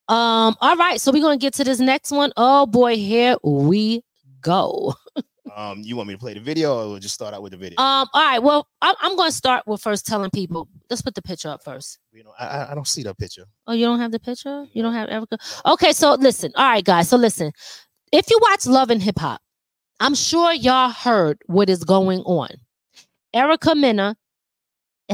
Um, 0.10 0.56
all 0.60 0.76
right, 0.76 0.99
so 0.99 1.11
we're 1.11 1.22
gonna 1.22 1.38
get 1.38 1.53
to 1.56 1.64
this 1.64 1.80
next 1.80 2.11
one. 2.11 2.31
Oh 2.38 2.65
boy, 2.65 2.95
here 2.98 3.38
we 3.44 4.03
go. 4.41 4.94
Um, 5.56 5.82
you 5.82 5.95
want 5.98 6.07
me 6.07 6.14
to 6.14 6.20
play 6.20 6.34
the 6.34 6.40
video 6.40 6.74
or 6.78 6.90
we'll 6.90 6.99
just 6.99 7.14
start 7.15 7.34
out 7.34 7.41
with 7.44 7.52
the 7.52 7.57
video? 7.57 7.80
Um, 7.80 8.07
all 8.14 8.26
right, 8.26 8.40
well, 8.41 8.68
I'm, 8.82 8.95
I'm 9.02 9.18
gonna 9.18 9.32
start 9.32 9.68
with 9.68 9.82
first 9.82 10.06
telling 10.07 10.32
people. 10.32 10.70
Let's 10.90 11.02
put 11.02 11.15
the 11.15 11.22
picture 11.22 11.49
up 11.49 11.64
first. 11.64 11.99
you 12.14 12.24
know, 12.24 12.32
I, 12.40 12.72
I- 12.72 12.76
don't 12.76 12.88
see 12.88 13.03
that 13.03 13.18
picture. 13.18 13.45
Oh, 13.68 13.74
you 13.74 13.86
don't 13.86 13.99
have 13.99 14.11
the 14.11 14.20
picture? 14.20 14.65
You 14.74 14.82
don't 14.82 14.94
have 14.94 15.10
Erica? 15.10 15.38
Okay, 15.65 15.91
so 15.91 16.14
listen. 16.15 16.52
All 16.56 16.65
right, 16.65 16.84
guys. 16.84 17.10
So 17.10 17.18
listen. 17.18 17.52
If 18.11 18.30
you 18.30 18.40
watch 18.41 18.65
Love 18.68 18.90
and 18.90 19.02
Hip 19.02 19.20
Hop, 19.20 19.41
I'm 19.99 20.15
sure 20.15 20.53
y'all 20.53 20.90
heard 20.91 21.40
what 21.48 21.70
is 21.70 21.84
going 21.84 22.20
on. 22.22 22.49
Erica 23.34 23.76
Mena 23.76 24.15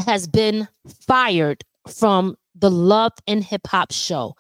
has 0.06 0.28
been 0.28 0.68
fired 1.08 1.64
from 1.88 2.36
the 2.56 2.70
Love 2.70 3.14
and 3.28 3.44
Hip 3.44 3.66
Hop 3.68 3.92
show. 3.92 4.36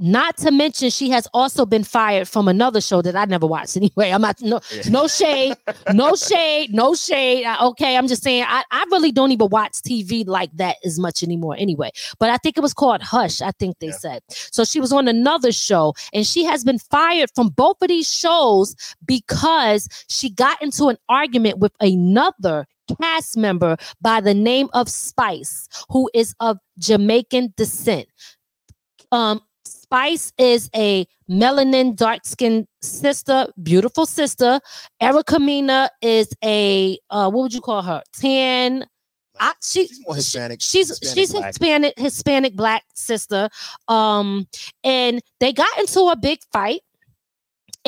Not 0.00 0.36
to 0.38 0.52
mention, 0.52 0.90
she 0.90 1.10
has 1.10 1.26
also 1.34 1.66
been 1.66 1.82
fired 1.82 2.28
from 2.28 2.46
another 2.46 2.80
show 2.80 3.02
that 3.02 3.16
I 3.16 3.24
never 3.24 3.46
watched 3.46 3.76
anyway. 3.76 4.10
I'm 4.10 4.20
not 4.20 4.40
no 4.40 4.60
no 4.88 5.08
shade, 5.08 5.56
no 5.92 6.14
shade, 6.14 6.72
no 6.72 6.94
shade. 6.94 7.44
Uh, 7.44 7.56
Okay, 7.68 7.96
I'm 7.96 8.06
just 8.06 8.22
saying 8.22 8.44
I, 8.46 8.62
I 8.70 8.84
really 8.90 9.12
don't 9.12 9.32
even 9.32 9.48
watch 9.50 9.72
TV 9.72 10.26
like 10.26 10.50
that 10.56 10.76
as 10.84 10.98
much 10.98 11.22
anymore 11.22 11.56
anyway. 11.58 11.90
But 12.18 12.30
I 12.30 12.36
think 12.36 12.56
it 12.56 12.60
was 12.60 12.72
called 12.72 13.02
Hush, 13.02 13.42
I 13.42 13.50
think 13.52 13.78
they 13.80 13.90
said. 13.90 14.22
So 14.28 14.64
she 14.64 14.80
was 14.80 14.92
on 14.92 15.08
another 15.08 15.52
show 15.52 15.94
and 16.12 16.26
she 16.26 16.44
has 16.44 16.64
been 16.64 16.78
fired 16.78 17.30
from 17.34 17.48
both 17.48 17.82
of 17.82 17.88
these 17.88 18.10
shows 18.10 18.76
because 19.04 19.88
she 20.08 20.30
got 20.30 20.62
into 20.62 20.88
an 20.88 20.96
argument 21.08 21.58
with 21.58 21.72
another 21.80 22.66
cast 23.00 23.36
member 23.36 23.76
by 24.00 24.20
the 24.20 24.34
name 24.34 24.68
of 24.72 24.88
Spice, 24.88 25.68
who 25.90 26.08
is 26.14 26.34
of 26.40 26.58
Jamaican 26.78 27.52
descent. 27.56 28.08
Um, 29.12 29.40
Spice 29.68 30.32
is 30.38 30.70
a 30.74 31.06
melanin 31.30 31.94
dark 31.94 32.20
skinned 32.24 32.66
sister, 32.82 33.46
beautiful 33.62 34.06
sister. 34.06 34.60
Erica 35.00 35.38
Mena 35.38 35.90
is 36.02 36.28
a 36.44 36.98
uh, 37.10 37.30
what 37.30 37.42
would 37.42 37.54
you 37.54 37.60
call 37.60 37.82
her? 37.82 38.02
Tan. 38.12 38.86
I, 39.40 39.52
she, 39.62 39.86
She's 39.86 40.00
more 40.04 40.16
Hispanic. 40.16 40.60
she's 40.60 40.88
Hispanic 40.88 41.14
she's 41.14 41.32
black. 41.32 41.46
Hispanic 41.46 41.98
Hispanic 41.98 42.56
black 42.56 42.84
sister. 42.94 43.48
Um, 43.86 44.48
and 44.82 45.20
they 45.38 45.52
got 45.52 45.68
into 45.78 46.00
a 46.08 46.16
big 46.16 46.40
fight. 46.52 46.80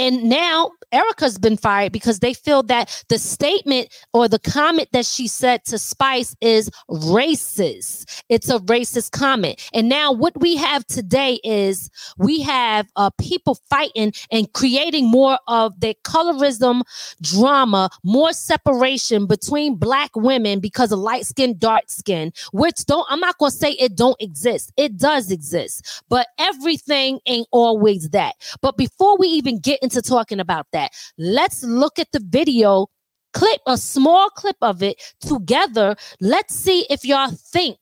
And 0.01 0.31
now 0.31 0.71
Erica's 0.93 1.37
been 1.37 1.59
fired 1.59 1.93
because 1.93 2.21
they 2.21 2.33
feel 2.33 2.63
that 2.65 3.05
the 3.11 3.19
statement 3.19 3.95
or 4.15 4.29
the 4.29 4.39
comment 4.39 4.89
that 4.93 5.05
she 5.05 5.29
said 5.29 5.63
to 5.67 5.79
Spice 5.79 6.35
is 6.41 6.71
racist. 6.89 8.23
It's 8.31 8.49
a 8.49 8.61
racist 8.61 9.11
comment. 9.11 9.69
And 9.75 9.91
now 9.91 10.11
what 10.11 10.41
we 10.41 10.57
have 10.57 10.87
today 10.87 11.39
is 11.45 11.91
we 12.17 12.41
have 12.41 12.89
uh, 12.97 13.11
people 13.21 13.59
fighting 13.69 14.15
and 14.33 14.51
creating 14.55 15.07
more 15.07 15.39
of 15.49 15.79
the 15.81 15.95
colorism 16.03 16.81
drama, 17.21 17.91
more 18.03 18.33
separation 18.33 19.27
between 19.27 19.77
black 19.77 20.11
women 20.17 20.61
because 20.61 20.93
of 20.93 20.99
light 20.99 21.27
skin, 21.27 21.59
dark 21.59 21.85
skin, 21.89 22.33
which 22.55 22.87
don't, 22.87 23.07
I'm 23.11 23.21
not 23.21 23.37
going 23.37 23.53
to 23.53 23.57
say 23.57 23.73
it 23.73 23.97
don't 23.97 24.21
exist. 24.21 24.73
It 24.79 24.97
does 24.97 25.31
exist, 25.31 26.05
but 26.09 26.29
everything 26.39 27.21
ain't 27.27 27.49
always 27.51 28.09
that. 28.11 28.37
But 28.63 28.79
before 28.79 29.19
we 29.19 29.29
even 29.29 29.59
get 29.59 29.79
into 29.83 29.90
talking 29.91 30.41
about 30.41 30.67
that, 30.73 30.93
let's 31.19 31.62
look 31.62 31.99
at 31.99 32.09
the 32.12 32.21
video 32.23 32.87
clip, 33.33 33.61
a 33.67 33.77
small 33.77 34.29
clip 34.31 34.57
of 34.62 34.83
it 34.83 35.01
together. 35.21 35.97
Let's 36.21 36.55
see 36.55 36.87
if 36.91 37.05
y'all 37.05 37.31
think. 37.31 37.79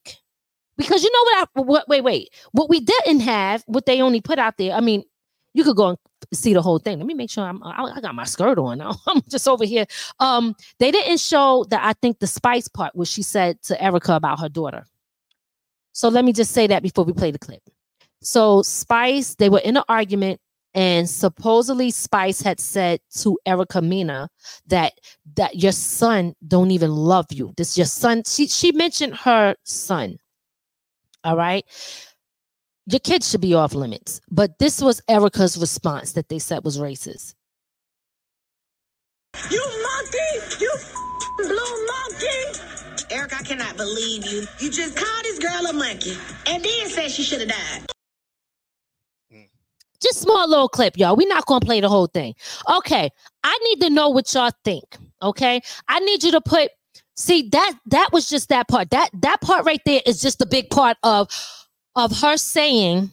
Because 0.76 1.02
you 1.02 1.10
know 1.12 1.22
what 1.24 1.48
I 1.56 1.60
what, 1.62 1.88
wait, 1.88 2.04
wait. 2.04 2.28
What 2.52 2.68
we 2.68 2.80
didn't 2.80 3.20
have, 3.20 3.64
what 3.66 3.86
they 3.86 4.00
only 4.00 4.20
put 4.20 4.38
out 4.38 4.58
there. 4.58 4.74
I 4.74 4.80
mean, 4.80 5.02
you 5.52 5.64
could 5.64 5.76
go 5.76 5.88
and 5.88 5.98
see 6.32 6.54
the 6.54 6.62
whole 6.62 6.78
thing. 6.78 6.98
Let 6.98 7.06
me 7.06 7.14
make 7.14 7.30
sure 7.30 7.44
I'm 7.44 7.62
I, 7.64 7.94
I 7.96 8.00
got 8.00 8.14
my 8.14 8.24
skirt 8.24 8.58
on. 8.58 8.80
I'm 9.06 9.22
just 9.28 9.48
over 9.48 9.64
here. 9.64 9.86
Um, 10.20 10.54
they 10.78 10.92
didn't 10.92 11.18
show 11.18 11.64
that 11.70 11.84
I 11.84 11.94
think 11.94 12.20
the 12.20 12.28
spice 12.28 12.68
part, 12.68 12.94
what 12.94 13.08
she 13.08 13.22
said 13.22 13.60
to 13.62 13.82
Erica 13.82 14.14
about 14.14 14.40
her 14.40 14.48
daughter. 14.48 14.86
So 15.92 16.08
let 16.08 16.24
me 16.24 16.32
just 16.32 16.52
say 16.52 16.68
that 16.68 16.84
before 16.84 17.04
we 17.04 17.12
play 17.12 17.32
the 17.32 17.40
clip. 17.40 17.60
So 18.20 18.62
Spice, 18.62 19.34
they 19.34 19.48
were 19.48 19.58
in 19.60 19.76
an 19.76 19.82
argument, 19.88 20.40
and 20.78 21.10
supposedly 21.10 21.90
Spice 21.90 22.40
had 22.40 22.60
said 22.60 23.00
to 23.16 23.36
Erica 23.44 23.82
Mena 23.82 24.30
that 24.68 24.92
that 25.34 25.56
your 25.56 25.72
son 25.72 26.36
don't 26.46 26.70
even 26.70 26.92
love 26.92 27.26
you. 27.32 27.52
This 27.56 27.76
your 27.76 27.86
son. 27.86 28.22
She 28.24 28.46
she 28.46 28.70
mentioned 28.70 29.16
her 29.16 29.56
son. 29.64 30.18
All 31.24 31.36
right. 31.36 31.64
Your 32.86 33.00
kids 33.00 33.28
should 33.28 33.40
be 33.40 33.54
off 33.54 33.74
limits. 33.74 34.20
But 34.30 34.60
this 34.60 34.80
was 34.80 35.02
Erica's 35.08 35.58
response 35.58 36.12
that 36.12 36.28
they 36.28 36.38
said 36.38 36.64
was 36.64 36.78
racist. 36.78 37.34
You 39.50 39.60
monkey! 39.82 40.60
You 40.60 40.72
blue 41.38 41.86
monkey! 41.86 42.60
Eric, 43.10 43.34
I 43.34 43.42
cannot 43.42 43.76
believe 43.76 44.24
you. 44.26 44.46
You 44.60 44.70
just 44.70 44.96
called 44.96 45.24
this 45.24 45.40
girl 45.40 45.66
a 45.66 45.72
monkey 45.72 46.16
and 46.46 46.64
then 46.64 46.88
said 46.88 47.10
she 47.10 47.24
should 47.24 47.40
have 47.40 47.48
died. 47.48 47.97
Just 50.02 50.20
small 50.20 50.48
little 50.48 50.68
clip, 50.68 50.96
y'all. 50.96 51.16
We're 51.16 51.28
not 51.28 51.46
gonna 51.46 51.64
play 51.64 51.80
the 51.80 51.88
whole 51.88 52.06
thing. 52.06 52.34
Okay, 52.76 53.10
I 53.44 53.58
need 53.64 53.80
to 53.82 53.90
know 53.90 54.08
what 54.10 54.32
y'all 54.32 54.52
think. 54.64 54.96
Okay, 55.22 55.60
I 55.88 56.00
need 56.00 56.22
you 56.22 56.32
to 56.32 56.40
put. 56.40 56.70
See 57.16 57.48
that 57.50 57.74
that 57.86 58.10
was 58.12 58.28
just 58.28 58.48
that 58.50 58.68
part. 58.68 58.90
That 58.90 59.10
that 59.14 59.40
part 59.40 59.64
right 59.64 59.80
there 59.84 60.00
is 60.06 60.20
just 60.20 60.38
the 60.38 60.46
big 60.46 60.70
part 60.70 60.96
of 61.02 61.28
of 61.96 62.16
her 62.20 62.36
saying 62.36 63.10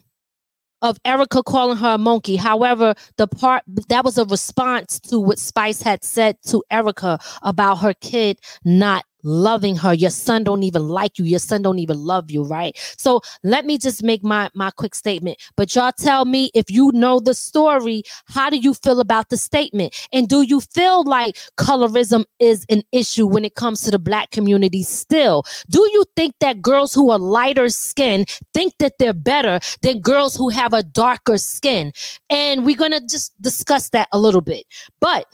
of 0.82 0.98
Erica 1.04 1.42
calling 1.42 1.76
her 1.78 1.94
a 1.94 1.98
monkey. 1.98 2.36
However, 2.36 2.94
the 3.16 3.26
part 3.26 3.64
that 3.88 4.04
was 4.04 4.18
a 4.18 4.24
response 4.26 5.00
to 5.00 5.18
what 5.18 5.38
Spice 5.38 5.82
had 5.82 6.04
said 6.04 6.36
to 6.46 6.62
Erica 6.70 7.18
about 7.42 7.76
her 7.76 7.94
kid 7.94 8.38
not 8.64 9.04
loving 9.26 9.76
her. 9.76 9.92
Your 9.92 10.10
son 10.10 10.44
don't 10.44 10.62
even 10.62 10.88
like 10.88 11.18
you. 11.18 11.24
Your 11.24 11.38
son 11.40 11.62
don't 11.62 11.78
even 11.78 11.98
love 11.98 12.30
you 12.30 12.44
right? 12.44 12.76
So 12.96 13.20
let 13.42 13.66
me 13.66 13.78
just 13.78 14.02
make 14.02 14.22
my 14.22 14.48
my 14.54 14.70
quick 14.70 14.94
statement. 14.94 15.38
But 15.56 15.74
y'all 15.74 15.92
tell 15.92 16.24
me 16.24 16.50
if 16.54 16.70
you 16.70 16.90
know 16.94 17.20
the 17.20 17.34
story 17.34 18.02
how 18.26 18.50
do 18.50 18.56
you 18.56 18.74
feel 18.74 19.00
about 19.00 19.28
the 19.28 19.36
statement? 19.36 19.94
And 20.12 20.28
do 20.28 20.42
you 20.42 20.60
feel 20.60 21.04
like 21.04 21.36
colorism 21.58 22.24
is 22.38 22.64
an 22.68 22.82
issue 22.92 23.26
when 23.26 23.44
it 23.44 23.54
comes 23.54 23.82
to 23.82 23.90
the 23.90 23.98
black 23.98 24.30
community 24.30 24.82
still? 24.82 25.44
Do 25.68 25.80
you 25.92 26.04
think 26.14 26.34
that 26.40 26.62
girls 26.62 26.94
who 26.94 27.10
are 27.10 27.18
lighter 27.18 27.68
skin 27.68 28.24
think 28.54 28.74
that 28.78 28.94
they're 28.98 29.12
better 29.12 29.60
than 29.82 30.00
girls 30.00 30.36
who 30.36 30.48
have 30.50 30.72
a 30.72 30.82
darker 30.82 31.38
skin? 31.38 31.92
And 32.30 32.64
we're 32.64 32.76
gonna 32.76 33.00
just 33.00 33.40
discuss 33.42 33.90
that 33.90 34.08
a 34.12 34.18
little 34.18 34.40
bit. 34.40 34.64
But 35.00 35.26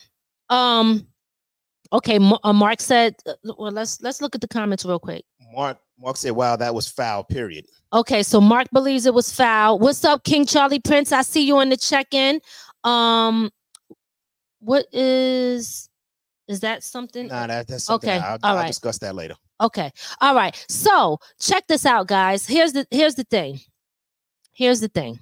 um 0.49 1.07
Okay, 1.93 2.19
uh, 2.43 2.53
Mark 2.53 2.81
said. 2.81 3.15
Uh, 3.27 3.35
well, 3.59 3.73
let's 3.73 4.01
let's 4.01 4.23
look 4.23 4.35
at 4.35 4.41
the 4.41 4.49
comments 4.49 4.85
real 4.85 4.99
quick. 4.99 5.25
Mark 5.53 5.79
Mark 5.99 6.17
said, 6.17 6.33
"Wow, 6.33 6.57
that 6.57 6.75
was 6.75 6.89
foul." 6.89 7.23
Period. 7.25 7.67
Okay, 7.93 8.23
so 8.23 8.41
Mark 8.41 8.69
believes 8.73 9.05
it 9.05 9.13
was 9.13 9.31
foul. 9.31 9.79
What's 9.79 10.05
up, 10.05 10.25
King 10.25 10.47
Charlie 10.47 10.81
Prince? 10.81 11.13
I 11.13 11.23
see 11.23 11.47
you 11.47 11.59
on 11.59 11.69
the 11.69 11.77
check-in. 11.77 12.41
Um, 12.85 13.51
what 14.61 14.87
is 14.93 15.91
is 16.49 16.61
that 16.61 16.83
something? 16.83 17.27
Nah, 17.27 17.47
that, 17.47 17.69
that's 17.69 17.85
something. 17.85 18.09
Okay, 18.09 18.19
I'll, 18.19 18.39
all 18.43 18.59
I'll 18.59 18.67
discuss 18.67 18.99
that 18.99 19.15
later. 19.15 19.35
Okay, 19.61 19.93
all 20.21 20.35
right. 20.35 20.65
So 20.69 21.19
check 21.39 21.67
this 21.67 21.85
out, 21.85 22.09
guys. 22.09 22.47
Here's 22.47 22.73
the 22.73 22.87
here's 22.91 23.17
the 23.17 23.25
thing. 23.25 23.61
Here's 24.53 24.81
the 24.81 24.89
thing. 24.89 25.19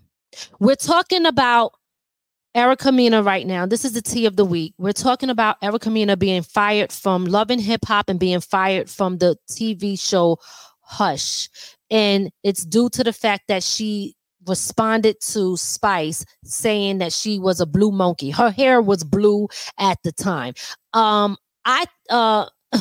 We're 0.61 0.77
talking 0.77 1.27
about 1.27 1.73
Erica 2.55 2.91
Mena 2.91 3.23
right 3.23 3.47
now. 3.47 3.65
This 3.65 3.85
is 3.85 3.93
the 3.93 4.03
tea 4.03 4.27
of 4.27 4.37
the 4.37 4.45
week. 4.45 4.75
We're 4.77 4.93
talking 4.93 5.31
about 5.31 5.57
Erica 5.63 5.91
Mena 5.91 6.17
being 6.17 6.43
fired 6.43 6.93
from 6.93 7.25
Love 7.25 7.51
and 7.51 7.61
Hip 7.61 7.85
Hop 7.87 8.09
and 8.09 8.19
being 8.19 8.41
fired 8.41 8.91
from 8.91 9.19
the 9.19 9.37
TV 9.49 10.01
show 10.01 10.39
Hush. 10.81 11.49
And 11.91 12.31
it's 12.43 12.65
due 12.65 12.89
to 12.91 13.05
the 13.05 13.13
fact 13.13 13.45
that 13.47 13.63
she 13.63 14.17
responded 14.49 15.21
to 15.21 15.57
Spice 15.57 16.25
saying 16.45 16.99
that 16.99 17.13
she 17.13 17.39
was 17.39 17.61
a 17.61 17.67
blue 17.67 17.93
monkey. 17.93 18.31
Her 18.31 18.51
hair 18.51 18.83
was 18.83 19.05
blue 19.05 19.49
at 19.79 19.99
the 20.03 20.11
time. 20.11 20.55
Um 20.93 21.37
I 21.65 21.85
uh 22.09 22.47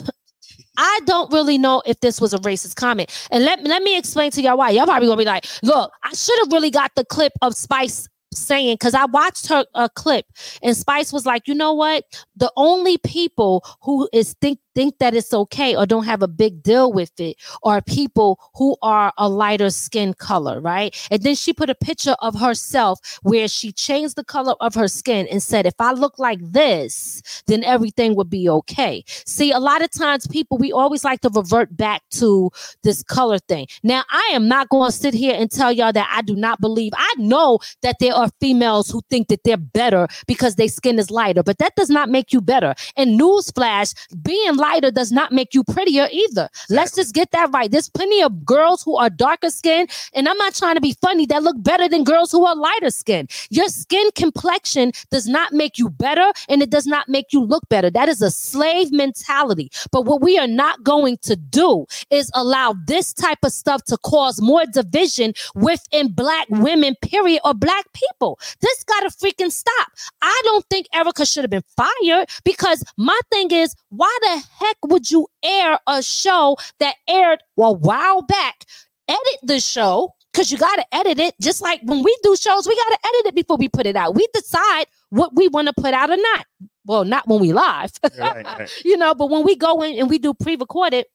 I 0.78 1.00
don't 1.06 1.32
really 1.32 1.58
know 1.58 1.84
if 1.86 2.00
this 2.00 2.22
was 2.22 2.34
a 2.34 2.40
racist 2.40 2.76
comment. 2.76 3.12
And 3.32 3.44
let, 3.44 3.62
let 3.64 3.84
me 3.84 3.98
explain 3.98 4.32
to 4.32 4.42
y'all 4.42 4.58
why. 4.58 4.70
Y'all 4.70 4.86
probably 4.86 5.08
gonna 5.08 5.18
be 5.18 5.26
like, 5.26 5.46
look, 5.62 5.92
I 6.04 6.14
should 6.14 6.40
have 6.40 6.52
really 6.52 6.72
got 6.72 6.92
the 6.96 7.04
clip 7.06 7.34
of 7.42 7.54
Spice 7.54 8.08
saying 8.34 8.76
because 8.76 8.94
I 8.94 9.06
watched 9.06 9.48
her 9.48 9.66
a 9.74 9.90
clip 9.90 10.26
and 10.62 10.76
Spice 10.76 11.12
was 11.12 11.26
like, 11.26 11.48
you 11.48 11.54
know 11.54 11.74
what? 11.74 12.06
The 12.36 12.52
only 12.56 12.98
people 13.00 13.64
who 13.82 14.10
is 14.14 14.36
think 14.42 14.60
think 14.80 14.98
that 15.00 15.14
it's 15.14 15.34
okay 15.34 15.76
or 15.76 15.86
don't 15.86 16.06
have 16.06 16.24
a 16.24 16.28
big 16.28 16.64
deal 16.64 16.94
with 16.94 17.12
it 17.20 17.36
are 17.64 17.82
people 17.82 18.40
who 18.56 18.78
are 18.82 19.12
a 19.18 19.28
lighter 19.28 19.70
skin 19.70 20.14
color, 20.14 20.62
right? 20.62 20.96
And 21.12 21.22
then 21.22 21.36
she 21.36 21.52
put 21.52 21.70
a 21.70 21.76
picture 21.76 22.16
of 22.22 22.40
herself 22.40 22.98
where 23.22 23.50
she 23.50 23.74
changed 23.74 24.16
the 24.16 24.24
color 24.24 24.54
of 24.62 24.76
her 24.76 24.88
skin 24.88 25.28
and 25.30 25.44
said, 25.44 25.66
if 25.66 25.74
I 25.80 25.92
look 25.92 26.18
like 26.18 26.40
this, 26.42 27.22
then 27.46 27.66
everything 27.66 28.16
would 28.16 28.30
be 28.30 28.48
okay. 28.48 29.04
See, 29.26 29.52
a 29.52 29.60
lot 29.60 29.82
of 29.82 29.92
times 29.92 30.26
people, 30.28 30.58
we 30.58 30.72
always 30.72 31.04
like 31.04 31.20
to 31.22 31.30
revert 31.30 31.76
back 31.76 32.02
to 32.12 32.50
this 32.84 33.04
color 33.04 33.40
thing. 33.40 33.68
Now, 33.84 34.06
I 34.10 34.30
am 34.32 34.48
not 34.48 34.70
going 34.70 34.92
to 34.92 34.98
sit 34.98 35.14
here 35.14 35.36
and 35.38 35.52
tell 35.52 35.74
y'all 35.74 35.92
that 35.92 36.10
I 36.10 36.22
do 36.22 36.38
not 36.38 36.62
believe. 36.62 36.94
I 36.96 37.14
know 37.18 37.60
that 37.82 37.98
there 38.00 38.14
are 38.14 38.30
females 38.40 38.90
who 38.90 39.02
think 39.10 39.28
that 39.28 39.44
they're 39.44 39.58
better 39.58 40.08
because 40.26 40.56
their 40.56 40.70
skin 40.70 41.00
is 41.00 41.12
lighter, 41.12 41.44
but 41.44 41.58
that 41.58 41.76
does 41.76 41.90
not 41.90 42.08
make 42.08 42.32
you 42.32 42.40
better. 42.40 42.76
And 42.96 43.20
newsflash, 43.20 43.94
being 44.24 44.56
lighter 44.56 44.69
lighter 44.70 44.92
does 44.92 45.12
not 45.12 45.32
make 45.32 45.54
you 45.54 45.64
prettier 45.64 46.08
either. 46.12 46.50
Exactly. 46.52 46.76
Let's 46.76 46.96
just 46.96 47.14
get 47.14 47.32
that 47.32 47.50
right. 47.54 47.70
There's 47.72 47.90
plenty 47.90 48.22
of 48.22 48.46
girls 48.46 48.84
who 48.84 48.98
are 48.98 49.10
darker 49.10 49.50
skin, 49.50 49.88
and 50.14 50.28
I'm 50.28 50.38
not 50.38 50.56
trying 50.56 50.76
to 50.76 50.82
be 50.82 50.96
funny, 51.02 51.26
that 51.28 51.44
look 51.44 51.62
better 51.62 51.88
than 51.90 52.04
girls 52.04 52.32
who 52.32 52.46
are 52.46 52.56
lighter 52.56 52.90
skin. 52.90 53.28
Your 53.50 53.68
skin 53.68 54.10
complexion 54.16 54.92
does 55.12 55.28
not 55.28 55.54
make 55.54 55.78
you 55.78 55.90
better 55.90 56.32
and 56.48 56.62
it 56.62 56.70
does 56.70 56.86
not 56.86 57.10
make 57.10 57.28
you 57.34 57.42
look 57.44 57.68
better. 57.70 57.90
That 57.90 58.10
is 58.10 58.22
a 58.22 58.32
slave 58.32 58.92
mentality. 58.92 59.72
But 59.92 60.06
what 60.06 60.22
we 60.22 60.38
are 60.38 60.48
not 60.48 60.84
going 60.84 61.18
to 61.24 61.36
do 61.36 61.86
is 62.10 62.32
allow 62.34 62.76
this 62.86 63.14
type 63.14 63.40
of 63.44 63.52
stuff 63.52 63.84
to 63.86 63.98
cause 63.98 64.42
more 64.42 64.66
division 64.66 65.34
within 65.56 66.12
black 66.12 66.48
women, 66.50 66.96
period, 67.02 67.42
or 67.44 67.54
black 67.54 67.86
people. 67.94 68.40
This 68.62 68.84
got 68.84 69.02
to 69.02 69.10
freaking 69.10 69.52
stop. 69.52 69.88
I 70.22 70.42
don't 70.46 70.66
think 70.70 70.88
Erica 70.94 71.26
should 71.26 71.44
have 71.44 71.52
been 71.52 71.64
fired 71.76 72.28
because 72.44 72.84
my 72.98 73.20
thing 73.32 73.52
is, 73.52 73.76
why 73.90 74.16
the 74.22 74.44
heck 74.60 74.78
would 74.86 75.10
you 75.10 75.28
air 75.44 75.80
a 75.88 76.02
show 76.02 76.58
that 76.80 76.96
aired 77.08 77.40
a 77.58 77.72
while 77.72 78.22
back? 78.22 78.66
Edit 79.08 79.40
the 79.44 79.60
show 79.60 80.14
because 80.32 80.52
you 80.52 80.58
got 80.58 80.76
to 80.76 80.86
edit 80.94 81.20
it. 81.20 81.36
Just 81.42 81.62
like 81.62 81.82
when 81.84 82.04
we 82.04 82.16
do 82.24 82.36
shows, 82.36 82.68
we 82.68 82.76
got 82.76 82.90
to 82.90 83.00
edit 83.08 83.28
it 83.28 83.36
before 83.36 83.58
we 83.58 83.68
put 83.68 83.86
it 83.86 83.96
out. 83.96 84.16
We 84.16 84.28
decide 84.34 84.86
what 85.10 85.36
we 85.36 85.48
want 85.48 85.68
to 85.68 85.74
put 85.74 85.94
out 85.94 86.10
or 86.10 86.18
not. 86.18 86.46
Well, 86.86 87.06
not 87.06 87.28
when 87.28 87.40
we 87.40 87.54
live, 87.54 87.92
right, 88.18 88.46
right. 88.46 88.82
you 88.86 88.98
know, 88.98 89.14
but 89.14 89.30
when 89.30 89.44
we 89.44 89.56
go 89.56 89.82
in 89.84 90.00
and 90.00 90.10
we 90.10 90.18
do 90.18 90.34
pre 90.34 90.56
recorded, 90.56 91.06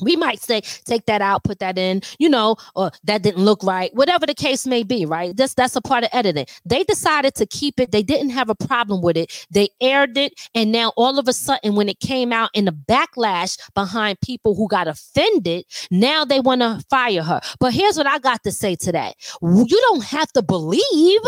we 0.00 0.16
might 0.16 0.40
say 0.40 0.60
take 0.84 1.06
that 1.06 1.22
out 1.22 1.44
put 1.44 1.58
that 1.58 1.78
in 1.78 2.00
you 2.18 2.28
know 2.28 2.56
or 2.74 2.90
that 3.04 3.22
didn't 3.22 3.44
look 3.44 3.62
right 3.62 3.94
whatever 3.94 4.26
the 4.26 4.34
case 4.34 4.66
may 4.66 4.82
be 4.82 5.04
right? 5.06 5.36
That's 5.36 5.54
that's 5.54 5.76
a 5.76 5.80
part 5.80 6.04
of 6.04 6.10
editing. 6.12 6.46
They 6.64 6.84
decided 6.84 7.34
to 7.36 7.46
keep 7.46 7.80
it. 7.80 7.92
They 7.92 8.02
didn't 8.02 8.30
have 8.30 8.50
a 8.50 8.54
problem 8.54 9.02
with 9.02 9.16
it. 9.16 9.46
They 9.50 9.68
aired 9.80 10.16
it 10.18 10.34
and 10.54 10.72
now 10.72 10.92
all 10.96 11.18
of 11.18 11.28
a 11.28 11.32
sudden 11.32 11.74
when 11.74 11.88
it 11.88 12.00
came 12.00 12.32
out 12.32 12.50
in 12.54 12.64
the 12.64 12.72
backlash 12.72 13.58
behind 13.74 14.20
people 14.20 14.54
who 14.54 14.68
got 14.68 14.88
offended 14.88 15.64
now 15.90 16.24
they 16.24 16.40
want 16.40 16.60
to 16.62 16.82
fire 16.90 17.22
her. 17.22 17.40
But 17.60 17.72
here's 17.72 17.96
what 17.96 18.06
i 18.06 18.18
got 18.18 18.42
to 18.44 18.52
say 18.52 18.76
to 18.76 18.92
that. 18.92 19.16
You 19.42 19.80
don't 19.88 20.04
have 20.04 20.32
to 20.32 20.42
believe 20.42 21.20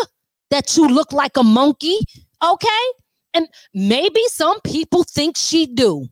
that 0.51 0.77
you 0.77 0.89
look 0.89 1.13
like 1.13 1.37
a 1.37 1.43
monkey 1.43 1.99
okay? 2.45 2.69
And 3.35 3.49
maybe 3.75 4.23
some 4.29 4.61
people 4.63 5.05
think 5.05 5.37
she 5.37 5.67
do 5.67 6.07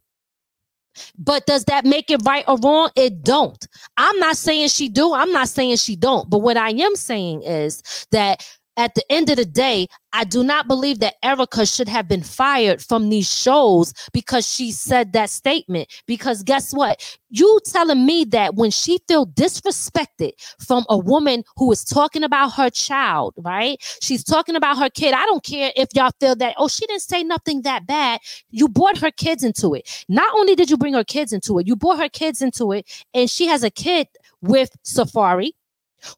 but 1.19 1.47
does 1.47 1.65
that 1.65 1.85
make 1.85 2.11
it 2.11 2.23
right 2.25 2.45
or 2.49 2.59
wrong? 2.59 2.91
It 2.97 3.23
don't. 3.23 3.67
I'm 3.97 4.19
not 4.19 4.37
saying 4.37 4.69
she 4.69 4.89
do. 4.89 5.15
I'm 5.15 5.33
not 5.33 5.49
saying 5.49 5.77
she 5.77 5.97
don't. 5.97 6.29
But 6.31 6.39
what 6.39 6.57
I 6.57 6.71
am 6.71 6.97
saying 6.97 7.43
is 7.43 7.83
that 8.11 8.47
at 8.77 8.95
the 8.95 9.05
end 9.11 9.31
of 9.31 9.37
the 9.37 9.45
day, 9.45 9.87
I 10.13 10.25
do 10.25 10.45
not 10.45 10.69
believe 10.69 11.01
that 11.01 11.15
Erica 11.23 11.67
should 11.67 11.89
have 11.89 12.09
been 12.09 12.23
fired 12.23 12.83
from 12.83 13.09
these 13.09 13.33
shows 13.33 13.93
because 14.13 14.49
she 14.49 14.71
said 14.71 15.13
that 15.13 15.31
statement. 15.31 15.89
Because 16.07 16.43
guess 16.43 16.73
what? 16.73 17.19
You 17.31 17.61
telling 17.65 18.07
me 18.07 18.25
that 18.27 18.55
when 18.55 18.71
she 18.71 18.99
feel 19.09 19.27
disrespected 19.27 20.33
from 20.61 20.85
a 20.89 20.97
woman 20.97 21.43
who 21.57 21.71
is 21.73 21.85
talking 21.85 22.23
about 22.23 22.51
her 22.51 22.71
child, 22.71 23.35
right? 23.39 23.77
She's 24.03 24.23
talking 24.23 24.57
about 24.57 24.79
her 24.79 24.89
kid. 24.89 25.15
I 25.15 25.27
don't 25.27 25.45
care 25.45 25.73
if 25.77 25.89
y'all 25.95 26.13
feel 26.21 26.37
that, 26.37 26.55
oh, 26.59 26.69
she 26.69 26.87
didn't 26.87 27.03
say 27.03 27.25
nothing 27.25 27.63
that 27.63 27.87
bad. 27.87 28.21
You 28.51 28.69
brought 28.69 28.99
her 28.99 29.11
kids 29.11 29.43
into 29.43 29.75
it. 29.75 30.05
Not 30.09 30.33
only 30.37 30.55
did 30.55 30.71
you 30.71 30.77
bring 30.77 30.95
her 30.95 31.05
kids 31.05 31.33
into 31.33 31.59
it, 31.59 31.67
you 31.67 31.77
brought 31.77 31.99
her 31.99 32.09
kids 32.09 32.41
into 32.41 32.73
it, 32.73 32.87
and 33.13 33.29
she 33.29 33.47
has 33.47 33.65
a 33.65 33.71
kid 33.71 34.07
with 34.43 34.71
Safaree 34.85 35.53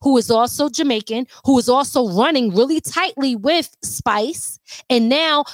who 0.03 0.17
is 0.17 0.31
also 0.31 0.69
Jamaican, 0.69 1.27
who 1.45 1.59
is 1.59 1.69
also 1.69 2.09
running 2.09 2.55
really 2.55 2.81
tightly 2.81 3.37
with 3.37 3.77
Spice. 3.83 4.59
And 4.91 5.09
now, 5.09 5.45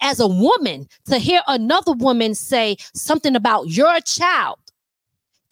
as 0.00 0.20
a 0.20 0.28
woman, 0.28 0.86
to 1.06 1.18
hear 1.18 1.42
another 1.46 1.92
woman 1.92 2.34
say 2.34 2.76
something 2.94 3.36
about 3.36 3.68
your 3.68 4.00
child 4.00 4.58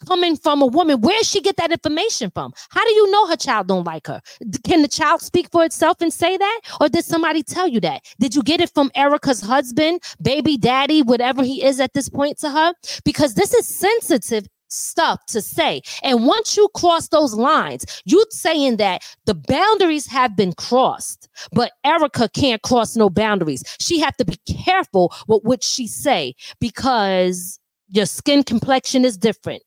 coming 0.05 0.37
from 0.37 0.61
a 0.61 0.65
woman, 0.65 1.01
where 1.01 1.23
she 1.23 1.41
get 1.41 1.57
that 1.57 1.71
information 1.71 2.31
from? 2.31 2.53
How 2.69 2.83
do 2.83 2.91
you 2.91 3.11
know 3.11 3.27
her 3.27 3.35
child 3.35 3.67
don't 3.67 3.83
like 3.83 4.07
her? 4.07 4.21
Can 4.63 4.81
the 4.81 4.87
child 4.87 5.21
speak 5.21 5.49
for 5.51 5.63
itself 5.65 5.97
and 6.01 6.13
say 6.13 6.37
that? 6.37 6.61
Or 6.79 6.89
did 6.89 7.05
somebody 7.05 7.43
tell 7.43 7.67
you 7.67 7.79
that? 7.81 8.05
Did 8.19 8.35
you 8.35 8.43
get 8.43 8.61
it 8.61 8.71
from 8.73 8.91
Erica's 8.95 9.41
husband, 9.41 10.01
baby 10.21 10.57
daddy, 10.57 11.01
whatever 11.01 11.43
he 11.43 11.63
is 11.63 11.79
at 11.79 11.93
this 11.93 12.09
point 12.09 12.37
to 12.39 12.49
her? 12.49 12.73
Because 13.03 13.33
this 13.33 13.53
is 13.53 13.67
sensitive 13.67 14.47
stuff 14.67 15.25
to 15.27 15.41
say. 15.41 15.81
And 16.03 16.25
once 16.25 16.57
you 16.57 16.67
cross 16.75 17.07
those 17.09 17.33
lines, 17.33 17.85
you're 18.05 18.25
saying 18.29 18.77
that 18.77 19.03
the 19.25 19.35
boundaries 19.35 20.07
have 20.07 20.35
been 20.35 20.53
crossed, 20.53 21.29
but 21.51 21.71
Erica 21.83 22.29
can't 22.29 22.61
cross 22.61 22.95
no 22.95 23.09
boundaries. 23.09 23.63
She 23.79 23.99
have 23.99 24.15
to 24.17 24.25
be 24.25 24.37
careful 24.65 25.13
with 25.27 25.43
what 25.43 25.63
she 25.63 25.87
say 25.87 26.35
because 26.59 27.59
your 27.89 28.05
skin 28.05 28.43
complexion 28.43 29.05
is 29.05 29.17
different. 29.17 29.63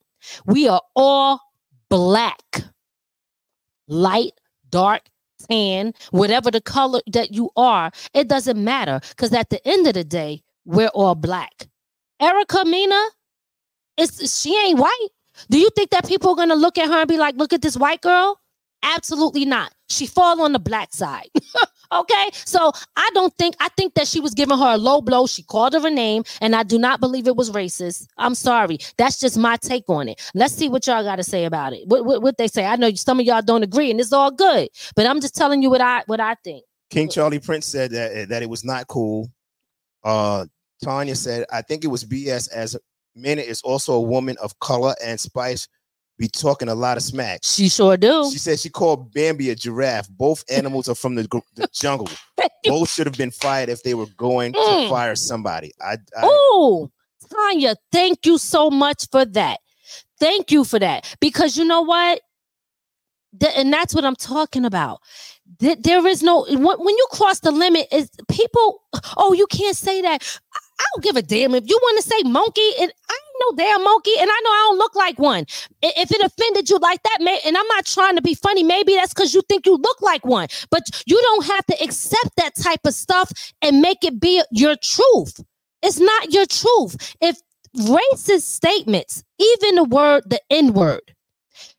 We 0.46 0.68
are 0.68 0.82
all 0.94 1.40
black, 1.88 2.64
light, 3.88 4.32
dark, 4.68 5.02
tan, 5.48 5.94
whatever 6.10 6.50
the 6.50 6.60
color 6.60 7.00
that 7.12 7.32
you 7.32 7.50
are, 7.56 7.90
it 8.14 8.28
doesn't 8.28 8.62
matter 8.62 9.00
because 9.10 9.32
at 9.32 9.50
the 9.50 9.66
end 9.66 9.86
of 9.86 9.94
the 9.94 10.04
day, 10.04 10.42
we're 10.64 10.88
all 10.88 11.14
black. 11.14 11.68
Erica 12.20 12.64
Mena, 12.66 13.02
it's 14.00 14.40
she 14.40 14.56
ain't 14.66 14.78
white. 14.78 15.08
Do 15.48 15.58
you 15.58 15.70
think 15.76 15.90
that 15.90 16.06
people 16.06 16.30
are 16.30 16.36
gonna 16.36 16.54
look 16.54 16.78
at 16.78 16.88
her 16.88 17.00
and 17.00 17.08
be 17.08 17.16
like, 17.16 17.36
look 17.36 17.52
at 17.52 17.62
this 17.62 17.76
white 17.76 18.00
girl? 18.00 18.38
Absolutely 18.82 19.44
not. 19.44 19.72
She 19.88 20.06
fall 20.06 20.40
on 20.40 20.52
the 20.52 20.58
black 20.58 20.92
side. 20.94 21.28
okay. 21.92 22.30
So 22.32 22.72
I 22.96 23.10
don't 23.12 23.34
think 23.36 23.54
I 23.60 23.68
think 23.76 23.94
that 23.94 24.08
she 24.08 24.20
was 24.20 24.32
giving 24.32 24.58
her 24.58 24.74
a 24.74 24.78
low 24.78 25.00
blow. 25.02 25.26
She 25.26 25.42
called 25.42 25.74
her 25.74 25.86
a 25.86 25.90
name, 25.90 26.24
and 26.40 26.56
I 26.56 26.62
do 26.62 26.78
not 26.78 27.00
believe 27.00 27.26
it 27.26 27.36
was 27.36 27.50
racist. 27.50 28.06
I'm 28.16 28.34
sorry. 28.34 28.78
That's 28.96 29.18
just 29.20 29.36
my 29.36 29.56
take 29.56 29.84
on 29.88 30.08
it. 30.08 30.20
Let's 30.34 30.54
see 30.54 30.68
what 30.68 30.86
y'all 30.86 31.02
got 31.02 31.16
to 31.16 31.24
say 31.24 31.44
about 31.44 31.72
it. 31.74 31.86
What, 31.86 32.04
what 32.04 32.22
what 32.22 32.38
they 32.38 32.48
say. 32.48 32.64
I 32.64 32.76
know 32.76 32.92
some 32.94 33.20
of 33.20 33.26
y'all 33.26 33.42
don't 33.42 33.62
agree, 33.62 33.90
and 33.90 34.00
it's 34.00 34.12
all 34.12 34.30
good. 34.30 34.68
But 34.96 35.06
I'm 35.06 35.20
just 35.20 35.34
telling 35.34 35.62
you 35.62 35.70
what 35.70 35.80
I 35.80 36.02
what 36.06 36.20
I 36.20 36.34
think. 36.42 36.64
King 36.90 37.08
Charlie 37.08 37.38
Prince 37.38 37.66
said 37.66 37.90
that 37.92 38.30
that 38.30 38.42
it 38.42 38.48
was 38.48 38.64
not 38.64 38.86
cool. 38.86 39.30
Uh, 40.02 40.46
Tanya 40.82 41.14
said, 41.14 41.44
I 41.52 41.62
think 41.62 41.84
it 41.84 41.88
was 41.88 42.04
BS 42.04 42.50
as 42.50 42.76
Minute 43.20 43.46
is 43.46 43.62
also 43.62 43.94
a 43.94 44.00
woman 44.00 44.36
of 44.42 44.58
color 44.60 44.94
and 45.04 45.18
Spice 45.20 45.68
be 46.18 46.28
talking 46.28 46.68
a 46.68 46.74
lot 46.74 46.96
of 46.98 47.02
smack. 47.02 47.40
She 47.42 47.68
sure 47.70 47.96
do. 47.96 48.28
She 48.30 48.38
said 48.38 48.60
she 48.60 48.68
called 48.68 49.12
Bambi 49.12 49.48
a 49.50 49.54
giraffe. 49.54 50.08
Both 50.10 50.44
animals 50.50 50.88
are 50.88 50.94
from 50.94 51.14
the, 51.14 51.22
the 51.54 51.66
jungle. 51.72 52.08
Both 52.64 52.90
should 52.90 53.06
have 53.06 53.16
been 53.16 53.30
fired 53.30 53.70
if 53.70 53.82
they 53.82 53.94
were 53.94 54.06
going 54.18 54.52
Mm. 54.52 54.82
to 54.84 54.88
fire 54.90 55.14
somebody. 55.16 55.72
I, 55.80 55.94
I 56.16 56.22
Oh, 56.22 56.90
Tanya, 57.30 57.76
thank 57.90 58.26
you 58.26 58.36
so 58.36 58.68
much 58.70 59.06
for 59.10 59.24
that. 59.24 59.60
Thank 60.18 60.50
you 60.52 60.64
for 60.64 60.78
that. 60.78 61.16
Because 61.20 61.56
you 61.56 61.64
know 61.64 61.80
what? 61.80 62.20
Th- 63.38 63.52
and 63.56 63.72
that's 63.72 63.94
what 63.94 64.04
I'm 64.04 64.16
talking 64.16 64.64
about. 64.66 65.00
Th- 65.58 65.78
there 65.80 66.06
is 66.06 66.22
no 66.22 66.44
when, 66.48 66.60
when 66.60 66.96
you 66.96 67.06
cross 67.12 67.40
the 67.40 67.50
limit, 67.50 67.86
is 67.92 68.10
people, 68.28 68.82
oh, 69.16 69.32
you 69.32 69.46
can't 69.46 69.76
say 69.76 70.02
that. 70.02 70.38
I, 70.80 70.84
don't 70.94 71.04
give 71.04 71.16
a 71.16 71.22
damn 71.22 71.54
if 71.54 71.68
you 71.68 71.78
want 71.82 72.02
to 72.02 72.08
say 72.08 72.22
monkey, 72.24 72.70
and 72.80 72.92
I 73.10 73.14
ain't 73.14 73.58
no 73.58 73.64
damn 73.64 73.84
monkey, 73.84 74.12
and 74.20 74.30
I 74.30 74.40
know 74.44 74.50
I 74.50 74.66
don't 74.68 74.78
look 74.78 74.96
like 74.96 75.18
one. 75.18 75.44
If 75.82 76.10
it 76.12 76.22
offended 76.22 76.70
you 76.70 76.78
like 76.78 77.02
that, 77.04 77.18
may, 77.20 77.40
and 77.46 77.56
I'm 77.56 77.68
not 77.68 77.86
trying 77.86 78.16
to 78.16 78.22
be 78.22 78.34
funny, 78.34 78.64
maybe 78.64 78.94
that's 78.94 79.14
because 79.14 79.34
you 79.34 79.42
think 79.48 79.66
you 79.66 79.76
look 79.76 80.02
like 80.02 80.24
one, 80.26 80.48
but 80.70 80.82
you 81.06 81.20
don't 81.22 81.46
have 81.46 81.66
to 81.66 81.84
accept 81.84 82.36
that 82.38 82.56
type 82.56 82.80
of 82.86 82.94
stuff 82.94 83.32
and 83.62 83.80
make 83.80 84.04
it 84.04 84.20
be 84.20 84.42
your 84.52 84.76
truth. 84.82 85.40
It's 85.82 86.00
not 86.00 86.32
your 86.32 86.46
truth. 86.46 87.16
If 87.20 87.40
racist 87.76 88.42
statements, 88.42 89.24
even 89.38 89.76
the 89.76 89.84
word, 89.84 90.24
the 90.26 90.40
N 90.50 90.72
word, 90.72 91.14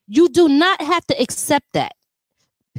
you 0.07 0.29
do 0.29 0.49
not 0.49 0.81
have 0.81 1.05
to 1.07 1.21
accept 1.21 1.67
that. 1.73 1.93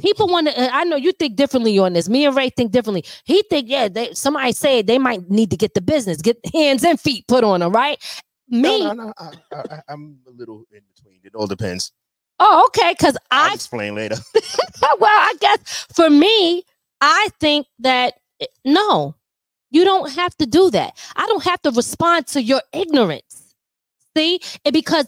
People 0.03 0.27
want 0.27 0.49
to. 0.49 0.75
I 0.75 0.83
know 0.83 0.97
you 0.97 1.13
think 1.13 1.37
differently 1.37 1.79
on 1.79 1.93
this. 1.93 2.09
Me 2.09 2.25
and 2.25 2.35
Ray 2.35 2.49
think 2.49 2.73
differently. 2.73 3.05
He 3.23 3.41
think, 3.49 3.69
yeah, 3.69 3.87
they, 3.87 4.13
somebody 4.13 4.51
said 4.51 4.85
they 4.85 4.99
might 4.99 5.29
need 5.29 5.49
to 5.51 5.57
get 5.57 5.75
the 5.75 5.81
business, 5.81 6.21
get 6.21 6.37
hands 6.53 6.83
and 6.83 6.99
feet 6.99 7.25
put 7.29 7.45
on 7.45 7.61
them, 7.61 7.71
right? 7.71 7.97
Me, 8.49 8.83
no, 8.83 8.91
no, 8.91 9.03
no, 9.05 9.13
I, 9.17 9.31
I, 9.53 9.81
I'm 9.87 10.19
a 10.27 10.31
little 10.31 10.65
in 10.71 10.81
between. 10.93 11.21
It 11.23 11.33
all 11.35 11.47
depends. 11.47 11.93
oh, 12.39 12.65
okay, 12.67 12.91
because 12.91 13.17
I'll 13.31 13.53
explain 13.53 13.95
later. 13.95 14.17
well, 14.99 15.09
I 15.09 15.33
guess 15.39 15.87
for 15.95 16.09
me, 16.09 16.63
I 16.99 17.29
think 17.39 17.65
that 17.79 18.15
eh, 18.41 18.45
no, 18.65 19.15
you 19.71 19.85
don't 19.85 20.11
have 20.11 20.35
to 20.37 20.45
do 20.45 20.69
that. 20.71 20.97
I 21.15 21.25
don't 21.27 21.43
have 21.43 21.61
to 21.61 21.71
respond 21.71 22.27
to 22.27 22.43
your 22.43 22.61
ignorance. 22.73 23.55
See, 24.17 24.41
and 24.65 24.73
because 24.73 25.07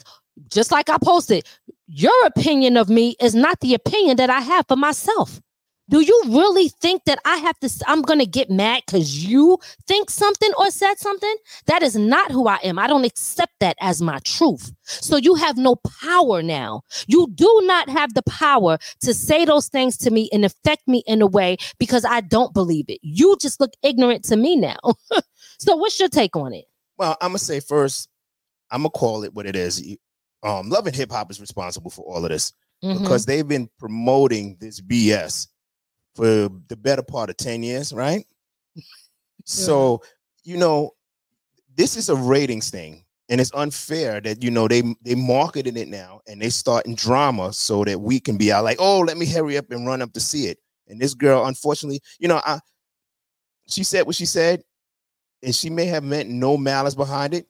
just 0.50 0.72
like 0.72 0.90
I 0.90 0.98
posted, 0.98 1.46
your 1.88 2.26
opinion 2.26 2.78
of 2.78 2.90
me 2.90 3.16
is 3.22 3.36
not 3.36 3.60
the 3.60 3.74
opinion 3.74 4.18
that 4.18 4.30
I 4.30 4.40
have 4.40 4.68
for 4.68 4.76
myself. 4.76 5.40
Do 5.88 6.00
you 6.00 6.20
really 6.26 6.70
think 6.70 7.04
that 7.06 7.20
I 7.26 7.38
have 7.38 7.60
to? 7.60 7.70
I'm 7.86 8.02
gonna 8.02 8.26
get 8.26 8.50
mad 8.50 8.82
because 8.88 9.24
you 9.24 9.60
think 9.88 10.10
something 10.10 10.52
or 10.58 10.72
said 10.72 10.98
something? 10.98 11.36
That 11.68 11.84
is 11.84 11.96
not 11.96 12.32
who 12.32 12.48
I 12.48 12.56
am. 12.64 12.80
I 12.80 12.88
don't 12.88 13.06
accept 13.06 13.54
that 13.60 13.78
as 13.80 14.02
my 14.02 14.18
truth. 14.20 14.74
So 14.84 15.18
you 15.18 15.36
have 15.36 15.58
no 15.58 15.76
power 16.02 16.42
now. 16.42 16.82
You 17.06 17.28
do 17.36 17.62
not 17.66 17.88
have 17.90 18.16
the 18.16 18.24
power 18.24 18.80
to 19.02 19.14
say 19.14 19.46
those 19.46 19.68
things 19.68 19.96
to 19.98 20.10
me 20.10 20.28
and 20.34 20.44
affect 20.44 20.88
me 20.88 21.04
in 21.06 21.22
a 21.22 21.28
way 21.28 21.58
because 21.78 22.04
I 22.04 22.22
don't 22.22 22.54
believe 22.54 22.86
it. 22.88 23.00
You 23.04 23.38
just 23.40 23.60
look 23.60 23.74
ignorant 23.84 24.26
to 24.26 24.38
me 24.38 24.56
now. 24.56 24.80
so 25.60 25.76
what's 25.76 26.00
your 26.00 26.10
take 26.10 26.36
on 26.36 26.52
it? 26.54 26.66
Well, 26.98 27.16
I'm 27.22 27.30
gonna 27.30 27.40
say 27.40 27.60
first, 27.60 28.10
I'm 28.72 28.82
gonna 28.82 28.90
call 28.90 29.24
it 29.24 29.36
what 29.36 29.46
it 29.46 29.56
is. 29.56 29.98
Um, 30.46 30.70
Love 30.70 30.86
and 30.88 30.96
Hip 30.96 31.12
Hop 31.12 31.32
is 31.32 31.42
responsible 31.42 31.90
for 31.92 32.06
all 32.06 32.24
of 32.24 32.30
this 32.30 32.54
Mhm. 32.84 33.02
because 33.02 33.26
they've 33.26 33.48
been 33.48 33.68
promoting 33.80 34.58
this 34.60 34.80
BS 34.80 35.48
for 36.14 36.50
the 36.68 36.78
better 36.78 37.02
part 37.04 37.30
of 37.30 37.38
10 37.38 37.64
years, 37.64 37.92
right? 37.92 38.26
So, 39.48 40.02
you 40.44 40.58
know, 40.58 40.92
this 41.76 41.96
is 41.98 42.10
a 42.10 42.16
ratings 42.16 42.70
thing. 42.70 43.04
And 43.30 43.42
it's 43.42 43.52
unfair 43.54 44.22
that 44.22 44.44
you 44.44 44.52
know 44.52 44.68
they 44.68 44.82
they 45.02 45.16
marketed 45.16 45.78
it 45.78 45.88
now 45.88 46.22
and 46.28 46.40
they 46.42 46.50
starting 46.52 46.94
drama 46.96 47.54
so 47.54 47.84
that 47.84 48.00
we 48.00 48.20
can 48.20 48.38
be 48.38 48.52
out 48.52 48.64
like, 48.64 48.78
oh, 48.80 49.00
let 49.00 49.18
me 49.18 49.26
hurry 49.26 49.58
up 49.58 49.72
and 49.72 49.86
run 49.88 50.02
up 50.02 50.14
to 50.14 50.20
see 50.20 50.46
it. 50.48 50.60
And 50.88 51.00
this 51.02 51.14
girl, 51.16 51.46
unfortunately, 51.46 52.02
you 52.20 52.28
know, 52.28 52.40
I 52.46 52.60
she 53.68 53.84
said 53.84 54.06
what 54.06 54.16
she 54.16 54.28
said, 54.28 54.64
and 55.42 55.56
she 55.56 55.70
may 55.72 55.86
have 55.86 56.04
meant 56.04 56.30
no 56.30 56.56
malice 56.56 56.94
behind 56.96 57.34
it, 57.34 57.48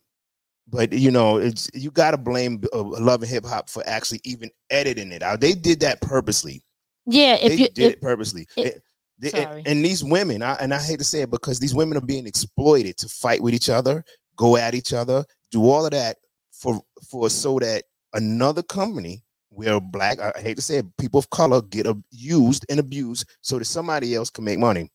but 0.68 0.92
you 0.94 1.12
know, 1.12 1.38
it's 1.38 1.70
you 1.74 1.92
got 1.92 2.12
to 2.12 2.18
blame 2.18 2.64
uh, 2.74 2.82
Love 2.84 3.22
and 3.22 3.30
Hip 3.32 3.46
Hop 3.46 3.70
for 3.70 3.84
actually 3.88 4.22
even 4.24 4.50
editing 4.70 5.12
it 5.12 5.22
out. 5.24 5.42
They 5.42 5.54
did 5.54 5.80
that 5.82 6.02
purposely. 6.02 6.64
Yeah, 7.06 7.36
if 7.36 7.50
they 7.50 7.56
you 7.56 7.68
did 7.70 7.80
if, 7.86 7.94
it 7.94 8.02
purposely. 8.02 8.48
It- 8.58 8.82
they- 9.18 9.32
and- 9.32 9.68
and 9.68 9.86
these 9.86 10.04
women, 10.04 10.42
I, 10.42 10.56
and 10.56 10.74
I 10.74 10.80
hate 10.82 11.00
to 11.00 11.06
say 11.06 11.22
it 11.22 11.32
because 11.32 11.60
these 11.60 11.74
women 11.74 11.98
are 11.98 12.02
being 12.02 12.28
exploited 12.28 12.98
to 12.98 13.08
fight 13.08 13.42
with 13.42 13.54
each 13.54 13.70
other, 13.70 14.04
go 14.36 14.58
at 14.58 14.76
each 14.76 14.92
other, 14.92 15.24
do 15.52 15.70
all 15.70 15.86
of 15.86 15.92
that 15.92 16.18
for 16.52 16.82
for 17.10 17.30
so 17.30 17.58
that 17.60 17.84
another 18.14 18.62
company 18.64 19.24
where 19.50 19.80
black, 19.80 20.20
I 20.20 20.34
hate 20.42 20.58
to 20.58 20.62
say 20.62 20.78
it, 20.80 20.86
people 20.98 21.18
of 21.20 21.30
color 21.30 21.62
get 21.62 21.86
abused 21.88 22.66
and 22.70 22.78
abused 22.80 23.26
so 23.42 23.58
that 23.58 23.64
somebody 23.66 24.14
else 24.16 24.30
can 24.30 24.44
make 24.44 24.60
money. 24.60 24.92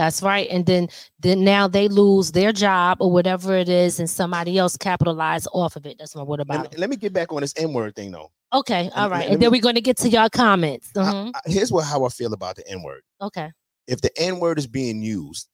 That's 0.00 0.22
right. 0.22 0.48
And 0.50 0.64
then 0.64 0.88
then 1.20 1.44
now 1.44 1.68
they 1.68 1.86
lose 1.88 2.32
their 2.32 2.52
job 2.52 2.98
or 3.02 3.12
whatever 3.12 3.54
it 3.54 3.68
is, 3.68 4.00
and 4.00 4.08
somebody 4.08 4.56
else 4.56 4.74
capitalize 4.78 5.46
off 5.52 5.76
of 5.76 5.84
it. 5.84 5.96
That's 5.98 6.16
my 6.16 6.22
word 6.22 6.38
Let 6.38 6.46
about 6.60 6.72
me, 6.72 6.78
let 6.78 6.88
me 6.88 6.96
get 6.96 7.12
back 7.12 7.30
on 7.34 7.42
this 7.42 7.52
N 7.58 7.74
word 7.74 7.94
thing 7.94 8.10
though. 8.12 8.30
Okay, 8.54 8.90
all 8.96 9.02
let- 9.02 9.10
right. 9.10 9.20
let 9.24 9.32
And 9.32 9.42
then 9.42 9.50
me- 9.52 9.58
we're 9.58 9.62
gonna 9.62 9.82
get 9.82 9.98
to 9.98 10.08
your 10.08 10.30
comments. 10.30 10.90
Mhm. 10.96 11.32
I- 11.34 11.40
here's 11.50 11.70
what 11.70 11.84
how 11.84 12.04
I 12.04 12.08
feel 12.08 12.32
about 12.32 12.56
the 12.56 12.66
N 12.66 12.82
word. 12.82 13.02
Okay. 13.20 13.50
if 13.86 14.00
the 14.00 14.10
N 14.18 14.40
word 14.40 14.58
is 14.58 14.66
being 14.66 15.02
used, 15.02 15.48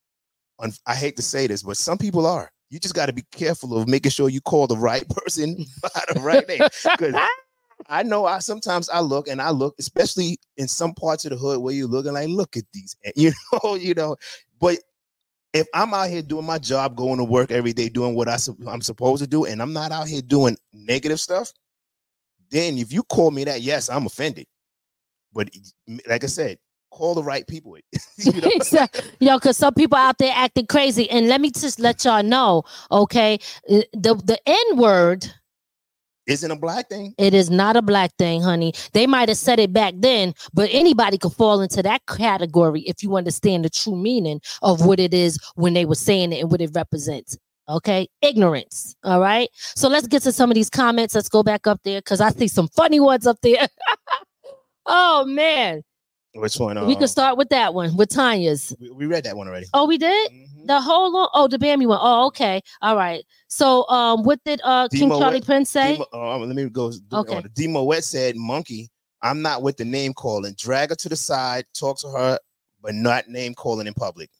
un- 0.60 0.72
I 0.86 0.94
hate 0.94 1.16
to 1.16 1.22
say 1.22 1.46
this, 1.48 1.62
but 1.64 1.76
some 1.76 1.98
people 1.98 2.24
are. 2.26 2.52
You 2.70 2.78
just 2.78 2.94
got 2.94 3.06
to 3.06 3.12
be 3.12 3.24
careful 3.32 3.76
of 3.76 3.88
making 3.88 4.10
sure 4.12 4.28
you 4.28 4.40
call 4.40 4.66
the 4.68 4.76
right 4.76 5.08
person 5.16 5.64
by 5.82 6.04
the 6.12 6.20
right 6.20 6.46
name. 6.46 6.58
Because 6.84 7.14
I 7.88 8.02
know 8.02 8.26
I 8.26 8.38
sometimes 8.40 8.88
I 8.88 9.00
look 9.00 9.28
and 9.28 9.40
I 9.40 9.50
look, 9.50 9.74
especially 9.78 10.38
in 10.56 10.68
some 10.68 10.94
parts 10.94 11.24
of 11.24 11.30
the 11.30 11.36
hood 11.36 11.60
where 11.60 11.74
you're 11.74 11.88
looking 11.88 12.12
like, 12.12 12.28
look 12.28 12.56
at 12.56 12.64
these, 12.72 12.96
you 13.16 13.32
know, 13.52 13.74
you 13.74 13.94
know. 13.94 14.16
But 14.60 14.78
if 15.52 15.66
I'm 15.74 15.94
out 15.94 16.10
here 16.10 16.22
doing 16.22 16.46
my 16.46 16.58
job, 16.58 16.96
going 16.96 17.18
to 17.18 17.24
work 17.24 17.50
every 17.50 17.72
day, 17.72 17.88
doing 17.88 18.14
what 18.14 18.28
I, 18.28 18.36
I'm 18.66 18.82
supposed 18.82 19.22
to 19.22 19.28
do, 19.28 19.44
and 19.44 19.62
I'm 19.62 19.72
not 19.72 19.92
out 19.92 20.08
here 20.08 20.22
doing 20.22 20.56
negative 20.72 21.20
stuff, 21.20 21.52
then 22.50 22.78
if 22.78 22.92
you 22.92 23.02
call 23.02 23.30
me 23.30 23.44
that, 23.44 23.62
yes, 23.62 23.88
I'm 23.88 24.06
offended. 24.06 24.46
But 25.32 25.50
like 26.08 26.24
I 26.24 26.28
said, 26.28 26.58
call 26.90 27.14
the 27.14 27.22
right 27.22 27.46
people. 27.46 27.76
you 28.16 28.32
know? 28.40 28.50
Yo, 29.20 29.36
because 29.38 29.56
some 29.56 29.74
people 29.74 29.98
out 29.98 30.18
there 30.18 30.32
acting 30.34 30.66
crazy, 30.66 31.08
and 31.10 31.28
let 31.28 31.40
me 31.40 31.50
just 31.50 31.78
let 31.78 32.04
y'all 32.04 32.22
know, 32.22 32.64
okay, 32.90 33.38
the 33.66 33.86
the 34.24 34.38
N 34.46 34.76
word. 34.76 35.30
Isn't 36.26 36.50
a 36.50 36.56
black 36.56 36.88
thing. 36.88 37.14
It 37.18 37.34
is 37.34 37.50
not 37.50 37.76
a 37.76 37.82
black 37.82 38.12
thing, 38.16 38.42
honey. 38.42 38.72
They 38.92 39.06
might 39.06 39.28
have 39.28 39.38
said 39.38 39.60
it 39.60 39.72
back 39.72 39.94
then, 39.96 40.34
but 40.52 40.68
anybody 40.72 41.18
could 41.18 41.32
fall 41.32 41.60
into 41.60 41.82
that 41.84 42.04
category 42.06 42.80
if 42.82 43.02
you 43.02 43.16
understand 43.16 43.64
the 43.64 43.70
true 43.70 43.96
meaning 43.96 44.40
of 44.62 44.84
what 44.84 44.98
it 44.98 45.14
is 45.14 45.38
when 45.54 45.74
they 45.74 45.84
were 45.84 45.94
saying 45.94 46.32
it 46.32 46.40
and 46.40 46.50
what 46.50 46.60
it 46.60 46.70
represents. 46.74 47.38
Okay, 47.68 48.08
ignorance. 48.22 48.96
All 49.04 49.20
right. 49.20 49.48
So 49.54 49.88
let's 49.88 50.06
get 50.06 50.22
to 50.22 50.32
some 50.32 50.50
of 50.50 50.54
these 50.54 50.70
comments. 50.70 51.14
Let's 51.14 51.28
go 51.28 51.42
back 51.42 51.66
up 51.66 51.80
there 51.84 52.00
because 52.00 52.20
I 52.20 52.30
see 52.30 52.48
some 52.48 52.68
funny 52.68 53.00
ones 53.00 53.26
up 53.26 53.38
there. 53.42 53.68
oh 54.86 55.24
man, 55.26 55.82
Which 56.34 56.56
one? 56.58 56.86
we 56.86 56.94
uh, 56.94 56.98
can 56.98 57.08
start 57.08 57.36
with 57.36 57.48
that 57.50 57.74
one 57.74 57.96
with 57.96 58.10
Tanya's. 58.10 58.74
We, 58.80 58.90
we 58.90 59.06
read 59.06 59.24
that 59.24 59.36
one 59.36 59.48
already. 59.48 59.66
Oh, 59.74 59.86
we 59.86 59.98
did 59.98 60.30
the 60.66 60.80
whole 60.80 61.12
long. 61.12 61.28
Oh, 61.34 61.48
the 61.48 61.58
Bambi 61.58 61.86
one. 61.86 61.98
Oh, 62.00 62.26
okay. 62.26 62.60
All 62.82 62.96
right. 62.96 63.24
So, 63.48 63.88
um, 63.88 64.22
what 64.24 64.40
did 64.44 64.60
uh 64.64 64.88
King 64.88 65.08
Demo 65.08 65.18
Charlie 65.20 65.36
Wet- 65.36 65.44
Prince 65.44 65.70
say? 65.70 65.92
Demo- 65.92 66.06
uh, 66.12 66.38
let 66.38 66.54
me 66.56 66.68
go. 66.68 66.92
Okay. 67.12 67.36
Okay. 67.38 67.48
Demo 67.54 67.82
Wet 67.84 68.04
said, 68.04 68.36
"Monkey, 68.36 68.90
I'm 69.22 69.42
not 69.42 69.62
with 69.62 69.76
the 69.76 69.84
name 69.84 70.14
calling. 70.14 70.54
Drag 70.58 70.90
her 70.90 70.96
to 70.96 71.08
the 71.08 71.16
side, 71.16 71.64
talk 71.74 71.98
to 72.00 72.08
her, 72.08 72.38
but 72.82 72.94
not 72.94 73.28
name 73.28 73.54
calling 73.54 73.86
in 73.86 73.94
public." 73.94 74.30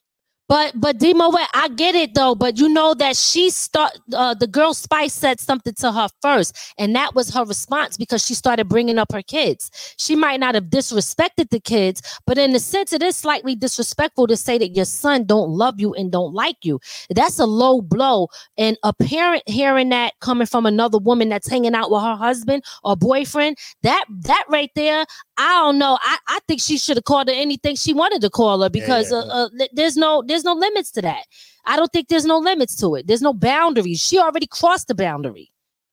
But 0.48 0.80
but 0.80 0.98
Demo 0.98 1.32
I 1.54 1.68
get 1.74 1.94
it 1.94 2.14
though. 2.14 2.34
But 2.34 2.58
you 2.58 2.68
know 2.68 2.94
that 2.94 3.16
she 3.16 3.50
start 3.50 3.98
uh, 4.12 4.34
the 4.34 4.46
girl 4.46 4.74
Spice 4.74 5.12
said 5.12 5.40
something 5.40 5.74
to 5.74 5.90
her 5.92 6.08
first, 6.22 6.56
and 6.78 6.94
that 6.94 7.14
was 7.14 7.30
her 7.34 7.44
response 7.44 7.96
because 7.96 8.24
she 8.24 8.34
started 8.34 8.68
bringing 8.68 8.98
up 8.98 9.12
her 9.12 9.22
kids. 9.22 9.70
She 9.98 10.14
might 10.14 10.38
not 10.38 10.54
have 10.54 10.64
disrespected 10.64 11.50
the 11.50 11.60
kids, 11.60 12.00
but 12.26 12.38
in 12.38 12.54
a 12.54 12.60
sense, 12.60 12.92
it 12.92 13.02
is 13.02 13.16
slightly 13.16 13.56
disrespectful 13.56 14.26
to 14.28 14.36
say 14.36 14.58
that 14.58 14.76
your 14.76 14.84
son 14.84 15.24
don't 15.24 15.50
love 15.50 15.80
you 15.80 15.94
and 15.94 16.12
don't 16.12 16.32
like 16.32 16.58
you. 16.62 16.80
That's 17.10 17.38
a 17.38 17.46
low 17.46 17.80
blow. 17.80 18.28
And 18.56 18.76
a 18.84 18.92
parent 18.92 19.42
hearing 19.46 19.88
that 19.88 20.14
coming 20.20 20.46
from 20.46 20.66
another 20.66 20.98
woman 20.98 21.28
that's 21.28 21.48
hanging 21.48 21.74
out 21.74 21.90
with 21.90 22.02
her 22.02 22.16
husband 22.16 22.62
or 22.84 22.96
boyfriend, 22.96 23.56
that 23.82 24.04
that 24.22 24.44
right 24.48 24.70
there, 24.76 25.06
I 25.38 25.60
don't 25.60 25.78
know. 25.78 25.98
I, 26.00 26.18
I 26.28 26.38
think 26.48 26.60
she 26.62 26.78
should 26.78 26.96
have 26.96 27.04
called 27.04 27.28
her 27.28 27.34
anything 27.34 27.76
she 27.76 27.92
wanted 27.92 28.22
to 28.22 28.30
call 28.30 28.62
her 28.62 28.70
because 28.70 29.10
yeah, 29.10 29.18
uh, 29.18 29.46
uh, 29.46 29.66
there's 29.72 29.96
no 29.96 30.22
there's 30.26 30.44
no 30.44 30.54
limits 30.54 30.90
to 30.92 31.02
that. 31.02 31.24
I 31.66 31.76
don't 31.76 31.92
think 31.92 32.08
there's 32.08 32.24
no 32.24 32.38
limits 32.38 32.76
to 32.76 32.94
it. 32.94 33.06
There's 33.06 33.22
no 33.22 33.34
boundaries. 33.34 34.00
She 34.00 34.18
already 34.18 34.46
crossed 34.46 34.88
the 34.88 34.94
boundary. 34.94 35.50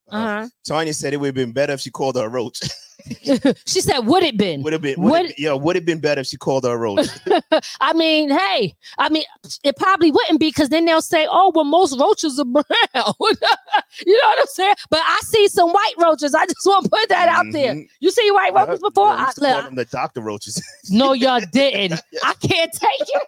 Uh-huh. 0.09 0.47
Tanya 0.65 0.93
said 0.93 1.13
it 1.13 1.17
would 1.17 1.27
have 1.27 1.35
been 1.35 1.51
better 1.51 1.73
if 1.73 1.81
she 1.81 1.89
called 1.89 2.15
her 2.15 2.25
a 2.25 2.29
roach. 2.29 2.61
she 3.65 3.81
said, 3.81 3.99
"Would 3.99 4.23
it 4.23 4.37
been? 4.37 4.63
would 4.63 4.73
have 4.73 4.81
been 4.81 4.99
Would- 5.01 5.11
would 5.11 5.33
yeah, 5.37 5.53
would 5.53 5.75
have 5.75 5.85
been 5.85 5.99
better 5.99 6.21
if 6.21 6.27
she 6.27 6.37
called 6.37 6.63
her 6.63 6.71
a 6.73 6.77
roach. 6.77 7.07
I 7.81 7.93
mean, 7.93 8.29
hey, 8.29 8.75
I 8.97 9.09
mean, 9.09 9.23
it 9.63 9.75
probably 9.77 10.09
wouldn't 10.11 10.39
be 10.39 10.47
because 10.49 10.69
then 10.69 10.85
they'll 10.85 11.01
say, 11.01 11.27
"Oh, 11.29 11.51
well, 11.53 11.65
most 11.65 11.99
roaches 11.99 12.39
are 12.39 12.45
brown." 12.45 12.63
you 12.95 13.05
know 13.25 14.27
what 14.29 14.39
I'm 14.39 14.45
saying? 14.47 14.75
But 14.89 15.01
I 15.03 15.19
see 15.23 15.47
some 15.49 15.71
white 15.71 15.93
roaches. 15.99 16.33
I 16.33 16.45
just 16.45 16.65
want 16.65 16.85
to 16.85 16.89
put 16.89 17.09
that 17.09 17.27
out 17.29 17.45
there. 17.51 17.73
Mhm. 17.75 17.87
You 17.99 18.11
see 18.11 18.31
white 18.31 18.53
roaches 18.53 18.79
before? 18.79 19.07
Yeah, 19.07 19.25
I, 19.25 19.25
look, 19.27 19.65
them 19.65 19.75
the 19.75 19.85
doctor 19.85 20.21
roaches. 20.21 20.61
no, 20.89 21.13
y'all 21.13 21.41
didn't. 21.51 21.99
I 22.23 22.33
can't 22.35 22.71
take 22.71 23.01
it. 23.01 23.23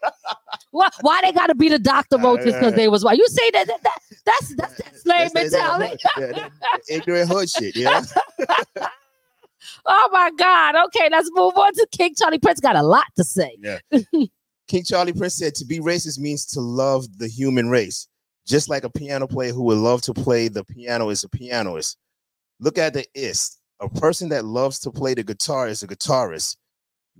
Why, 0.71 0.89
why 1.01 1.21
they 1.23 1.31
got 1.31 1.47
to 1.47 1.55
be 1.55 1.69
the 1.69 1.79
doctor 1.79 2.17
roaches 2.17 2.53
because 2.53 2.73
they 2.73 2.87
was 2.87 3.03
white? 3.03 3.17
You 3.17 3.27
see 3.27 3.49
that? 3.53 3.67
that, 3.67 3.83
that 3.83 3.97
that's 4.25 4.55
that's 4.55 4.77
that 4.77 4.97
slave 4.97 5.33
mentality. 5.33 5.97
yeah, 6.17 6.25
that- 6.27 6.51
that 6.61 6.79
ignorant 6.89 7.29
hood 7.29 7.49
shit, 7.49 7.75
yeah. 7.75 8.03
Oh 9.85 10.09
my 10.11 10.31
God. 10.37 10.75
Okay, 10.87 11.09
let's 11.11 11.29
move 11.33 11.57
on 11.57 11.73
to 11.73 11.87
King 11.91 12.13
Charlie 12.17 12.39
Prince. 12.39 12.59
Got 12.59 12.75
a 12.75 12.83
lot 12.83 13.05
to 13.15 13.23
say. 13.23 13.57
Yeah. 13.59 13.79
King 14.67 14.83
Charlie 14.83 15.13
Prince 15.13 15.35
said 15.35 15.55
to 15.55 15.65
be 15.65 15.79
racist 15.79 16.19
means 16.19 16.45
to 16.47 16.61
love 16.61 17.05
the 17.17 17.27
human 17.27 17.69
race. 17.69 18.07
Just 18.47 18.69
like 18.69 18.83
a 18.83 18.89
piano 18.89 19.27
player 19.27 19.51
who 19.51 19.63
would 19.63 19.77
love 19.77 20.01
to 20.03 20.13
play 20.13 20.47
the 20.47 20.63
piano 20.63 21.09
is 21.09 21.23
a 21.23 21.29
pianist. 21.29 21.97
Look 22.59 22.77
at 22.77 22.93
the 22.93 23.05
ist. 23.13 23.59
A 23.81 23.89
person 23.89 24.29
that 24.29 24.45
loves 24.45 24.79
to 24.79 24.91
play 24.91 25.13
the 25.13 25.23
guitar 25.23 25.67
is 25.67 25.83
a 25.83 25.87
guitarist. 25.87 26.55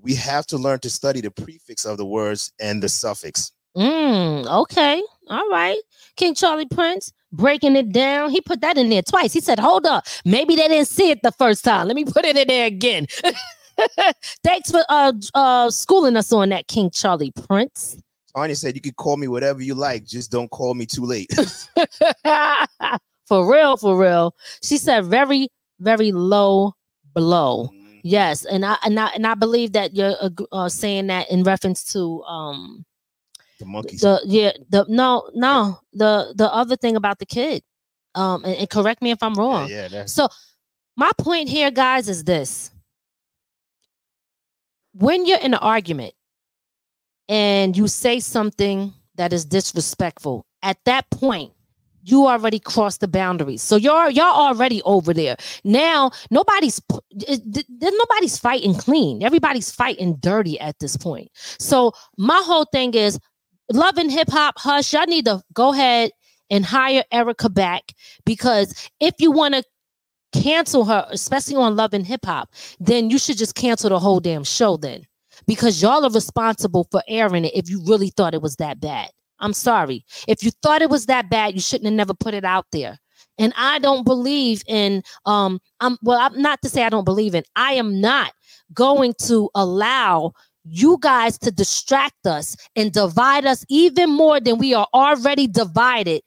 We 0.01 0.15
have 0.15 0.45
to 0.47 0.57
learn 0.57 0.80
to 0.80 0.89
study 0.89 1.22
the 1.22 1.31
prefix 1.31 1.85
of 1.85 1.97
the 1.97 2.05
words 2.05 2.51
and 2.59 2.81
the 2.81 2.89
suffix. 2.89 3.51
Mm, 3.76 4.45
okay. 4.61 5.01
All 5.30 5.49
right. 5.49 5.80
King 6.15 6.35
Charlie 6.35 6.67
Prince 6.67 7.11
breaking 7.36 7.76
it 7.76 7.91
down. 7.91 8.30
He 8.30 8.41
put 8.41 8.62
that 8.62 8.78
in 8.78 8.90
there 8.90 9.02
twice. 9.02 9.34
He 9.34 9.41
said, 9.41 9.60
hold 9.60 9.86
up. 9.86 10.06
Maybe 10.24 10.56
they 10.56 10.68
didn't 10.68 10.88
see 10.88 11.10
it 11.12 11.22
the 11.24 11.32
first 11.32 11.64
time. 11.64 11.88
Let 11.88 11.95
me 11.95 12.06
put 12.06 12.26
it 12.26 12.38
in 12.38 12.48
there 12.48 12.68
again. 12.68 13.07
Thanks 14.44 14.72
for 14.72 14.86
uh 14.88 15.12
uh 15.34 15.70
schooling 15.70 16.16
us 16.16 16.32
on 16.32 16.49
that, 16.49 16.68
King 16.68 16.90
Charlie 16.90 17.32
Prince. 17.32 17.98
Tanya 18.36 18.56
said 18.56 18.76
you 18.76 18.82
can 18.82 18.94
call 18.94 19.18
me 19.18 19.28
whatever 19.28 19.62
you 19.62 19.76
like, 19.76 20.06
just 20.06 20.32
don't 20.32 20.49
call 20.49 20.74
me 20.74 20.86
too 20.86 21.03
late. 21.03 21.32
for 23.28 23.52
real, 23.52 23.78
for 23.78 23.98
real. 23.98 24.36
She 24.62 24.78
said 24.78 25.06
very, 25.06 25.49
very 25.80 26.12
low 26.12 26.74
blow. 27.14 27.70
Yes, 28.03 28.45
and 28.45 28.66
I 28.66 28.78
and 28.84 28.99
I 28.99 29.07
and 29.16 29.26
I 29.26 29.34
believe 29.34 29.72
that 29.72 29.95
you're 29.95 30.16
uh, 30.22 30.30
uh, 30.52 30.70
saying 30.70 31.07
that 31.07 31.32
in 31.32 31.44
reference 31.44 31.84
to 31.94 32.22
um 32.24 32.86
the 33.60 33.65
monkeys. 33.65 34.02
the 34.02 34.22
yeah 34.26 34.52
the 34.69 34.86
no 34.90 35.30
no 35.34 35.80
the 35.94 36.34
the 36.36 36.52
other 36.53 36.76
thing 36.76 36.95
about 36.95 37.19
the 37.19 37.26
kid 37.26 37.64
um 38.15 38.44
and, 38.45 38.56
and 38.56 38.69
correct 38.69 39.02
me 39.02 39.11
if 39.11 39.22
i'm 39.22 39.34
wrong. 39.36 39.69
yeah, 39.69 39.88
that's- 39.88 40.14
so 40.14 40.27
my 40.98 41.11
point 41.18 41.49
here 41.49 41.72
guys 41.72 42.07
is 42.07 42.23
this. 42.23 42.72
When 44.94 45.26
you're 45.26 45.40
in 45.40 45.53
an 45.53 45.60
argument 45.60 46.14
and 47.27 47.76
you 47.76 47.88
say 47.88 48.19
something 48.22 48.94
that 49.15 49.34
is 49.34 49.44
disrespectful 49.45 50.45
at 50.64 50.77
that 50.86 51.10
point 51.10 51.52
you 52.07 52.27
already 52.27 52.60
crossed 52.60 52.99
the 53.02 53.07
boundaries. 53.07 53.64
So 53.64 53.77
you're 53.77 54.11
y'all 54.11 54.26
already 54.48 54.80
over 54.84 55.11
there. 55.11 55.38
Now 55.64 56.11
nobody's 56.30 56.80
pu- 56.80 56.99
it- 57.11 57.41
th- 57.52 57.65
th- 57.82 57.94
nobody's 57.98 58.38
fighting 58.38 58.76
clean. 58.76 59.23
Everybody's 59.23 59.72
fighting 59.72 60.15
dirty 60.19 60.60
at 60.60 60.77
this 60.77 60.95
point. 60.98 61.30
So 61.60 61.94
my 62.18 62.40
whole 62.45 62.65
thing 62.72 62.94
is 62.94 63.19
love 63.72 63.98
and 63.98 64.12
hip 64.12 64.30
hop 64.30 64.56
hush 64.58 64.94
y'all 64.94 65.06
need 65.08 65.26
to 65.26 65.42
go 65.54 65.74
ahead 65.74 66.12
and 66.50 66.66
hire 66.66 67.04
erica 67.12 67.50
back 67.50 67.94
because 68.26 68.90
if 69.00 69.14
you 69.20 69.32
want 69.32 69.54
to 69.54 69.64
cancel 70.34 70.86
her 70.86 71.08
especially 71.12 71.56
on 71.56 71.76
love 71.76 71.94
and 71.94 72.06
hip 72.06 72.26
hop 72.26 72.50
then 72.80 73.10
you 73.10 73.18
should 73.18 73.38
just 73.38 73.56
cancel 73.56 73.90
the 73.90 74.00
whole 74.00 74.20
damn 74.20 74.44
show 74.44 74.78
then 74.78 75.06
because 75.48 75.82
y'all 75.82 76.06
are 76.06 76.12
responsible 76.12 76.88
for 76.92 77.02
airing 77.08 77.46
it 77.46 77.56
if 77.56 77.70
you 77.70 77.82
really 77.86 78.10
thought 78.10 78.34
it 78.34 78.42
was 78.42 78.56
that 78.58 78.80
bad. 78.80 79.10
I'm 79.40 79.54
sorry. 79.54 80.06
If 80.28 80.44
you 80.44 80.52
thought 80.64 80.82
it 80.82 80.90
was 80.90 81.08
that 81.08 81.30
bad 81.30 81.56
you 81.56 81.62
shouldn't 81.62 81.86
have 81.86 81.94
never 81.94 82.14
put 82.14 82.34
it 82.34 82.46
out 82.46 82.66
there. 82.72 82.98
And 83.38 83.54
i 83.58 83.80
don't 83.80 84.06
believe 84.06 84.64
in 84.66 85.04
um 85.26 85.60
i'm 85.82 85.98
well 86.02 86.20
i'm 86.20 86.42
not 86.42 86.62
to 86.62 86.70
say 86.70 86.84
i 86.84 86.90
don't 86.90 87.04
believe 87.04 87.36
in 87.36 87.44
i 87.58 87.74
am 87.74 88.00
not 88.00 88.32
going 88.74 89.14
to 89.24 89.50
allow 89.56 90.32
you 90.66 90.98
guys 91.00 91.38
to 91.40 91.52
distract 91.52 92.26
us 92.26 92.56
and 92.76 92.92
divide 92.92 93.46
us 93.46 93.64
even 93.70 94.10
more 94.10 94.40
than 94.40 94.58
we 94.58 94.74
are 94.74 94.88
already 94.94 95.48
divided 95.48 96.22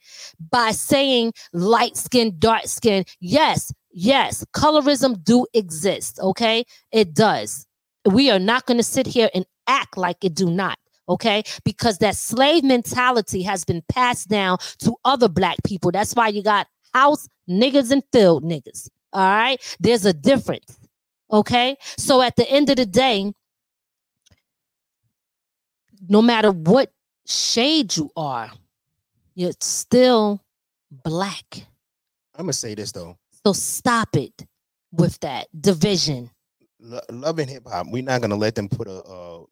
by 0.50 0.70
saying 0.70 1.32
light 1.52 1.96
skin, 1.96 2.34
dark 2.38 2.66
skin. 2.66 3.04
Yes, 3.20 3.72
yes, 3.90 4.44
colorism 4.54 5.22
do 5.24 5.46
exist. 5.54 6.18
Okay, 6.20 6.64
it 6.92 7.14
does. 7.14 7.66
We 8.04 8.30
are 8.30 8.38
not 8.38 8.66
going 8.66 8.78
to 8.78 8.84
sit 8.84 9.06
here 9.06 9.28
and 9.34 9.44
act 9.66 9.96
like 9.96 10.24
it 10.24 10.34
do 10.34 10.50
not. 10.50 10.78
Okay, 11.08 11.42
because 11.64 11.98
that 11.98 12.16
slave 12.16 12.64
mentality 12.64 13.42
has 13.42 13.64
been 13.64 13.82
passed 13.88 14.28
down 14.28 14.58
to 14.80 14.94
other 15.06 15.28
black 15.28 15.56
people. 15.64 15.90
That's 15.90 16.12
why 16.14 16.28
you 16.28 16.42
got 16.42 16.66
house 16.92 17.28
niggas 17.48 17.90
and 17.90 18.02
field 18.12 18.44
niggas. 18.44 18.90
All 19.14 19.22
right, 19.22 19.76
there's 19.80 20.04
a 20.04 20.12
difference. 20.12 20.78
Okay, 21.32 21.76
so 21.96 22.20
at 22.22 22.36
the 22.36 22.48
end 22.50 22.68
of 22.68 22.76
the 22.76 22.86
day, 22.86 23.32
no 26.08 26.22
matter 26.22 26.50
what 26.50 26.92
shade 27.26 27.96
you 27.96 28.10
are, 28.16 28.50
you're 29.34 29.52
still 29.60 30.42
black. 31.04 31.66
I'm 32.34 32.44
gonna 32.44 32.52
say 32.52 32.74
this 32.74 32.92
though. 32.92 33.16
So 33.44 33.52
stop 33.52 34.16
it 34.16 34.46
with 34.92 35.18
that 35.20 35.48
division. 35.60 36.30
Lo- 36.80 37.00
love 37.10 37.38
and 37.38 37.50
hip 37.50 37.66
hop, 37.66 37.86
we're 37.90 38.02
not 38.02 38.20
gonna 38.20 38.36
let 38.36 38.54
them 38.54 38.68
put 38.68 38.88
a 38.88 39.02
uh, 39.02 39.44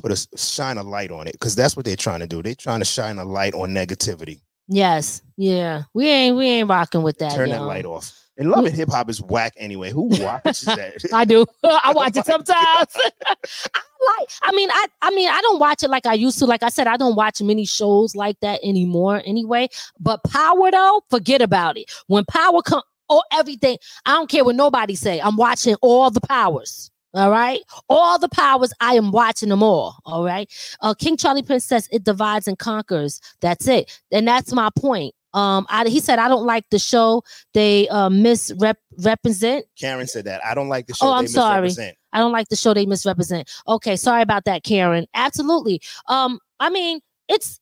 put 0.00 0.12
a 0.12 0.38
shine 0.38 0.78
a 0.78 0.82
light 0.82 1.10
on 1.10 1.26
it 1.26 1.32
because 1.32 1.54
that's 1.54 1.76
what 1.76 1.84
they're 1.84 1.96
trying 1.96 2.20
to 2.20 2.26
do. 2.26 2.42
They're 2.42 2.54
trying 2.54 2.80
to 2.80 2.84
shine 2.86 3.18
a 3.18 3.24
light 3.24 3.54
on 3.54 3.70
negativity. 3.70 4.40
Yes, 4.68 5.22
yeah. 5.36 5.82
We 5.94 6.06
ain't 6.06 6.36
we 6.36 6.46
ain't 6.46 6.68
rocking 6.68 7.02
with 7.02 7.18
that. 7.18 7.34
Turn 7.34 7.50
that 7.50 7.62
light 7.62 7.84
off. 7.84 8.12
And 8.40 8.50
love 8.50 8.64
and 8.64 8.74
hip 8.74 8.88
hop 8.88 9.10
is 9.10 9.20
whack 9.20 9.52
anyway. 9.58 9.90
Who 9.90 10.04
watches 10.04 10.62
that? 10.64 10.94
I 11.12 11.26
do. 11.26 11.44
I 11.62 11.92
watch 11.94 12.16
it 12.16 12.24
sometimes. 12.24 12.56
I 12.56 13.80
like. 14.18 14.30
I 14.42 14.52
mean, 14.52 14.70
I. 14.72 14.86
I 15.02 15.10
mean, 15.10 15.28
I 15.28 15.40
don't 15.42 15.60
watch 15.60 15.82
it 15.82 15.90
like 15.90 16.06
I 16.06 16.14
used 16.14 16.38
to. 16.38 16.46
Like 16.46 16.62
I 16.62 16.70
said, 16.70 16.86
I 16.86 16.96
don't 16.96 17.14
watch 17.16 17.42
many 17.42 17.66
shows 17.66 18.16
like 18.16 18.40
that 18.40 18.58
anymore. 18.64 19.22
Anyway, 19.26 19.68
but 20.00 20.24
Power 20.24 20.70
though, 20.70 21.02
forget 21.10 21.42
about 21.42 21.76
it. 21.76 21.92
When 22.06 22.24
Power 22.24 22.62
come, 22.62 22.82
oh 23.10 23.22
everything. 23.30 23.76
I 24.06 24.12
don't 24.12 24.30
care 24.30 24.44
what 24.44 24.56
nobody 24.56 24.94
say. 24.94 25.20
I'm 25.20 25.36
watching 25.36 25.76
all 25.82 26.10
the 26.10 26.22
powers. 26.22 26.90
All 27.12 27.30
right, 27.30 27.60
all 27.88 28.18
the 28.18 28.28
powers. 28.28 28.72
I 28.80 28.94
am 28.94 29.10
watching 29.10 29.50
them 29.50 29.62
all. 29.62 29.96
All 30.06 30.24
right. 30.24 30.50
Uh, 30.80 30.94
King 30.94 31.16
Charlie 31.18 31.42
Prince 31.42 31.66
says 31.66 31.88
it 31.92 32.04
divides 32.04 32.48
and 32.48 32.58
conquers. 32.58 33.20
That's 33.40 33.68
it. 33.68 34.00
And 34.12 34.26
that's 34.26 34.52
my 34.52 34.70
point. 34.78 35.12
Um, 35.34 35.66
I, 35.68 35.88
he 35.88 36.00
said 36.00 36.18
I 36.18 36.28
don't 36.28 36.46
like 36.46 36.64
the 36.70 36.78
show. 36.78 37.22
They 37.54 37.88
uh 37.88 38.08
misrepresent. 38.10 39.66
Karen 39.78 40.06
said 40.06 40.24
that. 40.24 40.44
I 40.44 40.54
don't 40.54 40.68
like 40.68 40.86
the 40.86 40.94
show. 40.94 41.06
Oh, 41.06 41.10
they 41.12 41.18
I'm 41.18 41.26
sorry. 41.28 41.70
I 42.12 42.18
don't 42.18 42.32
like 42.32 42.48
the 42.48 42.56
show 42.56 42.74
they 42.74 42.86
misrepresent. 42.86 43.48
Okay, 43.68 43.96
sorry 43.96 44.22
about 44.22 44.44
that, 44.44 44.64
Karen. 44.64 45.06
Absolutely. 45.14 45.80
Um, 46.08 46.40
I 46.58 46.70
mean, 46.70 47.00
it's 47.28 47.60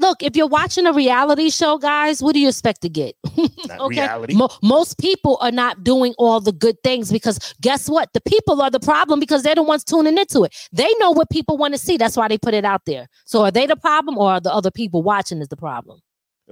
look, 0.00 0.22
if 0.22 0.34
you're 0.36 0.46
watching 0.46 0.86
a 0.86 0.92
reality 0.92 1.50
show, 1.50 1.78
guys, 1.78 2.22
what 2.22 2.32
do 2.34 2.40
you 2.40 2.48
expect 2.48 2.82
to 2.82 2.88
get? 2.88 3.14
Okay. 3.78 4.00
reality. 4.00 4.34
Mo- 4.34 4.50
most 4.62 4.98
people 4.98 5.38
are 5.40 5.52
not 5.52 5.84
doing 5.84 6.12
all 6.18 6.40
the 6.40 6.52
good 6.52 6.76
things 6.82 7.12
because 7.12 7.54
guess 7.60 7.88
what? 7.88 8.12
The 8.12 8.20
people 8.22 8.60
are 8.60 8.70
the 8.70 8.80
problem 8.80 9.20
because 9.20 9.42
they're 9.44 9.54
the 9.54 9.62
ones 9.62 9.84
tuning 9.84 10.18
into 10.18 10.42
it. 10.42 10.54
They 10.72 10.88
know 10.98 11.12
what 11.12 11.30
people 11.30 11.56
want 11.56 11.74
to 11.74 11.78
see. 11.78 11.96
That's 11.96 12.16
why 12.16 12.26
they 12.26 12.36
put 12.36 12.52
it 12.52 12.64
out 12.64 12.82
there. 12.84 13.06
So 13.26 13.44
are 13.44 13.50
they 13.52 13.66
the 13.66 13.76
problem 13.76 14.18
or 14.18 14.32
are 14.32 14.40
the 14.40 14.52
other 14.52 14.72
people 14.72 15.02
watching 15.02 15.40
is 15.40 15.48
the 15.48 15.56
problem? 15.56 16.00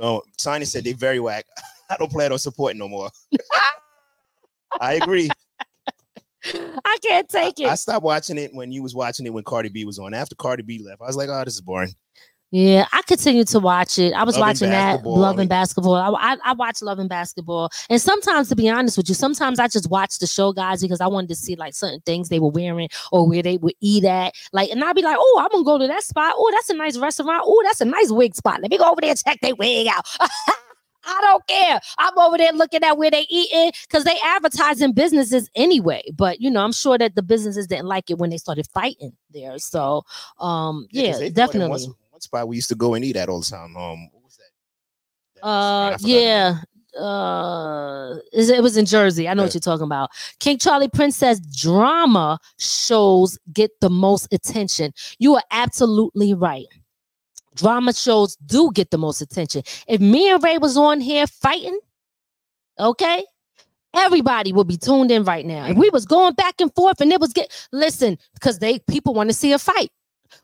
Oh, 0.01 0.23
Tiny 0.37 0.65
said 0.65 0.85
they 0.85 0.93
very 0.93 1.21
whack. 1.21 1.45
I 1.91 1.97
don't 1.97 2.11
plan 2.11 2.33
on 2.33 2.39
supporting 2.39 2.79
no 2.79 2.89
more. 2.89 3.11
I 4.81 4.95
agree. 4.95 5.31
I 6.85 6.99
can't 7.03 7.29
take 7.29 7.61
it. 7.61 7.67
I 7.67 7.75
stopped 7.75 8.05
watching 8.05 8.39
it 8.39 8.55
when 8.55 8.71
you 8.71 8.83
was 8.83 8.95
watching 8.95 9.27
it 9.27 9.33
when 9.33 9.45
Cardi 9.45 9.69
B 9.71 9.85
was 9.85 9.99
on. 9.99 10.15
After 10.15 10.35
Cardi 10.35 10.63
B 10.63 10.83
left, 10.85 11.01
I 11.03 11.07
was 11.07 11.17
like, 11.17 11.29
oh, 11.31 11.45
this 11.45 11.55
is 11.55 11.61
boring. 11.61 11.95
Yeah, 12.51 12.87
I 12.93 13.03
continue 13.03 13.45
to 13.45 13.59
watch 13.59 13.99
it. 13.99 14.15
I 14.15 14.25
was 14.25 14.37
Love 14.37 14.49
watching 14.49 14.71
that 14.71 15.05
Love 15.05 15.39
and 15.39 15.51
Basketball. 15.51 15.95
I, 15.95 16.33
I 16.33 16.37
I 16.45 16.53
watch 16.55 16.81
Love 16.81 16.99
and 16.99 17.09
Basketball, 17.09 17.71
and 17.91 18.01
sometimes, 18.01 18.49
to 18.49 18.57
be 18.57 18.71
honest 18.71 18.97
with 18.97 19.09
you, 19.11 19.15
sometimes 19.15 19.59
I 19.59 19.69
just 19.69 19.91
watch 19.91 20.19
the 20.19 20.27
show, 20.27 20.55
guys, 20.55 20.81
because 20.81 21.03
I 21.03 21.09
wanted 21.09 21.29
to 21.29 21.37
see 21.37 21.57
like 21.57 21.75
certain 21.75 22.01
things 22.07 22.31
they 22.31 22.39
were 22.39 22.49
wearing 22.49 22.89
or 23.13 23.29
where 23.29 23.43
they 23.43 23.59
would 23.59 23.75
eat 23.81 24.05
at. 24.05 24.35
Like, 24.53 24.71
and 24.71 24.83
I'd 24.83 24.97
be 24.97 25.03
like, 25.03 25.17
oh, 25.19 25.41
I'm 25.43 25.51
gonna 25.51 25.65
go 25.65 25.79
to 25.79 25.87
that 25.89 26.03
spot. 26.03 26.35
Oh, 26.37 26.51
that's 26.55 26.71
a 26.71 26.75
nice 26.75 26.97
restaurant. 26.97 27.43
Oh, 27.45 27.63
that's 27.67 27.83
a 27.83 27.85
nice 27.85 28.11
wig 28.11 28.35
spot. 28.35 28.63
Let 28.63 28.71
me 28.71 28.79
go 28.79 28.91
over 28.91 29.01
there 29.03 29.11
and 29.11 29.23
check 29.23 29.41
their 29.43 29.55
wig 29.55 29.87
out. 29.89 30.07
I 31.05 31.21
don't 31.23 31.47
care. 31.47 31.81
I'm 31.99 32.19
over 32.19 32.37
there 32.39 32.53
looking 32.53 32.83
at 32.83 32.99
where 32.99 33.11
they 33.11 33.27
eating 33.29 33.73
because 33.83 34.05
they 34.05 34.17
advertising 34.25 34.93
businesses 34.93 35.51
anyway. 35.55 36.03
But 36.15 36.41
you 36.41 36.51
know, 36.51 36.63
I'm 36.63 36.73
sure 36.73 36.99
that 36.99 37.15
the 37.15 37.23
businesses 37.23 37.67
didn't 37.67 37.87
like 37.87 38.11
it 38.11 38.19
when 38.19 38.31
they 38.31 38.37
started 38.37 38.67
fighting 38.73 39.13
there. 39.31 39.59
So 39.59 40.05
um, 40.39 40.87
yeah, 40.91 41.19
in 41.19 41.33
definitely. 41.33 41.87
One, 42.19 42.23
spot 42.23 42.49
we 42.49 42.57
used 42.57 42.69
to 42.69 42.75
go 42.75 42.95
and 42.95 43.05
eat 43.05 43.17
at 43.17 43.29
all 43.29 43.41
the 43.41 43.47
time. 43.47 43.77
Um, 43.77 44.11
what 44.13 44.25
was 44.25 44.37
that? 44.37 45.47
Uh, 45.47 45.93
forgot 45.93 46.09
yeah. 46.09 46.59
Uh, 46.99 48.17
it 48.33 48.63
was 48.63 48.77
in 48.77 48.87
Jersey. 48.87 49.29
I 49.29 49.35
know 49.35 49.45
what 49.45 49.55
you're 49.55 49.61
talking 49.61 49.85
about. 49.85 50.11
King 50.41 50.59
Charlie 50.59 50.89
Prince 50.89 51.17
says 51.17 51.39
drama 51.41 52.41
shows 52.59 53.39
get 53.53 53.71
the 53.81 53.91
most 53.91 54.33
attention. 54.33 54.93
You 55.19 55.37
are 55.37 55.43
absolutely 55.53 56.35
right. 56.35 56.67
Drama 57.55 57.93
shows 57.93 58.37
do 58.47 58.73
get 58.73 58.91
the 58.91 58.99
most 58.99 59.21
attention. 59.21 59.63
If 59.87 60.01
me 60.01 60.31
and 60.31 60.43
Ray 60.43 60.59
was 60.59 60.77
on 60.77 61.01
here 61.01 61.27
fighting, 61.29 61.79
okay, 62.81 63.25
everybody 63.95 64.53
would 64.53 64.67
be 64.67 64.77
tuned 64.77 65.13
in 65.13 65.23
right 65.25 65.47
now. 65.47 65.67
If 65.67 65.77
we 65.77 65.91
was 65.91 66.05
going 66.05 66.35
back 66.35 66.61
and 66.61 66.75
forth 66.75 67.01
and 67.01 67.13
it 67.13 67.21
was 67.21 67.33
get 67.33 67.53
listen, 67.71 68.19
because 68.35 68.59
they 68.59 68.81
people 68.81 69.15
want 69.15 69.31
to 69.31 69.35
see 69.35 69.53
a 69.53 69.59
fight. 69.59 69.91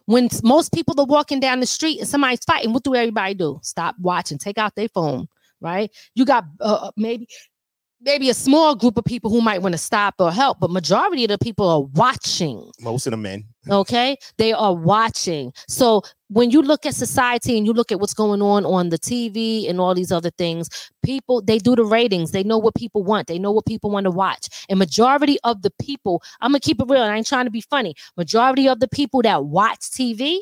When 0.07 0.29
most 0.43 0.73
people 0.73 0.99
are 1.01 1.07
walking 1.07 1.41
down 1.41 1.61
the 1.61 1.67
street 1.67 1.99
and 2.01 2.09
somebody's 2.09 2.45
fighting, 2.45 2.73
what 2.73 2.85
do 2.85 2.95
everybody 2.95 3.35
do? 3.35 3.61
Stop 3.63 3.97
watching, 4.01 4.39
take 4.39 4.59
out 4.59 4.75
their 4.75 4.89
phone, 4.89 5.27
right? 5.61 5.91
You 6.15 6.25
got 6.25 6.45
uh, 6.61 6.91
maybe 6.97 7.29
maybe 8.05 8.31
a 8.31 8.35
small 8.35 8.75
group 8.75 8.97
of 8.97 9.05
people 9.05 9.31
who 9.31 9.41
might 9.41 9.63
want 9.63 9.73
to 9.73 9.79
stop 9.79 10.15
or 10.19 10.31
help, 10.31 10.61
but 10.61 10.71
majority 10.71 11.25
of 11.25 11.29
the 11.29 11.39
people 11.39 11.69
are 11.69 11.81
watching. 11.81 12.71
Most 12.81 13.07
of 13.07 13.13
the 13.13 13.17
men. 13.17 13.45
Okay, 13.71 14.17
they 14.37 14.53
are 14.53 14.75
watching. 14.75 15.53
So 15.69 16.03
when 16.29 16.51
you 16.51 16.61
look 16.61 16.85
at 16.85 16.95
society 16.95 17.57
and 17.57 17.67
you 17.67 17.73
look 17.73 17.91
at 17.91 17.99
what's 17.99 18.13
going 18.13 18.43
on 18.43 18.67
on 18.67 18.91
the 18.91 18.99
TV 18.99 19.69
and 19.71 19.81
all 19.81 19.95
these 19.95 20.13
other 20.13 20.31
things, 20.31 20.69
people 21.03 21.41
they 21.41 21.59
do 21.59 21.75
the 21.75 21.85
ratings. 21.85 22.33
They 22.33 22.43
know 22.43 22.59
what 22.59 22.75
people 22.75 23.03
want. 23.03 23.27
They 23.27 23.39
know 23.39 23.53
what 23.53 23.65
people 23.65 23.91
want 23.91 24.05
to 24.05 24.11
watch. 24.11 24.49
And 24.69 24.79
majority 24.79 25.39
of 25.45 25.63
the 25.63 25.73
people, 25.81 26.23
I'm 26.41 26.51
gonna 26.51 26.61
keep 26.61 26.81
it 26.81 26.87
real. 26.89 27.03
I 27.03 27.17
ain't 27.17 27.27
trying 27.27 27.47
to 27.47 27.51
be 27.51 27.63
funny. 27.63 27.95
Majority 28.17 28.69
of 28.69 28.81
the 28.81 28.89
people 28.89 29.23
that 29.23 29.47
watch 29.47 29.81
TV 29.81 30.41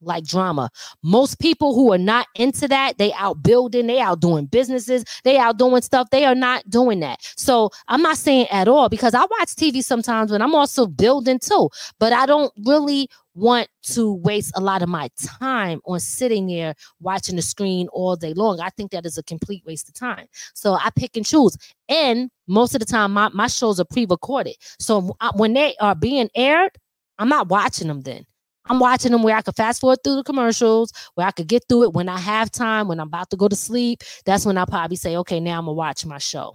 like 0.00 0.24
drama. 0.24 0.70
Most 1.02 1.38
people 1.38 1.74
who 1.74 1.92
are 1.92 1.98
not 1.98 2.26
into 2.34 2.68
that, 2.68 2.98
they 2.98 3.12
out 3.14 3.42
building, 3.42 3.86
they 3.86 4.00
out 4.00 4.20
doing 4.20 4.46
businesses, 4.46 5.04
they 5.24 5.38
out 5.38 5.58
doing 5.58 5.82
stuff. 5.82 6.08
They 6.10 6.24
are 6.24 6.34
not 6.34 6.68
doing 6.68 7.00
that. 7.00 7.20
So 7.36 7.70
I'm 7.88 8.02
not 8.02 8.16
saying 8.16 8.48
at 8.50 8.68
all 8.68 8.88
because 8.88 9.14
I 9.14 9.20
watch 9.20 9.54
TV 9.56 9.82
sometimes 9.82 10.30
when 10.30 10.42
I'm 10.42 10.54
also 10.54 10.86
building 10.86 11.38
too, 11.38 11.68
but 11.98 12.12
I 12.12 12.26
don't 12.26 12.52
really 12.66 13.08
want 13.34 13.68
to 13.84 14.14
waste 14.14 14.52
a 14.56 14.60
lot 14.60 14.82
of 14.82 14.88
my 14.88 15.08
time 15.38 15.80
on 15.86 16.00
sitting 16.00 16.48
there 16.48 16.74
watching 17.00 17.36
the 17.36 17.42
screen 17.42 17.86
all 17.92 18.16
day 18.16 18.34
long. 18.34 18.60
I 18.60 18.68
think 18.70 18.90
that 18.90 19.06
is 19.06 19.16
a 19.16 19.22
complete 19.22 19.64
waste 19.64 19.88
of 19.88 19.94
time. 19.94 20.26
So 20.54 20.74
I 20.74 20.90
pick 20.96 21.16
and 21.16 21.24
choose. 21.24 21.56
And 21.88 22.30
most 22.48 22.74
of 22.74 22.80
the 22.80 22.86
time, 22.86 23.12
my, 23.12 23.28
my 23.28 23.46
shows 23.46 23.78
are 23.78 23.84
pre 23.84 24.06
recorded. 24.08 24.56
So 24.80 25.16
I- 25.20 25.30
when 25.36 25.54
they 25.54 25.76
are 25.80 25.94
being 25.94 26.28
aired, 26.34 26.72
I'm 27.18 27.28
not 27.28 27.48
watching 27.48 27.88
them 27.88 28.00
then. 28.00 28.24
I'm 28.68 28.78
watching 28.80 29.12
them 29.12 29.22
where 29.22 29.36
I 29.36 29.42
could 29.42 29.56
fast 29.56 29.80
forward 29.80 29.98
through 30.04 30.16
the 30.16 30.24
commercials, 30.24 30.92
where 31.14 31.26
I 31.26 31.30
could 31.30 31.48
get 31.48 31.64
through 31.68 31.84
it 31.84 31.92
when 31.92 32.08
I 32.08 32.18
have 32.18 32.50
time, 32.50 32.88
when 32.88 33.00
I'm 33.00 33.08
about 33.08 33.30
to 33.30 33.36
go 33.36 33.48
to 33.48 33.56
sleep. 33.56 34.02
That's 34.24 34.44
when 34.46 34.58
I'll 34.58 34.66
probably 34.66 34.96
say, 34.96 35.16
okay, 35.16 35.40
now 35.40 35.58
I'm 35.58 35.64
gonna 35.64 35.72
watch 35.74 36.04
my 36.06 36.18
show. 36.18 36.54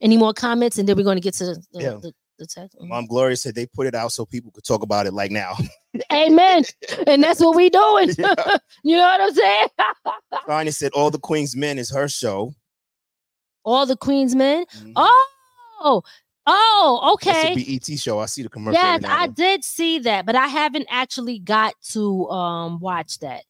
Any 0.00 0.16
more 0.16 0.34
comments? 0.34 0.78
And 0.78 0.88
then 0.88 0.96
we're 0.96 1.04
gonna 1.04 1.20
get 1.20 1.34
to 1.34 1.44
the, 1.46 1.64
the, 1.72 1.82
Yeah. 1.82 1.90
the, 2.02 2.12
the 2.38 2.46
text. 2.46 2.76
Mom 2.80 3.06
Gloria 3.06 3.36
said 3.36 3.54
they 3.54 3.66
put 3.66 3.86
it 3.86 3.94
out 3.94 4.12
so 4.12 4.26
people 4.26 4.50
could 4.50 4.64
talk 4.64 4.82
about 4.82 5.06
it 5.06 5.14
like 5.14 5.30
now. 5.30 5.56
Amen. 6.12 6.64
and 7.06 7.22
that's 7.22 7.40
what 7.40 7.56
we 7.56 7.70
doing. 7.70 8.08
you 8.82 8.96
know 8.96 9.02
what 9.02 9.20
I'm 9.20 9.34
saying? 9.34 9.68
Tanya 10.46 10.72
said 10.72 10.92
all 10.92 11.10
the 11.10 11.18
Queen's 11.18 11.56
Men 11.56 11.78
is 11.78 11.90
her 11.90 12.08
show. 12.08 12.52
All 13.64 13.86
the 13.86 13.96
Queen's 13.96 14.34
men. 14.34 14.64
Mm-hmm. 14.76 14.92
Oh, 14.96 16.02
oh, 16.46 17.12
okay. 17.14 17.52
a 17.52 17.78
BET 17.78 17.98
show. 17.98 18.18
I 18.18 18.26
see 18.26 18.42
the 18.42 18.48
commercial. 18.48 18.80
Yes, 18.80 19.02
I 19.04 19.26
did 19.26 19.64
see 19.64 19.98
that, 20.00 20.26
but 20.26 20.36
I 20.36 20.46
haven't 20.46 20.86
actually 20.90 21.38
got 21.38 21.74
to 21.90 22.28
um 22.30 22.80
watch 22.80 23.18
that 23.20 23.44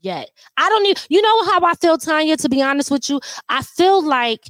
yet. 0.00 0.30
I 0.56 0.68
don't 0.68 0.82
need 0.82 1.00
you 1.08 1.22
know 1.22 1.44
how 1.44 1.64
I 1.64 1.74
feel, 1.74 1.98
Tanya, 1.98 2.36
to 2.38 2.48
be 2.48 2.62
honest 2.62 2.90
with 2.90 3.08
you. 3.08 3.20
I 3.48 3.62
feel 3.62 4.02
like 4.02 4.42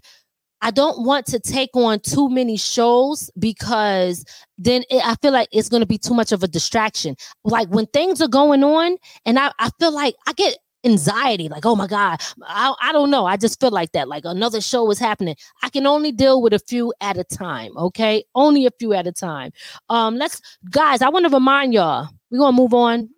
I 0.63 0.71
don't 0.71 1.05
want 1.05 1.27
to 1.27 1.41
take 1.41 1.71
on 1.75 1.99
too 2.01 2.29
many 2.31 2.57
shows 2.57 3.31
because 3.39 4.25
then 4.59 4.85
it, 4.91 5.05
I 5.05 5.17
feel 5.17 5.33
like 5.33 5.49
it's 5.51 5.69
going 5.69 5.81
to 5.81 5.87
be 5.87 5.99
too 5.99 6.15
much 6.15 6.31
of 6.31 6.43
a 6.45 6.49
distraction. 6.49 7.17
Like 7.45 7.69
when 7.69 7.87
things 7.87 8.23
are 8.23 8.29
going 8.29 8.63
on, 8.63 8.97
and 9.27 9.39
I, 9.39 9.51
I 9.59 9.71
feel 9.81 9.93
like 9.93 10.15
I 10.27 10.33
get 10.33 10.57
anxiety, 10.85 11.49
like, 11.49 11.65
oh 11.67 11.77
my 11.77 11.87
God, 11.87 12.21
I, 12.47 12.75
I 12.81 12.93
don't 12.93 13.11
know. 13.11 13.27
I 13.27 13.37
just 13.37 13.61
feel 13.61 13.71
like 13.71 13.93
that. 13.93 14.09
Like 14.09 14.25
another 14.25 14.61
show 14.61 14.91
is 14.91 14.99
happening. 14.99 15.37
I 15.63 15.69
can 15.69 15.87
only 15.87 16.13
deal 16.13 16.43
with 16.43 16.53
a 16.53 16.59
few 16.59 16.93
at 17.01 17.17
a 17.17 17.25
time. 17.25 17.77
Okay. 17.77 18.25
Only 18.35 18.67
a 18.67 18.71
few 18.79 18.93
at 18.93 19.07
a 19.07 19.13
time. 19.13 19.53
Um, 19.89 20.17
let's 20.17 20.41
guys, 20.71 21.03
I 21.03 21.09
want 21.09 21.27
to 21.27 21.31
remind 21.31 21.75
y'all, 21.75 22.09
we're 22.31 22.39
gonna 22.39 22.57
move 22.57 22.75
on. 22.75 23.09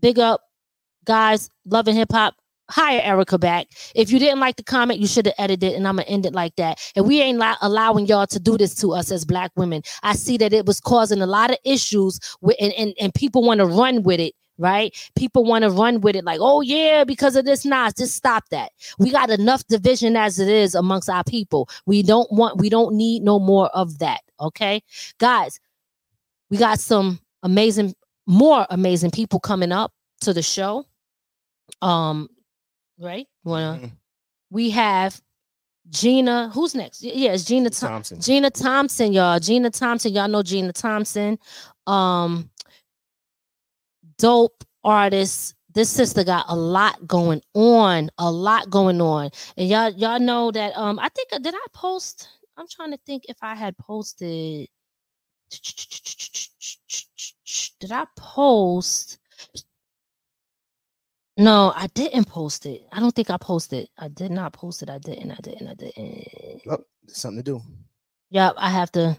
Big 0.00 0.18
up, 0.18 0.42
guys, 1.04 1.48
Love 1.64 1.88
and 1.88 1.96
Hip 1.96 2.12
Hop. 2.12 2.34
Hire 2.70 3.02
Erica 3.02 3.38
back. 3.38 3.66
If 3.94 4.10
you 4.10 4.18
didn't 4.18 4.40
like 4.40 4.56
the 4.56 4.62
comment, 4.62 4.98
you 4.98 5.06
should 5.06 5.26
have 5.26 5.34
edited, 5.36 5.72
it, 5.72 5.76
and 5.76 5.86
I'm 5.86 5.96
gonna 5.96 6.08
end 6.08 6.24
it 6.24 6.32
like 6.32 6.56
that. 6.56 6.80
And 6.96 7.06
we 7.06 7.20
ain't 7.20 7.38
li- 7.38 7.56
allowing 7.60 8.06
y'all 8.06 8.26
to 8.28 8.40
do 8.40 8.56
this 8.56 8.74
to 8.76 8.92
us 8.92 9.10
as 9.12 9.26
black 9.26 9.50
women. 9.56 9.82
I 10.02 10.14
see 10.14 10.38
that 10.38 10.54
it 10.54 10.64
was 10.64 10.80
causing 10.80 11.20
a 11.20 11.26
lot 11.26 11.50
of 11.50 11.58
issues 11.64 12.18
with, 12.40 12.56
and, 12.58 12.72
and, 12.74 12.94
and 12.98 13.12
people 13.12 13.42
want 13.42 13.58
to 13.58 13.66
run 13.66 14.02
with 14.04 14.20
it. 14.20 14.34
Right? 14.58 14.94
People 15.16 15.44
want 15.44 15.62
to 15.62 15.70
run 15.70 16.00
with 16.02 16.14
it 16.14 16.24
like, 16.24 16.38
oh 16.40 16.60
yeah, 16.60 17.04
because 17.04 17.36
of 17.36 17.44
this. 17.44 17.64
Nah, 17.64 17.90
just 17.90 18.14
stop 18.14 18.48
that. 18.50 18.70
We 18.98 19.10
got 19.10 19.30
enough 19.30 19.66
division 19.66 20.16
as 20.16 20.38
it 20.38 20.48
is 20.48 20.74
amongst 20.74 21.08
our 21.08 21.24
people. 21.24 21.68
We 21.86 22.02
don't 22.02 22.30
want, 22.30 22.58
we 22.58 22.68
don't 22.68 22.94
need 22.94 23.22
no 23.22 23.38
more 23.38 23.68
of 23.70 23.98
that. 23.98 24.20
Okay, 24.40 24.82
guys, 25.18 25.58
we 26.50 26.58
got 26.58 26.78
some 26.80 27.18
amazing, 27.42 27.94
more 28.26 28.66
amazing 28.70 29.10
people 29.10 29.40
coming 29.40 29.72
up 29.72 29.92
to 30.20 30.32
the 30.32 30.42
show. 30.42 30.84
Um, 31.80 32.28
right? 32.98 33.26
Wanna 33.44 33.90
we 34.52 34.70
have 34.70 35.20
Gina. 35.88 36.50
Who's 36.54 36.74
next? 36.74 37.02
Yeah, 37.02 37.32
it's 37.32 37.44
Gina 37.44 37.70
Thom- 37.70 37.88
Thompson. 37.88 38.20
Gina 38.20 38.50
Thompson, 38.50 39.12
y'all. 39.12 39.40
Gina 39.40 39.70
Thompson. 39.70 40.12
Y'all 40.12 40.28
know 40.28 40.42
Gina 40.42 40.72
Thompson. 40.72 41.38
Um, 41.86 42.50
dope 44.22 44.64
artist. 44.84 45.54
This 45.74 45.90
sister 45.90 46.22
got 46.22 46.46
a 46.48 46.54
lot 46.54 47.06
going 47.08 47.42
on, 47.54 48.10
a 48.18 48.30
lot 48.30 48.70
going 48.70 49.00
on. 49.00 49.30
And 49.56 49.68
y'all, 49.68 49.90
y'all 49.90 50.20
know 50.20 50.50
that 50.52 50.76
um 50.76 50.98
I 51.00 51.08
think 51.08 51.30
uh, 51.32 51.38
did 51.38 51.54
I 51.54 51.66
post? 51.72 52.28
I'm 52.56 52.66
trying 52.68 52.92
to 52.92 52.98
think 53.04 53.24
if 53.28 53.38
I 53.42 53.54
had 53.54 53.76
posted. 53.78 54.68
Did 57.80 57.90
I 57.90 58.06
post? 58.16 59.18
No, 61.38 61.72
I 61.74 61.88
didn't 61.88 62.26
post 62.26 62.66
it. 62.66 62.86
I 62.92 63.00
don't 63.00 63.14
think 63.14 63.30
I 63.30 63.38
posted. 63.38 63.88
I 63.98 64.08
did 64.08 64.30
not 64.30 64.52
post 64.52 64.82
it. 64.82 64.90
I 64.90 64.98
didn't. 64.98 65.32
I 65.32 65.38
didn't. 65.42 65.68
I 65.68 65.74
didn't. 65.74 66.62
Oh, 66.70 66.84
something 67.08 67.42
to 67.42 67.52
do. 67.52 67.62
Yep, 68.30 68.54
I 68.56 68.70
have 68.70 68.92
to. 68.92 69.18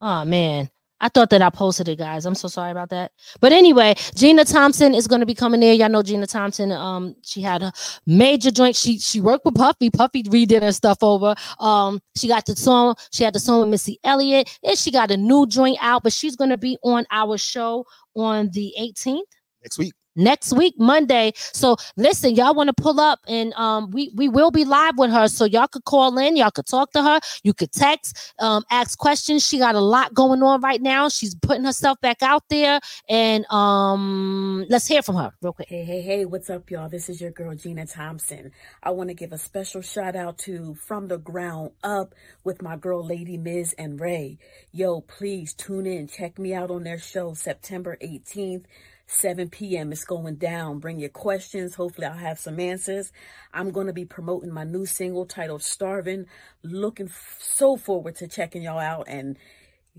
Oh 0.00 0.24
man. 0.24 0.68
I 1.00 1.08
thought 1.08 1.30
that 1.30 1.42
I 1.42 1.50
posted 1.50 1.88
it, 1.88 1.98
guys. 1.98 2.24
I'm 2.24 2.34
so 2.34 2.48
sorry 2.48 2.70
about 2.70 2.90
that. 2.90 3.12
But 3.40 3.52
anyway, 3.52 3.94
Gina 4.14 4.44
Thompson 4.44 4.94
is 4.94 5.06
going 5.06 5.20
to 5.20 5.26
be 5.26 5.34
coming 5.34 5.60
there. 5.60 5.74
Y'all 5.74 5.88
know 5.88 6.02
Gina 6.02 6.26
Thompson. 6.26 6.72
Um, 6.72 7.14
she 7.22 7.42
had 7.42 7.62
a 7.62 7.72
major 8.06 8.50
joint. 8.50 8.76
She 8.76 8.98
she 8.98 9.20
worked 9.20 9.44
with 9.44 9.54
Puffy. 9.54 9.90
Puffy 9.90 10.22
redid 10.22 10.62
her 10.62 10.72
stuff 10.72 10.98
over. 11.02 11.34
Um, 11.60 12.00
she 12.16 12.28
got 12.28 12.46
the 12.46 12.56
song. 12.56 12.94
She 13.12 13.24
had 13.24 13.34
the 13.34 13.40
song 13.40 13.60
with 13.60 13.68
Missy 13.68 13.98
Elliott. 14.04 14.58
And 14.62 14.78
she 14.78 14.90
got 14.90 15.10
a 15.10 15.16
new 15.16 15.46
joint 15.46 15.78
out, 15.80 16.02
but 16.02 16.12
she's 16.12 16.36
going 16.36 16.50
to 16.50 16.58
be 16.58 16.78
on 16.82 17.04
our 17.10 17.36
show 17.36 17.84
on 18.14 18.50
the 18.52 18.74
18th 18.80 19.20
Next 19.62 19.78
week. 19.78 19.94
Next 20.16 20.52
week 20.54 20.74
monday 20.78 21.32
so 21.36 21.76
listen 21.96 22.34
y'all 22.34 22.54
want 22.54 22.68
to 22.68 22.82
pull 22.82 23.00
up 23.00 23.20
and 23.28 23.52
um 23.54 23.90
we 23.90 24.10
we 24.14 24.28
will 24.28 24.50
be 24.50 24.64
live 24.64 24.98
with 24.98 25.10
her 25.10 25.28
so 25.28 25.44
y'all 25.44 25.68
could 25.68 25.84
call 25.84 26.18
in 26.18 26.36
y'all 26.36 26.50
could 26.50 26.66
talk 26.66 26.90
to 26.92 27.02
her 27.02 27.20
you 27.42 27.54
could 27.54 27.72
text 27.72 28.34
um 28.40 28.64
ask 28.70 28.98
questions 28.98 29.46
she 29.46 29.58
got 29.58 29.74
a 29.74 29.80
lot 29.80 30.14
going 30.14 30.42
on 30.42 30.60
right 30.60 30.82
now 30.82 31.08
she's 31.08 31.34
putting 31.34 31.64
herself 31.64 32.00
back 32.00 32.22
out 32.22 32.44
there 32.48 32.80
and 33.08 33.44
um 33.52 34.64
let's 34.68 34.86
hear 34.86 35.02
from 35.02 35.16
her 35.16 35.32
real 35.42 35.52
quick 35.52 35.68
Hey, 35.68 35.84
hey, 35.84 36.00
hey, 36.00 36.24
what's 36.24 36.48
up, 36.48 36.70
y'all? 36.70 36.88
This 36.88 37.08
is 37.08 37.20
your 37.20 37.32
girl, 37.32 37.54
Gina 37.54 37.86
Thompson. 37.86 38.52
I 38.82 38.90
want 38.90 39.10
to 39.10 39.14
give 39.14 39.32
a 39.32 39.38
special 39.38 39.82
shout 39.82 40.16
out 40.16 40.38
to 40.38 40.74
From 40.74 41.08
the 41.08 41.18
Ground 41.18 41.72
Up 41.82 42.14
with 42.44 42.62
my 42.62 42.76
girl, 42.76 43.04
Lady 43.04 43.36
Miz 43.36 43.74
and 43.76 44.00
Ray. 44.00 44.38
Yo, 44.72 45.00
please 45.00 45.52
tune 45.54 45.86
in. 45.86 46.06
Check 46.06 46.38
me 46.38 46.54
out 46.54 46.70
on 46.70 46.84
their 46.84 46.98
show, 46.98 47.34
September 47.34 47.98
18th. 48.00 48.64
7 49.06 49.50
p.m. 49.50 49.92
It's 49.92 50.04
going 50.04 50.36
down. 50.36 50.78
Bring 50.78 50.98
your 50.98 51.10
questions. 51.10 51.74
Hopefully, 51.76 52.06
I'll 52.06 52.16
have 52.16 52.38
some 52.38 52.60
answers. 52.60 53.12
I'm 53.52 53.70
going 53.70 53.86
to 53.86 53.92
be 53.92 54.04
promoting 54.04 54.52
my 54.52 54.64
new 54.64 54.86
single 54.86 55.26
titled 55.26 55.62
Starving. 55.62 56.26
Looking 56.62 57.06
f- 57.06 57.38
so 57.40 57.76
forward 57.76 58.16
to 58.16 58.28
checking 58.28 58.62
y'all 58.62 58.78
out 58.78 59.06
and 59.08 59.38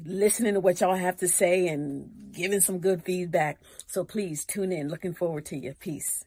listening 0.04 0.54
to 0.56 0.60
what 0.60 0.82
y'all 0.82 0.96
have 0.96 1.18
to 1.18 1.28
say 1.28 1.68
and 1.68 2.32
giving 2.34 2.60
some 2.60 2.80
good 2.80 3.04
feedback. 3.04 3.60
So 3.88 4.04
please 4.04 4.46
tune 4.46 4.72
in. 4.72 4.90
Looking 4.90 5.14
forward 5.14 5.46
to 5.48 5.58
you. 5.58 5.74
Peace. 5.80 6.26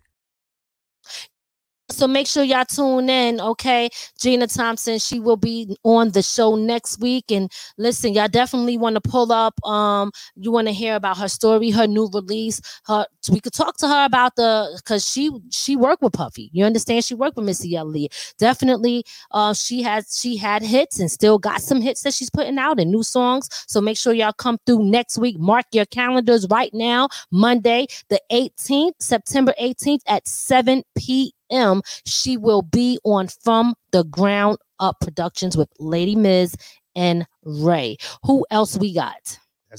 So 2.00 2.08
make 2.08 2.26
sure 2.26 2.42
y'all 2.42 2.64
tune 2.64 3.10
in, 3.10 3.42
okay? 3.42 3.90
Gina 4.18 4.46
Thompson, 4.46 4.98
she 4.98 5.20
will 5.20 5.36
be 5.36 5.76
on 5.84 6.12
the 6.12 6.22
show 6.22 6.56
next 6.56 6.98
week. 6.98 7.30
And 7.30 7.52
listen, 7.76 8.14
y'all 8.14 8.26
definitely 8.26 8.78
want 8.78 8.94
to 8.94 9.02
pull 9.02 9.30
up. 9.30 9.62
Um, 9.66 10.10
you 10.34 10.50
want 10.50 10.66
to 10.68 10.72
hear 10.72 10.94
about 10.94 11.18
her 11.18 11.28
story, 11.28 11.68
her 11.68 11.86
new 11.86 12.08
release. 12.14 12.62
Her 12.86 13.04
we 13.30 13.38
could 13.38 13.52
talk 13.52 13.76
to 13.76 13.86
her 13.86 14.06
about 14.06 14.36
the 14.36 14.80
because 14.82 15.06
she 15.06 15.30
she 15.50 15.76
worked 15.76 16.00
with 16.00 16.14
Puffy. 16.14 16.48
You 16.54 16.64
understand? 16.64 17.04
She 17.04 17.14
worked 17.14 17.36
with 17.36 17.44
Missy 17.44 17.76
Elliott. 17.76 18.14
Definitely, 18.38 19.04
uh, 19.32 19.52
she 19.52 19.82
has 19.82 20.18
she 20.18 20.38
had 20.38 20.62
hits 20.62 21.00
and 21.00 21.10
still 21.10 21.38
got 21.38 21.60
some 21.60 21.82
hits 21.82 22.00
that 22.04 22.14
she's 22.14 22.30
putting 22.30 22.56
out 22.56 22.80
and 22.80 22.90
new 22.90 23.02
songs. 23.02 23.50
So 23.66 23.78
make 23.82 23.98
sure 23.98 24.14
y'all 24.14 24.32
come 24.32 24.56
through 24.64 24.84
next 24.84 25.18
week. 25.18 25.38
Mark 25.38 25.66
your 25.72 25.84
calendars 25.84 26.46
right 26.48 26.72
now. 26.72 27.10
Monday, 27.30 27.88
the 28.08 28.22
18th, 28.32 28.92
September 29.00 29.52
18th 29.60 30.00
at 30.06 30.26
7 30.26 30.82
p.m. 30.96 31.39
M, 31.50 31.82
she 32.06 32.36
will 32.36 32.62
be 32.62 32.98
on 33.04 33.28
From 33.28 33.74
the 33.92 34.04
Ground 34.04 34.58
Up 34.78 34.98
Productions 35.00 35.56
with 35.56 35.68
Lady 35.78 36.16
Miz 36.16 36.56
and 36.94 37.26
Ray. 37.44 37.96
Who 38.24 38.46
else 38.50 38.76
we 38.78 38.94
got? 38.94 39.38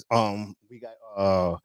Um, 0.09 0.55
we 0.69 0.79
got 0.79 0.93
uh 1.15 1.57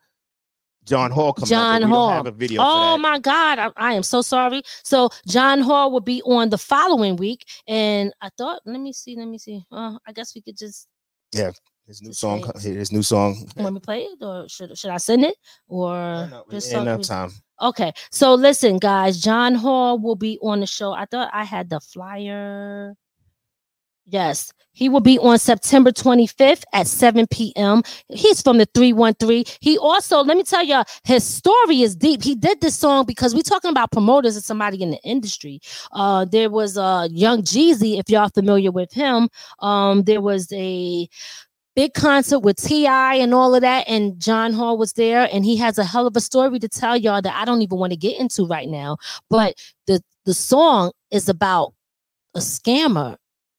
John 0.84 1.10
Hall 1.10 1.32
coming 1.32 1.48
John 1.48 1.58
out. 1.58 1.70
but 1.70 1.74
we 1.76 1.80
don't 1.80 1.90
Hall. 1.90 2.10
have 2.10 2.26
a 2.26 2.30
video 2.30 2.62
oh 2.64 2.96
my 2.96 3.18
God, 3.18 3.58
I, 3.58 3.70
I 3.76 3.92
am 3.94 4.02
so 4.04 4.22
sorry. 4.22 4.62
So 4.84 5.10
John 5.26 5.60
Hall 5.60 5.90
will 5.90 6.00
be 6.00 6.22
on 6.22 6.48
the 6.50 6.58
following 6.58 7.16
week, 7.16 7.44
and 7.66 8.12
I 8.20 8.30
thought, 8.38 8.62
let 8.64 8.80
me 8.80 8.92
see, 8.92 9.16
let 9.16 9.26
me 9.28 9.38
see. 9.38 9.64
Uh, 9.72 9.98
I 10.06 10.12
guess 10.12 10.34
we 10.34 10.42
could 10.42 10.56
just 10.56 10.86
Yeah, 11.32 11.50
his 11.86 12.02
new 12.02 12.12
song. 12.12 12.50
His 12.60 12.92
new 12.92 13.02
song. 13.02 13.46
want 13.56 13.74
me 13.74 13.80
to 13.80 13.84
play 13.84 14.02
it, 14.02 14.18
or 14.20 14.48
should 14.48 14.76
should 14.76 14.90
I 14.90 14.96
send 14.96 15.24
it, 15.24 15.36
or 15.68 16.28
just 16.50 16.68
Ain't 16.68 16.74
talk- 16.74 16.82
enough 16.82 17.02
time. 17.02 17.30
Okay, 17.62 17.92
so 18.10 18.34
listen, 18.34 18.78
guys. 18.78 19.20
John 19.20 19.54
Hall 19.54 19.98
will 19.98 20.16
be 20.16 20.38
on 20.42 20.60
the 20.60 20.66
show. 20.66 20.92
I 20.92 21.06
thought 21.06 21.30
I 21.32 21.44
had 21.44 21.70
the 21.70 21.80
flyer. 21.80 22.94
Yes, 24.08 24.52
he 24.70 24.88
will 24.88 25.00
be 25.00 25.18
on 25.18 25.36
September 25.38 25.90
25th 25.90 26.62
at 26.72 26.86
7 26.86 27.26
p.m. 27.28 27.82
He's 28.08 28.40
from 28.40 28.58
the 28.58 28.66
313. 28.72 29.44
He 29.60 29.76
also, 29.78 30.22
let 30.22 30.36
me 30.36 30.44
tell 30.44 30.62
you, 30.64 30.84
his 31.02 31.24
story 31.24 31.80
is 31.82 31.96
deep. 31.96 32.22
He 32.22 32.36
did 32.36 32.60
this 32.60 32.76
song 32.78 33.04
because 33.04 33.34
we're 33.34 33.42
talking 33.42 33.70
about 33.70 33.90
promoters 33.90 34.36
and 34.36 34.44
somebody 34.44 34.80
in 34.80 34.90
the 34.92 35.00
industry. 35.02 35.60
Uh, 35.90 36.24
there 36.24 36.50
was 36.50 36.78
uh, 36.78 37.08
Young 37.10 37.42
Jeezy, 37.42 37.98
if 37.98 38.08
y'all 38.08 38.20
are 38.26 38.30
familiar 38.30 38.70
with 38.70 38.92
him. 38.92 39.28
Um, 39.58 40.04
there 40.04 40.20
was 40.20 40.52
a 40.52 41.08
big 41.77 41.93
concert 41.93 42.40
with 42.40 42.57
T.I. 42.57 43.16
and 43.16 43.35
all 43.35 43.55
of 43.55 43.61
that, 43.61 43.86
and 43.86 44.19
John 44.19 44.55
Hall 44.55 44.78
was 44.78 44.94
there, 44.94 45.28
and 45.31 45.44
he 45.44 45.57
has 45.59 45.78
a 45.78 45.85
hell 45.85 46.07
of 46.07 46.16
a 46.16 46.20
story 46.20 46.59
to 46.59 46.69
tell 46.69 46.97
y'all 46.97 47.23
that 47.23 47.36
I 47.36 47.44
don't 47.44 47.62
even 47.62 47.78
want 47.78 47.93
to 47.93 47.98
get 47.98 48.19
into 48.19 48.47
right 48.47 48.69
now. 48.69 48.97
But 49.31 49.55
the 49.86 50.03
the 50.24 50.35
song 50.35 50.90
is 51.12 51.28
about 51.28 51.74
a 52.35 52.40
scammer, 52.40 53.16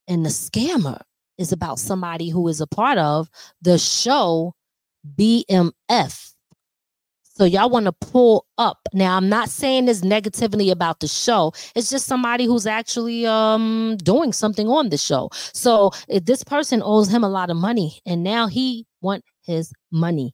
and 0.07 0.26
the 0.26 0.30
scammer 0.30 1.02
is 1.38 1.52
about 1.52 1.80
somebody 1.80 2.30
who 2.30 2.48
is 2.48 2.60
a 2.60 2.68
part 2.68 2.98
of 2.98 3.30
the 3.61 3.77
show 3.77 4.53
BMF. 5.15 6.34
So 7.38 7.45
y'all 7.45 7.69
want 7.69 7.85
to 7.85 7.91
pull 7.91 8.47
up. 8.57 8.80
Now 8.93 9.15
I'm 9.15 9.30
not 9.30 9.47
saying 9.49 9.85
this 9.85 10.03
negatively 10.03 10.72
about 10.72 11.01
the 11.01 11.07
show. 11.07 11.53
It's 11.76 11.88
just 11.88 12.07
somebody 12.07 12.45
who's 12.45 12.65
actually 12.65 13.27
um 13.27 13.95
doing 13.97 14.34
something 14.34 14.68
on 14.68 14.89
the 14.89 14.97
show. 14.97 15.30
So 15.53 15.91
if 16.07 16.26
this 16.26 16.43
person 16.43 16.81
owes 16.84 17.09
him 17.09 17.23
a 17.23 17.30
lot 17.30 17.51
of 17.51 17.57
money 17.57 18.01
and 18.07 18.23
now 18.23 18.47
he 18.47 18.88
want 19.01 19.23
his 19.45 19.72
money. 19.91 20.34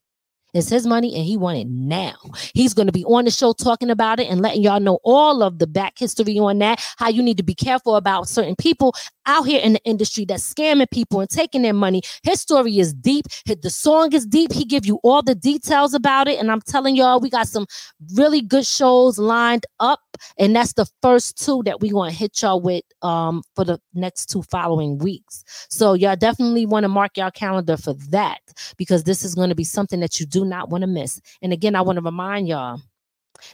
It's 0.54 0.70
his 0.70 0.86
money 0.86 1.16
and 1.16 1.26
he 1.26 1.36
want 1.36 1.58
it 1.58 1.68
now. 1.68 2.16
He's 2.54 2.74
going 2.74 2.86
to 2.88 2.94
be 2.94 3.04
on 3.06 3.26
the 3.26 3.32
show 3.32 3.54
talking 3.54 3.90
about 3.90 4.20
it 4.20 4.28
and 4.28 4.42
letting 4.42 4.62
y'all 4.62 4.80
know 4.80 5.00
all 5.04 5.42
of 5.42 5.60
the 5.60 5.68
back 5.68 5.98
history 5.98 6.38
on 6.38 6.60
that, 6.60 6.84
how 6.98 7.10
you 7.10 7.24
need 7.24 7.38
to 7.38 7.44
be 7.44 7.56
careful 7.56 7.96
about 7.96 8.28
certain 8.28 8.56
people 8.56 8.94
out 9.26 9.44
here 9.44 9.62
in 9.62 9.74
the 9.74 9.84
industry 9.84 10.26
that's 10.26 10.54
scamming 10.54 10.90
people 10.92 11.22
and 11.22 11.30
taking 11.30 11.62
their 11.62 11.74
money. 11.74 12.02
His 12.24 12.42
story 12.42 12.78
is 12.78 12.94
deep. 12.94 13.26
The 13.46 13.70
song 13.70 14.14
is 14.14 14.26
deep. 14.26 14.52
He 14.52 14.66
give 14.66 14.86
you 14.86 15.00
all 15.04 15.22
the 15.22 15.36
details 15.36 15.94
about 15.94 16.28
it 16.28 16.40
and 16.40 16.52
I'm 16.52 16.62
telling 16.62 16.96
y'all 16.96 17.20
we 17.20 17.30
got 17.30 17.48
some 17.48 17.66
really 18.14 18.42
good 18.42 18.66
shows 18.66 19.18
lined 19.18 19.66
up 19.80 20.02
and 20.38 20.56
that's 20.56 20.74
the 20.74 20.86
first 21.02 21.44
two 21.44 21.64
that 21.66 21.80
we 21.80 21.90
going 21.90 22.12
to 22.12 22.16
hit 22.18 22.42
y'all 22.42 22.62
with 22.62 22.84
um 23.02 23.42
for 23.56 23.66
the 23.66 23.80
next 23.94 24.28
two 24.28 24.44
following 24.44 24.98
weeks. 24.98 25.44
So 25.70 25.94
y'all 25.94 26.16
definitely 26.16 26.66
want 26.66 26.84
to 26.84 26.90
mark 26.90 27.18
your 27.18 27.32
calendar 27.32 27.78
for 27.78 27.94
that 28.10 28.40
because 28.78 29.04
this 29.04 29.24
is 29.24 29.36
going 29.36 29.50
to 29.50 29.56
be 29.56 29.64
something 29.64 30.00
that 30.02 30.20
you 30.20 30.26
do 30.26 30.43
not 30.45 30.70
want 30.70 30.82
to 30.82 30.88
miss. 30.88 31.22
And 31.41 31.53
again, 31.53 31.76
I 31.76 31.82
want 31.82 31.98
to 31.98 32.03
remind 32.03 32.48
y'all 32.48 32.82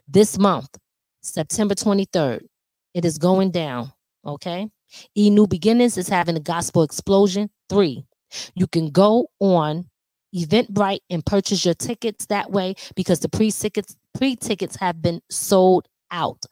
this 0.08 0.38
month, 0.38 0.70
September 1.22 1.76
23rd, 1.76 2.42
it 2.94 3.06
is 3.06 3.18
going 3.18 3.52
down. 3.52 3.92
Okay. 4.26 4.70
E 5.16 5.30
New 5.30 5.48
Beginnings 5.48 5.98
is 5.98 6.10
having 6.10 6.36
a 6.36 6.42
gospel 6.42 6.84
explosion. 6.84 7.50
Three. 7.70 8.06
You 8.56 8.68
can 8.68 8.90
go 8.90 9.28
on 9.40 9.90
Eventbrite 10.36 11.00
and 11.10 11.26
purchase 11.26 11.66
your 11.66 11.74
tickets 11.74 12.26
that 12.28 12.52
way 12.52 12.76
because 12.96 13.20
the 13.20 13.30
pre-tickets 13.30 13.96
pre-tickets 14.14 14.76
have 14.76 15.02
been 15.02 15.22
sold 15.30 15.88
out. 16.12 16.44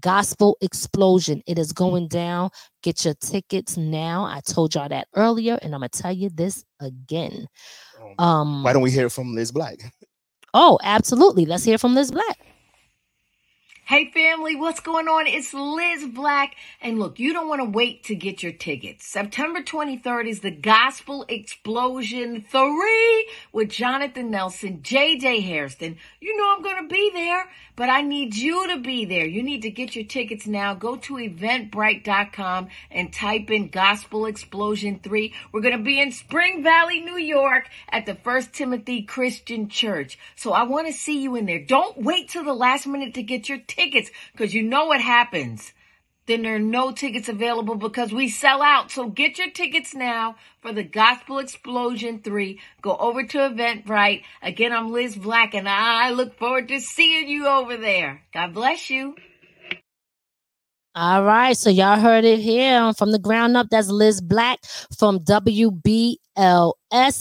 Gospel 0.00 0.56
explosion. 0.60 1.42
It 1.46 1.58
is 1.58 1.72
going 1.72 2.08
down. 2.08 2.50
Get 2.82 3.04
your 3.04 3.14
tickets 3.14 3.76
now. 3.76 4.24
I 4.24 4.40
told 4.46 4.74
y'all 4.74 4.88
that 4.88 5.08
earlier, 5.14 5.58
and 5.62 5.74
I'm 5.74 5.80
gonna 5.80 5.88
tell 5.88 6.12
you 6.12 6.30
this 6.30 6.64
again. 6.80 7.46
Um 8.18 8.62
Why 8.62 8.72
don't 8.72 8.82
we 8.82 8.90
hear 8.90 9.10
from 9.10 9.34
Liz 9.34 9.52
Black? 9.52 9.78
Oh, 10.54 10.78
absolutely. 10.82 11.44
Let's 11.44 11.64
hear 11.64 11.76
from 11.76 11.94
Liz 11.94 12.10
Black. 12.10 12.38
Hey 13.86 14.10
family, 14.10 14.56
what's 14.56 14.80
going 14.80 15.06
on? 15.08 15.28
It's 15.28 15.54
Liz 15.54 16.06
Black. 16.12 16.56
And 16.80 16.98
look, 16.98 17.20
you 17.20 17.32
don't 17.32 17.48
want 17.48 17.60
to 17.60 17.70
wait 17.70 18.02
to 18.04 18.16
get 18.16 18.42
your 18.42 18.50
tickets. 18.52 19.06
September 19.06 19.62
23rd 19.62 20.26
is 20.28 20.40
the 20.40 20.50
Gospel 20.50 21.24
Explosion 21.28 22.44
3 22.50 23.30
with 23.52 23.68
Jonathan 23.70 24.30
Nelson, 24.30 24.80
JJ 24.82 25.42
Hairston. 25.44 25.98
You 26.20 26.36
know 26.36 26.54
I'm 26.56 26.62
going 26.64 26.82
to 26.82 26.92
be 26.92 27.10
there, 27.12 27.48
but 27.76 27.90
I 27.90 28.00
need 28.00 28.34
you 28.34 28.68
to 28.68 28.80
be 28.80 29.04
there. 29.04 29.26
You 29.26 29.42
need 29.42 29.62
to 29.62 29.70
get 29.70 29.94
your 29.94 30.06
tickets 30.06 30.46
now. 30.46 30.74
Go 30.74 30.96
to 30.96 31.14
eventbrite.com 31.14 32.68
and 32.90 33.12
type 33.12 33.50
in 33.50 33.68
Gospel 33.68 34.26
Explosion 34.26 34.98
3. 35.02 35.32
We're 35.52 35.60
going 35.60 35.76
to 35.76 35.84
be 35.84 36.00
in 36.00 36.10
Spring 36.10 36.62
Valley, 36.62 37.00
New 37.00 37.18
York 37.18 37.68
at 37.90 38.06
the 38.06 38.14
First 38.14 38.52
Timothy 38.52 39.02
Christian 39.02 39.68
Church. 39.68 40.18
So 40.34 40.52
I 40.52 40.64
want 40.64 40.86
to 40.86 40.92
see 40.92 41.20
you 41.20 41.36
in 41.36 41.46
there. 41.46 41.64
Don't 41.64 41.98
wait 41.98 42.30
till 42.30 42.44
the 42.44 42.54
last 42.54 42.86
minute 42.86 43.14
to 43.14 43.22
get 43.22 43.48
your 43.48 43.58
tickets 43.58 44.10
because 44.32 44.54
you 44.54 44.62
know 44.62 44.86
what 44.86 45.00
happens. 45.00 45.72
Then 46.26 46.42
there 46.42 46.56
are 46.56 46.58
no 46.58 46.90
tickets 46.90 47.28
available 47.28 47.76
because 47.76 48.12
we 48.12 48.28
sell 48.28 48.60
out. 48.60 48.90
So 48.90 49.08
get 49.08 49.38
your 49.38 49.50
tickets 49.50 49.94
now 49.94 50.36
for 50.60 50.72
the 50.72 50.82
Gospel 50.82 51.38
Explosion 51.38 52.20
3. 52.20 52.60
Go 52.82 52.96
over 52.96 53.24
to 53.24 53.38
Eventbrite. 53.38 54.22
Again, 54.42 54.72
I'm 54.72 54.92
Liz 54.92 55.14
Black 55.14 55.54
and 55.54 55.68
I 55.68 56.10
look 56.10 56.36
forward 56.36 56.68
to 56.68 56.80
seeing 56.80 57.28
you 57.28 57.46
over 57.46 57.76
there. 57.76 58.22
God 58.34 58.54
bless 58.54 58.90
you. 58.90 59.14
All 60.98 61.24
right, 61.24 61.54
so 61.54 61.68
y'all 61.68 62.00
heard 62.00 62.24
it 62.24 62.38
here 62.38 62.80
um, 62.80 62.94
from 62.94 63.12
the 63.12 63.18
ground 63.18 63.54
up. 63.54 63.68
That's 63.70 63.88
Liz 63.88 64.22
Black 64.22 64.60
from 64.98 65.18
WBLS, 65.20 66.16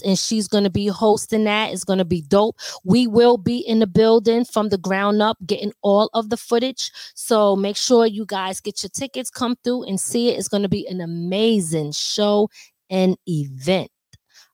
and 0.05 0.17
she's 0.17 0.47
going 0.47 0.63
to 0.63 0.69
be 0.69 0.87
hosting 0.87 1.43
that. 1.43 1.73
It's 1.73 1.83
going 1.83 1.99
to 1.99 2.05
be 2.05 2.21
dope. 2.21 2.55
We 2.85 3.05
will 3.05 3.35
be 3.35 3.57
in 3.57 3.79
the 3.79 3.87
building 3.87 4.45
from 4.45 4.69
the 4.69 4.77
ground 4.77 5.21
up, 5.21 5.37
getting 5.45 5.73
all 5.81 6.09
of 6.13 6.29
the 6.29 6.37
footage. 6.37 6.89
So 7.15 7.57
make 7.57 7.75
sure 7.75 8.05
you 8.05 8.25
guys 8.25 8.61
get 8.61 8.81
your 8.81 8.91
tickets, 8.91 9.29
come 9.29 9.57
through 9.65 9.83
and 9.83 9.99
see 9.99 10.29
it. 10.29 10.39
It's 10.39 10.47
going 10.47 10.63
to 10.63 10.69
be 10.69 10.87
an 10.87 11.01
amazing 11.01 11.91
show 11.91 12.49
and 12.89 13.17
event. 13.27 13.91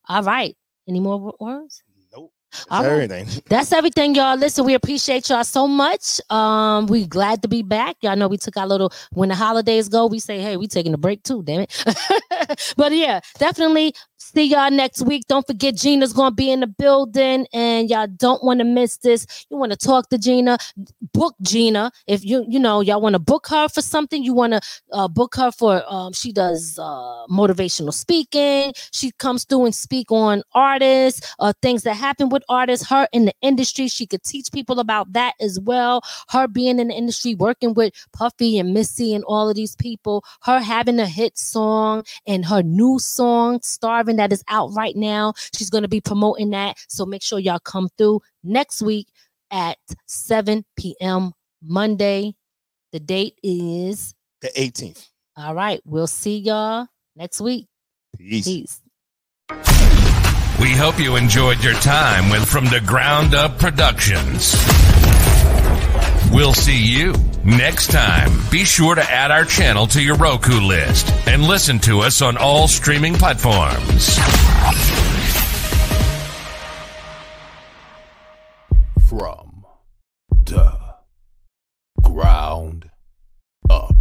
All 0.10 0.24
right, 0.24 0.58
any 0.88 1.00
more 1.00 1.32
words? 1.40 1.84
All 2.70 2.84
right. 2.84 2.92
everything. 2.92 3.28
That's 3.50 3.72
everything, 3.72 4.16
y'all. 4.16 4.38
Listen, 4.38 4.66
we 4.66 4.74
appreciate 4.74 5.30
y'all 5.30 5.44
so 5.44 5.68
much. 5.68 6.20
Um, 6.30 6.88
we 6.88 7.06
glad 7.08 7.42
to 7.44 7.48
be 7.48 7.64
back. 7.64 7.98
Y'all 8.02 8.16
know 8.16 8.28
we 8.28 8.38
took 8.38 8.58
our 8.58 8.68
little 8.68 8.92
when 9.12 9.30
the 9.30 9.36
holidays 9.36 9.90
go, 9.90 10.08
we 10.08 10.20
say, 10.20 10.40
hey, 10.40 10.58
we 10.58 10.68
taking 10.68 10.94
a 10.94 10.98
break 10.98 11.24
too, 11.24 11.44
damn 11.44 11.62
it. 11.62 11.84
but 12.78 12.92
yeah, 12.92 13.20
definitely 13.38 13.94
see 14.34 14.46
y'all 14.46 14.72
next 14.72 15.02
week. 15.04 15.24
Don't 15.28 15.46
forget 15.46 15.76
Gina's 15.76 16.14
gonna 16.14 16.34
be 16.34 16.52
in 16.52 16.62
the 16.62 16.68
building, 16.68 17.48
and 17.54 17.90
y'all 17.90 18.08
don't 18.08 18.44
want 18.44 18.60
to 18.60 18.66
miss 18.66 18.98
this. 18.98 19.46
You 19.50 19.58
want 19.58 19.72
to 19.72 19.78
talk 19.78 20.10
to 20.10 20.18
Gina, 20.18 20.58
book 21.14 21.36
Gina. 21.42 21.92
If 22.08 22.24
you 22.24 22.46
you 22.48 22.60
know 22.60 22.82
y'all 22.82 23.02
want 23.02 23.14
to 23.14 23.20
book 23.20 23.48
her 23.48 23.68
for 23.68 23.82
something, 23.82 24.24
you 24.24 24.34
want 24.34 24.54
to 24.54 24.62
uh, 24.92 25.08
book 25.08 25.36
her 25.36 25.52
for 25.52 25.84
um 25.88 26.14
she 26.14 26.32
does 26.32 26.78
uh 26.80 27.26
motivational 27.30 27.94
speaking. 27.94 28.74
She 28.92 29.12
comes 29.12 29.44
through 29.44 29.66
and 29.66 29.76
speak 29.76 30.12
on 30.12 30.44
artists, 30.54 31.36
uh 31.40 31.54
things 31.62 31.84
that 31.84 31.96
happen 31.96 32.30
with 32.30 32.44
artists. 32.50 32.88
Her 32.88 33.08
in 33.12 33.26
the 33.26 33.34
industry, 33.42 33.88
she 33.88 34.06
could 34.06 34.24
teach 34.24 34.52
people 34.52 34.80
about 34.80 35.14
that 35.14 35.34
as 35.40 35.60
well. 35.60 36.02
Her 36.30 36.48
being 36.48 36.80
in 36.80 36.88
the 36.88 36.94
industry, 36.94 37.36
working 37.36 37.74
with 37.74 37.94
Puffy 38.14 38.58
and 38.60 38.74
Missy 38.74 39.14
and 39.14 39.24
all 39.26 39.50
of 39.50 39.56
these 39.56 39.76
people. 39.76 40.24
Her 40.44 40.60
having 40.60 41.00
a 41.00 41.08
hit 41.08 41.38
song 41.38 42.04
and 42.26 42.46
her 42.46 42.64
new 42.64 43.00
song 43.00 43.60
Starving 43.62 44.21
that 44.22 44.32
is 44.32 44.44
out 44.48 44.70
right 44.74 44.96
now. 44.96 45.34
She's 45.56 45.72
going 45.72 45.82
to 45.82 45.88
be 45.88 46.00
promoting 46.00 46.52
that. 46.52 46.78
So 46.88 47.06
make 47.06 47.24
sure 47.24 47.40
y'all 47.40 47.60
come 47.60 47.90
through 47.98 48.22
next 48.44 48.82
week 48.82 49.08
at 49.50 49.80
7 50.06 50.64
p.m. 50.78 51.34
Monday. 51.64 52.36
The 52.92 53.00
date 53.00 53.40
is 53.42 54.14
The 54.42 54.50
18th. 54.50 55.08
All 55.36 55.56
right. 55.56 55.82
We'll 55.86 56.08
see 56.08 56.38
y'all 56.38 56.88
next 57.16 57.42
week. 57.42 57.68
Peace. 58.18 58.46
Peace. 58.46 58.82
We 60.60 60.72
hope 60.74 61.00
you 61.00 61.16
enjoyed 61.16 61.64
your 61.64 61.74
time 61.76 62.30
with 62.30 62.48
From 62.48 62.66
the 62.66 62.82
Ground 62.86 63.34
Up 63.34 63.58
Productions. 63.58 64.54
We'll 66.32 66.54
see 66.54 66.82
you 66.82 67.14
next 67.44 67.92
time. 67.92 68.32
Be 68.50 68.64
sure 68.64 68.96
to 68.96 69.04
add 69.04 69.32
our 69.32 69.44
channel 69.44 69.86
to 69.88 70.02
your 70.02 70.16
Roku 70.16 70.62
list 70.62 71.12
and 71.28 71.44
listen 71.44 71.78
to 71.80 72.00
us 72.00 72.22
on 72.22 72.38
all 72.38 72.70
streaming 72.70 73.16
platforms. 73.16 74.18
From 79.08 79.66
the 80.46 80.80
ground 82.02 82.90
up. 83.70 84.01